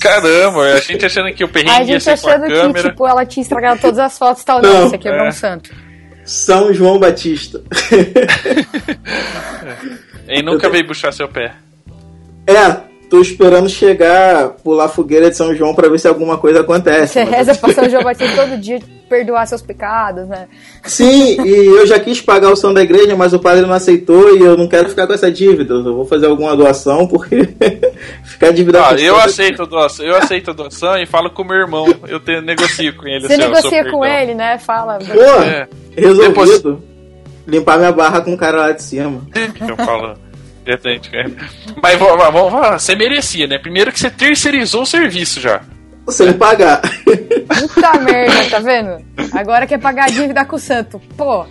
Caramba, 0.00 0.62
a 0.74 0.80
gente 0.80 1.04
achando 1.06 1.32
que 1.34 1.44
o 1.44 1.46
Aí 1.46 1.50
a 1.50 1.52
perrengue 1.52 1.90
ia 1.92 1.98
gente 2.00 2.02
ser 2.04 2.20
com 2.20 2.28
a 2.28 2.32
achando 2.32 2.46
que, 2.46 2.52
câmera. 2.52 2.90
tipo, 2.90 3.06
ela 3.06 3.26
tinha 3.26 3.42
estragado 3.42 3.80
todas 3.80 3.98
as 3.98 4.16
fotos 4.18 4.42
e 4.42 4.46
tal. 4.46 4.62
Não, 4.62 4.72
Não. 4.72 4.88
você 4.88 4.98
quebrou 4.98 5.24
É. 5.24 5.28
um 5.28 5.32
santo. 5.32 5.70
São 6.24 6.72
João 6.72 6.98
Batista. 6.98 7.62
E 10.26 10.42
nunca 10.42 10.70
veio 10.70 10.86
puxar 10.86 11.12
seu 11.12 11.28
pé. 11.28 11.52
é, 12.46 12.93
tô 13.08 13.20
esperando 13.20 13.68
chegar, 13.68 14.50
pular 14.62 14.84
a 14.84 14.88
fogueira 14.88 15.30
de 15.30 15.36
São 15.36 15.54
João 15.54 15.74
pra 15.74 15.88
ver 15.88 15.98
se 15.98 16.08
alguma 16.08 16.38
coisa 16.38 16.60
acontece. 16.60 17.14
Você 17.14 17.24
reza 17.24 17.54
pra 17.54 17.72
São 17.72 17.88
João 17.90 18.02
Batista 18.02 18.34
todo 18.46 18.58
dia 18.58 18.80
perdoar 19.08 19.46
seus 19.46 19.62
pecados, 19.62 20.26
né? 20.26 20.48
Sim, 20.84 21.40
e 21.44 21.66
eu 21.66 21.86
já 21.86 22.00
quis 22.00 22.20
pagar 22.20 22.50
o 22.50 22.56
som 22.56 22.72
da 22.72 22.82
igreja, 22.82 23.14
mas 23.14 23.32
o 23.32 23.38
padre 23.38 23.62
não 23.64 23.72
aceitou 23.72 24.36
e 24.36 24.40
eu 24.40 24.56
não 24.56 24.66
quero 24.66 24.88
ficar 24.88 25.06
com 25.06 25.12
essa 25.12 25.30
dívida. 25.30 25.74
Eu 25.74 25.94
vou 25.94 26.06
fazer 26.06 26.26
alguma 26.26 26.56
doação 26.56 27.06
porque 27.06 27.48
ficar 28.24 28.50
dívida 28.50 28.84
Ah, 28.84 28.94
eu 28.94 29.16
aceito 29.16 29.62
a 29.62 29.66
doação, 29.66 30.04
eu 30.04 30.16
aceito 30.16 30.50
a 30.50 30.54
doação 30.54 30.96
e 30.98 31.06
falo 31.06 31.30
com 31.30 31.42
o 31.42 31.46
meu 31.46 31.56
irmão. 31.58 31.86
Eu 32.08 32.18
te, 32.18 32.40
negocio 32.40 32.96
com 32.96 33.06
ele. 33.06 33.26
Você 33.26 33.34
assim, 33.34 33.42
negocia 33.42 33.84
com 33.90 34.00
perdão. 34.00 34.20
ele, 34.20 34.34
né? 34.34 34.58
Fala. 34.58 34.98
Pô, 34.98 35.42
É, 35.42 35.68
resolvido. 35.96 36.82
Limpar 37.46 37.78
minha 37.78 37.92
barra 37.92 38.22
com 38.22 38.32
o 38.32 38.38
cara 38.38 38.56
lá 38.58 38.72
de 38.72 38.82
cima. 38.82 39.20
que 39.54 39.70
eu 39.70 39.76
falo. 39.76 40.14
Diretamente 40.64 41.10
ele. 41.12 41.36
Mas 41.82 41.98
vamos, 41.98 42.52
você 42.80 42.94
merecia, 42.94 43.46
né? 43.46 43.58
Primeiro 43.58 43.92
que 43.92 44.00
você 44.00 44.10
terceirizou 44.10 44.82
o 44.82 44.86
serviço 44.86 45.40
já. 45.40 45.60
Sem 46.08 46.32
pagar. 46.34 46.80
Puta 46.80 47.98
merda, 48.00 48.50
tá 48.50 48.58
vendo? 48.58 49.04
Agora 49.32 49.66
quer 49.66 49.78
pagar 49.78 50.04
a 50.06 50.10
dívida 50.10 50.44
com 50.44 50.56
o 50.56 50.58
santo. 50.58 51.00
Pô, 51.16 51.46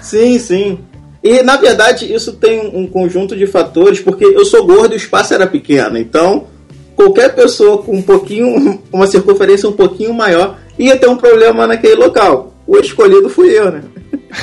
Sim, 0.00 0.38
sim. 0.38 0.78
E 1.22 1.42
na 1.42 1.56
verdade 1.56 2.12
isso 2.12 2.34
tem 2.34 2.60
um 2.74 2.86
conjunto 2.86 3.34
de 3.36 3.46
fatores, 3.46 4.00
porque 4.00 4.24
eu 4.24 4.44
sou 4.44 4.66
gordo 4.66 4.92
e 4.92 4.96
o 4.96 4.98
espaço 4.98 5.32
era 5.32 5.46
pequeno. 5.46 5.96
Então, 5.96 6.46
qualquer 6.94 7.34
pessoa 7.34 7.82
com 7.82 7.96
um 7.96 8.02
pouquinho, 8.02 8.82
uma 8.92 9.06
circunferência 9.06 9.68
um 9.68 9.72
pouquinho 9.72 10.12
maior, 10.12 10.58
ia 10.78 10.96
ter 10.96 11.08
um 11.08 11.16
problema 11.16 11.66
naquele 11.66 11.94
local. 11.94 12.54
O 12.66 12.76
escolhido 12.78 13.28
fui 13.28 13.56
eu, 13.58 13.70
né? 13.70 13.82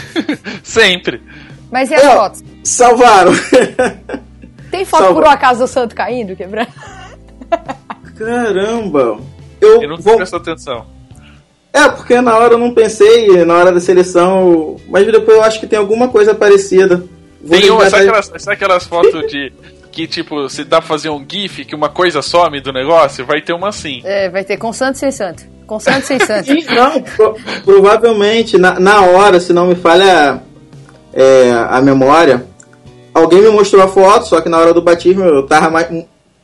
Sempre. 0.64 1.22
mas 1.72 1.92
e 1.92 1.96
as 1.96 2.04
Ó, 2.04 2.16
fotos? 2.18 2.44
Salvaram. 2.64 3.32
Tem 4.70 4.86
foto 4.86 5.02
salva. 5.04 5.22
por 5.22 5.28
um 5.28 5.32
acaso 5.32 5.60
do 5.62 5.68
santo 5.68 5.94
caindo, 5.96 6.36
quebrando? 6.36 6.70
Caramba. 8.18 9.20
Eu 9.60 9.82
Eu 9.82 9.90
nunca 9.90 10.02
vou... 10.02 10.16
prestou 10.18 10.40
atenção. 10.40 10.86
É, 11.74 11.88
porque 11.90 12.20
na 12.20 12.36
hora 12.38 12.54
eu 12.54 12.58
não 12.58 12.74
pensei, 12.74 13.46
na 13.46 13.54
hora 13.56 13.72
da 13.72 13.80
seleção, 13.80 14.76
mas 14.90 15.06
depois 15.06 15.38
eu 15.38 15.44
acho 15.44 15.60
que 15.60 15.68
tem 15.68 15.80
alguma 15.80 16.10
coisa 16.10 16.36
parecida. 16.36 17.04
Vou 17.42 17.58
Tem 17.60 17.70
uma, 17.72 17.90
sabe 17.90 18.08
aquelas, 18.08 18.26
sabe 18.38 18.54
aquelas 18.56 18.86
fotos 18.86 19.26
de. 19.32 19.54
Que 19.92 20.08
tipo, 20.08 20.48
se 20.50 20.64
dá 20.64 20.80
pra 20.80 20.88
fazer 20.88 21.10
um 21.10 21.26
GIF 21.28 21.66
que 21.66 21.76
uma 21.76 21.90
coisa 21.90 22.22
some 22.22 22.62
do 22.62 22.72
negócio? 22.72 23.26
Vai 23.26 23.42
ter 23.42 23.52
uma 23.54 23.70
assim. 23.70 24.02
É, 24.06 24.30
vai 24.30 24.44
ter 24.44 24.58
com 24.58 24.72
santo 24.72 24.96
e 24.96 25.00
sem 25.00 25.12
santo. 25.12 25.44
Com 25.68 25.80
santo 25.80 26.00
e 26.00 26.04
sem 26.04 26.20
santo. 26.20 26.46
Sim, 26.46 26.64
não, 26.74 27.02
pro- 27.02 27.36
provavelmente, 27.66 28.58
na, 28.58 28.80
na 28.80 29.02
hora, 29.02 29.40
se 29.40 29.52
não 29.52 29.68
me 29.68 29.76
falha 29.76 30.42
é, 31.14 31.52
a 31.70 31.82
memória, 31.82 32.46
alguém 33.14 33.42
me 33.42 33.50
mostrou 33.50 33.84
a 33.84 33.88
foto, 33.88 34.28
só 34.28 34.42
que 34.42 34.50
na 34.50 34.58
hora 34.58 34.74
do 34.74 34.82
batismo 34.82 35.24
eu 35.24 35.46
tava 35.46 35.70
mais 35.70 35.88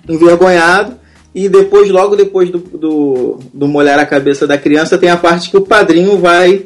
envergonhado. 0.08 0.98
E 1.34 1.48
depois, 1.48 1.90
logo 1.90 2.16
depois 2.16 2.50
do, 2.50 2.58
do, 2.58 3.40
do 3.54 3.68
molhar 3.68 4.00
a 4.00 4.06
cabeça 4.06 4.48
da 4.48 4.58
criança, 4.58 4.98
tem 4.98 5.10
a 5.10 5.18
parte 5.18 5.52
que 5.52 5.58
o 5.58 5.62
padrinho 5.62 6.18
vai, 6.18 6.66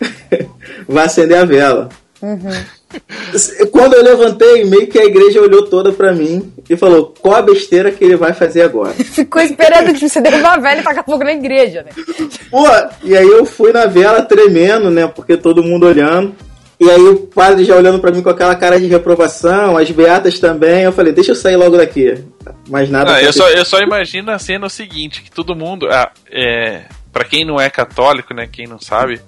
vai 0.86 1.06
acender 1.06 1.38
a 1.38 1.44
vela. 1.44 1.88
Quando 3.72 3.94
eu 3.94 4.02
levantei, 4.02 4.64
meio 4.64 4.86
que 4.86 4.98
a 4.98 5.04
igreja 5.04 5.40
olhou 5.40 5.64
toda 5.64 5.92
pra 5.92 6.12
mim 6.12 6.52
e 6.68 6.76
falou: 6.76 7.14
qual 7.20 7.36
a 7.36 7.42
besteira 7.42 7.90
que 7.90 8.04
ele 8.04 8.16
vai 8.16 8.32
fazer 8.32 8.62
agora? 8.62 8.92
Ficou 9.02 9.40
esperando 9.40 9.92
que 9.94 10.08
você 10.08 10.20
derrubar 10.20 10.54
a 10.54 10.58
velha 10.58 10.80
e 10.80 10.84
tacar 10.84 11.04
fogo 11.04 11.24
na 11.24 11.32
igreja, 11.32 11.82
né? 11.82 11.90
Pô, 12.50 12.66
e 13.02 13.16
aí 13.16 13.26
eu 13.26 13.44
fui 13.44 13.72
na 13.72 13.86
vela 13.86 14.22
tremendo, 14.22 14.90
né? 14.90 15.06
Porque 15.06 15.36
todo 15.36 15.62
mundo 15.62 15.86
olhando. 15.86 16.34
E 16.82 16.90
aí 16.90 17.00
o 17.00 17.16
padre 17.28 17.64
já 17.64 17.76
olhando 17.76 18.00
pra 18.00 18.10
mim 18.10 18.22
com 18.22 18.28
aquela 18.30 18.56
cara 18.56 18.80
de 18.80 18.88
reprovação, 18.88 19.76
as 19.76 19.88
beatas 19.88 20.40
também. 20.40 20.82
Eu 20.82 20.90
falei, 20.90 21.12
deixa 21.12 21.30
eu 21.30 21.36
sair 21.36 21.54
logo 21.54 21.76
daqui. 21.76 22.12
Mas 22.68 22.90
nada. 22.90 23.12
Não, 23.12 23.20
eu, 23.20 23.32
só, 23.32 23.48
eu 23.50 23.64
só 23.64 23.78
imagino 23.78 24.32
a 24.32 24.38
cena 24.40 24.66
o 24.66 24.70
seguinte, 24.70 25.22
que 25.22 25.30
todo 25.30 25.54
mundo. 25.54 25.86
Ah, 25.88 26.10
é, 26.28 26.82
para 27.12 27.22
quem 27.24 27.44
não 27.44 27.60
é 27.60 27.70
católico, 27.70 28.34
né? 28.34 28.48
Quem 28.50 28.66
não 28.66 28.80
sabe, 28.80 29.20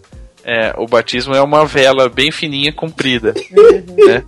é, 0.43 0.75
o 0.77 0.89
batismo 0.89 1.33
é 1.33 1.41
uma 1.41 1.65
vela 1.65 2.09
bem 2.09 2.33
fininha, 2.33 2.73
comprida. 2.73 3.33
né? 4.05 4.25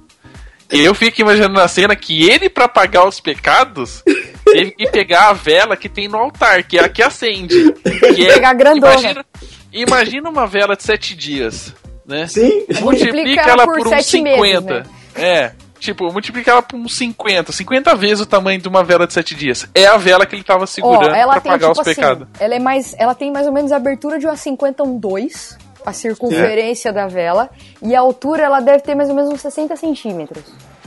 E 0.73 0.85
eu 0.85 0.95
fico 0.95 1.21
imaginando 1.21 1.55
na 1.55 1.67
cena 1.67 1.97
que 1.97 2.29
ele, 2.31 2.49
pra 2.49 2.69
pagar 2.69 3.09
os 3.09 3.19
pecados, 3.19 4.05
teve 4.45 4.71
que 4.71 4.89
pegar 4.89 5.31
a 5.31 5.33
vela 5.33 5.77
que 5.77 5.89
tem 5.89 6.07
no 6.07 6.17
altar, 6.17 6.63
que 6.63 6.79
é 6.79 6.85
a 6.85 6.89
que 6.89 7.03
acende. 7.03 7.73
Que 8.15 8.25
é, 8.29 8.35
Pegar 8.35 8.51
a 8.51 8.55
grandona. 8.55 8.93
Imagina, 8.95 9.27
imagina 9.73 10.31
uma 10.31 10.47
vela 10.47 10.77
de 10.77 10.85
sete 10.85 11.15
dias, 11.17 11.75
né? 12.07 12.27
Sim. 12.27 12.65
Multiplica 12.81 13.43
ela 13.43 13.65
por 13.65 13.79
por, 13.79 13.87
uns 13.87 13.91
sete 13.91 14.05
50. 14.11 14.61
meses, 14.61 14.65
né? 14.65 14.83
É. 15.15 15.53
Tipo, 15.79 16.11
multiplica 16.11 16.51
ela 16.51 16.63
por 16.63 16.77
uns 16.77 16.97
50. 16.97 17.53
50 17.53 17.95
vezes 17.95 18.21
o 18.21 18.27
tamanho 18.27 18.61
de 18.61 18.67
uma 18.67 18.83
vela 18.83 19.07
de 19.07 19.13
7 19.13 19.35
dias. 19.35 19.69
É 19.75 19.87
a 19.87 19.97
vela 19.99 20.25
que 20.25 20.35
ele 20.35 20.43
tava 20.43 20.67
segurando 20.67 21.15
ela 21.15 21.33
pra 21.33 21.41
tem, 21.43 21.53
pagar 21.53 21.69
tipo 21.69 21.81
os 21.81 21.85
pecados. 21.85 22.23
assim, 22.33 22.45
ela 22.45 22.55
é 22.55 22.59
mais. 22.59 22.95
Ela 22.99 23.15
tem 23.15 23.31
mais 23.31 23.47
ou 23.47 23.53
menos 23.53 23.71
a 23.73 23.77
abertura 23.77 24.19
de 24.19 24.27
uma 24.27 24.35
51,2, 24.35 25.57
a 25.85 25.93
circunferência 25.93 26.93
da 26.93 27.07
vela. 27.07 27.51
E 27.83 27.95
a 27.95 28.01
altura 28.01 28.43
ela 28.45 28.61
deve 28.61 28.81
ter 28.81 28.95
mais 28.95 29.09
ou 29.11 29.15
menos 29.15 29.31
uns 29.33 29.41
60 29.43 29.77
centímetros. 29.77 30.45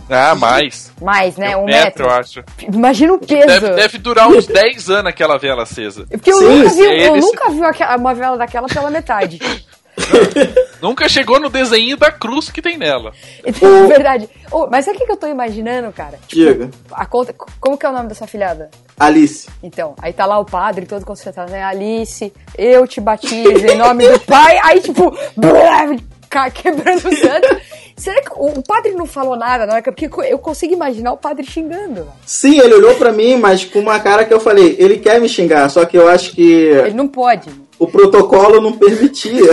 Ah, 0.10 0.34
mais. 0.34 0.92
Mais, 1.00 1.38
né? 1.38 1.50
Tem 1.50 1.56
Um 1.56 1.66
metro, 1.66 1.84
metro. 1.84 2.04
eu 2.06 2.10
acho. 2.10 2.44
Imagina 2.74 3.14
o 3.14 3.20
peso. 3.20 3.46
Deve, 3.46 3.70
deve 3.70 3.98
durar 4.00 4.28
uns 4.28 4.48
10 4.48 4.90
anos 4.90 5.06
aquela 5.06 5.38
vela 5.38 5.64
acesa. 5.64 6.08
Porque 6.10 6.32
eu 6.32 6.38
Sim, 6.40 6.46
nunca 6.64 6.70
vi, 6.74 6.82
é 6.82 7.08
eu 7.10 7.16
nunca 7.18 7.50
vi 7.52 7.60
uma 7.96 8.14
vela 8.16 8.38
daquela 8.38 8.68
pela 8.68 8.90
metade. 8.90 9.40
Nunca 10.82 11.10
chegou 11.10 11.40
no 11.40 11.50
desenho 11.50 11.98
da 11.98 12.12
cruz 12.12 12.50
que 12.50 12.62
tem 12.62 12.78
nela. 12.78 13.12
Então, 13.46 13.88
verdade. 13.88 14.30
Ô, 14.52 14.68
mas 14.68 14.86
sabe 14.86 14.98
o 14.98 15.06
que 15.06 15.12
eu 15.12 15.18
tô 15.18 15.28
imaginando, 15.28 15.92
cara? 15.92 16.20
Diga. 16.28 16.70
A 16.92 17.06
conta, 17.06 17.34
como 17.60 17.78
que 17.78 17.86
é 17.86 17.90
o 17.90 17.92
nome 17.92 18.08
dessa 18.08 18.28
filhada? 18.28 18.70
Alice. 19.00 19.50
Então, 19.64 19.96
aí 20.02 20.14
tá 20.14 20.26
lá 20.26 20.38
o 20.38 20.46
padre 20.46 20.86
todo 20.86 21.06
concentrado, 21.06 21.52
né? 21.52 21.64
Alice, 21.64 22.32
eu 22.58 22.86
te 22.88 23.02
batizo 23.02 23.66
em 23.66 23.76
nome 23.76 24.08
do 24.08 24.20
pai. 24.26 24.60
Aí, 24.64 24.82
tipo, 24.82 25.16
blá, 25.36 26.50
quebrando 26.52 27.10
o 27.10 27.16
santo. 27.16 27.62
Será 27.96 28.22
que 28.22 28.32
o, 28.34 28.62
padre 28.62 28.94
não 28.94 29.06
falou 29.06 29.36
nada, 29.36 29.66
não 29.66 29.76
é? 29.76 29.82
Porque 29.82 30.10
eu 30.30 30.40
consigo 30.40 30.74
imaginar 30.74 31.12
o 31.12 31.18
padre 31.18 31.46
xingando. 31.46 32.08
Sim, 32.26 32.60
ele 32.60 32.76
olhou 32.76 32.96
pra 32.96 33.12
mim, 33.12 33.36
mas 33.36 33.66
com 33.66 33.80
uma 33.80 34.00
cara 34.00 34.24
que 34.24 34.34
eu 34.34 34.40
falei, 34.40 34.78
ele 34.80 35.00
quer 35.00 35.20
me 35.20 35.28
xingar, 35.28 35.70
só 35.70 35.84
que 35.84 35.98
eu 35.98 36.08
acho 36.08 36.32
que. 36.32 36.50
Ele 36.50 36.94
não 36.94 37.08
pode. 37.10 37.50
O 37.80 37.88
protocolo 37.88 38.60
não 38.62 38.74
permitia. 38.78 39.50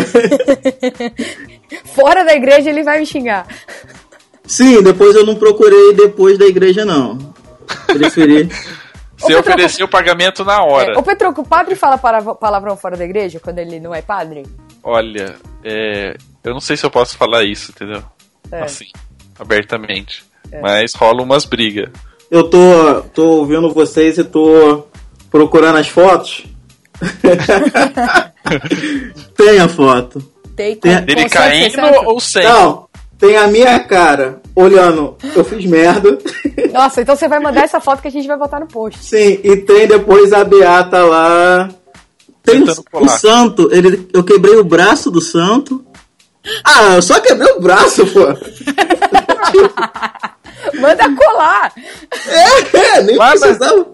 Fora 1.95 2.25
da 2.25 2.35
igreja 2.35 2.71
ele 2.71 2.83
vai 2.83 2.99
me 3.01 3.07
xingar. 3.07 3.47
Sim, 4.45 4.83
depois 4.83 5.15
eu 5.17 5.25
não 5.25 5.35
procurei 5.37 5.95
depois 5.95 6.39
da 6.39 6.47
igreja, 6.47 6.85
não. 6.85 7.19
Preferi. 7.87 8.49
Você 9.19 9.29
Petroco- 9.29 9.49
ofereceu 9.49 9.87
o 9.87 9.89
pagamento 9.89 10.45
na 10.45 10.63
hora. 10.63 10.93
É, 10.93 10.99
ô 10.99 11.03
Petroco, 11.03 11.41
o 11.41 11.47
padre 11.49 11.75
fala 11.75 11.97
para- 11.97 12.35
palavrão 12.35 12.77
fora 12.77 12.99
da 12.99 13.05
igreja 13.05 13.41
quando 13.41 13.59
ele 13.59 13.81
não 13.81 13.95
é 13.95 14.03
padre? 14.03 14.43
Olha, 14.83 15.37
é, 15.65 16.17
eu 16.45 16.53
não 16.53 16.61
sei 16.61 16.77
se 16.77 16.85
eu 16.85 16.91
posso 16.91 17.17
falar 17.17 17.43
isso, 17.43 17.73
entendeu? 17.73 18.03
É. 18.53 18.61
Assim, 18.63 18.87
abertamente. 19.39 20.23
Mas 20.61 20.95
rola 20.95 21.23
umas 21.23 21.47
brigas. 21.47 21.89
Eu 22.31 22.45
tô, 22.51 23.03
tô 23.15 23.25
ouvindo 23.39 23.73
vocês 23.73 24.19
e 24.19 24.23
tô 24.25 24.85
procurando 25.31 25.79
as 25.79 25.89
fotos. 25.89 26.45
Tem 29.37 29.59
a 29.61 29.69
foto. 29.69 30.23
Tem, 30.55 30.77
Tem- 30.77 31.05
Dele 31.05 31.23
consegue 31.25 31.71
caindo 31.77 32.09
ou 32.09 32.19
sem? 32.21 32.45
Não, 32.45 32.87
tem 33.19 33.37
a 33.37 33.47
minha 33.47 33.79
cara 33.81 34.41
olhando, 34.55 35.17
eu 35.35 35.45
fiz 35.45 35.65
merda. 35.67 36.17
Nossa, 36.73 37.03
então 37.03 37.15
você 37.17 37.29
vai 37.29 37.39
mandar 37.41 37.65
essa 37.65 37.79
foto 37.81 38.01
que 38.01 38.09
a 38.09 38.11
gente 38.11 38.27
vai 38.27 38.39
botar 38.39 38.59
no 38.61 38.67
post. 38.67 39.05
Sim, 39.05 39.39
e 39.45 39.57
tem 39.59 39.87
depois 39.87 40.33
a 40.33 40.43
Beata 40.45 41.05
lá. 41.05 41.69
Tem 42.43 42.61
Tentando 42.61 42.81
o, 42.81 42.85
colar. 42.91 43.05
o 43.05 43.09
santo, 43.09 43.69
ele, 43.73 44.09
eu 44.15 44.23
quebrei 44.25 44.57
o 44.57 44.65
braço 44.65 45.11
do 45.11 45.21
santo. 45.21 45.85
Ah, 46.65 46.95
eu 46.95 47.03
só 47.03 47.19
quebrei 47.21 47.53
o 47.55 47.61
braço, 47.61 48.07
pô. 48.07 48.21
Manda 50.81 51.05
colar! 51.17 51.73
É, 52.29 53.03
nem 53.03 53.17
Lá 53.17 53.35
na- 53.35 53.41
precisava. 53.41 53.87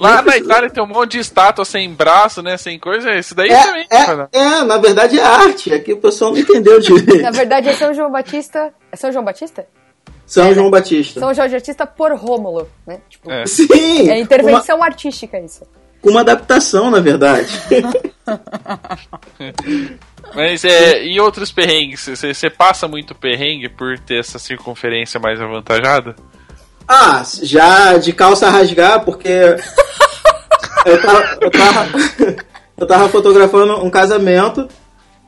Lá 0.00 0.22
na 0.22 0.36
Itália 0.36 0.70
tem 0.70 0.82
um 0.82 0.86
monte 0.86 1.12
de 1.12 1.18
estátua 1.18 1.64
sem 1.64 1.92
braço, 1.92 2.42
né? 2.42 2.56
Sem 2.56 2.78
coisa. 2.78 3.10
Esse 3.12 3.34
daí 3.34 3.50
É, 3.50 3.62
também. 3.64 3.86
cara. 3.88 4.28
é, 4.32 4.38
é, 4.38 4.64
na 4.64 4.78
verdade 4.78 5.18
é 5.18 5.22
arte. 5.22 5.72
Aqui 5.74 5.92
o 5.92 5.98
pessoal 5.98 6.32
não 6.32 6.38
entendeu 6.38 6.80
direito. 6.80 7.22
Na 7.22 7.30
verdade 7.30 7.68
é 7.68 7.74
São 7.74 7.92
João 7.92 8.10
Batista. 8.10 8.72
É 8.90 8.96
São 8.96 9.12
João 9.12 9.24
Batista? 9.24 9.66
São 10.26 10.54
João 10.54 10.70
Batista. 10.70 11.20
São 11.20 11.34
João 11.34 11.48
Batista 11.50 11.86
por 11.86 12.12
Rômulo, 12.14 12.68
né? 12.86 13.00
Tipo, 13.10 13.30
É. 13.30 13.44
Sim! 13.46 14.08
é 14.08 14.18
intervenção 14.18 14.82
artística 14.82 15.38
isso. 15.38 15.64
Com 16.00 16.10
uma 16.10 16.20
adaptação, 16.22 16.90
na 16.90 17.00
verdade. 17.00 17.52
Mas 20.34 20.64
é. 20.64 21.04
E 21.04 21.20
outros 21.20 21.52
perrengues? 21.52 22.06
Você 22.06 22.32
você 22.32 22.48
passa 22.50 22.86
muito 22.88 23.14
perrengue 23.14 23.68
por 23.68 23.98
ter 23.98 24.20
essa 24.20 24.38
circunferência 24.38 25.18
mais 25.20 25.40
avantajada? 25.40 26.14
Ah, 26.92 27.22
já 27.40 27.96
de 27.98 28.12
calça 28.12 28.50
rasgar, 28.50 29.04
porque 29.04 29.28
eu 30.84 31.00
tava, 31.00 31.38
eu 31.40 31.50
tava, 31.52 31.86
eu 32.76 32.86
tava 32.86 33.08
fotografando 33.08 33.76
um 33.84 33.88
casamento 33.88 34.66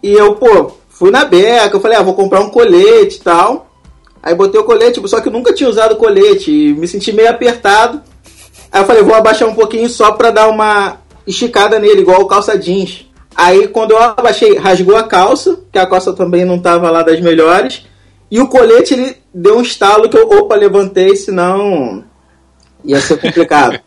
e 0.03 0.13
eu, 0.13 0.35
pô, 0.35 0.73
fui 0.89 1.13
na 1.13 1.25
beca, 1.25 1.77
eu 1.77 1.81
falei, 1.81 1.97
ah, 1.97 2.03
vou 2.03 2.15
comprar 2.15 2.41
um 2.41 2.51
colete 2.51 3.19
e 3.19 3.21
tal. 3.21 3.71
Aí 4.21 4.35
botei 4.35 4.61
o 4.61 4.65
colete, 4.65 5.01
só 5.09 5.21
que 5.21 5.29
eu 5.29 5.33
nunca 5.33 5.55
tinha 5.55 5.71
usado 5.71 5.95
colete 5.95 6.51
e 6.51 6.75
me 6.75 6.89
senti 6.89 7.13
meio 7.13 7.31
apertado. 7.31 8.03
Aí 8.73 8.83
eu 8.83 8.87
falei, 8.87 9.05
vou 9.05 9.15
abaixar 9.15 9.49
um 9.49 9.55
pouquinho 9.55 9.89
só 9.89 10.11
pra 10.11 10.33
dar 10.33 10.49
uma 10.49 10.97
esticada 11.25 11.79
nele, 11.79 12.01
igual 12.01 12.23
o 12.23 12.27
calça 12.27 12.59
jeans. 12.59 13.07
Aí 13.37 13.69
quando 13.69 13.93
eu 13.93 14.03
abaixei, 14.03 14.57
rasgou 14.59 14.97
a 14.97 15.05
calça, 15.05 15.61
que 15.71 15.79
a 15.79 15.87
calça 15.87 16.13
também 16.13 16.45
não 16.45 16.59
tava 16.59 16.91
lá 16.91 17.05
das 17.05 17.21
melhores. 17.21 17.87
E 18.33 18.41
o 18.41 18.49
colete, 18.49 18.95
ele 18.95 19.15
deu 19.35 19.59
um 19.59 19.61
estalo 19.61 20.09
que 20.09 20.17
eu, 20.17 20.27
opa, 20.27 20.55
levantei, 20.57 21.15
senão 21.15 22.03
ia 22.83 22.99
ser 22.99 23.19
complicado. 23.21 23.79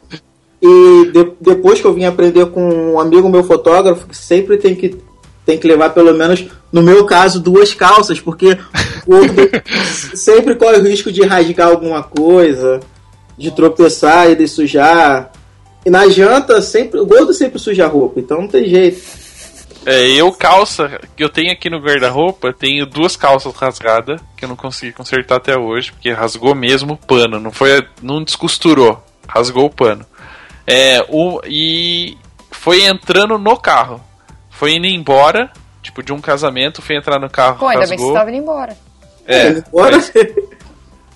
e 0.62 1.12
de- 1.12 1.32
depois 1.42 1.82
que 1.82 1.88
eu 1.88 1.94
vim 1.96 2.06
aprender 2.06 2.46
com 2.52 2.62
um 2.94 3.00
amigo 3.00 3.28
meu 3.28 3.44
fotógrafo, 3.44 4.08
que 4.08 4.16
sempre 4.16 4.58
tem 4.58 4.76
que, 4.76 4.96
tem 5.48 5.58
que 5.58 5.68
levar 5.68 5.90
pelo 5.96 6.14
menos, 6.14 6.46
no 6.72 6.84
meu 6.84 7.06
caso, 7.06 7.40
duas 7.40 7.74
calças, 7.74 8.20
porque 8.20 8.56
o 9.08 9.16
outro 9.16 9.36
sempre 10.16 10.54
corre 10.54 10.78
o 10.78 10.84
risco 10.84 11.12
de 11.12 11.24
rasgar 11.24 11.70
alguma 11.70 12.04
coisa, 12.04 12.80
de 13.36 13.50
tropeçar 13.50 14.30
e 14.30 14.36
de 14.36 14.48
sujar. 14.48 15.32
E 15.84 15.90
na 15.90 16.08
janta, 16.08 16.62
sempre, 16.62 17.00
o 17.00 17.06
gordo 17.08 17.34
sempre 17.34 17.58
suja 17.58 17.86
a 17.86 17.88
roupa, 17.90 18.20
então 18.20 18.42
não 18.42 18.48
tem 18.48 18.70
jeito. 18.70 19.02
É, 19.86 20.08
eu 20.08 20.32
calça 20.32 21.00
que 21.16 21.24
eu 21.24 21.30
tenho 21.30 21.52
aqui 21.52 21.70
no 21.70 21.80
guarda-roupa, 21.80 22.52
tenho 22.52 22.86
duas 22.86 23.16
calças 23.16 23.54
rasgadas 23.56 24.20
que 24.36 24.44
eu 24.46 24.50
não 24.50 24.56
consegui 24.56 24.92
consertar 24.92 25.36
até 25.36 25.58
hoje, 25.58 25.92
porque 25.92 26.12
rasgou 26.12 26.56
mesmo 26.56 26.94
o 26.94 26.98
pano, 26.98 27.40
não 27.40 27.52
foi, 27.52 27.88
não 28.02 28.24
descosturou, 28.24 29.04
rasgou 29.28 29.66
o 29.66 29.70
pano. 29.70 30.06
É, 30.66 31.06
o 31.10 31.40
e 31.46 32.18
foi 32.50 32.84
entrando 32.84 33.38
no 33.38 33.58
carro. 33.58 34.02
Foi 34.50 34.74
indo 34.74 34.88
embora, 34.88 35.52
tipo 35.84 36.02
de 36.02 36.12
um 36.14 36.20
casamento, 36.22 36.82
foi 36.82 36.96
entrar 36.96 37.20
no 37.20 37.30
carro, 37.30 37.60
Pô, 37.60 37.68
ainda 37.68 37.86
bem 37.88 37.98
que 37.98 38.04
você 38.04 38.14
tava 38.14 38.30
indo 38.32 38.40
embora. 38.40 38.76
É, 39.28 39.64
mas- 39.72 40.12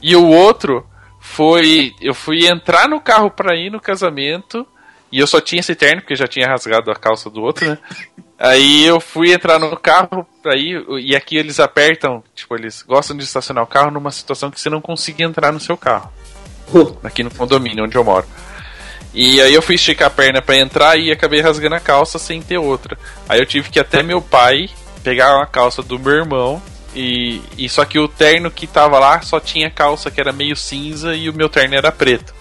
E 0.01 0.15
o 0.15 0.27
outro 0.27 0.85
foi. 1.19 1.93
Eu 2.01 2.13
fui 2.13 2.47
entrar 2.47 2.87
no 2.87 2.99
carro 3.01 3.29
pra 3.31 3.55
ir 3.55 3.69
no 3.71 3.79
casamento. 3.79 4.65
E 5.11 5.19
eu 5.19 5.25
só 5.25 5.41
tinha 5.41 5.59
esse 5.59 5.73
terno, 5.75 6.01
porque 6.01 6.15
já 6.15 6.27
tinha 6.27 6.47
rasgado 6.47 6.91
a 6.91 6.95
calça 6.95 7.29
do 7.31 7.41
outro, 7.41 7.67
né? 7.67 7.77
Aí 8.39 8.85
eu 8.85 9.01
fui 9.01 9.33
entrar 9.33 9.59
no 9.59 9.75
carro 9.75 10.25
pra 10.41 10.55
ir. 10.55 10.85
E 11.01 11.13
aqui 11.13 11.35
eles 11.35 11.59
apertam, 11.59 12.23
tipo, 12.33 12.55
eles 12.55 12.81
gostam 12.81 13.17
de 13.17 13.23
estacionar 13.23 13.63
o 13.63 13.67
carro 13.67 13.91
numa 13.91 14.11
situação 14.11 14.49
que 14.49 14.59
você 14.59 14.69
não 14.69 14.79
consiga 14.79 15.23
entrar 15.23 15.51
no 15.51 15.59
seu 15.59 15.75
carro. 15.75 16.09
Aqui 17.03 17.21
no 17.21 17.31
condomínio 17.31 17.83
onde 17.83 17.97
eu 17.97 18.03
moro. 18.03 18.25
E 19.13 19.41
aí 19.41 19.53
eu 19.53 19.61
fui 19.61 19.75
esticar 19.75 20.07
a 20.07 20.11
perna 20.11 20.41
pra 20.41 20.55
entrar 20.55 20.97
e 20.97 21.11
acabei 21.11 21.41
rasgando 21.41 21.75
a 21.75 21.79
calça 21.79 22.17
sem 22.17 22.41
ter 22.41 22.57
outra. 22.57 22.97
Aí 23.27 23.39
eu 23.39 23.45
tive 23.45 23.69
que 23.69 23.79
até 23.79 24.01
meu 24.01 24.21
pai 24.21 24.69
pegar 25.03 25.35
uma 25.35 25.47
calça 25.47 25.81
do 25.81 25.99
meu 25.99 26.13
irmão. 26.13 26.61
E, 26.95 27.41
e 27.57 27.67
só 27.67 27.85
que 27.85 27.99
o 27.99 28.07
terno 28.07 28.49
que 28.49 28.65
tava 28.65 28.97
lá 28.99 29.21
só 29.21 29.39
tinha 29.39 29.69
calça 29.69 30.09
que 30.09 30.19
era 30.19 30.31
meio 30.31 30.55
cinza 30.55 31.15
e 31.15 31.29
o 31.29 31.33
meu 31.33 31.49
terno 31.49 31.75
era 31.75 31.91
preto. 31.91 32.33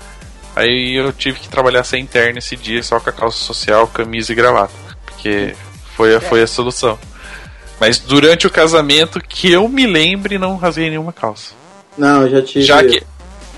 Aí 0.54 0.94
eu 0.94 1.12
tive 1.12 1.40
que 1.40 1.48
trabalhar 1.48 1.84
sem 1.84 2.06
terno 2.06 2.38
esse 2.38 2.56
dia, 2.56 2.82
só 2.82 3.00
com 3.00 3.10
a 3.10 3.12
calça 3.12 3.38
social, 3.38 3.86
camisa 3.88 4.32
e 4.32 4.34
gravata. 4.34 4.72
Porque 5.04 5.54
foi, 5.98 6.14
a- 6.14 6.20
foi 6.20 6.40
a 6.42 6.46
solução. 6.46 6.96
Mas 7.80 7.98
durante 7.98 8.46
o 8.46 8.50
casamento, 8.50 9.20
que 9.20 9.50
eu 9.50 9.68
me 9.68 9.84
lembre, 9.84 10.38
não 10.38 10.56
rasguei 10.56 10.88
nenhuma 10.88 11.12
calça. 11.12 11.52
Não, 11.96 12.22
eu 12.22 12.30
já 12.30 12.42
tive. 12.42 12.62
Já 12.64 12.84
que, 12.84 13.02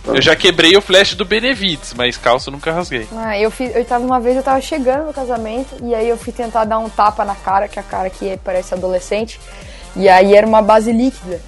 eu 0.07 0.23
já 0.23 0.35
quebrei 0.35 0.75
o 0.75 0.81
flash 0.81 1.15
do 1.15 1.25
Benevides, 1.27 1.93
mas 1.95 2.17
calça 2.17 2.49
eu 2.49 2.53
nunca 2.53 2.73
rasguei. 2.73 3.07
Ah, 3.15 3.39
eu 3.39 3.51
fiz, 3.51 3.75
eu 3.77 3.85
tava 3.85 4.05
uma 4.05 4.19
vez, 4.19 4.37
eu 4.37 4.43
tava 4.43 4.61
chegando 4.63 5.07
no 5.07 5.13
casamento 5.13 5.77
e 5.83 5.95
aí 5.95 6.09
eu 6.09 6.17
fui 6.17 6.33
tentar 6.33 6.65
dar 6.65 6.79
um 6.79 6.89
tapa 6.89 7.25
na 7.27 7.35
cara, 7.35 7.69
que 7.69 7.79
a 7.79 7.83
cara 7.83 8.07
aqui 8.07 8.39
parece 8.43 8.73
adolescente, 8.73 9.39
e 9.95 10.09
aí 10.09 10.35
era 10.35 10.47
uma 10.47 10.63
base 10.63 10.91
líquida. 10.93 11.41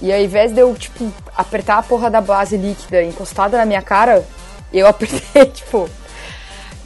E 0.00 0.12
ao 0.12 0.20
invés 0.20 0.52
de 0.52 0.60
eu, 0.60 0.72
tipo, 0.76 1.12
apertar 1.36 1.78
a 1.78 1.82
porra 1.82 2.08
da 2.10 2.20
base 2.20 2.56
líquida 2.56 3.02
encostada 3.02 3.56
na 3.58 3.64
minha 3.66 3.82
cara, 3.82 4.24
eu 4.72 4.86
apertei, 4.88 5.46
tipo, 5.46 5.88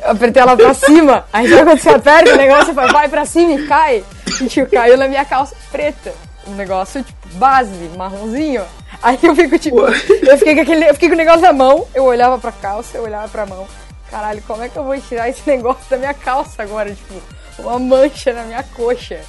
eu 0.02 0.10
apertei 0.10 0.42
ela 0.42 0.56
pra 0.56 0.74
cima. 0.74 1.24
Aí 1.32 1.48
sabe 1.48 1.64
quando 1.64 1.78
você 1.80 1.90
aperta, 1.90 2.32
o 2.34 2.36
negócio 2.36 2.72
vai, 2.74 2.88
vai 2.88 3.08
pra 3.08 3.24
cima 3.24 3.52
e 3.52 3.66
cai. 3.66 4.04
E 4.40 4.46
tipo, 4.46 4.70
caiu 4.70 4.96
na 4.96 5.08
minha 5.08 5.24
calça 5.24 5.56
preta. 5.70 6.12
Um 6.46 6.54
negócio, 6.54 7.02
tipo, 7.02 7.28
base, 7.34 7.72
marronzinho. 7.96 8.64
Aí 9.02 9.18
eu 9.22 9.34
fico, 9.36 9.58
tipo, 9.58 9.80
eu 9.80 10.38
fiquei 10.38 10.54
com 10.54 10.62
aquele. 10.62 10.88
Eu 10.88 10.94
fiquei 10.94 11.08
com 11.08 11.14
o 11.14 11.18
negócio 11.18 11.40
na 11.42 11.52
mão, 11.52 11.86
eu 11.94 12.04
olhava 12.04 12.38
pra 12.38 12.50
calça, 12.52 12.96
eu 12.96 13.02
olhava 13.04 13.28
pra 13.28 13.44
mão. 13.46 13.66
Caralho, 14.10 14.42
como 14.46 14.62
é 14.62 14.68
que 14.68 14.76
eu 14.76 14.84
vou 14.84 14.98
tirar 14.98 15.28
esse 15.28 15.42
negócio 15.46 15.82
da 15.90 15.96
minha 15.98 16.14
calça 16.14 16.62
agora? 16.62 16.90
Tipo, 16.94 17.14
uma 17.58 17.78
mancha 17.78 18.32
na 18.32 18.44
minha 18.44 18.62
coxa. 18.62 19.20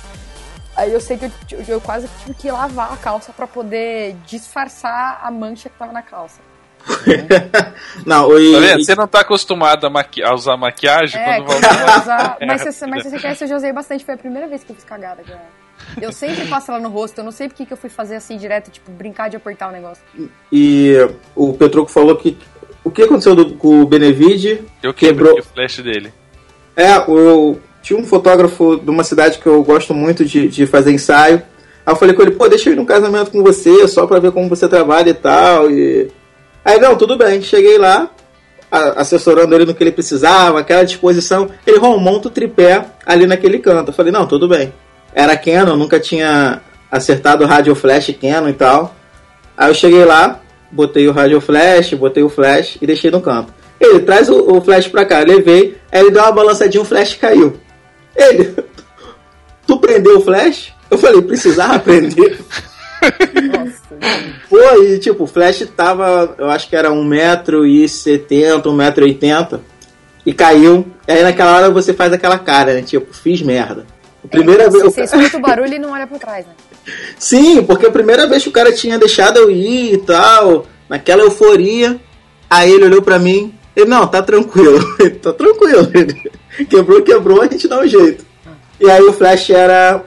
Aí 0.77 0.93
eu 0.93 1.01
sei 1.01 1.17
que 1.17 1.25
eu, 1.25 1.31
eu- 1.67 1.81
quase 1.81 2.07
tive 2.21 2.33
que 2.35 2.49
lavar 2.49 2.93
a 2.93 2.95
calça 2.95 3.33
pra 3.33 3.45
poder 3.45 4.15
disfarçar 4.25 5.19
a 5.21 5.29
mancha 5.29 5.67
que 5.69 5.77
tava 5.77 5.91
na 5.91 6.01
calça. 6.01 6.39
Não, 8.05 8.37
e, 8.39 8.53
Tá 8.53 8.59
vendo? 8.59 8.83
Você 8.85 8.95
não 8.95 9.07
tá 9.07 9.19
acostumado 9.21 9.85
a, 9.85 9.89
maqui- 9.89 10.23
a 10.23 10.33
usar 10.33 10.57
maquiagem 10.57 11.19
É, 11.19 11.35
quando 11.41 11.47
vai 11.59 11.59
usar. 11.59 11.99
usar. 12.01 12.37
Mas, 12.45 12.61
você, 12.63 12.87
mas 12.87 13.03
você 13.03 13.19
conhece, 13.19 13.43
eu 13.43 13.47
já 13.47 13.55
usei 13.57 13.73
bastante. 13.73 14.05
Foi 14.05 14.15
a 14.15 14.17
primeira 14.17 14.47
vez 14.47 14.63
que 14.63 14.71
eu 14.71 14.75
fiz 14.75 14.85
cagada. 14.85 15.21
Já. 15.27 15.37
Eu 16.01 16.11
sempre 16.11 16.45
passo 16.47 16.71
ela 16.71 16.79
no 16.79 16.89
rosto. 16.89 17.17
Eu 17.19 17.23
não 17.23 17.31
sei 17.31 17.47
porque 17.47 17.65
que 17.65 17.73
eu 17.73 17.77
fui 17.77 17.89
fazer 17.89 18.15
assim 18.15 18.37
direto, 18.37 18.69
tipo, 18.71 18.91
brincar 18.91 19.29
de 19.29 19.37
apertar 19.37 19.69
o 19.69 19.71
negócio. 19.71 20.03
e 20.51 20.95
o 21.35 21.53
Petroco 21.53 21.89
falou 21.91 22.15
que. 22.15 22.37
O 22.83 22.89
que 22.91 23.01
aconteceu 23.03 23.35
do- 23.35 23.55
com 23.55 23.81
o 23.81 23.85
Benevide? 23.85 24.61
Eu 24.81 24.93
quebrei 24.93 25.27
Quebrou. 25.33 25.39
o 25.39 25.43
flash 25.53 25.79
dele. 25.79 26.13
É, 26.75 26.95
eu 26.97 27.59
tinha 27.81 27.99
um 27.99 28.05
fotógrafo 28.05 28.77
de 28.77 28.89
uma 28.89 29.03
cidade 29.03 29.37
que 29.37 29.45
eu 29.47 29.61
gosto 29.63 29.93
muito 29.93 30.23
de, 30.23 30.47
de 30.47 30.65
fazer 30.65 30.91
ensaio. 30.93 31.41
Aí 31.85 31.93
eu 31.93 31.97
falei 31.97 32.15
com 32.15 32.21
ele, 32.21 32.31
pô, 32.31 32.47
deixa 32.47 32.69
eu 32.69 32.73
ir 32.73 32.75
num 32.77 32.85
casamento 32.85 33.31
com 33.31 33.43
você, 33.43 33.85
só 33.87 34.07
pra 34.07 34.19
ver 34.19 34.31
como 34.31 34.47
você 34.47 34.67
trabalha 34.67 35.09
e 35.09 35.13
tal. 35.13 35.69
E... 35.69 36.09
Aí, 36.69 36.79
não, 36.79 36.95
tudo 36.95 37.17
bem. 37.17 37.41
Cheguei 37.41 37.79
lá, 37.79 38.11
assessorando 38.95 39.55
ele 39.55 39.65
no 39.65 39.73
que 39.73 39.83
ele 39.83 39.91
precisava, 39.91 40.59
aquela 40.59 40.83
disposição. 40.83 41.49
Ele, 41.65 41.79
Ron, 41.79 41.97
monta 41.97 42.27
o 42.27 42.31
tripé 42.31 42.85
ali 43.07 43.25
naquele 43.25 43.57
canto. 43.57 43.89
Eu 43.89 43.93
falei, 43.93 44.11
não, 44.11 44.27
tudo 44.27 44.47
bem. 44.47 44.71
Era 45.11 45.35
Canon, 45.35 45.75
nunca 45.75 45.99
tinha 45.99 46.61
acertado 46.91 47.43
o 47.43 47.47
rádio 47.47 47.73
flash 47.73 48.15
Canon 48.21 48.49
e 48.49 48.53
tal. 48.53 48.95
Aí 49.57 49.71
eu 49.71 49.73
cheguei 49.73 50.05
lá, 50.05 50.41
botei 50.69 51.07
o 51.07 51.11
rádio 51.11 51.41
flash, 51.41 51.95
botei 51.95 52.21
o 52.21 52.29
flash 52.29 52.77
e 52.79 52.85
deixei 52.85 53.09
no 53.09 53.19
canto. 53.19 53.51
Ele 53.79 54.01
traz 54.01 54.29
o, 54.29 54.55
o 54.55 54.61
flash 54.61 54.87
pra 54.87 55.05
cá, 55.05 55.21
levei, 55.21 55.75
aí 55.91 56.01
ele 56.01 56.11
deu 56.11 56.21
uma 56.21 56.31
balançadinha, 56.31 56.83
o 56.83 56.85
flash 56.85 57.15
caiu. 57.15 57.59
Ele, 58.15 58.55
tu 59.65 59.79
prendeu 59.79 60.19
o 60.19 60.21
flash? 60.21 60.71
Eu 60.91 60.99
falei, 60.99 61.19
precisava 61.23 61.79
prender. 61.79 62.39
Pô, 64.49 64.83
e 64.83 64.99
tipo, 64.99 65.23
o 65.23 65.27
flash 65.27 65.67
tava, 65.75 66.35
eu 66.37 66.49
acho 66.49 66.67
que 66.69 66.75
era 66.75 66.89
1,70m, 66.89 68.61
1,80m. 68.63 69.59
E 70.25 70.33
caiu. 70.33 70.85
E 71.07 71.11
aí 71.11 71.23
naquela 71.23 71.55
hora 71.55 71.69
você 71.69 71.93
faz 71.93 72.11
aquela 72.13 72.37
cara, 72.37 72.73
né? 72.73 72.81
Tipo, 72.81 73.13
fiz 73.13 73.41
merda. 73.41 73.85
A 74.23 74.27
primeira 74.27 74.63
É, 74.63 74.69
vez. 74.69 74.83
Você 74.83 75.03
escuta 75.03 75.37
o 75.37 75.41
barulho 75.41 75.73
e 75.73 75.79
não 75.79 75.91
olha 75.91 76.05
pra 76.05 76.19
trás, 76.19 76.45
né? 76.45 76.53
Sim, 77.17 77.63
porque 77.63 77.85
a 77.85 77.91
primeira 77.91 78.27
vez 78.27 78.43
que 78.43 78.49
o 78.49 78.53
cara 78.53 78.71
tinha 78.71 78.97
deixado 78.99 79.37
eu 79.37 79.49
ir 79.49 79.93
e 79.93 79.97
tal, 79.99 80.67
naquela 80.89 81.23
euforia, 81.23 81.99
aí 82.49 82.71
ele 82.71 82.85
olhou 82.85 83.01
pra 83.01 83.17
mim, 83.19 83.53
ele, 83.75 83.89
não, 83.89 84.07
tá 84.07 84.21
tranquilo, 84.21 84.79
tá 85.21 85.31
tranquilo. 85.33 85.87
quebrou, 86.69 87.01
quebrou, 87.01 87.41
a 87.41 87.47
gente 87.47 87.67
dá 87.67 87.79
um 87.79 87.87
jeito. 87.87 88.25
E 88.79 88.89
aí 88.89 89.01
o 89.03 89.13
flash 89.13 89.49
era 89.49 90.03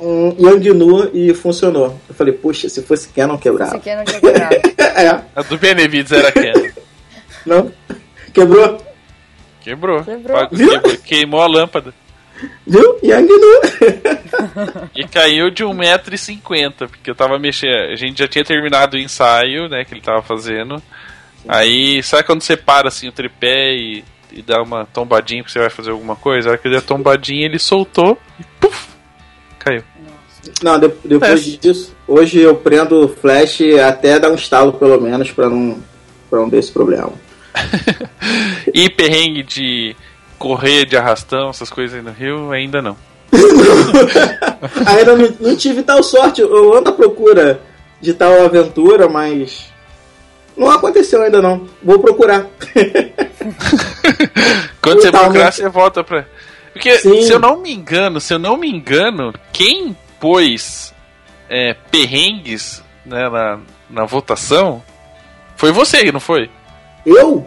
um 0.00 0.34
Yangnu 0.38 1.10
e 1.14 1.32
funcionou. 1.34 1.98
Eu 2.08 2.14
falei, 2.14 2.32
puxa, 2.32 2.68
se 2.68 2.82
fosse 2.82 3.08
Canon 3.08 3.34
Esse 3.34 3.42
quebrava. 3.42 3.76
aqui 3.76 3.94
não 3.94 4.04
tinha 4.04 4.20
quebrado. 4.20 4.54
é, 4.78 5.20
A 5.36 5.42
do 5.42 5.56
Benevides 5.58 6.12
era 6.12 6.30
Canon. 6.32 6.68
não? 7.46 7.72
Quebrou? 8.32 8.84
Quebrou. 9.60 10.02
Quebrou. 10.04 10.48
Quebrou- 10.48 10.98
Queimou 11.04 11.40
a 11.42 11.46
lâmpada. 11.46 11.94
Viu? 12.66 12.98
Yangnu. 13.02 13.34
E 14.94 15.06
caiu 15.06 15.50
de 15.50 15.64
1,50m, 15.64 16.88
porque 16.88 17.10
eu 17.10 17.14
tava 17.14 17.38
mexendo. 17.38 17.92
A 17.92 17.96
gente 17.96 18.18
já 18.18 18.28
tinha 18.28 18.44
terminado 18.44 18.96
o 18.96 19.00
ensaio, 19.00 19.68
né, 19.68 19.84
que 19.84 19.94
ele 19.94 20.00
tava 20.00 20.20
fazendo. 20.22 20.82
Aí, 21.48 22.02
sabe 22.02 22.24
quando 22.24 22.42
você 22.42 22.56
para 22.56 22.88
assim 22.88 23.08
o 23.08 23.12
tripé 23.12 23.72
e, 23.74 24.04
e 24.32 24.42
dá 24.42 24.62
uma 24.62 24.84
tombadinha 24.86 25.42
porque 25.42 25.52
você 25.52 25.58
vai 25.60 25.70
fazer 25.70 25.90
alguma 25.90 26.16
coisa? 26.16 26.48
A 26.48 26.52
hora 26.52 26.58
que 26.58 26.66
ele 26.66 26.74
deu 26.76 26.82
a 26.84 26.86
tombadinha, 26.86 27.44
ele 27.44 27.58
soltou 27.58 28.18
e! 28.40 28.43
Caiu. 29.64 29.82
Não, 30.62 30.78
de- 30.78 30.92
depois 31.04 31.54
É. 31.54 31.56
disso, 31.56 31.94
hoje 32.06 32.40
eu 32.40 32.54
prendo 32.54 33.04
o 33.04 33.08
flash 33.08 33.60
até 33.86 34.18
dar 34.18 34.30
um 34.30 34.34
estalo 34.34 34.72
pelo 34.74 35.00
menos 35.00 35.30
pra 35.30 35.48
não, 35.48 35.78
pra 36.28 36.40
não 36.40 36.50
ter 36.50 36.58
esse 36.58 36.72
problema. 36.72 37.12
E 38.74 38.90
perrengue 38.90 39.42
de 39.42 39.96
correr 40.38 40.84
de 40.84 40.96
arrastão, 40.96 41.50
essas 41.50 41.70
coisas 41.70 41.96
aí 41.96 42.02
no 42.02 42.10
Rio, 42.10 42.50
ainda 42.50 42.82
não. 42.82 42.96
Ainda 44.86 45.16
não, 45.16 45.34
não 45.40 45.56
tive 45.56 45.82
tal 45.82 46.02
sorte. 46.02 46.40
Eu 46.40 46.76
ando 46.76 46.90
à 46.90 46.92
procura 46.92 47.60
de 48.00 48.14
tal 48.14 48.44
aventura, 48.44 49.08
mas 49.08 49.66
não 50.56 50.70
aconteceu 50.70 51.22
ainda 51.22 51.42
não. 51.42 51.66
Vou 51.82 51.98
procurar. 51.98 52.46
Quando 54.80 55.02
você 55.02 55.10
procurar, 55.10 55.52
você 55.52 55.68
volta 55.68 56.04
pra. 56.04 56.26
Porque, 56.74 56.98
Sim. 56.98 57.22
se 57.22 57.32
eu 57.32 57.38
não 57.38 57.56
me 57.56 57.72
engano, 57.72 58.20
se 58.20 58.34
eu 58.34 58.38
não 58.38 58.56
me 58.58 58.68
engano, 58.68 59.32
quem 59.52 59.96
pôs 60.20 60.92
é, 61.48 61.74
perrengues 61.90 62.82
né, 63.06 63.28
na, 63.30 63.58
na 63.88 64.04
votação 64.04 64.82
foi 65.56 65.70
você, 65.72 66.10
não 66.12 66.20
foi? 66.20 66.50
Eu? 67.06 67.46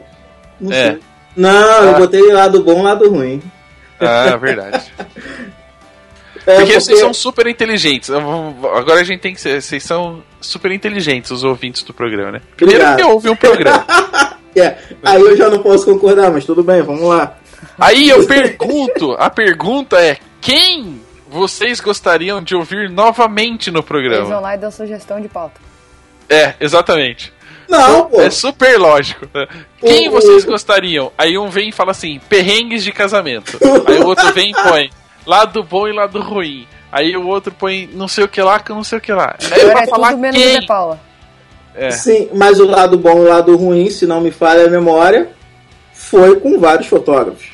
Não 0.59 0.71
É. 0.71 0.91
sei. 0.91 0.99
Não, 1.35 1.83
eu 1.83 1.95
Ah. 1.95 1.99
botei 1.99 2.31
lado 2.31 2.63
bom, 2.63 2.81
lado 2.81 3.07
ruim. 3.09 3.41
Ah, 3.99 4.35
verdade. 4.41 4.91
É, 6.45 6.55
porque, 6.55 6.79
vocês 6.79 6.99
são 6.99 7.13
super 7.13 7.45
inteligentes. 7.47 8.07
Eu 8.09 8.19
Agora 8.75 9.01
a 9.01 9.03
gente 9.03 9.19
tem 9.19 9.33
que 9.33 9.41
ser. 9.41 9.61
Vocês 9.61 9.83
são 9.83 10.23
super 10.39 10.71
inteligentes, 10.71 11.29
os 11.31 11.43
ouvintes 11.43 11.83
do 11.83 11.93
programa, 11.93 12.31
né? 12.31 12.41
Primeiro 12.55 12.81
Obrigado. 12.81 13.05
que 13.05 13.11
ouve 13.13 13.29
um 13.29 13.35
programa. 13.35 13.85
É, 14.55 14.75
aí 15.03 15.21
eu 15.21 15.37
já 15.37 15.49
não 15.51 15.59
posso 15.61 15.85
concordar, 15.85 16.31
mas 16.31 16.43
tudo 16.43 16.63
bem, 16.63 16.81
vamos 16.81 17.03
lá. 17.03 17.37
Aí 17.79 18.09
eu 18.09 18.25
pergunto: 18.27 19.13
a 19.19 19.29
pergunta 19.29 19.99
é: 19.99 20.17
quem 20.41 21.01
vocês 21.29 21.79
gostariam 21.79 22.41
de 22.41 22.55
ouvir 22.55 22.89
novamente 22.89 23.69
no 23.71 23.79
Eles 23.79 23.87
vão 23.89 24.01
programa? 24.01 24.39
lá 24.39 24.55
e 24.55 24.57
dão 24.57 24.71
sugestão 24.71 25.19
de 25.21 25.27
pauta. 25.27 25.59
É, 26.29 26.53
exatamente. 26.59 27.33
Não, 27.69 28.05
pô. 28.05 28.21
É 28.21 28.29
super 28.29 28.77
lógico. 28.79 29.27
Quem 29.79 30.07
O- 30.07 30.11
vocês 30.11 30.43
o- 30.43 30.47
gostariam? 30.47 31.11
Aí 31.17 31.37
um 31.37 31.49
vem 31.49 31.69
e 31.69 31.71
fala 31.71 31.91
assim: 31.91 32.19
perrengues 32.29 32.83
de 32.83 32.91
casamento. 32.91 33.57
Aí 33.87 33.99
o 33.99 34.07
outro 34.07 34.31
vem 34.33 34.51
e 34.51 34.53
põe 34.53 34.89
lado 35.25 35.63
bom 35.63 35.87
e 35.87 35.91
lado 35.93 36.21
ruim. 36.21 36.65
Aí 36.91 37.15
o 37.17 37.27
outro 37.27 37.51
põe 37.51 37.89
não 37.93 38.07
sei 38.07 38.23
o 38.23 38.27
que 38.29 38.41
lá 38.41 38.59
com 38.59 38.73
não 38.73 38.83
sei 38.83 38.97
o 38.97 39.01
que 39.01 39.11
lá. 39.11 39.35
Aí 39.51 39.59
Agora 39.61 39.73
pra 39.73 39.83
é 39.83 39.87
falar 39.87 40.09
tudo 40.11 40.19
menos 40.21 40.41
quem? 40.41 40.59
De 40.61 40.65
Paula. 40.65 40.99
É. 41.75 41.91
Sim, 41.91 42.29
mas 42.33 42.59
o 42.59 42.65
lado 42.65 42.97
bom 42.97 43.17
e 43.17 43.25
o 43.25 43.29
lado 43.29 43.55
ruim, 43.57 43.89
se 43.89 44.07
não 44.07 44.21
me 44.21 44.31
falha 44.31 44.65
a 44.65 44.69
memória, 44.69 45.29
foi 46.09 46.39
com 46.39 46.59
vários 46.59 46.87
fotógrafos. 46.87 47.47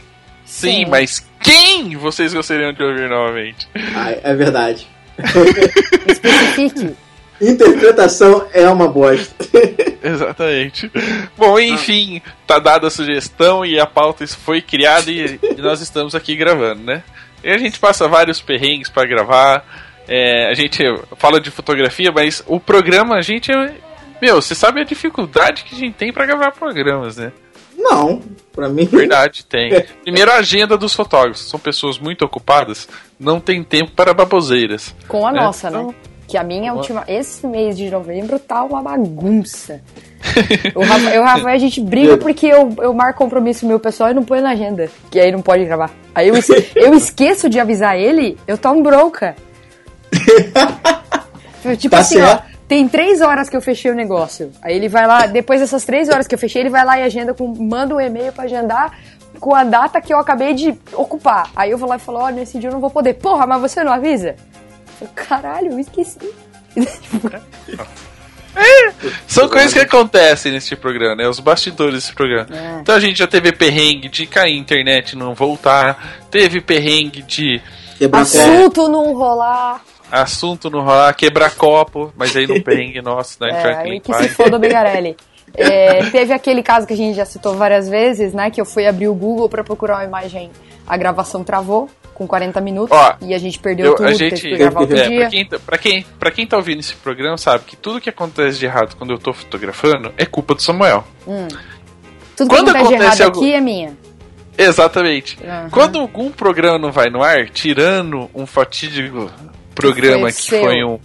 Sim, 0.45 0.71
Sim. 0.71 0.85
mas 0.89 1.25
quem 1.41 1.95
vocês 1.97 2.33
gostariam 2.33 2.73
de 2.73 2.83
ouvir 2.83 3.09
novamente? 3.09 3.67
Ah, 3.95 4.11
é 4.23 4.35
verdade. 4.35 4.87
Especifique. 6.07 6.95
Interpretação 7.41 8.47
é 8.53 8.69
uma 8.69 8.87
bosta. 8.87 9.33
Exatamente. 10.03 10.89
Bom, 11.37 11.59
enfim, 11.59 12.21
tá 12.47 12.59
dada 12.59 12.87
a 12.87 12.91
sugestão 12.91 13.65
e 13.65 13.79
a 13.79 13.85
pauta 13.85 14.25
foi 14.27 14.61
criada 14.61 15.09
e, 15.11 15.39
e 15.41 15.61
nós 15.61 15.81
estamos 15.81 16.13
aqui 16.15 16.35
gravando, 16.35 16.83
né? 16.83 17.03
E 17.43 17.49
a 17.49 17.57
gente 17.57 17.79
passa 17.79 18.07
vários 18.07 18.39
perrengues 18.41 18.89
pra 18.89 19.05
gravar. 19.05 19.65
é, 20.07 20.49
a 20.49 20.53
gente 20.53 20.83
fala 21.17 21.41
de 21.41 21.51
fotografia, 21.51 22.11
mas 22.11 22.43
o 22.47 22.59
programa 22.59 23.15
a 23.15 23.21
gente 23.21 23.51
é. 23.51 23.73
Meu, 24.21 24.41
você 24.41 24.55
sabe 24.55 24.79
a 24.79 24.85
dificuldade 24.85 25.63
que 25.63 25.75
a 25.75 25.79
gente 25.79 25.95
tem 25.95 26.13
pra 26.13 26.25
gravar 26.25 26.51
programas, 26.51 27.17
né? 27.17 27.31
Não, 27.83 28.21
pra 28.53 28.69
mim. 28.69 28.85
Verdade, 28.85 29.45
tem. 29.45 29.71
Primeiro, 30.03 30.31
a 30.31 30.35
agenda 30.35 30.77
dos 30.77 30.93
fotógrafos. 30.93 31.49
São 31.49 31.59
pessoas 31.59 31.99
muito 31.99 32.23
ocupadas, 32.23 32.87
não 33.19 33.39
tem 33.39 33.63
tempo 33.63 33.91
para 33.91 34.13
baboseiras. 34.13 34.95
Com 35.07 35.27
a 35.27 35.31
É. 35.31 35.33
nossa, 35.33 35.67
Então- 35.69 35.87
né? 35.87 35.95
Que 36.25 36.37
a 36.37 36.43
minha 36.43 36.73
última. 36.73 37.03
Esse 37.07 37.45
mês 37.45 37.77
de 37.77 37.91
novembro 37.91 38.39
tá 38.39 38.63
uma 38.63 38.81
bagunça. 38.81 39.81
o 40.73 40.81
Rafa, 40.81 41.09
eu 41.09 41.15
e 41.15 41.19
o 41.19 41.23
Rafael, 41.23 41.55
a 41.55 41.57
gente 41.59 41.81
briga 41.81 42.17
porque 42.17 42.47
eu, 42.47 42.73
eu 42.81 42.93
marco 42.93 43.19
compromisso 43.19 43.67
meu 43.67 43.79
pessoal 43.79 44.09
e 44.09 44.13
não 44.13 44.23
põe 44.23 44.39
na 44.41 44.51
agenda. 44.51 44.89
Que 45.11 45.19
aí 45.19 45.31
não 45.31 45.41
pode 45.41 45.65
gravar. 45.65 45.91
Aí 46.15 46.29
eu, 46.29 46.35
eu 46.75 46.93
esqueço 46.95 47.49
de 47.49 47.59
avisar 47.59 47.97
ele, 47.99 48.37
eu 48.47 48.57
tomo 48.57 48.81
bronca. 48.81 49.35
tipo 51.77 51.89
Tá 51.95 51.99
assim, 51.99 52.21
ó. 52.21 52.39
Tem 52.67 52.87
três 52.87 53.21
horas 53.21 53.49
que 53.49 53.55
eu 53.55 53.61
fechei 53.61 53.91
o 53.91 53.95
negócio. 53.95 54.51
Aí 54.61 54.75
ele 54.75 54.87
vai 54.87 55.05
lá, 55.05 55.25
depois 55.25 55.59
dessas 55.59 55.83
três 55.83 56.09
horas 56.09 56.27
que 56.27 56.35
eu 56.35 56.39
fechei, 56.39 56.61
ele 56.61 56.69
vai 56.69 56.85
lá 56.85 56.99
e 56.99 57.03
agenda 57.03 57.33
com. 57.33 57.47
manda 57.47 57.95
um 57.95 58.01
e-mail 58.01 58.31
pra 58.31 58.45
agendar 58.45 58.97
com 59.39 59.53
a 59.53 59.63
data 59.63 59.99
que 59.99 60.13
eu 60.13 60.19
acabei 60.19 60.53
de 60.53 60.73
ocupar. 60.93 61.49
Aí 61.55 61.71
eu 61.71 61.77
vou 61.77 61.89
lá 61.89 61.97
e 61.97 61.99
falo, 61.99 62.19
ó, 62.19 62.29
nesse 62.29 62.57
dia 62.59 62.69
eu 62.69 62.73
não 62.73 62.79
vou 62.79 62.89
poder. 62.89 63.15
Porra, 63.15 63.45
mas 63.45 63.61
você 63.61 63.83
não 63.83 63.91
avisa? 63.91 64.35
Eu, 65.01 65.07
Caralho, 65.13 65.71
eu 65.71 65.79
esqueci. 65.79 66.19
São 69.27 69.49
coisas 69.49 69.73
que 69.73 69.79
acontecem 69.79 70.51
nesse 70.51 70.75
programa, 70.75 71.15
né? 71.15 71.27
Os 71.27 71.39
bastidores 71.39 71.95
desse 71.95 72.13
programa. 72.13 72.47
É. 72.51 72.79
Então 72.81 72.95
a 72.95 72.99
gente 72.99 73.17
já 73.17 73.27
teve 73.27 73.51
perrengue 73.51 74.07
de 74.07 74.27
cair 74.27 74.53
a 74.53 74.57
internet 74.57 75.13
e 75.13 75.15
não 75.15 75.33
voltar. 75.33 76.21
Teve 76.29 76.61
perrengue 76.61 77.23
de 77.23 77.59
Quebrar. 77.97 78.21
Assunto 78.21 78.89
não 78.89 79.13
rolar. 79.13 79.81
Assunto 80.21 80.69
não 80.69 80.81
rolar, 80.81 81.13
quebrar 81.15 81.51
copo, 81.55 82.13
mas 82.15 82.35
aí 82.35 82.45
no 82.47 82.61
perrengue 82.63 83.01
nosso, 83.01 83.39
da 83.39 83.47
É, 83.49 83.75
aí 83.77 83.99
que 83.99 84.13
se 84.13 84.29
foda 84.29 84.55
o 84.57 84.59
Begarelli. 84.59 85.15
É, 85.55 86.05
teve 86.09 86.33
aquele 86.33 86.63
caso 86.63 86.87
que 86.87 86.93
a 86.93 86.97
gente 86.97 87.15
já 87.15 87.25
citou 87.25 87.55
várias 87.55 87.87
vezes, 87.89 88.33
né? 88.33 88.49
Que 88.49 88.59
eu 88.61 88.65
fui 88.65 88.87
abrir 88.87 89.07
o 89.07 89.13
Google 89.13 89.47
pra 89.49 89.63
procurar 89.63 89.95
uma 89.97 90.03
imagem, 90.03 90.49
a 90.87 90.97
gravação 90.97 91.43
travou 91.43 91.89
com 92.13 92.27
40 92.27 92.61
minutos 92.61 92.95
Ó, 92.95 93.15
e 93.21 93.33
a 93.33 93.37
gente 93.39 93.57
perdeu 93.59 93.87
Eu, 93.87 93.95
tudo, 93.95 94.07
a 94.07 94.13
gente, 94.13 94.41
teve 94.41 94.57
que 94.57 94.63
é, 94.63 95.07
dia. 95.07 95.19
pra, 95.19 95.29
quem, 95.29 95.45
tá- 95.47 95.59
pra, 95.59 95.77
quem, 95.79 96.05
pra 96.19 96.31
quem 96.31 96.47
tá 96.47 96.57
ouvindo 96.57 96.79
esse 96.79 96.95
programa 96.95 97.37
sabe 97.37 97.63
que 97.65 97.75
tudo 97.75 97.99
que 97.99 98.09
acontece 98.09 98.59
de 98.59 98.65
errado 98.65 98.95
quando 98.97 99.11
eu 99.13 99.17
tô 99.17 99.33
fotografando 99.33 100.13
é 100.17 100.25
culpa 100.25 100.53
do 100.55 100.61
Samuel. 100.61 101.03
Tudo 102.35 102.49
quando 102.49 102.71
que 102.71 102.77
acontece 102.77 102.97
de 102.97 103.03
errado 103.03 103.21
algo- 103.23 103.39
aqui 103.41 103.53
é 103.53 103.61
minha. 103.61 103.97
Exatamente. 104.57 105.37
Aham. 105.43 105.69
Quando 105.71 105.99
algum 105.99 106.29
programa 106.31 106.77
não 106.77 106.91
vai 106.91 107.09
no 107.09 107.23
ar, 107.23 107.49
tirando 107.49 108.29
um 108.33 108.45
fatídico 108.45 109.29
programa 109.73 110.31
Que 110.31 110.41
que 110.41 110.59
foi 110.59 110.83
um 110.83 110.99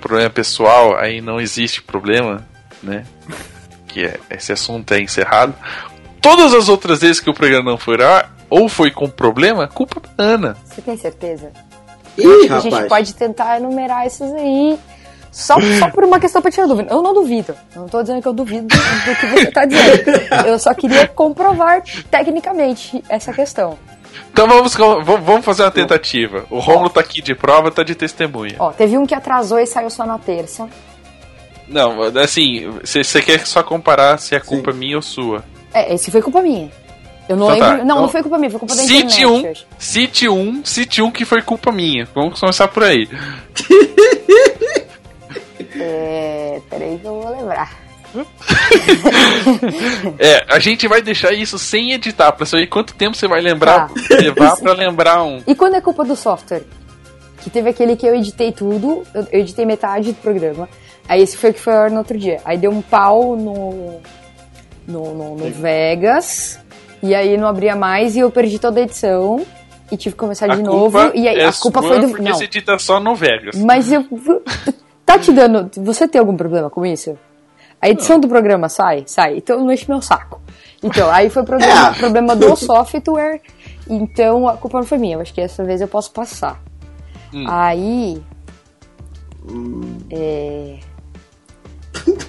problema 0.00 0.30
pessoal, 0.30 0.96
aí 0.96 1.20
não 1.20 1.40
existe 1.40 1.82
problema, 1.82 2.46
né? 2.82 3.04
Que 3.86 4.04
é, 4.04 4.18
esse 4.30 4.52
assunto 4.52 4.92
é 4.92 5.00
encerrado. 5.00 5.54
Todas 6.20 6.54
as 6.54 6.68
outras 6.68 7.00
vezes 7.00 7.20
que 7.20 7.30
o 7.30 7.34
programa 7.34 7.70
não 7.70 7.78
foi 7.78 8.02
ar, 8.02 8.34
ou 8.50 8.68
foi 8.68 8.90
com 8.90 9.08
problema, 9.08 9.66
culpa 9.68 10.00
da 10.16 10.24
Ana. 10.24 10.56
Você 10.64 10.82
tem 10.82 10.96
certeza? 10.96 11.52
Ih, 12.16 12.52
a 12.52 12.60
gente 12.60 12.88
pode 12.88 13.14
tentar 13.14 13.58
enumerar 13.58 14.06
esses 14.06 14.32
aí. 14.32 14.78
Só, 15.32 15.56
só 15.80 15.90
por 15.90 16.04
uma 16.04 16.20
questão 16.20 16.40
pra 16.40 16.48
tirar 16.48 16.68
dúvida. 16.68 16.92
Eu 16.92 17.02
não 17.02 17.12
duvido. 17.12 17.56
Não 17.74 17.88
tô 17.88 18.00
dizendo 18.00 18.22
que 18.22 18.28
eu 18.28 18.32
duvido 18.32 18.68
do, 18.68 18.76
do 18.76 19.16
que 19.16 19.26
você 19.26 19.50
tá 19.50 19.64
dizendo. 19.64 20.04
Eu 20.46 20.60
só 20.60 20.72
queria 20.72 21.08
comprovar 21.08 21.82
tecnicamente 22.08 23.02
essa 23.08 23.32
questão. 23.32 23.76
Então 24.32 24.46
vamos, 24.48 24.74
vamos 24.74 25.44
fazer 25.44 25.62
uma 25.62 25.70
tentativa. 25.70 26.44
O 26.50 26.58
Romulo 26.58 26.90
tá 26.90 27.00
aqui 27.00 27.22
de 27.22 27.34
prova, 27.34 27.70
tá 27.70 27.82
de 27.82 27.94
testemunha. 27.94 28.56
Ó, 28.58 28.70
teve 28.72 28.96
um 28.98 29.06
que 29.06 29.14
atrasou 29.14 29.58
e 29.58 29.66
saiu 29.66 29.90
só 29.90 30.04
na 30.04 30.18
terça. 30.18 30.68
Não, 31.68 32.02
assim, 32.22 32.68
você 32.84 33.22
quer 33.22 33.46
só 33.46 33.62
comparar 33.62 34.18
se 34.18 34.34
a 34.34 34.40
culpa 34.40 34.70
é 34.70 34.74
minha 34.74 34.96
ou 34.96 35.02
sua. 35.02 35.44
É, 35.72 35.94
esse 35.94 36.10
foi 36.10 36.20
culpa 36.20 36.42
minha. 36.42 36.70
Eu 37.28 37.36
não 37.36 37.46
Então 37.46 37.58
tá, 37.58 37.64
lembro. 37.70 37.78
Não, 37.78 37.94
então- 37.94 38.02
não 38.02 38.08
foi 38.08 38.22
culpa 38.22 38.36
minha, 38.38 38.50
foi 38.50 38.58
culpa 38.60 38.74
da 38.74 38.82
Cite 38.82 39.22
internet. 39.22 39.26
um, 39.26 39.50
acho. 39.50 39.66
cite 39.78 40.28
um, 40.28 40.64
cite 40.64 41.00
um 41.02 41.10
que 41.10 41.24
foi 41.24 41.40
culpa 41.40 41.72
minha. 41.72 42.06
Vamos 42.14 42.38
começar 42.38 42.68
por 42.68 42.82
aí. 42.84 43.08
É. 45.78 46.60
Peraí 46.70 46.98
que 46.98 47.06
eu 47.06 47.20
vou 47.20 47.30
lembrar. 47.30 47.83
É, 50.18 50.44
a 50.48 50.58
gente 50.58 50.86
vai 50.88 51.02
deixar 51.02 51.32
isso 51.32 51.58
sem 51.58 51.92
editar 51.92 52.32
pra 52.32 52.46
saber 52.46 52.66
quanto 52.66 52.94
tempo 52.94 53.16
você 53.16 53.26
vai 53.28 53.40
lembrar, 53.40 53.88
Tá. 53.88 53.94
levar 54.16 54.56
pra 54.56 54.72
lembrar 54.72 55.22
um. 55.22 55.42
E 55.46 55.54
quando 55.54 55.74
é 55.74 55.80
culpa 55.80 56.04
do 56.04 56.16
software? 56.16 56.62
Que 57.42 57.50
teve 57.50 57.68
aquele 57.70 57.96
que 57.96 58.06
eu 58.06 58.14
editei 58.14 58.52
tudo, 58.52 59.02
eu 59.14 59.26
editei 59.40 59.66
metade 59.66 60.12
do 60.12 60.20
programa. 60.20 60.68
Aí 61.08 61.20
esse 61.22 61.36
foi 61.36 61.50
o 61.50 61.54
que 61.54 61.60
foi 61.60 61.74
a 61.74 61.80
hora 61.80 61.90
no 61.90 61.98
outro 61.98 62.16
dia. 62.18 62.40
Aí 62.44 62.56
deu 62.56 62.70
um 62.70 62.80
pau 62.80 63.36
no. 63.36 64.00
no, 64.86 65.14
no, 65.14 65.36
no 65.36 65.50
Vegas. 65.50 66.58
E 67.02 67.14
aí 67.14 67.36
não 67.36 67.46
abria 67.46 67.76
mais 67.76 68.16
e 68.16 68.20
eu 68.20 68.30
perdi 68.30 68.58
toda 68.58 68.80
a 68.80 68.82
edição. 68.84 69.44
E 69.92 69.96
tive 69.98 70.14
que 70.14 70.18
começar 70.18 70.46
de 70.56 70.62
novo. 70.62 70.98
E 71.14 71.28
aí 71.28 71.38
é 71.38 71.46
a 71.46 71.52
culpa 71.52 71.80
sua 71.82 71.88
foi 71.90 72.00
do. 72.00 72.08
porque 72.08 72.22
Não. 72.22 72.34
você 72.34 72.44
edita 72.44 72.78
só 72.78 72.98
no 72.98 73.14
Vegas. 73.14 73.56
Mas 73.62 73.92
eu. 73.92 74.06
Tá 75.04 75.18
te 75.18 75.30
dando. 75.30 75.70
Você 75.84 76.08
tem 76.08 76.18
algum 76.18 76.34
problema 76.34 76.70
com 76.70 76.86
isso? 76.86 77.18
A 77.84 77.90
edição 77.90 78.18
do 78.18 78.26
programa 78.26 78.70
sai? 78.70 79.02
Sai. 79.04 79.36
Então 79.36 79.60
não 79.60 79.70
enche 79.70 79.84
meu 79.86 80.00
saco. 80.00 80.40
Então, 80.82 81.10
aí 81.10 81.28
foi 81.28 81.42
problema, 81.42 81.88
É. 81.94 81.98
problema 81.98 82.34
do 82.34 82.56
software. 82.56 83.42
Então 83.86 84.48
a 84.48 84.56
culpa 84.56 84.78
não 84.78 84.86
foi 84.86 84.96
minha. 84.96 85.16
Eu 85.16 85.20
acho 85.20 85.34
que 85.34 85.42
dessa 85.42 85.62
vez 85.62 85.82
eu 85.82 85.88
posso 85.88 86.10
passar. 86.10 86.62
Hum. 87.30 87.44
Aí. 87.46 88.22
É. 90.10 90.78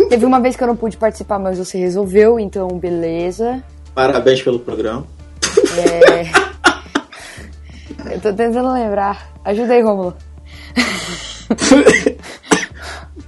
Teve 0.10 0.26
uma 0.26 0.42
vez 0.42 0.58
que 0.58 0.64
eu 0.64 0.68
não 0.68 0.76
pude 0.76 0.98
participar, 0.98 1.40
mas 1.40 1.58
você 1.58 1.78
resolveu, 1.78 2.38
então 2.38 2.68
beleza. 2.68 3.64
Parabéns 3.94 4.42
pelo 4.42 4.60
programa. 4.60 5.08
É... 5.78 6.26
eu 8.14 8.20
tô 8.20 8.34
tentando 8.34 8.74
lembrar. 8.74 9.32
Ajuda 9.46 9.72
aí, 9.72 9.82
Romulo. 9.82 10.18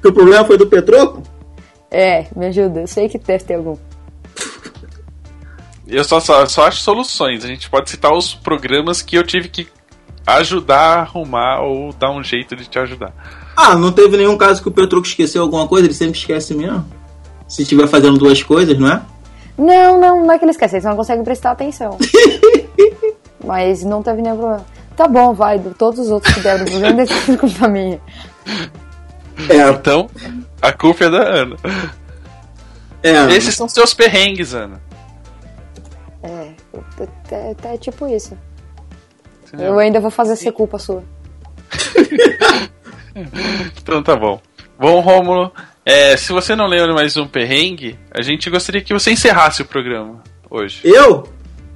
O 0.06 0.12
problema 0.14 0.46
foi 0.46 0.58
do 0.58 0.68
Petroco? 0.68 1.22
É, 1.90 2.28
me 2.36 2.48
ajuda. 2.48 2.82
Eu 2.82 2.88
sei 2.88 3.08
que 3.08 3.18
deve 3.18 3.44
ter 3.44 3.56
algum. 3.56 3.78
Eu 5.88 6.04
só, 6.04 6.20
só, 6.20 6.46
só 6.46 6.68
acho 6.68 6.82
soluções. 6.82 7.46
A 7.46 7.48
gente 7.48 7.70
pode 7.70 7.90
citar 7.90 8.14
os 8.14 8.34
programas 8.34 9.02
que 9.02 9.16
eu 9.16 9.24
tive 9.24 9.48
que 9.48 9.68
ajudar 10.26 10.80
a 10.80 11.02
arrumar 11.02 11.62
ou 11.62 11.94
dar 11.94 12.12
um 12.12 12.22
jeito 12.22 12.56
de 12.56 12.66
te 12.66 12.78
ajudar. 12.78 13.14
Ah, 13.56 13.76
não 13.76 13.92
teve 13.92 14.18
nenhum 14.18 14.38
caso 14.38 14.62
que 14.62 14.68
o 14.68 14.72
Petroco 14.72 15.08
esqueceu 15.08 15.42
alguma 15.42 15.68
coisa? 15.68 15.88
Ele 15.88 15.94
sempre 15.94 16.20
esquece 16.20 16.54
mesmo. 16.54 16.86
Se 17.48 17.62
estiver 17.62 17.88
fazendo 17.88 18.20
duas 18.20 18.44
coisas, 18.44 18.78
não 18.78 18.92
é? 18.92 19.02
Não, 19.58 20.00
não, 20.00 20.26
não 20.26 20.32
é 20.34 20.38
que 20.38 20.44
ele 20.44 20.52
esquece, 20.52 20.76
ele 20.76 20.82
só 20.84 20.90
não 20.90 20.98
consegue 20.98 21.24
prestar 21.24 21.52
atenção. 21.52 21.98
Mas 23.44 23.84
não 23.84 24.04
teve 24.04 24.22
nenhum 24.22 24.38
problema. 24.38 24.66
Tá 24.96 25.08
bom, 25.08 25.34
vai, 25.34 25.60
todos 25.78 26.00
os 26.02 26.10
outros 26.12 26.34
que 26.34 26.42
deram 26.42 26.66
problema, 26.66 27.06
ter 27.06 27.14
sido 27.14 27.38
culpa 27.38 27.68
minha. 27.68 28.02
É, 29.50 29.70
Então, 29.70 30.10
a 30.62 30.72
culpa 30.72 31.06
é 31.06 31.10
da 31.10 31.22
Ana. 31.24 31.56
é. 33.04 33.36
Esses 33.36 33.56
são 33.56 33.68
seus 33.68 33.94
perrengues, 33.94 34.54
Ana. 34.54 34.82
É, 36.24 36.52
é, 37.32 37.56
é, 37.70 37.74
é 37.74 37.78
tipo 37.78 38.08
isso. 38.08 38.38
Entendeu? 39.48 39.74
Eu 39.74 39.80
ainda 39.80 40.00
vou 40.00 40.12
fazer 40.12 40.36
ser 40.36 40.52
culpa 40.52 40.78
sua. 40.78 41.04
Então 43.82 44.04
tá 44.04 44.16
bom. 44.16 44.40
Bom, 44.78 45.00
Rômulo, 45.00 45.52
é, 45.84 46.16
se 46.16 46.32
você 46.32 46.56
não 46.56 46.68
lembra 46.68 46.94
mais 46.94 47.18
um 47.18 47.28
perrengue, 47.28 47.98
a 48.12 48.22
gente 48.22 48.48
gostaria 48.50 48.82
que 48.82 48.94
você 48.94 49.12
encerrasse 49.12 49.64
o 49.64 49.66
programa 49.66 50.22
hoje. 50.50 50.82
Eu? 50.84 51.28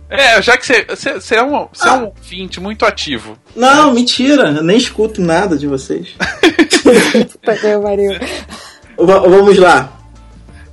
É, 0.09 0.41
já 0.41 0.57
que 0.57 0.65
você, 0.65 0.83
você, 0.83 1.13
você 1.13 1.35
é 1.35 1.43
um, 1.43 1.67
você 1.71 1.87
é 1.87 1.91
um 1.93 2.05
ouvinte 2.07 2.59
muito 2.59 2.85
ativo. 2.85 3.37
Não, 3.55 3.93
mentira. 3.93 4.49
Eu 4.49 4.63
nem 4.63 4.77
escuto 4.77 5.21
nada 5.21 5.57
de 5.57 5.65
vocês. 5.65 6.09
Puta 6.83 7.55
que 7.55 7.79
pariu. 7.79 8.11
Va- 9.05 9.19
vamos 9.19 9.57
lá. 9.57 9.89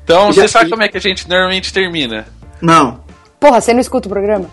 Então, 0.05 0.33
Já 0.33 0.43
você 0.43 0.49
sabe 0.49 0.71
como 0.71 0.83
é 0.83 0.89
que 0.89 0.97
a 0.97 1.01
gente 1.01 1.29
normalmente 1.29 1.73
termina? 1.73 2.27
Não. 2.63 3.01
Porra, 3.39 3.61
você 3.61 3.73
não 3.73 3.81
escuta 3.81 4.09
o 4.09 4.11
programa? 4.11 4.47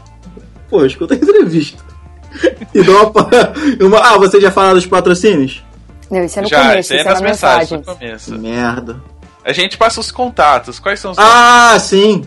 Pô, 0.70 0.82
eu 0.82 0.86
escuto 0.88 1.14
a 1.14 1.18
entrevista. 1.18 1.82
E 2.74 2.82
dou 2.84 3.12
uma, 3.12 3.32
uma- 3.88 4.00
Ah, 4.00 4.18
você 4.18 4.40
já 4.42 4.52
falou 4.52 4.74
dos 4.76 4.86
patrocínios? 4.86 5.64
Não, 6.12 6.24
isso 6.24 6.38
é 6.38 6.42
no 6.44 6.48
Já, 6.48 6.62
começo, 6.62 6.80
isso 6.80 6.94
aí 6.94 7.00
é 7.00 7.02
isso 7.02 7.10
é 7.10 7.12
nas 7.14 7.22
na 7.22 7.28
mensagens 7.30 7.72
no 7.72 7.84
começo. 7.84 8.38
Merda. 8.38 9.02
A 9.44 9.54
gente 9.54 9.78
passa 9.78 10.00
os 10.00 10.12
contatos. 10.12 10.78
Quais 10.80 11.00
são 11.00 11.12
os 11.12 11.18
Ah, 11.18 11.78
sim. 11.80 12.26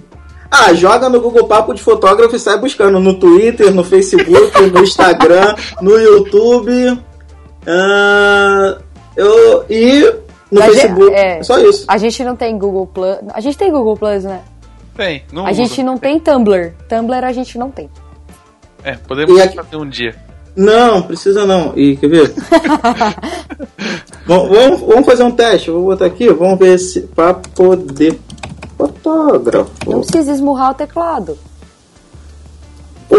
Ah, 0.51 0.73
joga 0.73 1.09
no 1.11 1.21
Google 1.21 1.47
Papo 1.47 1.75
de 1.75 1.83
Fotógrafo 1.83 2.35
e 2.35 2.39
sai 2.39 2.59
buscando 2.59 2.99
no 2.99 3.15
Twitter, 3.15 3.71
no 3.73 3.85
Facebook, 3.85 4.33
no 4.73 4.83
Instagram, 4.83 5.55
no 5.83 5.99
YouTube. 5.99 6.99
ah, 7.67 8.79
eu, 9.17 9.65
e 9.69 10.11
no 10.51 10.61
Mas 10.61 10.77
é- 10.77 10.81
Facebook. 10.81 11.15
é. 11.15 11.43
Só 11.43 11.59
isso. 11.59 11.85
A 11.89 11.99
gente 11.99 12.25
não 12.25 12.35
tem 12.37 12.57
Google 12.59 12.87
Plus. 12.87 13.17
A 13.35 13.41
gente 13.41 13.57
tem 13.59 13.71
Google 13.71 13.97
Plus, 13.97 14.25
né? 14.25 14.41
Tem, 14.97 15.23
não 15.33 15.47
A 15.47 15.51
usa. 15.51 15.63
gente 15.63 15.83
não 15.83 15.99
tem 15.99 16.19
Tumblr. 16.19 16.73
Tumblr 16.89 17.25
a 17.25 17.33
gente 17.33 17.57
não 17.59 17.71
tem. 17.71 17.89
É, 18.83 18.93
podemos 18.97 19.39
aqui- 19.41 19.57
fazer 19.57 19.77
um 19.77 19.89
dia. 19.89 20.15
Não, 20.57 21.03
precisa 21.03 21.45
não. 21.47 21.73
E 21.77 21.97
quer 21.97 22.09
ver? 22.09 22.35
Bom, 24.27 24.49
vamos, 24.49 24.81
vamos 24.81 25.07
fazer 25.07 25.23
um 25.23 25.31
teste. 25.31 25.71
Vou 25.71 25.85
botar 25.85 26.07
aqui, 26.07 26.29
vamos 26.33 26.59
ver 26.59 26.77
se 26.79 27.03
para 27.03 27.35
poder 27.35 28.19
fotógrafo. 28.77 29.71
Não 29.87 30.01
precisa 30.01 30.33
esmurrar 30.33 30.73
o 30.73 30.75
teclado. 30.75 31.39
Pô, 33.09 33.17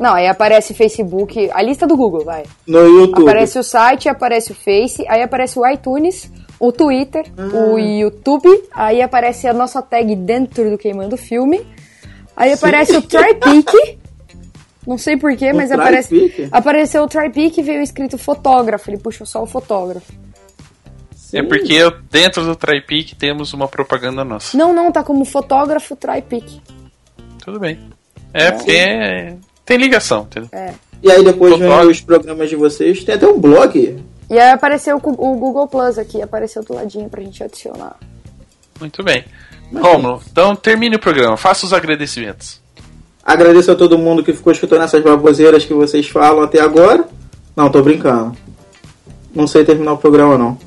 Não, 0.00 0.14
aí 0.14 0.26
aparece 0.26 0.72
Facebook, 0.74 1.50
a 1.52 1.60
lista 1.60 1.86
do 1.86 1.96
Google, 1.96 2.24
vai. 2.24 2.44
No 2.66 2.80
YouTube. 2.86 3.22
Aparece 3.22 3.58
o 3.58 3.62
site, 3.62 4.08
aparece 4.08 4.52
o 4.52 4.54
Face, 4.54 5.04
aí 5.08 5.22
aparece 5.22 5.58
o 5.58 5.66
iTunes, 5.68 6.30
o 6.58 6.72
Twitter, 6.72 7.24
o 7.36 7.76
Ah. 7.76 7.80
YouTube, 7.80 8.48
aí 8.72 9.02
aparece 9.02 9.46
a 9.46 9.52
nossa 9.52 9.82
tag 9.82 10.14
dentro 10.16 10.70
do 10.70 10.78
Queimando 10.78 11.16
Filme, 11.16 11.66
aí 12.36 12.52
aparece 12.52 12.96
o 12.96 13.02
TryPic, 13.06 13.98
não 14.86 14.96
sei 14.96 15.16
porquê, 15.16 15.52
mas 15.52 15.70
aparece, 15.72 16.48
apareceu 16.52 17.02
o 17.02 17.08
TryPic 17.08 17.58
e 17.60 17.62
veio 17.62 17.82
escrito 17.82 18.16
fotógrafo, 18.16 18.88
ele 18.90 18.98
puxou 18.98 19.26
só 19.26 19.42
o 19.42 19.46
fotógrafo. 19.46 20.12
É 21.32 21.42
porque 21.42 21.74
eu- 21.74 21.92
dentro 22.10 22.42
do 22.44 22.54
TriPic 22.56 23.14
temos 23.16 23.52
uma 23.52 23.68
propaganda 23.68 24.24
nossa. 24.24 24.56
Não, 24.56 24.72
não, 24.72 24.90
tá 24.92 25.02
como 25.02 25.24
fotógrafo 25.26 25.94
TryPic. 25.96 26.62
Tudo 27.44 27.58
bem. 27.60 27.78
É 28.32 28.50
porque 28.50 29.34
tem 29.64 29.76
ligação, 29.76 30.22
entendeu? 30.22 30.48
É. 30.52 30.74
E 31.02 31.10
aí 31.10 31.24
depois 31.24 31.56
vem 31.58 31.68
os 31.88 32.00
programas 32.00 32.48
de 32.50 32.56
vocês. 32.56 33.04
Tem 33.04 33.14
até 33.14 33.26
um 33.26 33.38
blog. 33.38 34.02
E 34.30 34.38
aí 34.38 34.50
apareceu 34.50 34.96
o 34.96 35.00
Google 35.00 35.66
Plus 35.68 35.98
aqui, 35.98 36.20
apareceu 36.20 36.62
do 36.62 36.74
ladinho 36.74 37.08
pra 37.08 37.22
gente 37.22 37.42
adicionar. 37.42 37.96
Muito 38.78 39.02
bem. 39.02 39.24
Romulo, 39.74 40.22
então 40.30 40.56
termine 40.56 40.96
o 40.96 40.98
programa, 40.98 41.36
faça 41.36 41.66
os 41.66 41.72
agradecimentos. 41.72 42.60
Agradeço 43.22 43.70
a 43.70 43.74
todo 43.74 43.98
mundo 43.98 44.24
que 44.24 44.32
ficou 44.32 44.50
escutando 44.50 44.82
essas 44.82 45.02
baboseiras 45.02 45.64
que 45.64 45.74
vocês 45.74 46.08
falam 46.08 46.42
até 46.42 46.60
agora. 46.60 47.06
Não, 47.54 47.70
tô 47.70 47.82
brincando. 47.82 48.34
Não 49.34 49.46
sei 49.46 49.64
terminar 49.64 49.92
o 49.92 49.98
programa, 49.98 50.38
não. 50.38 50.58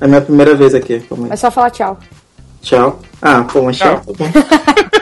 É 0.00 0.06
a 0.06 0.08
minha 0.08 0.20
primeira 0.20 0.54
vez 0.54 0.74
aqui. 0.74 1.00
Calma 1.00 1.26
aí. 1.26 1.32
É 1.32 1.36
só 1.36 1.50
falar 1.50 1.70
tchau. 1.70 1.98
Tchau. 2.62 2.98
Ah, 3.20 3.44
pô, 3.44 3.62
mas 3.62 3.76
tchau. 3.76 4.00
Tchau. 4.00 4.92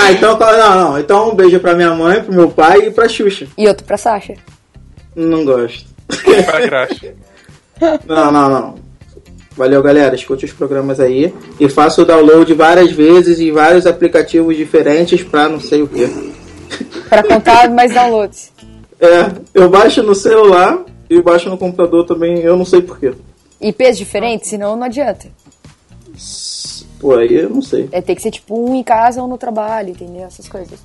Ah, 0.00 0.12
então, 0.12 0.38
não, 0.38 0.90
não. 0.90 0.98
Então 0.98 1.30
um 1.30 1.34
beijo 1.34 1.60
pra 1.60 1.74
minha 1.74 1.94
mãe, 1.94 2.22
pro 2.22 2.32
meu 2.32 2.50
pai 2.50 2.86
e 2.86 2.90
pra 2.90 3.08
Xuxa. 3.08 3.46
E 3.56 3.68
outro 3.68 3.84
pra 3.84 3.96
Sasha. 3.96 4.34
Não 5.14 5.44
gosto. 5.44 5.86
Para 6.46 6.66
graxa. 6.66 7.14
Não, 8.06 8.30
não, 8.30 8.50
não. 8.50 8.74
Valeu, 9.56 9.82
galera. 9.82 10.14
Escute 10.14 10.44
os 10.44 10.52
programas 10.52 11.00
aí. 11.00 11.32
E 11.58 11.66
faça 11.66 12.02
o 12.02 12.04
download 12.04 12.52
várias 12.52 12.92
vezes 12.92 13.40
em 13.40 13.50
vários 13.50 13.86
aplicativos 13.86 14.54
diferentes 14.54 15.22
pra 15.22 15.48
não 15.48 15.58
sei 15.58 15.80
o 15.80 15.88
que. 15.88 16.06
Pra 17.08 17.22
contar 17.22 17.68
mais 17.72 17.94
downloads. 17.94 18.52
É, 19.00 19.32
eu 19.54 19.70
baixo 19.70 20.02
no 20.02 20.14
celular 20.14 20.84
e 21.08 21.22
baixo 21.22 21.48
no 21.48 21.56
computador 21.56 22.04
também, 22.04 22.40
eu 22.40 22.54
não 22.54 22.66
sei 22.66 22.82
porquê. 22.82 23.14
IPs 23.58 23.96
diferentes, 23.96 24.50
senão 24.50 24.76
não 24.76 24.84
adianta. 24.84 25.28
Pô, 27.00 27.16
aí 27.16 27.34
eu 27.34 27.48
não 27.50 27.62
sei. 27.62 27.88
É 27.92 28.00
ter 28.02 28.14
que 28.14 28.22
ser 28.22 28.30
tipo 28.30 28.54
um 28.70 28.74
em 28.74 28.82
casa 28.82 29.22
ou 29.22 29.28
no 29.28 29.38
trabalho, 29.38 29.90
entendeu? 29.90 30.24
Essas 30.26 30.48
coisas. 30.48 30.78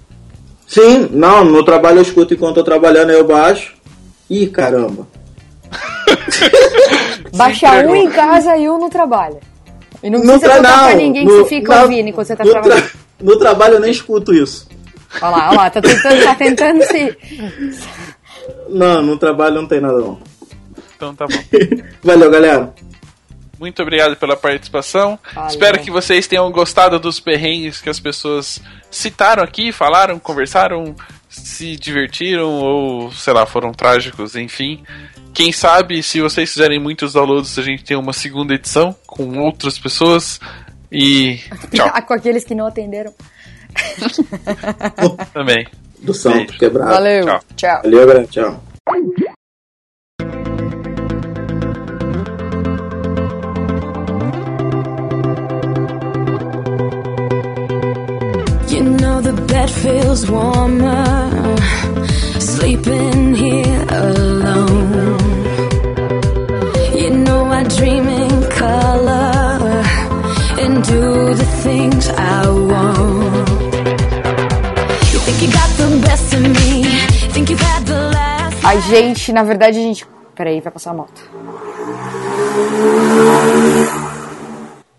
Sim, 0.68 1.10
não, 1.12 1.44
no 1.44 1.64
trabalho 1.64 1.98
eu 1.98 2.02
escuto 2.02 2.34
enquanto 2.34 2.58
eu 2.58 2.64
tô 2.64 2.72
trabalhando, 2.72 3.10
aí 3.12 3.18
eu 3.18 3.28
baixo. 3.28 3.76
Ih, 4.30 4.48
caramba. 4.48 5.06
Baixar 7.36 7.86
um 7.86 7.96
em 7.96 8.10
casa 8.10 8.56
e 8.58 8.70
um 8.70 8.80
no 8.80 8.90
trabalho. 8.90 9.38
E 10.02 10.10
não 10.10 10.20
precisa 10.22 10.40
tra- 10.46 10.56
contar 10.58 10.80
pra 10.80 10.90
não, 10.92 10.98
ninguém 10.98 11.26
no- 11.26 11.32
que 11.32 11.38
você 11.38 11.50
fica 11.50 11.76
na- 11.76 11.82
ouvindo 11.84 12.10
enquanto 12.10 12.28
você 12.28 12.36
tá 12.36 12.44
no, 12.44 12.52
trabalhando. 12.52 12.82
tra- 12.82 12.92
no 13.22 13.40
trabalho 13.40 13.74
eu 13.76 13.80
nem 13.80 13.92
escuto 13.92 14.34
isso. 14.34 14.68
Olha 15.22 15.30
lá, 15.36 15.48
olha 15.50 15.58
lá, 15.58 15.70
tá 15.70 15.82
tentando, 15.82 16.24
tá 16.24 16.36
tentando 16.36 16.84
se. 16.84 17.18
Não, 18.70 19.02
no 19.02 19.18
trabalho 19.18 19.56
não 19.56 19.68
tem 19.68 19.80
nada 19.82 19.98
não. 20.00 20.18
então 20.96 21.16
tá 21.16 21.26
bom. 21.28 21.34
Valeu, 22.04 22.30
galera. 22.30 22.74
Muito 23.60 23.82
obrigado 23.82 24.16
pela 24.16 24.36
participação. 24.36 25.18
Valeu. 25.34 25.50
Espero 25.50 25.80
que 25.80 25.92
vocês 25.92 26.28
tenham 26.28 26.52
gostado 26.52 27.00
dos 27.00 27.20
perrengues 27.20 27.82
que 27.82 27.90
as 27.90 28.00
pessoas 28.00 28.62
citaram 28.92 29.44
aqui, 29.44 29.72
falaram, 29.72 30.20
conversaram, 30.20 30.96
se 31.30 31.76
divertiram 31.76 32.50
ou, 32.50 33.12
sei 33.12 33.34
lá, 33.34 33.46
foram 33.46 33.72
trágicos, 33.72 34.36
enfim. 34.36 34.84
Quem 35.34 35.52
sabe, 35.52 36.02
se 36.02 36.22
vocês 36.22 36.52
fizerem 36.52 36.80
muitos 36.80 37.14
downloads, 37.14 37.58
a 37.60 37.62
gente 37.62 37.84
tem 37.84 37.98
uma 37.98 38.14
segunda 38.14 38.54
edição 38.54 38.96
com 39.06 39.38
outras 39.40 39.78
pessoas. 39.78 40.40
E 40.92 41.40
tchau 41.74 41.92
Com 42.08 42.14
aqueles 42.14 42.44
que 42.44 42.56
não 42.56 42.68
atenderam. 42.68 43.14
também. 45.34 45.68
Do 46.00 46.14
santo 46.14 46.54
quebrado. 46.58 46.92
Valeu. 46.92 47.26
Tchau. 47.26 47.40
Tchau. 47.56 47.82
Valeu, 47.84 48.08
galera. 48.08 48.28
Tchau. 48.28 48.64
Bed 59.66 59.74
feels 59.74 60.30
warmer 60.30 61.56
sleeping 62.40 63.34
here 63.36 63.86
alone. 63.90 65.18
You 66.94 67.10
know 67.26 67.46
I 67.46 67.64
dream 67.64 68.08
in 68.08 68.50
color 68.52 69.84
and 70.62 70.84
do 70.84 71.34
the 71.34 71.46
things 71.64 72.10
I 72.10 72.48
want. 72.48 73.50
You 75.12 75.20
think 75.26 75.42
you 75.42 75.52
got 75.52 75.70
the 75.78 75.90
best 76.08 76.34
of 76.34 76.42
me, 76.42 76.84
think 77.34 77.50
you've 77.50 77.60
had 77.60 77.86
the 77.86 78.02
last. 78.14 78.66
A 78.66 78.80
gente, 78.80 79.32
na 79.34 79.44
verdade, 79.44 79.80
a 79.80 79.82
gente. 79.82 80.06
Peraí, 80.36 80.60
vai 80.62 80.72
passar 80.72 80.92
a 80.92 80.94
moto. 80.94 81.22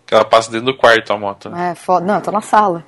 Que 0.05 0.15
ela 0.15 0.25
passa 0.25 0.49
dentro 0.51 0.67
do 0.67 0.77
quarto 0.77 1.13
a 1.13 1.17
moto. 1.17 1.49
né? 1.49 1.71
É 1.71 1.75
foda. 1.75 2.05
Não, 2.05 2.15
eu 2.15 2.21
tô 2.21 2.31
na 2.31 2.41
sala. 2.41 2.83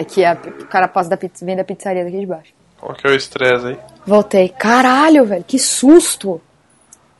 É 0.00 0.04
que 0.04 0.24
a- 0.24 0.32
o 0.60 0.64
cara 0.66 0.88
passa 0.88 1.10
da 1.10 1.16
pizza, 1.16 1.44
vem 1.44 1.54
da 1.56 1.62
pizzaria 1.64 2.04
daqui 2.04 2.18
de 2.18 2.26
baixo. 2.26 2.52
Qual 2.80 2.94
que 2.94 3.06
é 3.06 3.10
o 3.10 3.14
estresse 3.14 3.66
aí? 3.66 3.78
Voltei. 4.06 4.48
Caralho, 4.48 5.26
velho, 5.26 5.44
que 5.46 5.58
susto! 5.58 6.40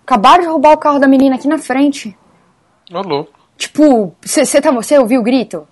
Acabaram 0.03 0.43
de 0.43 0.49
roubar 0.49 0.73
o 0.73 0.79
carro 0.79 0.99
da 0.99 1.07
menina 1.07 1.37
aqui 1.37 1.47
na 1.47 1.59
frente. 1.59 2.17
Ô, 2.93 3.01
louco. 3.03 3.33
Tipo, 3.59 4.15
você 4.23 4.61
tá, 4.61 4.71
você 4.71 4.99
ouviu 4.99 5.21
o 5.21 5.23
grito? 5.23 5.69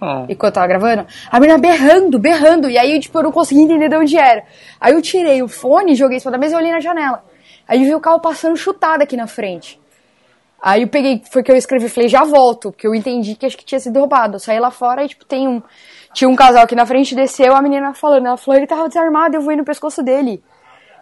Não. 0.00 0.24
Enquanto 0.26 0.52
eu 0.52 0.52
tava 0.52 0.66
gravando? 0.66 1.06
A 1.30 1.38
menina 1.38 1.58
berrando, 1.58 2.18
berrando. 2.18 2.70
E 2.70 2.78
aí, 2.78 2.98
tipo, 2.98 3.18
eu 3.18 3.24
não 3.24 3.30
consegui 3.32 3.60
entender 3.60 3.90
de 3.90 3.96
onde 3.96 4.16
era. 4.16 4.42
Aí 4.80 4.94
eu 4.94 5.02
tirei 5.02 5.42
o 5.42 5.48
fone, 5.48 5.94
joguei 5.94 6.16
em 6.16 6.20
cima 6.20 6.32
da 6.32 6.38
mesa 6.38 6.54
e 6.54 6.56
olhei 6.56 6.72
na 6.72 6.80
janela. 6.80 7.22
Aí 7.68 7.78
eu 7.80 7.84
vi 7.84 7.94
o 7.94 8.00
carro 8.00 8.20
passando 8.20 8.56
chutado 8.56 9.02
aqui 9.02 9.16
na 9.18 9.26
frente. 9.26 9.78
Aí 10.62 10.82
eu 10.82 10.88
peguei, 10.88 11.22
foi 11.30 11.42
que 11.42 11.50
eu 11.50 11.56
escrevi, 11.56 11.88
falei, 11.88 12.08
já 12.08 12.22
volto, 12.22 12.70
porque 12.70 12.86
eu 12.86 12.94
entendi 12.94 13.34
que 13.34 13.46
acho 13.46 13.56
que 13.56 13.64
tinha 13.64 13.80
sido 13.80 13.98
roubado. 13.98 14.36
Eu 14.36 14.40
saí 14.40 14.60
lá 14.60 14.70
fora 14.70 15.02
e, 15.04 15.08
tipo, 15.08 15.24
tem 15.24 15.48
um. 15.48 15.62
Tinha 16.12 16.28
um 16.28 16.36
casal 16.36 16.64
aqui 16.64 16.74
na 16.74 16.84
frente, 16.84 17.14
desceu, 17.14 17.54
a 17.54 17.62
menina 17.62 17.94
falando. 17.94 18.26
Ela 18.26 18.36
falou, 18.36 18.58
ele 18.58 18.66
tava 18.66 18.88
desarmado, 18.88 19.36
eu 19.36 19.40
voei 19.40 19.56
no 19.56 19.64
pescoço 19.64 20.02
dele. 20.02 20.42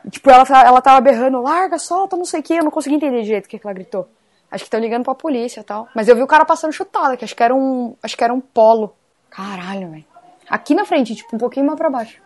E, 0.05 0.10
tipo, 0.10 0.30
ela, 0.30 0.44
ela 0.64 0.80
tava 0.80 1.01
berrando, 1.01 1.40
larga, 1.43 1.78
solta, 1.78 2.16
não 2.16 2.24
sei 2.24 2.40
o 2.40 2.43
que. 2.43 2.55
Eu 2.55 2.64
não 2.64 2.70
consegui 2.70 2.97
entender 2.97 3.22
direito 3.22 3.47
o 3.47 3.48
que, 3.48 3.59
que 3.59 3.66
ela 3.66 3.74
gritou. 3.74 4.09
Acho 4.51 4.64
que 4.64 4.68
estão 4.68 4.80
ligando 4.80 5.05
pra 5.05 5.14
polícia 5.14 5.60
e 5.60 5.64
tal. 5.64 5.89
Mas 5.94 6.09
eu 6.09 6.14
vi 6.14 6.22
o 6.22 6.26
cara 6.26 6.44
passando 6.44 6.72
chutado, 6.72 7.16
que 7.16 7.24
acho 7.24 7.35
que 7.35 7.43
era 7.43 7.55
um. 7.55 7.97
Acho 8.02 8.16
que 8.16 8.24
era 8.24 8.32
um 8.32 8.40
polo. 8.40 8.94
Caralho, 9.28 9.90
velho. 9.90 10.05
Aqui 10.48 10.74
na 10.74 10.85
frente, 10.85 11.14
tipo, 11.14 11.35
um 11.35 11.39
pouquinho 11.39 11.66
mais 11.66 11.76
pra 11.76 11.90
baixo. 11.90 12.22